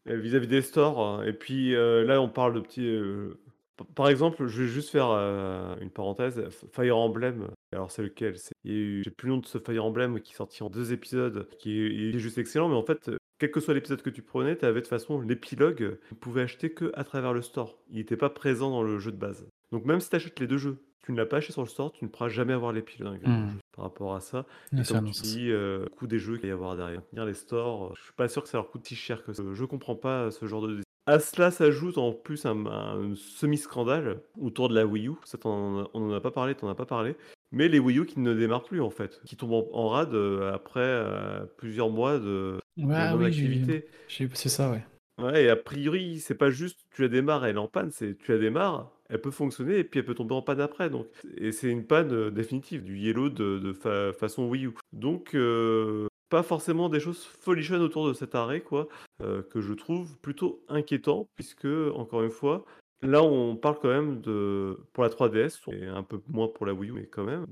vis-à-vis 0.06 0.46
des 0.48 0.62
stores. 0.62 1.00
hein. 1.04 1.24
Et 1.24 1.32
puis 1.32 1.74
euh, 1.74 2.04
là, 2.04 2.20
on 2.20 2.28
parle 2.28 2.54
de 2.54 2.60
petits. 2.60 2.86
euh, 2.86 3.38
p- 3.76 3.84
Par 3.94 4.08
exemple, 4.08 4.46
je 4.46 4.62
vais 4.62 4.68
juste 4.68 4.90
faire 4.90 5.10
euh, 5.10 5.74
une 5.80 5.90
parenthèse. 5.90 6.38
F- 6.38 6.64
Fire 6.72 6.96
Emblem. 6.96 7.48
Alors, 7.72 7.90
c'est 7.90 8.02
lequel? 8.02 8.36
C'est- 8.38 8.52
Il 8.64 8.72
y 8.72 8.74
a 8.74 8.78
eu, 8.78 9.02
j'ai 9.04 9.10
plus 9.10 9.28
le 9.28 9.34
nom 9.34 9.40
de 9.40 9.46
ce 9.46 9.58
Fire 9.58 9.84
Emblem 9.84 10.20
qui 10.20 10.32
est 10.32 10.36
sorti 10.36 10.62
en 10.62 10.70
deux 10.70 10.92
épisodes, 10.92 11.48
qui 11.58 11.80
est, 11.80 11.86
il 11.94 12.16
est 12.16 12.18
juste 12.18 12.38
excellent. 12.38 12.68
Mais 12.68 12.74
en 12.76 12.82
fait, 12.84 13.08
euh, 13.08 13.16
quel 13.38 13.50
que 13.50 13.60
soit 13.60 13.74
l'épisode 13.74 14.02
que 14.02 14.10
tu 14.10 14.22
prenais, 14.22 14.56
tu 14.56 14.64
avais 14.64 14.76
de 14.76 14.80
toute 14.80 14.88
façon 14.88 15.20
l'épilogue. 15.20 15.82
euh, 15.82 16.00
Tu 16.08 16.14
pouvais 16.14 16.42
acheter 16.42 16.70
que 16.72 16.90
à 16.94 17.04
travers 17.04 17.32
le 17.32 17.42
store. 17.42 17.78
Il 17.90 17.96
n'était 17.96 18.16
pas 18.16 18.30
présent 18.30 18.70
dans 18.70 18.82
le 18.82 18.98
jeu 18.98 19.12
de 19.12 19.16
base. 19.16 19.46
Donc, 19.72 19.84
même 19.84 20.00
si 20.00 20.10
tu 20.10 20.16
achètes 20.16 20.40
les 20.40 20.46
deux 20.46 20.58
jeux, 20.58 20.78
tu 21.02 21.12
ne 21.12 21.16
l'as 21.16 21.26
pas 21.26 21.38
acheté 21.38 21.52
sur 21.54 21.62
le 21.62 21.68
store, 21.68 21.92
tu 21.92 22.04
ne 22.04 22.10
pourras 22.10 22.28
jamais 22.28 22.52
avoir 22.52 22.72
l'épilogue 22.72 23.20
Hmm. 23.26 23.50
Par 23.72 23.84
rapport 23.84 24.14
à 24.14 24.20
ça. 24.20 24.46
Et 24.72 24.82
comme 24.84 25.04
tu 25.10 25.22
dis, 25.22 25.50
euh, 25.50 25.84
le 25.84 25.88
coût 25.88 26.06
des 26.06 26.18
jeux 26.18 26.34
qu'il 26.36 26.42
va 26.42 26.48
y 26.48 26.52
avoir 26.52 26.76
derrière. 26.76 27.02
Tenir 27.10 27.24
les 27.24 27.34
stores, 27.34 27.86
euh, 27.86 27.92
je 27.96 28.02
suis 28.04 28.12
pas 28.12 28.28
sûr 28.28 28.42
que 28.42 28.48
ça 28.48 28.58
leur 28.58 28.70
coûte 28.70 28.86
si 28.86 28.96
cher 28.96 29.24
que 29.24 29.32
ça. 29.32 29.42
Je 29.52 29.64
comprends 29.64 29.96
pas 29.96 30.24
euh, 30.24 30.30
ce 30.30 30.46
genre 30.46 30.66
de. 30.66 30.80
À 31.06 31.18
cela 31.18 31.50
s'ajoute 31.50 31.98
en 31.98 32.12
plus 32.12 32.46
un, 32.46 32.66
un 32.66 33.14
semi-scandale 33.16 34.20
autour 34.38 34.68
de 34.68 34.74
la 34.74 34.86
Wii 34.86 35.08
U. 35.08 35.12
Ça, 35.24 35.38
on 35.44 35.86
n'en 35.94 36.12
a 36.12 36.20
pas 36.20 36.30
parlé, 36.30 36.54
t'en 36.54 36.68
as 36.68 36.74
pas 36.74 36.86
parlé. 36.86 37.16
Mais 37.52 37.68
les 37.68 37.78
Wii 37.80 37.98
U 37.98 38.06
qui 38.06 38.20
ne 38.20 38.32
démarrent 38.34 38.62
plus 38.62 38.80
en 38.80 38.90
fait, 38.90 39.20
qui 39.24 39.36
tombent 39.36 39.52
en, 39.54 39.68
en 39.72 39.88
rade 39.88 40.14
après 40.52 40.80
euh, 40.80 41.44
plusieurs 41.56 41.90
mois 41.90 42.18
de, 42.18 42.58
de 42.76 42.84
Ouais, 42.84 42.94
oui, 42.94 43.10
non-activité. 43.10 43.88
j'ai- 44.06 44.28
c'est 44.34 44.48
ça, 44.48 44.70
ouais. 44.70 44.84
Ouais, 45.20 45.44
et 45.44 45.48
a 45.50 45.56
priori, 45.56 46.20
c'est 46.20 46.36
pas 46.36 46.50
juste 46.50 46.78
tu 46.92 47.02
la 47.02 47.08
démarres, 47.08 47.44
elle 47.44 47.56
est 47.56 47.58
en 47.58 47.66
panne, 47.66 47.90
c'est 47.90 48.16
tu 48.16 48.30
la 48.32 48.38
démarres, 48.38 48.92
elle 49.10 49.20
peut 49.20 49.30
fonctionner 49.30 49.78
et 49.78 49.84
puis 49.84 50.00
elle 50.00 50.06
peut 50.06 50.14
tomber 50.14 50.34
en 50.34 50.42
panne 50.42 50.60
après. 50.60 50.88
Donc, 50.88 51.06
et 51.36 51.52
c'est 51.52 51.68
une 51.68 51.84
panne 51.84 52.12
euh, 52.12 52.30
définitive 52.30 52.82
du 52.82 52.96
yellow 52.98 53.28
de, 53.28 53.58
de 53.58 53.72
fa- 53.72 54.12
façon 54.12 54.48
Wii 54.48 54.66
U. 54.66 54.72
Donc, 54.92 55.34
euh, 55.34 56.06
pas 56.28 56.42
forcément 56.44 56.88
des 56.88 57.00
choses 57.00 57.24
folichonnes 57.24 57.82
autour 57.82 58.06
de 58.06 58.12
cet 58.12 58.34
arrêt, 58.36 58.60
quoi, 58.60 58.88
euh, 59.22 59.42
que 59.42 59.60
je 59.60 59.72
trouve 59.74 60.16
plutôt 60.18 60.64
inquiétant, 60.68 61.28
puisque, 61.34 61.66
encore 61.94 62.22
une 62.22 62.30
fois, 62.30 62.64
là, 63.02 63.22
on 63.22 63.56
parle 63.56 63.78
quand 63.82 63.88
même 63.88 64.20
de, 64.20 64.78
pour 64.92 65.02
la 65.02 65.10
3DS, 65.10 65.58
et 65.72 65.86
un 65.86 66.04
peu 66.04 66.20
moins 66.28 66.46
pour 66.46 66.66
la 66.66 66.72
Wii 66.72 66.90
U, 66.90 66.92
mais 66.92 67.06
quand 67.06 67.24
même, 67.24 67.46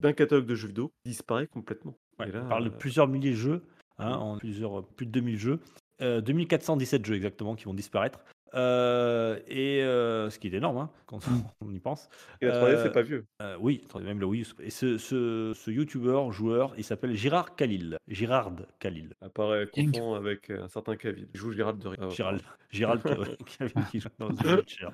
d'un 0.00 0.12
catalogue 0.12 0.44
de 0.46 0.54
jeux 0.54 0.68
vidéo 0.68 0.92
qui 1.04 1.10
disparaît 1.12 1.46
complètement. 1.46 1.96
ouais, 2.18 2.28
Et 2.28 2.32
là, 2.32 2.42
on 2.44 2.48
parle 2.50 2.64
de 2.64 2.68
plusieurs 2.70 3.08
milliers 3.08 3.30
de 3.30 3.36
jeux, 3.36 3.62
hein, 3.98 4.12
en 4.12 4.36
plusieurs, 4.36 4.84
plus 4.88 5.06
de 5.06 5.12
2000 5.12 5.38
jeux. 5.38 5.60
Euh, 6.02 6.20
2417 6.20 7.06
jeux 7.06 7.14
exactement 7.14 7.54
qui 7.54 7.64
vont 7.64 7.74
disparaître. 7.74 8.18
Euh, 8.54 9.38
et 9.48 9.82
euh, 9.82 10.28
ce 10.28 10.38
qui 10.38 10.48
est 10.48 10.54
énorme, 10.54 10.76
hein, 10.78 10.90
quand 11.06 11.20
on 11.64 11.72
y 11.72 11.78
pense. 11.80 12.08
Et 12.40 12.46
la 12.46 12.60
3D, 12.60 12.74
Euh, 12.74 12.82
c'est 12.82 12.92
pas 12.92 13.02
vieux. 13.02 13.24
euh, 13.40 13.56
oui, 13.60 13.82
même 14.02 14.20
le 14.20 14.26
Wii 14.26 14.42
U. 14.42 14.46
Et 14.62 14.70
ce, 14.70 14.98
ce, 14.98 15.52
ce 15.54 15.70
YouTuber, 15.70 16.20
joueur, 16.32 16.74
il 16.76 16.84
s'appelle 16.84 17.14
Girard 17.14 17.56
Khalil. 17.56 17.96
Girard 18.08 18.52
Khalil. 18.78 19.14
Apparaît 19.22 19.66
King. 19.72 19.92
confond 19.92 20.14
avec 20.14 20.50
un 20.50 20.68
certain 20.68 20.96
Cavill. 20.96 21.28
Il 21.32 21.40
joue 21.40 21.52
Gérald 21.52 21.78
de 21.78 21.88
Ri- 21.88 21.96
ah, 22.00 22.08
Gérald, 22.10 22.40
Gérald 22.70 23.02
Khalil 23.02 23.72
qui 23.90 24.00
joue 24.00 24.08
dans 24.18 24.28
The 24.30 24.44
Witcher. 24.58 24.88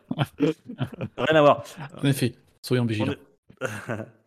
Rien 1.16 1.34
à 1.36 1.40
voir. 1.40 1.64
En 2.00 2.06
effet, 2.06 2.34
soyons 2.62 2.84
vigilants. 2.86 3.14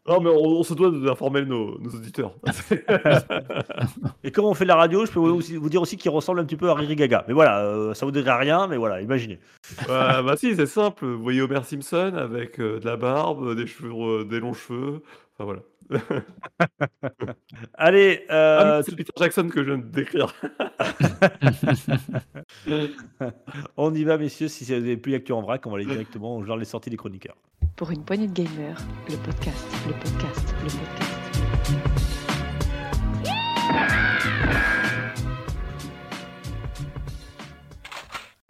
Non, 0.08 0.20
mais 0.20 0.30
on, 0.32 0.60
on 0.60 0.64
se 0.64 0.74
doit 0.74 0.90
d'informer 0.90 1.46
nos, 1.46 1.78
nos 1.80 1.90
auditeurs. 1.92 2.34
Et 4.24 4.32
comme 4.32 4.46
on 4.46 4.54
fait 4.54 4.64
de 4.66 4.70
la 4.70 4.76
radio, 4.76 5.06
je 5.06 5.12
peux 5.12 5.20
vous, 5.20 5.28
aussi- 5.36 5.58
vous 5.58 5.70
dire 5.70 5.82
aussi 5.82 5.98
qu'il 5.98 6.10
ressemble 6.12 6.40
un 6.40 6.46
petit 6.46 6.56
peu 6.56 6.70
à 6.70 6.74
Riri 6.74 6.96
Gaga. 6.96 7.24
Mais 7.28 7.34
voilà, 7.34 7.60
euh, 7.64 7.94
ça 7.94 8.06
vous 8.06 8.12
dirait 8.12 8.34
rien, 8.36 8.68
mais 8.68 8.78
voilà, 8.78 9.02
imaginez. 9.02 9.40
bah, 9.88 10.22
bah 10.24 10.36
si, 10.38 10.56
c'est 10.56 10.66
simple. 10.66 11.06
Vous 11.06 11.22
voyez 11.22 11.42
Homer 11.42 11.62
Simpson 11.64 12.14
avec 12.16 12.60
euh, 12.60 12.80
de 12.80 12.86
la 12.86 12.98
barbe, 12.98 13.56
des 13.56 13.68
cheveux, 13.68 13.92
euh, 13.94 14.24
des 14.26 14.40
longs 14.40 14.54
cheveux. 14.54 15.02
Enfin 15.42 15.46
voilà. 15.46 15.62
Allez, 17.74 18.26
Ah, 18.30 18.34
euh, 18.34 18.78
mais 18.78 18.84
c'est 18.84 18.96
Peter 18.96 19.12
Jackson 19.18 19.50
que 19.50 19.64
je 19.64 19.72
viens 19.72 19.78
de 19.80 19.84
décrire. 19.88 20.34
on 23.78 23.94
y 23.94 24.04
va, 24.04 24.18
messieurs. 24.18 24.48
Si 24.48 24.64
vous 24.66 24.72
n'avez 24.74 24.98
plus 24.98 25.12
l'actu 25.14 25.32
en 25.34 25.42
vrac, 25.42 25.66
on 25.66 25.72
va 25.72 25.78
aller 25.78 25.86
directement 25.86 26.38
au 26.38 26.44
genre 26.44 26.58
les 26.58 26.66
sorties 26.66 26.90
des 26.90 26.98
chroniqueurs. 26.98 27.36
Pour 27.76 27.92
une 27.92 28.04
poignée 28.06 28.28
de 28.28 28.34
gamers, 28.34 28.78
le 29.10 29.18
podcast, 29.18 29.66
le 29.88 29.94
podcast, 29.94 30.54
le 30.64 30.70
podcast. 30.70 31.12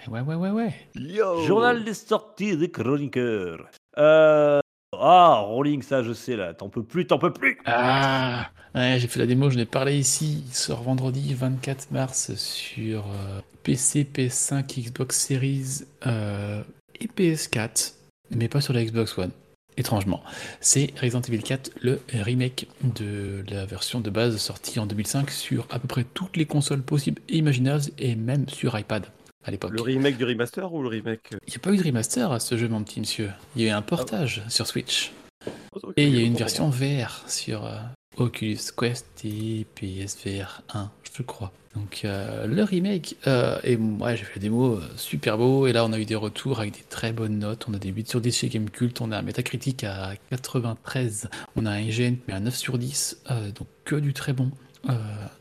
Ouais, 0.09 0.19
ouais, 0.19 0.35
ouais, 0.35 0.49
ouais. 0.49 0.73
Yo 0.95 1.45
Journal 1.45 1.83
des 1.85 1.93
sorties 1.93 2.57
des 2.57 2.69
chroniqueurs. 2.69 3.69
Euh... 3.97 4.60
Ah, 5.03 5.39
Rolling, 5.47 5.81
ça 5.81 6.03
je 6.03 6.13
sais 6.13 6.35
là. 6.35 6.53
T'en 6.53 6.69
peux 6.69 6.83
plus, 6.83 7.07
t'en 7.07 7.17
peux 7.17 7.33
plus. 7.33 7.57
Ah 7.65 8.51
ouais, 8.75 8.97
j'ai 8.99 9.07
fait 9.07 9.19
la 9.19 9.25
démo, 9.25 9.49
je 9.49 9.57
n'ai 9.57 9.65
parlé 9.65 9.97
ici. 9.97 10.43
Il 10.47 10.53
sort 10.53 10.83
vendredi 10.83 11.33
24 11.33 11.89
mars 11.89 12.35
sur 12.35 13.07
euh, 13.07 13.41
PC, 13.63 14.07
PS5, 14.13 14.79
Xbox 14.79 15.17
Series 15.17 15.85
euh, 16.05 16.61
et 16.99 17.07
PS4, 17.07 17.93
mais 18.29 18.47
pas 18.47 18.61
sur 18.61 18.73
la 18.73 18.83
Xbox 18.83 19.17
One. 19.17 19.31
Étrangement, 19.75 20.21
c'est 20.59 20.93
Resident 21.01 21.21
Evil 21.21 21.41
4, 21.41 21.71
le 21.81 21.99
remake 22.13 22.67
de 22.83 23.43
la 23.49 23.65
version 23.65 24.01
de 24.01 24.09
base 24.11 24.37
sortie 24.37 24.79
en 24.79 24.85
2005 24.85 25.31
sur 25.31 25.65
à 25.71 25.79
peu 25.79 25.87
près 25.87 26.03
toutes 26.03 26.37
les 26.37 26.45
consoles 26.45 26.83
possibles 26.83 27.21
et 27.27 27.37
imaginables 27.37 27.85
et 27.97 28.15
même 28.15 28.47
sur 28.49 28.77
iPad 28.77 29.07
à 29.43 29.51
l'époque. 29.51 29.71
Le 29.71 29.81
remake 29.81 30.17
du 30.17 30.25
remaster 30.25 30.73
ou 30.73 30.81
le 30.81 30.89
remake 30.89 31.33
euh, 31.33 31.37
Il 31.47 31.51
n'y 31.51 31.55
a 31.55 31.59
pas 31.59 31.71
eu 31.71 31.77
de 31.77 31.83
remaster 31.83 32.31
à 32.31 32.39
ce 32.39 32.57
jeu, 32.57 32.67
mon 32.67 32.83
petit 32.83 32.99
monsieur. 32.99 33.31
Il 33.55 33.61
y 33.61 33.65
a 33.65 33.69
eu 33.69 33.71
un 33.73 33.81
portage 33.81 34.43
sur 34.49 34.67
Switch. 34.67 35.11
Et 35.97 36.07
il 36.07 36.15
y 36.15 36.19
a 36.19 36.21
une 36.21 36.33
bon, 36.33 36.39
version 36.39 36.69
VR 36.69 37.23
sur 37.27 37.65
euh, 37.65 37.77
Oculus 38.17 38.59
Quest 38.77 39.07
et 39.23 39.65
PSVR 39.75 40.61
1, 40.73 40.91
je 41.17 41.23
crois. 41.23 41.51
Donc 41.75 42.01
euh, 42.03 42.47
le 42.47 42.63
remake, 42.63 43.15
euh, 43.27 43.57
et 43.63 43.77
ouais, 43.77 44.17
j'ai 44.17 44.25
fait 44.25 44.35
la 44.35 44.41
démo, 44.41 44.79
super 44.97 45.37
beau, 45.37 45.67
et 45.67 45.73
là 45.73 45.85
on 45.85 45.93
a 45.93 45.99
eu 45.99 46.03
des 46.03 46.15
retours 46.15 46.59
avec 46.59 46.73
des 46.73 46.83
très 46.89 47.13
bonnes 47.13 47.39
notes, 47.39 47.65
on 47.69 47.73
a 47.73 47.77
des 47.77 47.89
8 47.89 48.09
sur 48.09 48.19
10 48.19 48.37
chez 48.37 48.49
Gamecult, 48.49 48.99
on 48.99 49.11
a 49.13 49.19
un 49.19 49.21
Metacritic 49.21 49.85
à 49.85 50.11
93, 50.31 51.29
on 51.55 51.65
a 51.65 51.71
un 51.71 51.79
IGN 51.79 52.15
mais 52.27 52.33
à 52.33 52.41
9 52.41 52.53
sur 52.53 52.77
10, 52.77 53.21
euh, 53.31 53.51
donc 53.51 53.67
que 53.85 53.95
du 53.95 54.13
très 54.13 54.33
bon. 54.33 54.51
Euh, 54.89 54.93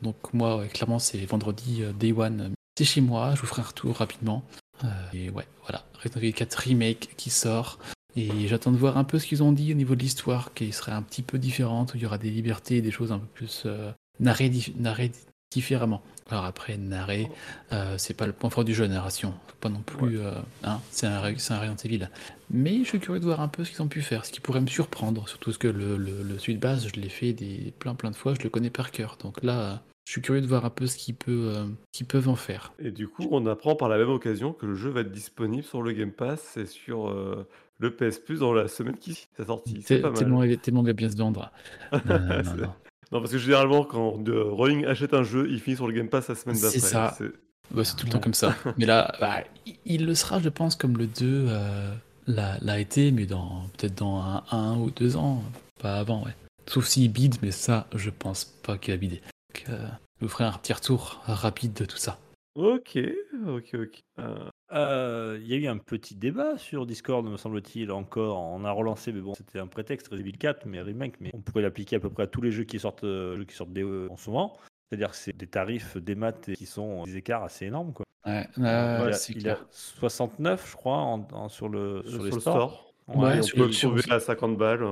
donc 0.02 0.16
moi, 0.32 0.58
ouais, 0.58 0.68
clairement, 0.68 0.98
c'est 0.98 1.24
vendredi 1.24 1.82
euh, 1.82 1.92
Day 1.92 2.12
One, 2.12 2.50
chez 2.84 3.00
moi, 3.00 3.34
je 3.34 3.40
vous 3.40 3.46
ferai 3.46 3.62
un 3.62 3.66
retour 3.66 3.96
rapidement. 3.96 4.44
Euh, 4.84 4.88
et 5.12 5.30
ouais, 5.30 5.46
voilà, 5.62 5.84
Resident 6.02 6.20
Evil 6.20 6.32
4 6.32 6.54
Remake 6.54 7.10
qui 7.16 7.30
sort. 7.30 7.78
Et 8.16 8.48
j'attends 8.48 8.72
de 8.72 8.76
voir 8.76 8.96
un 8.98 9.04
peu 9.04 9.18
ce 9.18 9.26
qu'ils 9.26 9.42
ont 9.42 9.52
dit 9.52 9.70
au 9.72 9.76
niveau 9.76 9.94
de 9.94 10.00
l'histoire, 10.00 10.52
qui 10.54 10.72
serait 10.72 10.92
un 10.92 11.02
petit 11.02 11.22
peu 11.22 11.38
différente, 11.38 11.94
où 11.94 11.96
il 11.96 12.02
y 12.02 12.06
aura 12.06 12.18
des 12.18 12.30
libertés, 12.30 12.80
des 12.82 12.90
choses 12.90 13.12
un 13.12 13.18
peu 13.18 13.26
plus 13.26 13.62
euh, 13.66 13.92
narrées, 14.18 14.48
dif- 14.50 14.72
narrées 14.78 15.12
différemment. 15.52 16.02
Alors 16.28 16.44
après, 16.44 16.76
narré, 16.76 17.28
euh, 17.72 17.96
c'est 17.98 18.14
pas 18.14 18.26
le 18.26 18.32
point 18.32 18.50
fort 18.50 18.64
du 18.64 18.74
jeu, 18.74 18.86
narration. 18.86 19.32
Faut 19.48 19.56
pas 19.60 19.68
non 19.68 19.80
plus. 19.80 20.18
euh, 20.20 20.32
hein, 20.64 20.80
c'est 20.90 21.06
un, 21.06 21.14
un 21.14 21.20
Resident 21.20 21.76
Evil. 21.84 22.08
Mais 22.50 22.78
je 22.82 22.88
suis 22.88 23.00
curieux 23.00 23.20
de 23.20 23.24
voir 23.24 23.40
un 23.40 23.48
peu 23.48 23.64
ce 23.64 23.70
qu'ils 23.70 23.82
ont 23.82 23.88
pu 23.88 24.00
faire, 24.02 24.24
ce 24.24 24.32
qui 24.32 24.40
pourrait 24.40 24.60
me 24.60 24.66
surprendre. 24.68 25.28
Surtout 25.28 25.50
parce 25.50 25.58
que 25.58 25.68
le, 25.68 25.96
le, 25.96 26.22
le 26.22 26.54
base, 26.54 26.88
je 26.88 27.00
l'ai 27.00 27.08
fait 27.08 27.32
des, 27.32 27.72
plein 27.78 27.94
plein 27.94 28.10
de 28.10 28.16
fois, 28.16 28.34
je 28.34 28.42
le 28.42 28.48
connais 28.50 28.70
par 28.70 28.90
cœur. 28.92 29.18
Donc 29.22 29.42
là, 29.42 29.82
je 30.06 30.12
suis 30.12 30.20
curieux 30.22 30.40
de 30.40 30.46
voir 30.46 30.64
un 30.64 30.70
peu 30.70 30.86
ce 30.86 30.96
qu'ils 30.96 31.14
peut, 31.14 31.52
euh, 31.54 31.64
ce 31.64 31.98
qu'ils 31.98 32.06
peuvent 32.06 32.28
en 32.28 32.34
faire. 32.36 32.72
Et 32.78 32.90
du 32.90 33.06
coup, 33.08 33.28
on 33.30 33.46
apprend 33.46 33.76
par 33.76 33.88
la 33.88 33.96
même 33.98 34.08
occasion 34.10 34.52
que 34.52 34.66
le 34.66 34.74
jeu 34.74 34.90
va 34.90 35.00
être 35.00 35.12
disponible 35.12 35.62
sur 35.62 35.82
le 35.82 35.92
Game 35.92 36.10
Pass 36.12 36.56
et 36.56 36.66
sur 36.66 37.08
euh, 37.08 37.46
le 37.78 37.94
PS 37.94 38.18
Plus 38.18 38.40
dans 38.40 38.52
la 38.52 38.66
semaine 38.68 38.96
qui 38.96 39.14
suit 39.14 39.28
sa 39.36 39.44
sortie. 39.46 39.82
C'est 39.84 39.98
pas 40.00 40.10
mal. 40.10 40.18
Tellement, 40.18 40.42
tellement 40.62 40.82
bien 40.82 41.10
se 41.10 41.16
vendre. 41.16 41.50
Non, 41.92 42.00
non, 42.06 42.18
non, 42.18 42.42
C'est- 42.44 42.60
non. 42.62 42.72
Non, 43.12 43.18
parce 43.20 43.32
que 43.32 43.38
généralement, 43.38 43.82
quand 43.84 44.18
de 44.22 44.32
Rolling 44.38 44.84
achète 44.86 45.14
un 45.14 45.24
jeu, 45.24 45.48
il 45.50 45.58
finit 45.60 45.74
sur 45.76 45.88
le 45.88 45.92
Game 45.92 46.08
Pass 46.08 46.28
la 46.28 46.36
semaine 46.36 46.54
C'est 46.56 46.62
d'après. 46.78 46.78
ça. 46.80 47.14
C'est- 47.18 47.32
Bah, 47.72 47.84
c'est 47.84 47.96
tout 47.96 48.06
le 48.06 48.12
temps 48.12 48.20
comme 48.20 48.34
ça. 48.34 48.54
Mais 48.78 48.86
là, 48.86 49.14
bah, 49.20 49.42
il- 49.84 50.06
le 50.06 50.14
sera, 50.14 50.38
je 50.40 50.48
pense, 50.48 50.76
comme 50.76 50.96
le 50.96 51.06
2 51.06 51.46
euh, 51.48 51.92
l'a 52.26 52.58
l'a 52.60 52.78
été, 52.78 53.10
mais 53.10 53.26
dans 53.26 53.62
peut-être 53.76 53.96
dans 53.98 54.18
un, 54.20 54.44
un 54.52 54.76
ou 54.78 54.90
deux 54.90 55.16
ans, 55.16 55.42
pas 55.80 55.94
avant, 55.98 56.24
ouais. 56.24 56.34
Sauf 56.68 56.86
s'il 56.86 57.10
bide, 57.12 57.34
mais 57.42 57.50
ça, 57.50 57.88
je 57.94 58.10
pense 58.10 58.44
pas 58.44 58.78
qu'il 58.78 58.94
a 58.94 58.96
bidé. 58.96 59.20
Donc, 59.50 59.64
euh, 59.68 59.86
je 60.20 60.26
vous 60.26 60.28
ferai 60.30 60.44
un 60.44 60.52
petit 60.52 60.72
retour 60.72 61.20
rapide 61.24 61.72
de 61.72 61.84
tout 61.84 61.96
ça. 61.96 62.18
Ok, 62.54 62.98
ok, 63.46 63.74
ok. 63.74 64.00
Euh, 64.18 64.48
Euh, 64.72 65.38
Il 65.42 65.48
y 65.48 65.54
a 65.54 65.56
eu 65.56 65.66
un 65.66 65.78
petit 65.78 66.14
débat 66.14 66.56
sur 66.56 66.86
Discord, 66.86 67.26
me 67.26 67.36
semble-t-il, 67.36 67.90
encore. 67.90 68.38
On 68.38 68.64
a 68.64 68.70
relancé, 68.70 69.12
mais 69.12 69.20
bon, 69.20 69.34
c'était 69.34 69.58
un 69.58 69.66
prétexte, 69.66 70.06
Resident 70.08 70.28
Evil 70.28 70.38
4, 70.38 70.66
mais 70.66 70.80
remake, 70.80 71.14
mais 71.20 71.32
on 71.34 71.40
pourrait 71.40 71.62
l'appliquer 71.62 71.96
à 71.96 72.00
peu 72.00 72.08
près 72.10 72.22
à 72.24 72.26
tous 72.28 72.40
les 72.40 72.52
jeux 72.52 72.62
qui 72.62 72.78
sortent, 72.78 73.02
euh, 73.02 73.36
jeux 73.36 73.44
qui 73.44 73.56
sortent 73.56 73.72
des- 73.72 73.82
euh, 73.82 74.06
en 74.10 74.16
ce 74.16 74.30
moment. 74.30 74.56
C'est-à-dire 74.88 75.10
que 75.10 75.16
c'est 75.16 75.36
des 75.36 75.48
tarifs, 75.48 75.96
des 75.96 76.14
maths 76.14 76.52
qui 76.54 76.66
sont 76.66 77.02
des 77.04 77.16
écarts 77.16 77.42
assez 77.42 77.66
énormes. 77.66 77.92
Quoi. 77.92 78.06
Ouais, 78.26 78.46
il, 78.56 78.64
a, 78.64 79.08
il 79.30 79.38
a 79.48 79.54
clair. 79.56 79.66
69, 79.70 80.70
je 80.70 80.76
crois, 80.76 80.98
en, 80.98 81.26
en- 81.32 81.48
sur 81.48 81.68
le, 81.68 82.02
sur 82.04 82.12
sur 82.12 82.22
les 82.24 82.30
le 82.30 82.40
stores. 82.40 82.54
store. 82.54 82.89
Ouais, 83.14 83.38
on 83.38 83.42
sur 83.42 83.56
peut 83.56 83.66
le- 83.66 83.72
sur- 83.72 83.88
trouver 83.90 84.12
à 84.12 84.20
50 84.20 84.56
balles 84.56 84.84
en, 84.84 84.88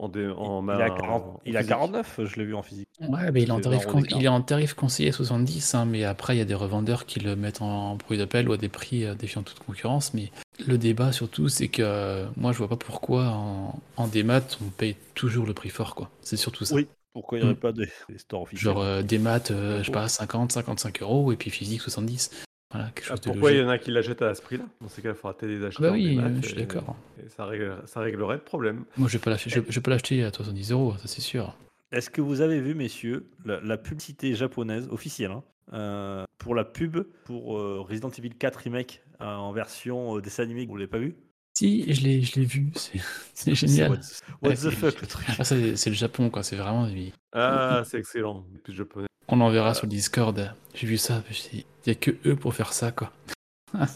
en, 0.00 0.08
dé- 0.08 0.26
en 0.26 0.62
il, 0.64 0.70
a 0.82 0.92
en- 0.92 0.96
40 0.96 1.22
en 1.24 1.40
il 1.44 1.56
a 1.56 1.60
physique. 1.60 1.74
49, 1.74 2.20
je 2.24 2.36
l'ai 2.36 2.44
vu 2.44 2.54
en 2.54 2.62
physique. 2.62 2.88
Ouais, 3.00 3.30
mais 3.32 3.42
il 3.42 3.48
est, 3.48 3.52
en 3.52 3.60
tarif 3.60 3.80
20 3.84 3.84
euros 3.90 3.92
con- 4.00 4.06
il 4.18 4.24
est 4.24 4.28
en 4.28 4.40
tarif 4.40 4.74
conseillé 4.74 5.12
70, 5.12 5.74
hein, 5.74 5.84
mais 5.84 6.04
après 6.04 6.34
il 6.34 6.38
y 6.38 6.42
a 6.42 6.44
des 6.46 6.54
revendeurs 6.54 7.04
qui 7.06 7.20
le 7.20 7.36
mettent 7.36 7.62
en 7.62 7.96
produit 7.96 8.18
d'appel 8.18 8.48
ou 8.48 8.52
à 8.52 8.56
des 8.56 8.68
prix 8.68 9.04
euh, 9.04 9.14
défiant 9.14 9.42
toute 9.42 9.58
concurrence. 9.60 10.14
Mais 10.14 10.30
le 10.66 10.78
débat 10.78 11.12
surtout, 11.12 11.48
c'est 11.48 11.68
que 11.68 11.82
euh, 11.82 12.26
moi 12.36 12.52
je 12.52 12.58
vois 12.58 12.68
pas 12.68 12.76
pourquoi 12.76 13.28
en, 13.28 13.78
en 13.96 14.06
démat 14.06 14.40
on 14.64 14.70
paye 14.70 14.96
toujours 15.14 15.46
le 15.46 15.54
prix 15.54 15.68
fort, 15.70 15.94
quoi. 15.94 16.10
C'est 16.22 16.36
surtout 16.36 16.64
ça. 16.64 16.74
Oui. 16.74 16.86
Pourquoi 17.14 17.36
il 17.36 17.42
n'y 17.42 17.46
aurait 17.48 17.56
Mm. 17.56 17.60
pas 17.60 17.72
des, 17.72 17.88
des 18.08 18.16
stores 18.18 18.42
officiels? 18.42 18.72
Genre 18.72 18.80
euh, 18.82 19.02
des 19.02 19.18
maths, 19.18 19.50
euh, 19.50 19.80
je 19.80 19.84
sais 19.86 19.92
pas, 19.92 20.08
50, 20.08 20.52
55 20.52 21.02
euros, 21.02 21.30
et 21.30 21.36
puis 21.36 21.50
physique 21.50 21.82
70. 21.82 22.30
Voilà, 22.72 22.90
quelque 22.94 23.08
Ah, 23.10 23.16
de 23.16 23.20
pourquoi 23.20 23.52
il 23.52 23.58
y 23.58 23.62
en 23.62 23.68
a 23.68 23.78
qui 23.78 23.90
l'achètent 23.90 24.22
à 24.22 24.34
ce 24.34 24.42
prix-là 24.42 24.64
Dans 24.80 24.88
ces 24.88 25.02
cas, 25.02 25.10
il 25.10 25.14
faudra 25.14 25.36
peut-être 25.36 25.50
les 25.52 25.64
acheter. 25.64 25.82
bah 25.82 25.90
oui, 25.92 26.18
euh, 26.18 26.36
je 26.42 26.46
suis 26.48 26.56
et- 26.60 26.66
d'accord. 26.66 26.96
Et 27.24 27.28
ça, 27.28 27.44
règle- 27.46 27.82
ça 27.86 28.00
réglerait 28.00 28.36
le 28.36 28.42
problème. 28.42 28.84
Moi 28.96 29.08
je 29.08 29.18
vais 29.18 29.22
pas 29.22 29.30
l'acheter, 29.30 29.50
je, 29.50 29.60
je 29.68 29.74
vais 29.74 29.80
pas 29.82 29.90
l'acheter 29.90 30.24
à 30.24 30.32
70 30.32 30.72
euros, 30.72 30.94
ça 30.98 31.06
c'est 31.08 31.20
sûr. 31.20 31.54
Est-ce 31.92 32.08
que 32.10 32.20
vous 32.22 32.40
avez 32.40 32.60
vu, 32.60 32.74
messieurs, 32.74 33.26
la, 33.44 33.60
la 33.60 33.76
publicité 33.76 34.34
japonaise 34.34 34.88
officielle 34.90 35.30
hein, 35.32 35.42
euh, 35.74 36.24
pour 36.38 36.54
la 36.54 36.64
pub 36.64 37.04
pour 37.24 37.58
euh, 37.58 37.80
Resident 37.82 38.08
Evil 38.10 38.30
4 38.30 38.56
Remake 38.56 39.02
euh, 39.20 39.26
en 39.26 39.52
version 39.52 40.16
euh, 40.16 40.20
dessin 40.22 40.42
animé 40.44 40.64
Vous 40.66 40.76
l'avez 40.76 40.88
pas 40.88 40.98
vu? 40.98 41.14
Si, 41.54 41.92
je 41.92 42.00
l'ai, 42.02 42.22
je 42.22 42.40
l'ai 42.40 42.46
vu, 42.46 42.70
c'est, 42.74 42.98
c'est 43.34 43.54
génial. 43.54 43.90
What, 43.90 43.98
what 44.40 44.48
Ouais, 44.48 44.54
the 44.56 44.70
fuck? 44.70 45.00
le 45.02 45.06
truc 45.06 45.26
Ah, 45.38 45.44
c'est, 45.44 45.76
c'est 45.76 45.90
le 45.90 45.96
Japon, 45.96 46.30
quoi, 46.30 46.42
c'est 46.42 46.56
vraiment. 46.56 46.88
Ah, 47.32 47.82
c'est 47.84 47.98
excellent. 47.98 48.46
Plus 48.64 48.72
japonais. 48.72 49.06
On 49.32 49.36
l'enverra 49.36 49.72
sur 49.72 49.86
le 49.86 49.90
Discord. 49.90 50.54
J'ai 50.74 50.86
vu 50.86 50.98
ça, 50.98 51.22
il 51.54 51.64
y 51.86 51.90
a 51.90 51.94
que 51.94 52.10
eux 52.26 52.36
pour 52.36 52.52
faire 52.52 52.74
ça, 52.74 52.92
quoi. 52.92 53.10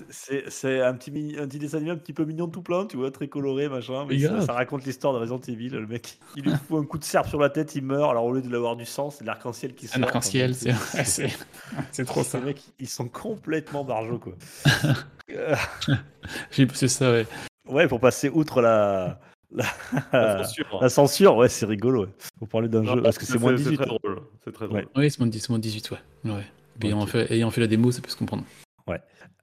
C'est 0.08 0.80
un 0.80 0.94
petit, 0.94 1.10
mini- 1.10 1.38
un 1.38 1.46
petit 1.46 1.58
dessin 1.58 1.76
animé 1.76 1.92
un 1.92 1.98
petit 1.98 2.14
peu 2.14 2.24
mignon 2.24 2.48
tout 2.48 2.62
plein, 2.62 2.86
tu 2.86 2.96
vois, 2.96 3.10
très 3.10 3.28
coloré, 3.28 3.68
machin. 3.68 4.06
Mais 4.08 4.18
ça, 4.18 4.54
raconte 4.54 4.86
l'histoire 4.86 5.12
de 5.12 5.18
Resident 5.18 5.42
Evil. 5.46 5.68
Le 5.68 5.86
mec, 5.86 6.18
il 6.36 6.44
lui 6.44 6.52
fout 6.52 6.82
un 6.82 6.86
coup 6.86 6.96
de 6.96 7.04
serpe 7.04 7.28
sur 7.28 7.38
la 7.38 7.50
tête, 7.50 7.74
il 7.74 7.82
meurt. 7.82 8.10
Alors 8.10 8.24
au 8.24 8.32
lieu 8.32 8.40
de 8.40 8.50
l'avoir 8.50 8.76
du 8.76 8.86
sang, 8.86 9.10
c'est 9.10 9.24
de 9.24 9.26
l'arc-en-ciel 9.26 9.74
qui 9.74 9.88
sort. 9.88 9.98
Un 9.98 10.04
arc-en-ciel, 10.04 10.54
c'est, 10.54 10.72
trop 12.06 12.24
ça. 12.24 12.40
mecs, 12.40 12.62
ils 12.78 12.88
sont 12.88 13.08
complètement 13.08 13.84
barjots, 13.84 14.18
quoi. 14.18 14.32
J'ai 16.50 16.66
c'est 16.72 16.88
ça, 16.88 17.12
ouais. 17.12 17.26
ouais, 17.68 17.86
pour 17.88 18.00
passer 18.00 18.30
outre 18.30 18.62
la, 18.62 19.20
la, 19.52 19.64
La 20.12 20.42
censure. 20.44 20.78
la 20.82 20.88
censure, 20.88 21.36
ouais, 21.36 21.48
c'est 21.48 21.66
rigolo. 21.66 22.02
Ouais. 22.04 22.12
Faut 22.38 22.46
parler 22.46 22.68
d'un 22.68 22.84
jeu 22.84 23.00
parce 23.02 23.18
que 23.18 23.24
c'est 23.26 23.38
moins 23.38 23.52
de 23.52 23.56
C'est 23.58 23.64
18. 23.70 23.76
très 23.78 23.86
drôle. 23.86 24.20
C'est 24.44 24.52
très 24.52 24.66
drôle. 24.66 24.78
Ouais. 24.80 24.86
Oui, 24.96 25.10
c'est 25.10 25.20
mon, 25.20 25.30
c'est 25.32 25.50
mon 25.50 25.58
18, 25.58 25.90
ouais. 25.90 25.98
ouais. 26.32 26.44
Ayant, 26.82 27.06
fait, 27.06 27.32
ayant 27.32 27.50
fait 27.50 27.60
la 27.62 27.66
démo, 27.66 27.90
ça 27.90 28.00
peut 28.02 28.10
se 28.10 28.16
comprendre. 28.16 28.44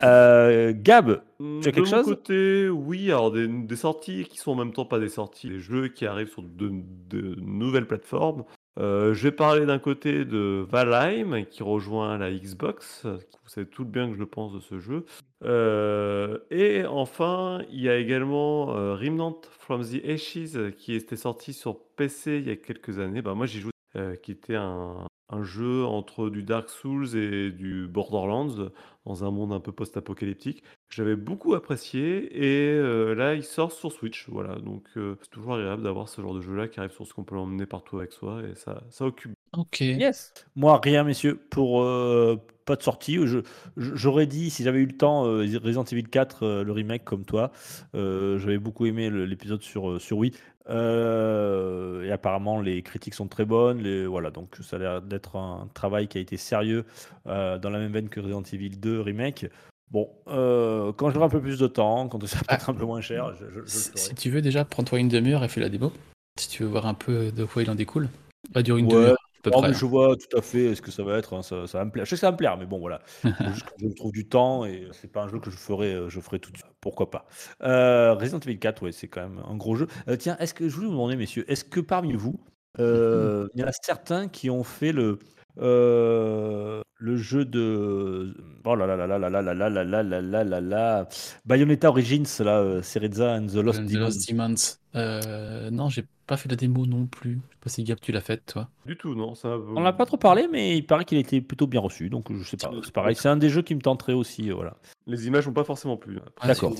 Euh, 0.03 0.73
Gab, 0.75 1.21
Hmm, 1.39 1.61
Tu 1.61 1.69
as 1.69 1.71
de 1.71 1.75
quelque 1.75 1.85
mon 1.89 1.91
chose? 1.97 2.05
côté, 2.05 2.67
oui, 2.69 3.09
alors 3.09 3.31
des, 3.31 3.47
des 3.47 3.75
sorties 3.75 4.25
qui 4.25 4.37
sont 4.37 4.51
en 4.51 4.55
même 4.55 4.73
temps 4.73 4.85
pas 4.85 4.99
des 4.99 5.07
sorties, 5.07 5.49
des 5.49 5.59
jeux 5.59 5.87
qui 5.87 6.05
arrivent 6.05 6.29
sur 6.29 6.41
de, 6.41 6.71
de 7.09 7.35
nouvelles 7.39 7.87
plateformes. 7.87 8.43
Euh, 8.79 9.13
je 9.13 9.23
vais 9.23 9.31
parler 9.31 9.65
d'un 9.65 9.79
côté 9.79 10.25
de 10.25 10.65
Valheim 10.69 11.45
qui 11.45 11.61
rejoint 11.63 12.17
la 12.17 12.31
Xbox. 12.31 13.05
Vous 13.05 13.49
savez 13.49 13.67
tout 13.67 13.83
le 13.83 13.89
bien 13.89 14.09
que 14.09 14.17
je 14.17 14.23
pense 14.23 14.53
de 14.53 14.59
ce 14.59 14.79
jeu. 14.79 15.05
Euh, 15.43 16.39
et 16.49 16.85
enfin, 16.85 17.61
il 17.69 17.81
y 17.81 17.89
a 17.89 17.97
également 17.97 18.75
euh, 18.75 18.95
Remnant 18.95 19.41
from 19.59 19.83
the 19.83 20.03
Ashes 20.05 20.73
qui 20.77 20.93
était 20.93 21.17
sorti 21.17 21.53
sur 21.53 21.79
PC 21.95 22.37
il 22.37 22.47
y 22.47 22.51
a 22.51 22.55
quelques 22.55 22.99
années. 22.99 23.21
Bah, 23.21 23.35
moi, 23.35 23.45
j'y 23.45 23.59
joue, 23.59 23.69
euh, 23.95 24.15
qui 24.15 24.31
était 24.31 24.55
un, 24.55 25.05
un 25.29 25.43
jeu 25.43 25.83
entre 25.85 26.29
du 26.29 26.43
Dark 26.43 26.69
Souls 26.69 27.15
et 27.15 27.51
du 27.51 27.87
Borderlands 27.87 28.69
dans 29.05 29.23
un 29.23 29.31
monde 29.31 29.51
un 29.53 29.59
peu 29.59 29.71
post-apocalyptique 29.71 30.61
que 30.61 30.95
j'avais 30.95 31.15
beaucoup 31.15 31.53
apprécié 31.55 32.25
et 32.37 32.71
euh, 32.73 33.13
là 33.15 33.33
il 33.33 33.43
sort 33.43 33.71
sur 33.71 33.91
Switch 33.91 34.27
voilà 34.29 34.55
donc 34.59 34.83
euh, 34.97 35.15
c'est 35.21 35.29
toujours 35.29 35.55
agréable 35.55 35.83
d'avoir 35.83 36.07
ce 36.09 36.21
genre 36.21 36.33
de 36.35 36.41
jeu 36.41 36.55
là 36.55 36.67
qui 36.67 36.79
arrive 36.79 36.91
sur 36.91 37.05
ce 37.07 37.13
qu'on 37.13 37.23
peut 37.23 37.35
l'emmener 37.35 37.65
partout 37.65 37.97
avec 37.97 38.11
soi 38.11 38.41
et 38.43 38.55
ça 38.55 38.83
ça 38.89 39.05
occupe 39.05 39.33
Ok. 39.55 39.81
Yes. 39.81 40.33
Moi, 40.55 40.81
rien, 40.83 41.03
messieurs, 41.03 41.39
pour 41.51 41.83
euh, 41.83 42.37
pas 42.65 42.75
de 42.75 42.81
sortie. 42.81 43.17
Je- 43.27 43.37
je- 43.77 43.93
J'aurais 43.93 44.25
dit, 44.25 44.49
si 44.49 44.63
j'avais 44.63 44.79
eu 44.79 44.87
le 44.87 44.97
temps, 44.97 45.27
euh, 45.27 45.45
Resident 45.63 45.83
Evil 45.83 46.05
4, 46.05 46.41
euh, 46.43 46.63
le 46.63 46.71
remake, 46.71 47.03
comme 47.05 47.23
toi. 47.23 47.51
Euh, 47.93 48.39
J'avais 48.39 48.57
beaucoup 48.57 48.87
aimé 48.87 49.11
le- 49.11 49.25
l'épisode 49.27 49.61
sur, 49.61 50.01
sur 50.01 50.17
Wii. 50.17 50.31
Euh, 50.69 52.03
et 52.03 52.11
apparemment, 52.11 52.59
les 52.61 52.81
critiques 52.81 53.13
sont 53.13 53.27
très 53.27 53.45
bonnes. 53.45 53.79
Les, 53.79 54.05
voilà, 54.05 54.31
donc 54.31 54.55
ça 54.61 54.75
a 54.75 54.79
l'air 54.79 55.01
d'être 55.01 55.35
un 55.35 55.67
travail 55.73 56.07
qui 56.07 56.17
a 56.17 56.21
été 56.21 56.37
sérieux 56.37 56.85
euh, 57.27 57.57
dans 57.57 57.69
la 57.69 57.79
même 57.79 57.91
veine 57.91 58.09
que 58.09 58.19
Resident 58.19 58.43
Evil 58.51 58.69
2 58.77 59.01
remake. 59.01 59.47
Bon, 59.91 60.09
euh, 60.27 60.91
quand 60.93 61.09
j'aurai 61.11 61.25
un 61.25 61.29
peu 61.29 61.41
plus 61.41 61.59
de 61.59 61.67
temps, 61.67 62.07
quand 62.07 62.25
ça 62.25 62.39
peut 62.39 62.45
être 62.53 62.69
un 62.69 62.73
peu 62.73 62.85
moins 62.85 63.01
cher, 63.01 63.33
je, 63.35 63.45
je- 63.45 63.51
je 63.53 63.59
le 63.59 63.67
Si, 63.67 64.15
tu 64.15 64.29
veux 64.29 64.41
déjà, 64.41 64.65
prends-toi 64.65 64.99
une 64.99 65.09
demi-heure 65.09 65.43
et 65.43 65.47
fais 65.47 65.61
la 65.61 65.69
démo. 65.69 65.91
Si 66.39 66.49
tu 66.49 66.63
veux 66.63 66.69
voir 66.69 66.87
un 66.87 66.95
peu 66.95 67.31
de 67.31 67.45
quoi 67.45 67.61
il 67.61 67.69
en 67.69 67.75
découle. 67.75 68.09
Va 68.53 68.63
durer 68.63 68.79
une 68.79 68.87
Ouais. 68.87 68.93
demi-heure 68.93 69.22
peu 69.43 69.51
Oh, 69.53 69.59
près. 69.59 69.67
mais 69.69 69.73
je 69.73 69.85
vois 69.85 70.15
tout 70.15 70.37
à 70.37 70.41
fait 70.41 70.73
ce 70.73 70.81
que 70.81 70.89
ça 70.91 71.03
va 71.03 71.17
être. 71.17 71.33
hein, 71.35 71.43
Ça, 71.43 71.67
ça 71.67 71.77
va 71.79 71.85
me 71.85 71.91
plaire. 71.91 72.05
Je 72.05 72.09
sais 72.11 72.15
que 72.15 72.21
ça 72.21 72.27
va 72.27 72.31
me 72.31 72.37
plaire, 72.37 72.57
mais 72.57 72.65
bon, 72.65 72.79
voilà. 72.79 73.01
Faut 73.21 73.29
juste 73.53 73.65
que 73.65 73.73
je 73.79 73.85
me 73.85 73.93
trouve 73.93 74.11
du 74.11 74.27
temps 74.27 74.65
et 74.65 74.87
c'est 74.93 75.11
pas 75.11 75.23
un 75.23 75.27
jeu 75.27 75.39
que 75.39 75.51
je 75.51 75.57
ferai, 75.57 75.93
euh, 75.93 76.09
je 76.09 76.19
ferai 76.19 76.39
tout 76.39 76.51
de 76.51 76.57
suite. 76.57 76.67
Pourquoi 76.81 77.11
pas. 77.11 77.25
Euh, 77.61 78.13
Resident 78.15 78.39
Evil 78.39 78.57
4, 78.59 78.81
ouais, 78.83 78.91
c'est 78.91 79.07
quand 79.07 79.21
même 79.21 79.41
un 79.47 79.55
gros 79.55 79.75
jeu. 79.75 79.87
Euh, 80.07 80.15
tiens, 80.15 80.35
est-ce 80.39 80.53
que 80.53 80.67
je 80.69 80.75
voulais 80.75 80.87
vous 80.87 80.93
demander, 80.93 81.15
messieurs, 81.15 81.45
est-ce 81.51 81.63
que 81.65 81.79
parmi 81.81 82.13
vous, 82.13 82.39
euh, 82.79 83.47
il 83.53 83.61
y 83.61 83.63
en 83.63 83.67
a 83.67 83.71
certains 83.83 84.27
qui 84.27 84.49
ont 84.49 84.63
fait 84.63 84.91
le 84.91 85.19
euh, 85.61 86.81
le 86.97 87.15
jeu 87.17 87.45
de 87.45 88.35
oh 88.65 88.75
là 88.75 88.87
là 88.87 88.95
là 88.95 89.05
là 89.07 89.19
là 89.19 89.29
là 89.29 89.41
là 89.41 89.53
là 89.53 89.69
là 89.69 89.83
là 89.83 90.03
là 90.03 90.21
là 90.21 90.43
là 90.43 90.61
là 90.61 91.07
Bayonetta 91.45 91.89
Origins 91.89 92.25
là, 92.39 92.59
euh, 92.59 92.81
Cereza 92.81 93.33
and 93.35 93.47
the 93.47 93.55
Lost 93.55 93.81
The 93.81 93.85
Demon. 93.91 93.99
Lost 94.05 94.29
Demons. 94.29 94.55
Euh, 94.95 95.69
non, 95.69 95.89
j'ai 95.89 96.05
pas 96.33 96.37
fait 96.37 96.49
la 96.49 96.55
démo 96.55 96.85
non 96.85 97.05
plus. 97.05 97.33
Je 97.49 97.53
sais 97.53 97.59
pas 97.61 97.69
si 97.69 97.83
Gab, 97.83 97.99
tu 98.01 98.11
l'as 98.11 98.21
faite, 98.21 98.43
toi. 98.47 98.69
du 98.85 98.97
tout 98.97 99.13
non 99.15 99.35
ça 99.35 99.55
On 99.75 99.81
n'a 99.81 99.93
pas 99.93 100.05
trop 100.05 100.17
parlé, 100.17 100.47
mais 100.51 100.75
il 100.77 100.85
paraît 100.85 101.05
qu'il 101.05 101.17
était 101.17 101.41
plutôt 101.41 101.67
bien 101.67 101.79
reçu, 101.79 102.09
donc 102.09 102.31
je 102.31 102.43
sais 102.43 102.57
pas. 102.57 102.71
C'est 102.83 102.91
pareil, 102.93 103.15
c'est 103.15 103.29
un 103.29 103.37
des 103.37 103.49
jeux 103.49 103.61
qui 103.61 103.75
me 103.75 103.81
tenterait 103.81 104.13
aussi, 104.13 104.49
euh, 104.51 104.55
voilà. 104.55 104.75
les 105.07 105.27
images 105.27 105.45
n'ont 105.47 105.53
pas 105.53 105.63
forcément 105.63 105.95
plu 105.97 106.19
Ah, 106.41 106.47
D'accord. 106.47 106.73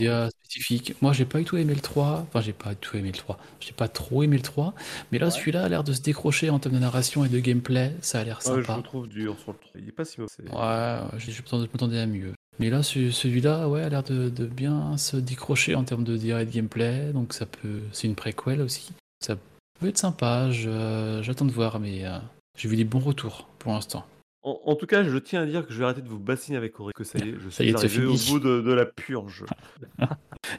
Spécifique. 0.43 0.95
Moi, 1.01 1.13
j'ai 1.13 1.25
pas 1.25 1.39
du 1.39 1.45
tout 1.45 1.57
aimé 1.57 1.73
le 1.73 1.81
3. 1.81 2.25
Enfin, 2.27 2.41
j'ai 2.41 2.53
pas 2.53 2.71
du 2.71 2.75
tout 2.77 2.95
aimé 2.97 3.07
le 3.11 3.17
3. 3.17 3.37
J'ai 3.59 3.71
pas 3.73 3.87
trop 3.87 4.21
aimé 4.23 4.37
le 4.37 4.43
3. 4.43 4.73
Mais 5.11 5.17
là, 5.19 5.31
celui-là 5.31 5.63
a 5.63 5.69
l'air 5.69 5.83
de 5.83 5.93
se 5.93 6.01
décrocher 6.01 6.49
en 6.51 6.59
termes 6.59 6.75
de 6.75 6.79
narration 6.79 7.25
et 7.25 7.29
de 7.29 7.39
gameplay. 7.39 7.91
Ça 8.01 8.19
a 8.19 8.23
l'air 8.23 8.39
Ouais, 8.45 8.57
je 8.57 8.61
sympa. 8.61 8.77
le 8.77 8.83
trouve 8.83 9.07
dur 9.07 9.35
sur 9.39 9.51
le 9.53 9.57
3 9.57 9.71
il 9.81 9.87
est 9.87 9.91
pas 9.91 10.05
si 10.05 10.19
mauvais 10.19 10.31
c'est- 10.35 10.43
Ouais, 10.43 10.99
je 11.17 11.31
je 11.31 11.41
m'attendais 11.73 11.99
à 11.99 12.05
mieux. 12.05 12.33
Mais 12.59 12.69
là, 12.69 12.83
ce- 12.83 13.09
celui-là, 13.09 13.67
ouais, 13.67 13.81
a 13.81 13.89
l'air 13.89 14.03
de, 14.03 14.29
de 14.29 14.45
bien 14.45 14.95
se 14.97 15.17
décrocher 15.17 15.73
en 15.73 15.83
termes 15.83 16.03
de 16.03 16.17
de 16.17 16.43
gameplay. 16.43 17.11
Donc, 17.13 17.33
ça 17.33 17.45
peut. 17.47 17.79
C'est 17.91 18.07
une 18.07 18.15
préquelle 18.15 18.61
aussi. 18.61 18.91
Ça 19.23 19.35
peut 19.79 19.87
être 19.87 19.97
sympa. 19.97 20.51
je- 20.51 21.19
J'attends 21.21 21.45
de 21.45 21.51
voir, 21.51 21.79
mais 21.79 22.05
euh, 22.05 22.17
j'ai 22.57 22.67
vu 22.69 22.75
des 22.75 22.83
bons 22.83 22.99
retours 22.99 23.47
pour 23.59 23.71
l'instant. 23.71 24.05
En, 24.45 24.59
en 24.65 24.75
tout 24.75 24.85
cas, 24.85 25.03
je 25.03 25.17
tiens 25.17 25.41
à 25.43 25.45
dire 25.45 25.65
que 25.65 25.71
je 25.73 25.79
vais 25.79 25.85
arrêter 25.85 26.01
de 26.01 26.09
vous 26.09 26.19
bassiner 26.19 26.57
avec 26.57 26.77
Auré, 26.79 26.91
que 26.93 27.05
ça 27.05 27.17
y 27.19 27.29
est, 27.29 27.35
je 27.41 27.47
suis 27.47 27.69
est, 27.69 27.75
arrivé 27.75 28.05
au 28.05 28.15
bout 28.27 28.39
de, 28.39 28.59
de 28.61 28.73
la 28.73 28.85
purge. 28.85 29.45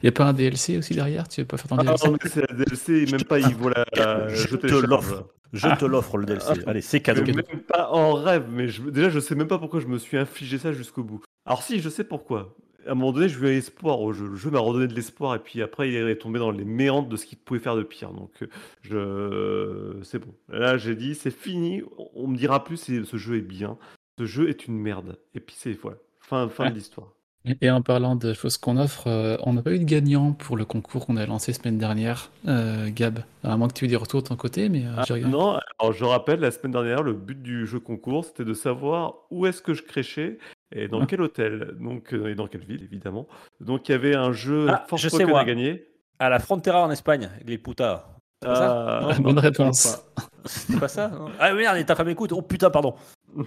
Y 0.02 0.08
a 0.08 0.12
pas 0.12 0.24
un 0.24 0.32
DLC 0.32 0.78
aussi 0.78 0.94
derrière? 0.94 1.28
Tu 1.28 1.42
veux 1.42 1.46
pas 1.46 1.58
faire 1.58 1.68
ton 1.68 1.76
Ah 1.78 1.84
DLC 1.84 2.06
non, 2.06 2.12
mais 2.22 2.30
c'est 2.30 2.40
la 2.50 2.56
DLC, 2.56 2.92
et 3.06 3.12
même 3.12 3.24
pas, 3.24 3.38
il 3.38 3.54
vaut 3.54 3.68
la. 3.68 3.84
je 4.28 4.48
je 4.48 4.56
te 4.56 4.66
l'offre. 4.74 5.28
Je 5.52 5.68
te 5.68 5.84
l'offre 5.84 6.16
le 6.16 6.24
DLC. 6.26 6.62
Allez, 6.66 6.80
c'est 6.80 7.00
cadeau. 7.00 7.22
Même 7.26 7.62
pas 7.68 7.90
en 7.90 8.14
rêve, 8.14 8.46
mais 8.50 8.68
je- 8.68 8.82
déjà, 8.82 9.10
je 9.10 9.20
sais 9.20 9.34
même 9.34 9.46
pas 9.46 9.58
pourquoi 9.58 9.80
je 9.80 9.86
me 9.86 9.98
suis 9.98 10.16
infligé 10.16 10.58
ça 10.58 10.72
jusqu'au 10.72 11.04
bout. 11.04 11.20
Alors, 11.46 11.62
si, 11.62 11.80
je 11.80 11.88
sais 11.90 12.04
pourquoi. 12.04 12.56
À 12.86 12.92
un 12.92 12.94
moment 12.94 13.12
donné, 13.12 13.28
je 13.28 13.38
lui 13.38 13.48
ai 13.48 13.56
espoir 13.56 14.00
au 14.00 14.12
jeu. 14.12 14.26
Le 14.28 14.36
jeu 14.36 14.50
m'a 14.50 14.58
redonné 14.58 14.86
de 14.86 14.94
l'espoir, 14.94 15.34
et 15.34 15.38
puis 15.38 15.62
après, 15.62 15.88
il 15.88 15.94
est 15.96 16.16
tombé 16.16 16.38
dans 16.38 16.50
les 16.50 16.64
méandres 16.64 17.08
de 17.08 17.16
ce 17.16 17.26
qu'il 17.26 17.38
pouvait 17.38 17.60
faire 17.60 17.76
de 17.76 17.82
pire. 17.82 18.12
Donc, 18.12 18.30
euh, 18.42 18.46
je... 18.82 20.02
c'est 20.02 20.18
bon. 20.18 20.34
Là, 20.48 20.76
j'ai 20.76 20.94
dit, 20.94 21.14
c'est 21.14 21.30
fini. 21.30 21.82
On- 21.98 22.10
On 22.14 22.28
me 22.28 22.36
dira 22.36 22.62
plus 22.64 22.76
si 22.76 23.04
ce 23.04 23.16
jeu 23.16 23.36
est 23.36 23.40
bien. 23.42 23.76
Ce 24.18 24.26
jeu 24.26 24.48
est 24.48 24.66
une 24.66 24.78
merde. 24.78 25.18
Et 25.34 25.40
puis, 25.40 25.56
c'est 25.58 25.72
voilà. 25.72 25.98
Fin, 26.20 26.48
fin 26.48 26.64
Ouais. 26.64 26.70
de 26.70 26.74
l'histoire. 26.76 27.12
Et 27.60 27.70
en 27.70 27.82
parlant 27.82 28.16
de 28.16 28.32
choses 28.32 28.56
qu'on 28.56 28.78
offre, 28.78 29.06
euh, 29.06 29.36
on 29.42 29.52
n'a 29.52 29.60
pas 29.62 29.72
eu 29.72 29.78
de 29.78 29.84
gagnant 29.84 30.32
pour 30.32 30.56
le 30.56 30.64
concours 30.64 31.04
qu'on 31.04 31.16
a 31.18 31.26
lancé 31.26 31.52
semaine 31.52 31.76
dernière, 31.76 32.30
euh, 32.48 32.88
Gab. 32.90 33.18
À 33.42 33.56
moins 33.58 33.68
que 33.68 33.74
tu 33.74 33.84
aies 33.84 33.88
des 33.88 33.96
retours 33.96 34.22
de 34.22 34.28
ton 34.28 34.36
côté, 34.36 34.70
mais 34.70 34.86
euh, 34.86 34.94
Ah, 34.96 35.04
j'ai 35.06 35.20
non, 35.20 35.58
alors 35.78 35.92
je 35.92 36.04
rappelle, 36.04 36.40
la 36.40 36.50
semaine 36.50 36.72
dernière, 36.72 37.02
le 37.02 37.12
but 37.12 37.42
du 37.42 37.66
jeu 37.66 37.80
concours, 37.80 38.24
c'était 38.24 38.46
de 38.46 38.54
savoir 38.54 39.14
où 39.30 39.44
est-ce 39.44 39.60
que 39.60 39.74
je 39.74 39.82
créchais 39.82 40.38
et 40.74 40.88
dans 40.88 41.02
Ah. 41.02 41.06
quel 41.06 41.20
hôtel, 41.20 41.74
donc, 41.78 42.14
euh, 42.14 42.28
et 42.28 42.34
dans 42.34 42.46
quelle 42.46 42.64
ville, 42.64 42.82
évidemment. 42.82 43.26
Donc, 43.60 43.88
il 43.88 43.92
y 43.92 43.94
avait 43.94 44.16
un 44.16 44.32
jeu 44.32 44.66
Ah, 44.70 44.84
Force 44.88 45.02
je 45.02 45.10
sais, 45.10 45.22
à 45.22 45.44
gagner. 45.44 45.84
À 46.18 46.30
la 46.30 46.38
Frontera 46.38 46.82
en 46.82 46.90
Espagne, 46.90 47.28
avec 47.34 47.46
les. 47.48 47.60
C'est 47.66 48.48
pas 48.48 48.56
ça? 48.56 49.00
Ah, 49.10 49.12
Bonne 49.20 49.34
non, 49.36 49.40
réponse. 49.42 50.02
C'était 50.46 50.78
pas 50.80 50.88
ça? 50.88 51.08
Non 51.08 51.26
Ah 51.38 51.52
merde, 51.52 51.84
ta 51.86 51.94
femme 51.94 52.08
écoute. 52.08 52.32
Oh 52.32 52.42
putain, 52.42 52.70
pardon. 52.70 52.94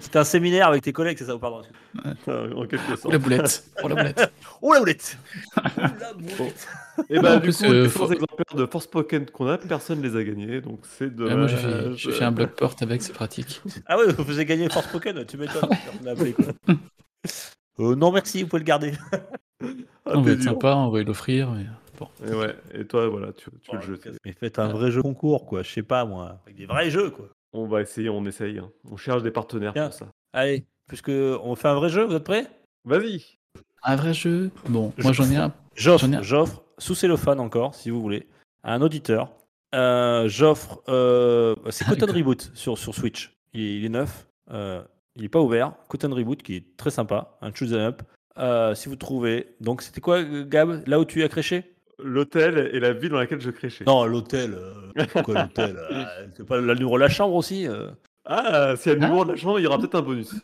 C'était 0.01 0.19
un 0.19 0.23
séminaire 0.23 0.67
avec 0.67 0.83
tes 0.83 0.91
collègues, 0.93 1.17
c'est 1.17 1.25
ça 1.25 1.37
Pardon. 1.37 1.61
euh, 2.27 2.53
en 2.53 2.65
quelque 2.67 2.83
Oh 2.91 2.95
sorte. 2.95 3.13
la 3.13 3.19
boulette. 3.19 3.63
Oh 3.83 3.87
la 3.87 3.95
boulette. 3.95 4.29
Oh 4.61 4.73
la 4.73 4.79
boulette 4.79 5.17
Oh 5.55 5.81
la 5.99 6.13
boulette 6.13 6.67
Et 7.09 7.19
bah, 7.19 7.33
En 7.33 7.35
du 7.35 7.41
plus, 7.43 7.57
coup, 7.57 7.65
euh, 7.65 7.83
les 7.83 7.89
faut- 7.89 8.07
100 8.07 8.13
exemplaires 8.13 8.55
de 8.55 8.65
Force 8.65 8.87
Pokémon 8.87 9.25
qu'on 9.31 9.47
a, 9.47 9.57
personne 9.57 10.01
les 10.01 10.15
a 10.15 10.23
gagnés, 10.23 10.61
donc 10.61 10.79
c'est 10.83 11.05
Ouais, 11.05 11.11
dommage. 11.11 11.37
moi, 11.37 11.47
j'ai 11.47 11.57
fait, 11.57 11.93
j'ai 11.95 12.11
fait 12.11 12.23
un 12.25 12.31
bloc 12.31 12.51
porte 12.55 12.81
avec, 12.81 13.01
c'est 13.01 13.13
pratique. 13.13 13.61
Ah 13.85 13.97
ouais, 13.97 14.11
vous 14.11 14.23
faisiez 14.23 14.45
gagner 14.45 14.67
Force 14.69 14.87
Pokémon, 14.87 15.23
tu 15.27 15.37
m'étonnes. 15.37 15.69
On 16.01 16.03
l'a 16.05 16.11
appelé, 16.11 16.33
quoi. 16.33 16.45
Euh, 17.79 17.95
non, 17.95 18.11
merci, 18.11 18.41
vous 18.41 18.49
pouvez 18.49 18.61
le 18.61 18.65
garder. 18.65 18.93
Ah, 19.61 19.67
on 20.15 20.21
va 20.21 20.31
être 20.31 20.39
dur. 20.39 20.49
sympa, 20.51 20.73
on 20.73 20.89
va 20.89 21.03
l'offrir. 21.03 21.51
Mais... 21.51 21.65
Bon. 21.99 22.07
Et 22.27 22.33
ouais, 22.33 22.55
et 22.73 22.85
toi, 22.85 23.07
voilà, 23.07 23.31
tu, 23.33 23.51
tu 23.61 23.71
veux 23.75 23.77
le 23.77 23.85
jeter. 23.95 24.09
Mais 24.25 24.33
faites 24.33 24.57
un 24.57 24.69
vrai 24.69 24.89
jeu 24.89 25.03
concours, 25.03 25.45
quoi. 25.45 25.61
Je 25.61 25.69
sais 25.71 25.83
pas, 25.83 26.03
moi. 26.03 26.39
Avec 26.45 26.57
des 26.57 26.65
vrais 26.65 26.89
jeux, 26.89 27.11
quoi. 27.11 27.27
On 27.57 27.65
va 27.67 27.81
essayer, 27.81 28.09
on 28.09 28.23
essaye. 28.25 28.59
hein. 28.59 28.69
On 28.89 28.97
cherche 28.97 29.23
des 29.23 29.31
partenaires 29.31 29.73
Tiens. 29.73 29.85
pour 29.89 29.93
ça. 29.97 30.07
Allez, 30.33 30.65
puisque 30.87 31.09
on 31.09 31.55
fait 31.55 31.67
un 31.67 31.75
vrai 31.75 31.89
jeu, 31.89 32.03
vous 32.03 32.13
êtes 32.13 32.23
prêts? 32.23 32.45
Vas-y. 32.85 33.23
Un 33.83 33.95
vrai 33.95 34.13
jeu? 34.13 34.51
Bon, 34.69 34.93
Je- 34.97 35.03
moi 35.03 35.11
j'en 35.13 35.29
ai 35.29 35.35
un. 35.37 35.53
J'offre, 35.75 36.05
J'en 36.05 36.11
ai 36.13 36.15
un. 36.17 36.21
j'offre, 36.21 36.63
sous 36.77 36.95
cellophane 36.95 37.39
encore, 37.39 37.73
si 37.75 37.89
vous 37.89 38.01
voulez, 38.01 38.27
à 38.63 38.73
un 38.73 38.81
auditeur. 38.81 39.31
Euh, 39.75 40.27
j'offre, 40.27 40.81
euh, 40.87 41.55
c'est 41.71 41.85
Ah, 41.87 41.95
Cotton. 41.95 42.13
Reboot 42.13 42.51
sur, 42.53 42.77
sur 42.77 42.93
Switch. 42.95 43.35
Il 43.53 43.61
est, 43.61 43.75
il 43.77 43.85
est 43.85 43.89
neuf, 43.89 44.27
euh, 44.51 44.81
il 45.15 45.23
n'est 45.23 45.29
pas 45.29 45.41
ouvert. 45.41 45.73
Cotton 45.89 46.13
Reboot 46.13 46.41
qui 46.43 46.55
est 46.57 46.77
très 46.77 46.89
sympa, 46.91 47.37
un 47.41 47.51
choose 47.53 47.73
up. 47.73 48.01
Euh, 48.37 48.75
si 48.75 48.87
vous 48.87 48.95
trouvez. 48.95 49.55
Donc 49.61 49.81
c'était 49.81 49.99
quoi, 50.01 50.23
Gab, 50.23 50.83
là 50.87 50.99
où 50.99 51.05
tu 51.05 51.23
as 51.23 51.27
créché 51.27 51.73
L'hôtel 51.99 52.69
et 52.73 52.79
la 52.79 52.93
ville 52.93 53.09
dans 53.09 53.17
laquelle 53.17 53.41
je 53.41 53.49
créchais. 53.49 53.83
Non, 53.85 54.05
l'hôtel. 54.05 54.53
euh, 54.53 55.05
pourquoi 55.11 55.33
l'hôtel 55.43 55.77
euh, 55.91 56.03
C'est 56.35 56.45
pas 56.45 56.61
la 56.61 56.75
numéro 56.75 56.95
de 56.95 57.01
la 57.01 57.09
chambre 57.09 57.33
aussi 57.35 57.67
euh 57.67 57.89
Ah, 58.25 58.75
s'il 58.77 58.91
y 58.91 58.95
a 58.95 58.99
le 58.99 59.05
numéro 59.05 59.25
de 59.25 59.31
la 59.31 59.35
chambre, 59.37 59.59
il 59.59 59.63
y 59.63 59.67
aura 59.67 59.77
peut-être 59.79 59.95
un 59.95 60.01
bonus. 60.01 60.31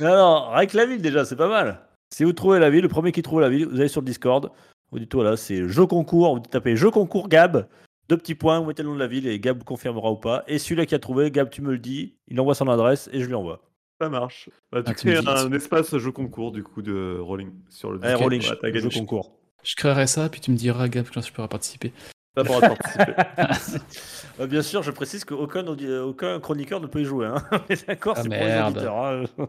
Non, 0.00 0.16
non, 0.16 0.44
avec 0.52 0.72
la 0.72 0.86
ville 0.86 1.00
déjà, 1.00 1.24
c'est 1.24 1.36
pas 1.36 1.48
mal. 1.48 1.80
Si 2.12 2.24
vous 2.24 2.32
trouvez 2.32 2.58
la 2.58 2.70
ville, 2.70 2.82
le 2.82 2.88
premier 2.88 3.12
qui 3.12 3.22
trouve 3.22 3.40
la 3.40 3.48
ville, 3.48 3.66
vous 3.66 3.78
allez 3.80 3.88
sur 3.88 4.00
le 4.00 4.06
Discord. 4.06 4.50
Vous 4.92 4.98
dites 4.98 5.14
voilà, 5.14 5.36
c'est 5.36 5.66
jeu 5.68 5.86
concours. 5.86 6.34
Vous 6.34 6.40
tapez 6.40 6.76
jeu 6.76 6.90
concours 6.90 7.28
Gab. 7.28 7.66
Deux 8.08 8.16
petits 8.16 8.36
points, 8.36 8.60
vous 8.60 8.66
mettez 8.66 8.84
le 8.84 8.88
nom 8.90 8.94
de 8.94 9.00
la 9.00 9.08
ville 9.08 9.26
et 9.26 9.40
Gab 9.40 9.58
vous 9.58 9.64
confirmera 9.64 10.12
ou 10.12 10.16
pas. 10.16 10.44
Et 10.46 10.58
celui-là 10.58 10.86
qui 10.86 10.94
a 10.94 11.00
trouvé, 11.00 11.30
Gab, 11.32 11.50
tu 11.50 11.60
me 11.62 11.72
le 11.72 11.78
dis. 11.78 12.14
Il 12.28 12.38
envoie 12.40 12.54
son 12.54 12.68
adresse 12.68 13.10
et 13.12 13.20
je 13.20 13.26
lui 13.26 13.34
envoie. 13.34 13.62
Ça 14.00 14.08
marche. 14.08 14.48
Bah, 14.70 14.82
tu 14.82 14.90
Ah, 14.90 14.94
crées 14.94 15.16
un 15.16 15.52
espace 15.52 15.96
jeu 15.96 16.12
concours 16.12 16.52
du 16.52 16.62
coup 16.62 16.82
de 16.82 17.18
rolling 17.18 17.50
sur 17.68 17.90
le 17.90 17.96
Allez, 17.98 18.08
Discord. 18.12 18.22
rolling, 18.22 18.42
Voilà, 18.42 18.56
t'as 18.60 18.78
jeu 18.78 18.90
concours. 18.90 19.32
Je 19.66 19.74
créerai 19.74 20.06
ça, 20.06 20.28
puis 20.28 20.40
tu 20.40 20.50
me 20.52 20.56
diras, 20.56 20.88
Gab, 20.88 21.06
quand 21.12 21.20
je 21.20 21.32
pourrai 21.32 21.48
participer. 21.48 21.92
Pas 22.34 22.42
de 22.44 22.48
participer. 22.48 23.80
Euh, 24.38 24.46
bien 24.46 24.60
sûr, 24.60 24.82
je 24.82 24.90
précise 24.90 25.24
qu'aucun 25.24 25.66
euh, 25.66 26.02
aucun 26.02 26.38
chroniqueur 26.40 26.78
ne 26.78 26.86
peut 26.86 27.00
y 27.00 27.04
jouer. 27.06 27.24
Hein. 27.26 27.42
On 27.52 27.72
est 27.72 27.86
D'accord, 27.86 28.14
Ah, 28.18 28.22
c'est 28.22 28.28
pour 28.28 28.36
les 28.38 28.44
merde. 28.44 28.76
auditeurs. 28.76 28.96
hein. 28.98 29.24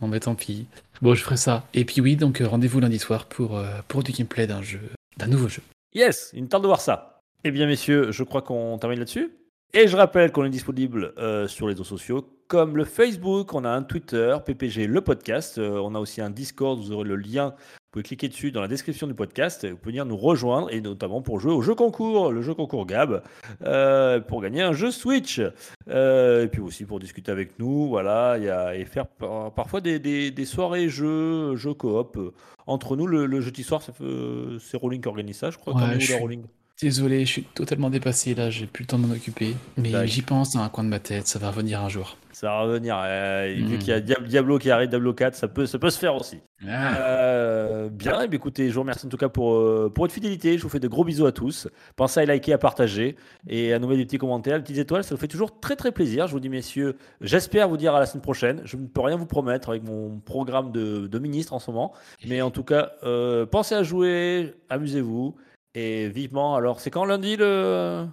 Bon, 0.00 0.08
mais 0.08 0.18
tant 0.18 0.34
pis. 0.34 0.66
Bon, 1.02 1.14
je 1.14 1.22
ferai 1.22 1.36
ça. 1.36 1.64
Et 1.74 1.84
puis 1.84 2.00
oui, 2.00 2.16
donc 2.16 2.40
euh, 2.40 2.48
rendez-vous 2.48 2.80
lundi 2.80 2.98
soir 2.98 3.26
pour, 3.26 3.58
euh, 3.58 3.66
pour 3.86 4.02
du 4.02 4.12
gameplay 4.12 4.46
d'un 4.46 4.62
jeu, 4.62 4.80
d'un 5.18 5.26
nouveau 5.26 5.48
jeu. 5.48 5.60
Yes, 5.94 6.30
il 6.32 6.42
me 6.42 6.48
tarde 6.48 6.62
de 6.62 6.68
voir 6.68 6.80
ça. 6.80 7.20
Eh 7.44 7.50
bien, 7.50 7.66
messieurs, 7.66 8.10
je 8.12 8.22
crois 8.24 8.40
qu'on 8.40 8.78
termine 8.78 8.98
là-dessus. 8.98 9.30
Et 9.74 9.86
je 9.88 9.96
rappelle 9.96 10.32
qu'on 10.32 10.44
est 10.46 10.50
disponible 10.50 11.12
euh, 11.18 11.46
sur 11.48 11.66
les 11.66 11.74
réseaux 11.74 11.84
sociaux 11.84 12.26
comme 12.48 12.76
le 12.76 12.84
Facebook, 12.84 13.52
on 13.54 13.64
a 13.64 13.70
un 13.70 13.82
Twitter, 13.82 14.36
PPG 14.44 14.86
le 14.86 15.00
podcast, 15.00 15.58
euh, 15.58 15.78
on 15.82 15.94
a 15.94 15.98
aussi 15.98 16.20
un 16.20 16.30
Discord, 16.30 16.78
vous 16.78 16.92
aurez 16.92 17.08
le 17.08 17.16
lien 17.16 17.54
pouvez 17.94 18.02
cliquer 18.02 18.28
dessus 18.28 18.50
dans 18.50 18.60
la 18.60 18.68
description 18.68 19.06
du 19.06 19.14
podcast. 19.14 19.64
Vous 19.68 19.76
pouvez 19.76 19.92
venir 19.92 20.04
nous 20.04 20.16
rejoindre 20.16 20.72
et 20.72 20.80
notamment 20.80 21.22
pour 21.22 21.38
jouer 21.40 21.52
au 21.52 21.62
jeu 21.62 21.74
concours, 21.74 22.32
le 22.32 22.42
jeu 22.42 22.52
concours 22.54 22.86
Gab, 22.86 23.22
euh, 23.64 24.20
pour 24.20 24.42
gagner 24.42 24.62
un 24.62 24.72
jeu 24.72 24.90
Switch. 24.90 25.40
Euh, 25.88 26.44
et 26.44 26.48
puis 26.48 26.60
aussi 26.60 26.84
pour 26.84 26.98
discuter 26.98 27.30
avec 27.30 27.58
nous, 27.58 27.88
voilà, 27.88 28.36
y 28.38 28.48
a, 28.48 28.74
et 28.74 28.84
faire 28.84 29.06
par- 29.06 29.52
parfois 29.54 29.80
des, 29.80 29.98
des- 29.98 30.30
des 30.30 30.44
soirées 30.44 30.88
jeux, 30.88 31.54
jeux 31.56 31.74
coop. 31.74 32.18
Entre 32.66 32.96
nous, 32.96 33.06
le, 33.06 33.26
le 33.26 33.40
jeudi 33.40 33.62
soir, 33.62 33.82
euh, 34.00 34.58
c'est 34.58 34.76
Rolling 34.76 35.00
qui 35.02 35.08
organise 35.08 35.36
ça, 35.36 35.50
je 35.50 35.58
crois. 35.58 35.74
Ouais, 35.74 36.00
je 36.00 36.04
suis- 36.06 36.14
Rolling 36.14 36.44
Désolé, 36.84 37.24
je 37.24 37.30
suis 37.30 37.42
totalement 37.44 37.88
dépassé 37.88 38.34
là, 38.34 38.50
j'ai 38.50 38.66
plus 38.66 38.82
le 38.82 38.86
temps 38.88 38.98
de 38.98 39.06
m'en 39.06 39.14
occuper. 39.14 39.54
Mais 39.78 40.06
j'y 40.06 40.20
pense 40.20 40.52
dans 40.52 40.60
un 40.60 40.68
coin 40.68 40.84
de 40.84 40.90
ma 40.90 40.98
tête, 40.98 41.26
ça 41.26 41.38
va 41.38 41.48
revenir 41.50 41.80
un 41.82 41.88
jour. 41.88 42.18
Ça 42.32 42.48
va 42.48 42.60
revenir. 42.60 42.94
euh, 43.02 43.54
Vu 43.56 43.76
Hmm. 43.76 43.78
qu'il 43.78 43.88
y 43.88 43.92
a 43.92 44.00
Diab- 44.00 44.26
Diablo 44.26 44.58
qui 44.58 44.70
arrive, 44.70 44.90
Diablo 44.90 45.14
4, 45.14 45.34
ça 45.34 45.48
peut, 45.48 45.64
ça 45.64 45.78
peut 45.78 45.88
se 45.88 45.98
faire 45.98 46.14
aussi. 46.14 46.40
Ah. 46.68 46.96
Euh, 46.98 47.88
bien, 47.88 48.18
eh 48.22 48.28
bien, 48.28 48.36
écoutez, 48.36 48.68
je 48.68 48.74
vous 48.74 48.80
remercie 48.82 49.06
en 49.06 49.08
tout 49.08 49.16
cas 49.16 49.30
pour, 49.30 49.54
euh, 49.54 49.90
pour 49.94 50.04
votre 50.04 50.12
fidélité. 50.12 50.58
Je 50.58 50.62
vous 50.62 50.68
fais 50.68 50.78
de 50.80 50.88
gros 50.88 51.04
bisous 51.04 51.24
à 51.24 51.32
tous. 51.32 51.68
Pensez 51.96 52.20
à 52.20 52.26
liker, 52.26 52.52
à 52.52 52.58
partager 52.58 53.16
et 53.48 53.72
à 53.72 53.78
nous 53.78 53.86
mettre 53.88 54.00
des 54.00 54.04
petits 54.04 54.18
commentaires, 54.18 54.58
des 54.58 54.62
petites 54.64 54.76
étoiles. 54.78 55.04
Ça 55.04 55.14
nous 55.14 55.20
fait 55.20 55.28
toujours 55.28 55.58
très 55.60 55.76
très 55.76 55.90
plaisir. 55.90 56.26
Je 56.26 56.32
vous 56.32 56.40
dis, 56.40 56.50
messieurs, 56.50 56.96
j'espère 57.22 57.66
vous 57.70 57.78
dire 57.78 57.94
à 57.94 58.00
la 58.00 58.04
semaine 58.04 58.20
prochaine. 58.22 58.60
Je 58.66 58.76
ne 58.76 58.86
peux 58.88 59.00
rien 59.00 59.16
vous 59.16 59.26
promettre 59.26 59.70
avec 59.70 59.84
mon 59.84 60.18
programme 60.18 60.70
de, 60.70 61.06
de 61.06 61.18
ministre 61.18 61.54
en 61.54 61.58
ce 61.60 61.70
moment. 61.70 61.94
Mais 62.26 62.42
en 62.42 62.50
tout 62.50 62.64
cas, 62.64 62.90
euh, 63.04 63.46
pensez 63.46 63.74
à 63.74 63.82
jouer, 63.84 64.54
amusez-vous 64.68 65.34
et 65.74 66.08
vivement. 66.08 66.56
Alors, 66.56 66.80
c'est 66.80 66.90
quand 66.90 67.04
lundi 67.04 67.36
le. 67.36 68.06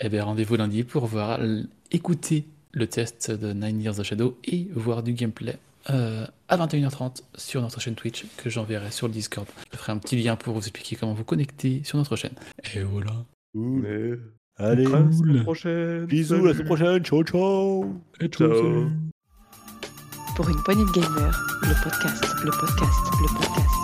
Eh 0.00 0.08
bien, 0.08 0.24
rendez-vous 0.24 0.56
lundi 0.56 0.82
pour 0.84 1.06
voir, 1.06 1.38
écouter 1.92 2.44
le 2.72 2.86
test 2.88 3.30
de 3.30 3.52
Nine 3.52 3.80
Years 3.80 4.00
of 4.00 4.06
Shadow 4.06 4.36
et 4.44 4.68
voir 4.74 5.02
du 5.04 5.12
gameplay 5.12 5.56
euh, 5.90 6.26
à 6.48 6.56
21h30 6.56 7.22
sur 7.36 7.60
notre 7.62 7.80
chaîne 7.80 7.94
Twitch 7.94 8.24
que 8.36 8.50
j'enverrai 8.50 8.90
sur 8.90 9.06
le 9.06 9.12
Discord. 9.12 9.46
Je 9.72 9.76
ferai 9.76 9.92
un 9.92 9.98
petit 9.98 10.16
lien 10.20 10.34
pour 10.34 10.54
vous 10.54 10.60
expliquer 10.60 10.96
comment 10.96 11.14
vous 11.14 11.22
connecter 11.24 11.82
sur 11.84 11.98
notre 11.98 12.16
chaîne. 12.16 12.32
Et 12.74 12.80
voilà. 12.82 13.12
Mais... 13.54 14.14
Allez, 14.56 14.86
À 14.86 14.90
la 15.00 15.12
semaine 15.12 15.34
Cool. 15.34 15.42
prochaine. 15.42 16.04
bisous, 16.06 16.34
à 16.36 16.42
la 16.48 16.52
semaine 16.54 16.66
prochaine. 16.66 17.04
Ciao, 17.04 17.22
ciao. 17.24 17.94
Ciao. 18.30 18.86
Pour 20.36 20.48
une 20.48 20.62
poignée 20.64 20.84
de 20.84 20.90
gamers, 20.92 21.40
le 21.62 21.82
podcast, 21.84 22.24
le 22.44 22.50
podcast, 22.50 22.98
le 23.20 23.34
podcast, 23.38 23.83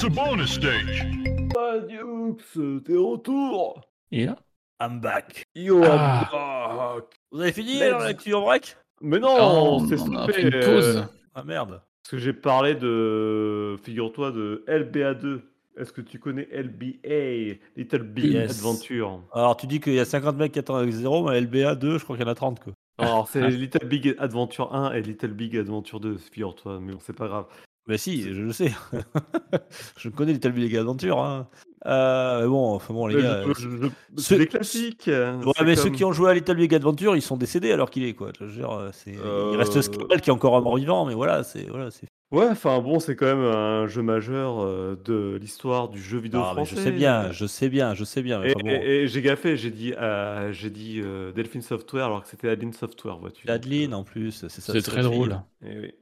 to 0.00 0.08
bonus 0.08 0.52
stage. 0.52 1.06
Ah, 1.56 1.78
t'es 1.88 2.96
retour. 2.96 3.80
Et 4.12 4.26
là 4.26 4.36
I'm 4.80 5.00
back. 5.00 5.42
Yo, 5.56 5.82
Ah. 5.84 6.28
I'm 6.30 6.76
back. 7.00 7.04
Vous 7.32 7.40
avez 7.40 7.52
fini 7.52 7.82
alors, 7.82 8.02
la 8.02 8.36
en 8.36 8.42
break? 8.42 8.76
Mais 9.00 9.18
non, 9.18 9.36
Oh, 9.40 9.86
c'est 9.88 9.98
on 10.00 10.14
a 10.14 10.22
stoppé, 10.24 10.42
une 10.42 10.54
euh, 10.54 10.64
pause. 10.64 11.04
Ah 11.34 11.42
merde. 11.42 11.80
Parce 12.02 12.10
que 12.12 12.18
j'ai 12.18 12.32
parlé 12.32 12.76
de, 12.76 13.76
figure-toi, 13.82 14.30
de 14.30 14.64
LBA2. 14.68 15.40
Est-ce 15.76 15.92
que 15.92 16.00
tu 16.00 16.18
connais 16.20 16.48
LBA, 16.52 17.58
Little 17.76 18.02
Big 18.04 18.32
Yes. 18.34 18.58
Adventure? 18.58 19.20
Alors 19.32 19.56
tu 19.56 19.66
dis 19.66 19.80
qu'il 19.80 19.94
y 19.94 20.00
a 20.00 20.04
50 20.04 20.36
mecs 20.36 20.52
qui 20.52 20.58
attendent 20.60 20.82
avec 20.82 20.92
0, 20.92 21.28
mais 21.28 21.40
LBA 21.40 21.74
2, 21.74 21.98
je 21.98 22.04
crois 22.04 22.16
qu'il 22.16 22.24
y 22.24 22.28
en 22.28 22.32
a 22.32 22.36
30 22.36 22.60
quoi. 22.60 22.72
Alors, 23.00 23.28
c'est 23.28 23.48
Little 23.48 23.86
Big 23.86 24.16
Adventure 24.18 24.74
1 24.74 24.92
et 24.94 25.02
Little 25.02 25.28
Big 25.32 25.56
Adventure 25.56 26.00
2, 26.00 26.18
figure-toi, 26.18 26.80
mais 26.80 26.92
bon, 26.92 26.98
c'est 27.00 27.12
pas 27.16 27.28
grave. 27.28 27.46
Mais 27.88 27.96
si, 27.98 28.22
je 28.34 28.42
le 28.42 28.52
sais. 28.52 28.72
je 29.96 30.08
connais 30.08 30.32
Little 30.32 30.52
Big 30.52 30.76
Adventure. 30.76 31.18
Hein. 31.20 31.48
Euh, 31.86 32.42
mais 32.42 32.48
bon, 32.48 32.74
enfin 32.74 32.92
bon 32.92 33.06
les 33.06 33.16
Mais 33.16 33.22
gars. 33.22 33.42
je- 33.46 33.52
je- 33.54 33.68
je- 33.70 33.86
ceux- 33.86 33.90
c'est 34.16 34.38
des 34.38 34.46
classiques. 34.46 35.04
Ouais, 35.08 35.64
mais 35.64 35.76
ceux 35.76 35.90
qui 35.90 36.04
ont 36.04 36.12
joué 36.12 36.30
à 36.30 36.34
Little 36.34 36.56
Big 36.56 36.74
Adventure, 36.74 37.16
ils 37.16 37.22
sont 37.22 37.36
décédés 37.36 37.72
alors 37.72 37.88
qu'il 37.90 38.02
est 38.04 38.14
quoi. 38.14 38.30
Je 38.38 38.44
veux 38.44 38.52
dire, 38.52 38.90
c'est... 38.92 39.12
Il 39.12 39.56
reste 39.56 39.76
Euh. 39.76 39.82
Skrell 39.82 40.20
qui 40.20 40.28
est 40.30 40.32
encore 40.32 40.56
un 40.56 40.60
mort 40.60 40.76
vivant, 40.76 41.06
mais 41.06 41.14
voilà, 41.14 41.44
c'est 41.44 41.68
voilà, 41.68 41.90
c'est. 41.90 42.06
Ouais, 42.30 42.46
enfin 42.50 42.78
bon, 42.80 42.98
c'est 43.00 43.16
quand 43.16 43.24
même 43.24 43.40
un 43.44 43.86
jeu 43.86 44.02
majeur 44.02 44.60
euh, 44.60 45.00
de 45.02 45.38
l'histoire 45.40 45.88
du 45.88 45.98
jeu 46.02 46.18
vidéo 46.18 46.40
Ah, 46.42 46.48
mais 46.54 46.66
français. 46.66 46.76
je 46.76 46.80
sais 46.82 46.90
bien, 46.92 47.32
je 47.32 47.46
sais 47.46 47.68
bien, 47.70 47.94
je 47.94 48.04
sais 48.04 48.20
bien. 48.22 48.40
Mais 48.40 48.50
Et, 48.50 48.54
bon, 48.54 48.68
et- 48.68 48.74
et 49.04 49.08
j'ai 49.08 49.22
gaffé, 49.22 49.56
j'ai 49.56 49.70
dit, 49.70 49.94
euh, 49.96 50.52
j'ai 50.52 50.68
dit 50.68 51.00
euh, 51.02 51.32
Delphine 51.32 51.62
Software 51.62 52.04
alors 52.04 52.22
que 52.24 52.28
c'était 52.28 52.50
Adeline 52.50 52.74
Software, 52.74 53.16
vois-tu. 53.16 53.48
Adeline 53.48 53.94
en 53.94 54.02
plus, 54.04 54.32
c'est 54.32 54.50
ça. 54.50 54.72
C'est 54.74 54.80
c'est 54.82 54.90
très 54.90 55.02
drôle. 55.02 55.40
Eh 55.64 55.78
oui. 55.78 55.92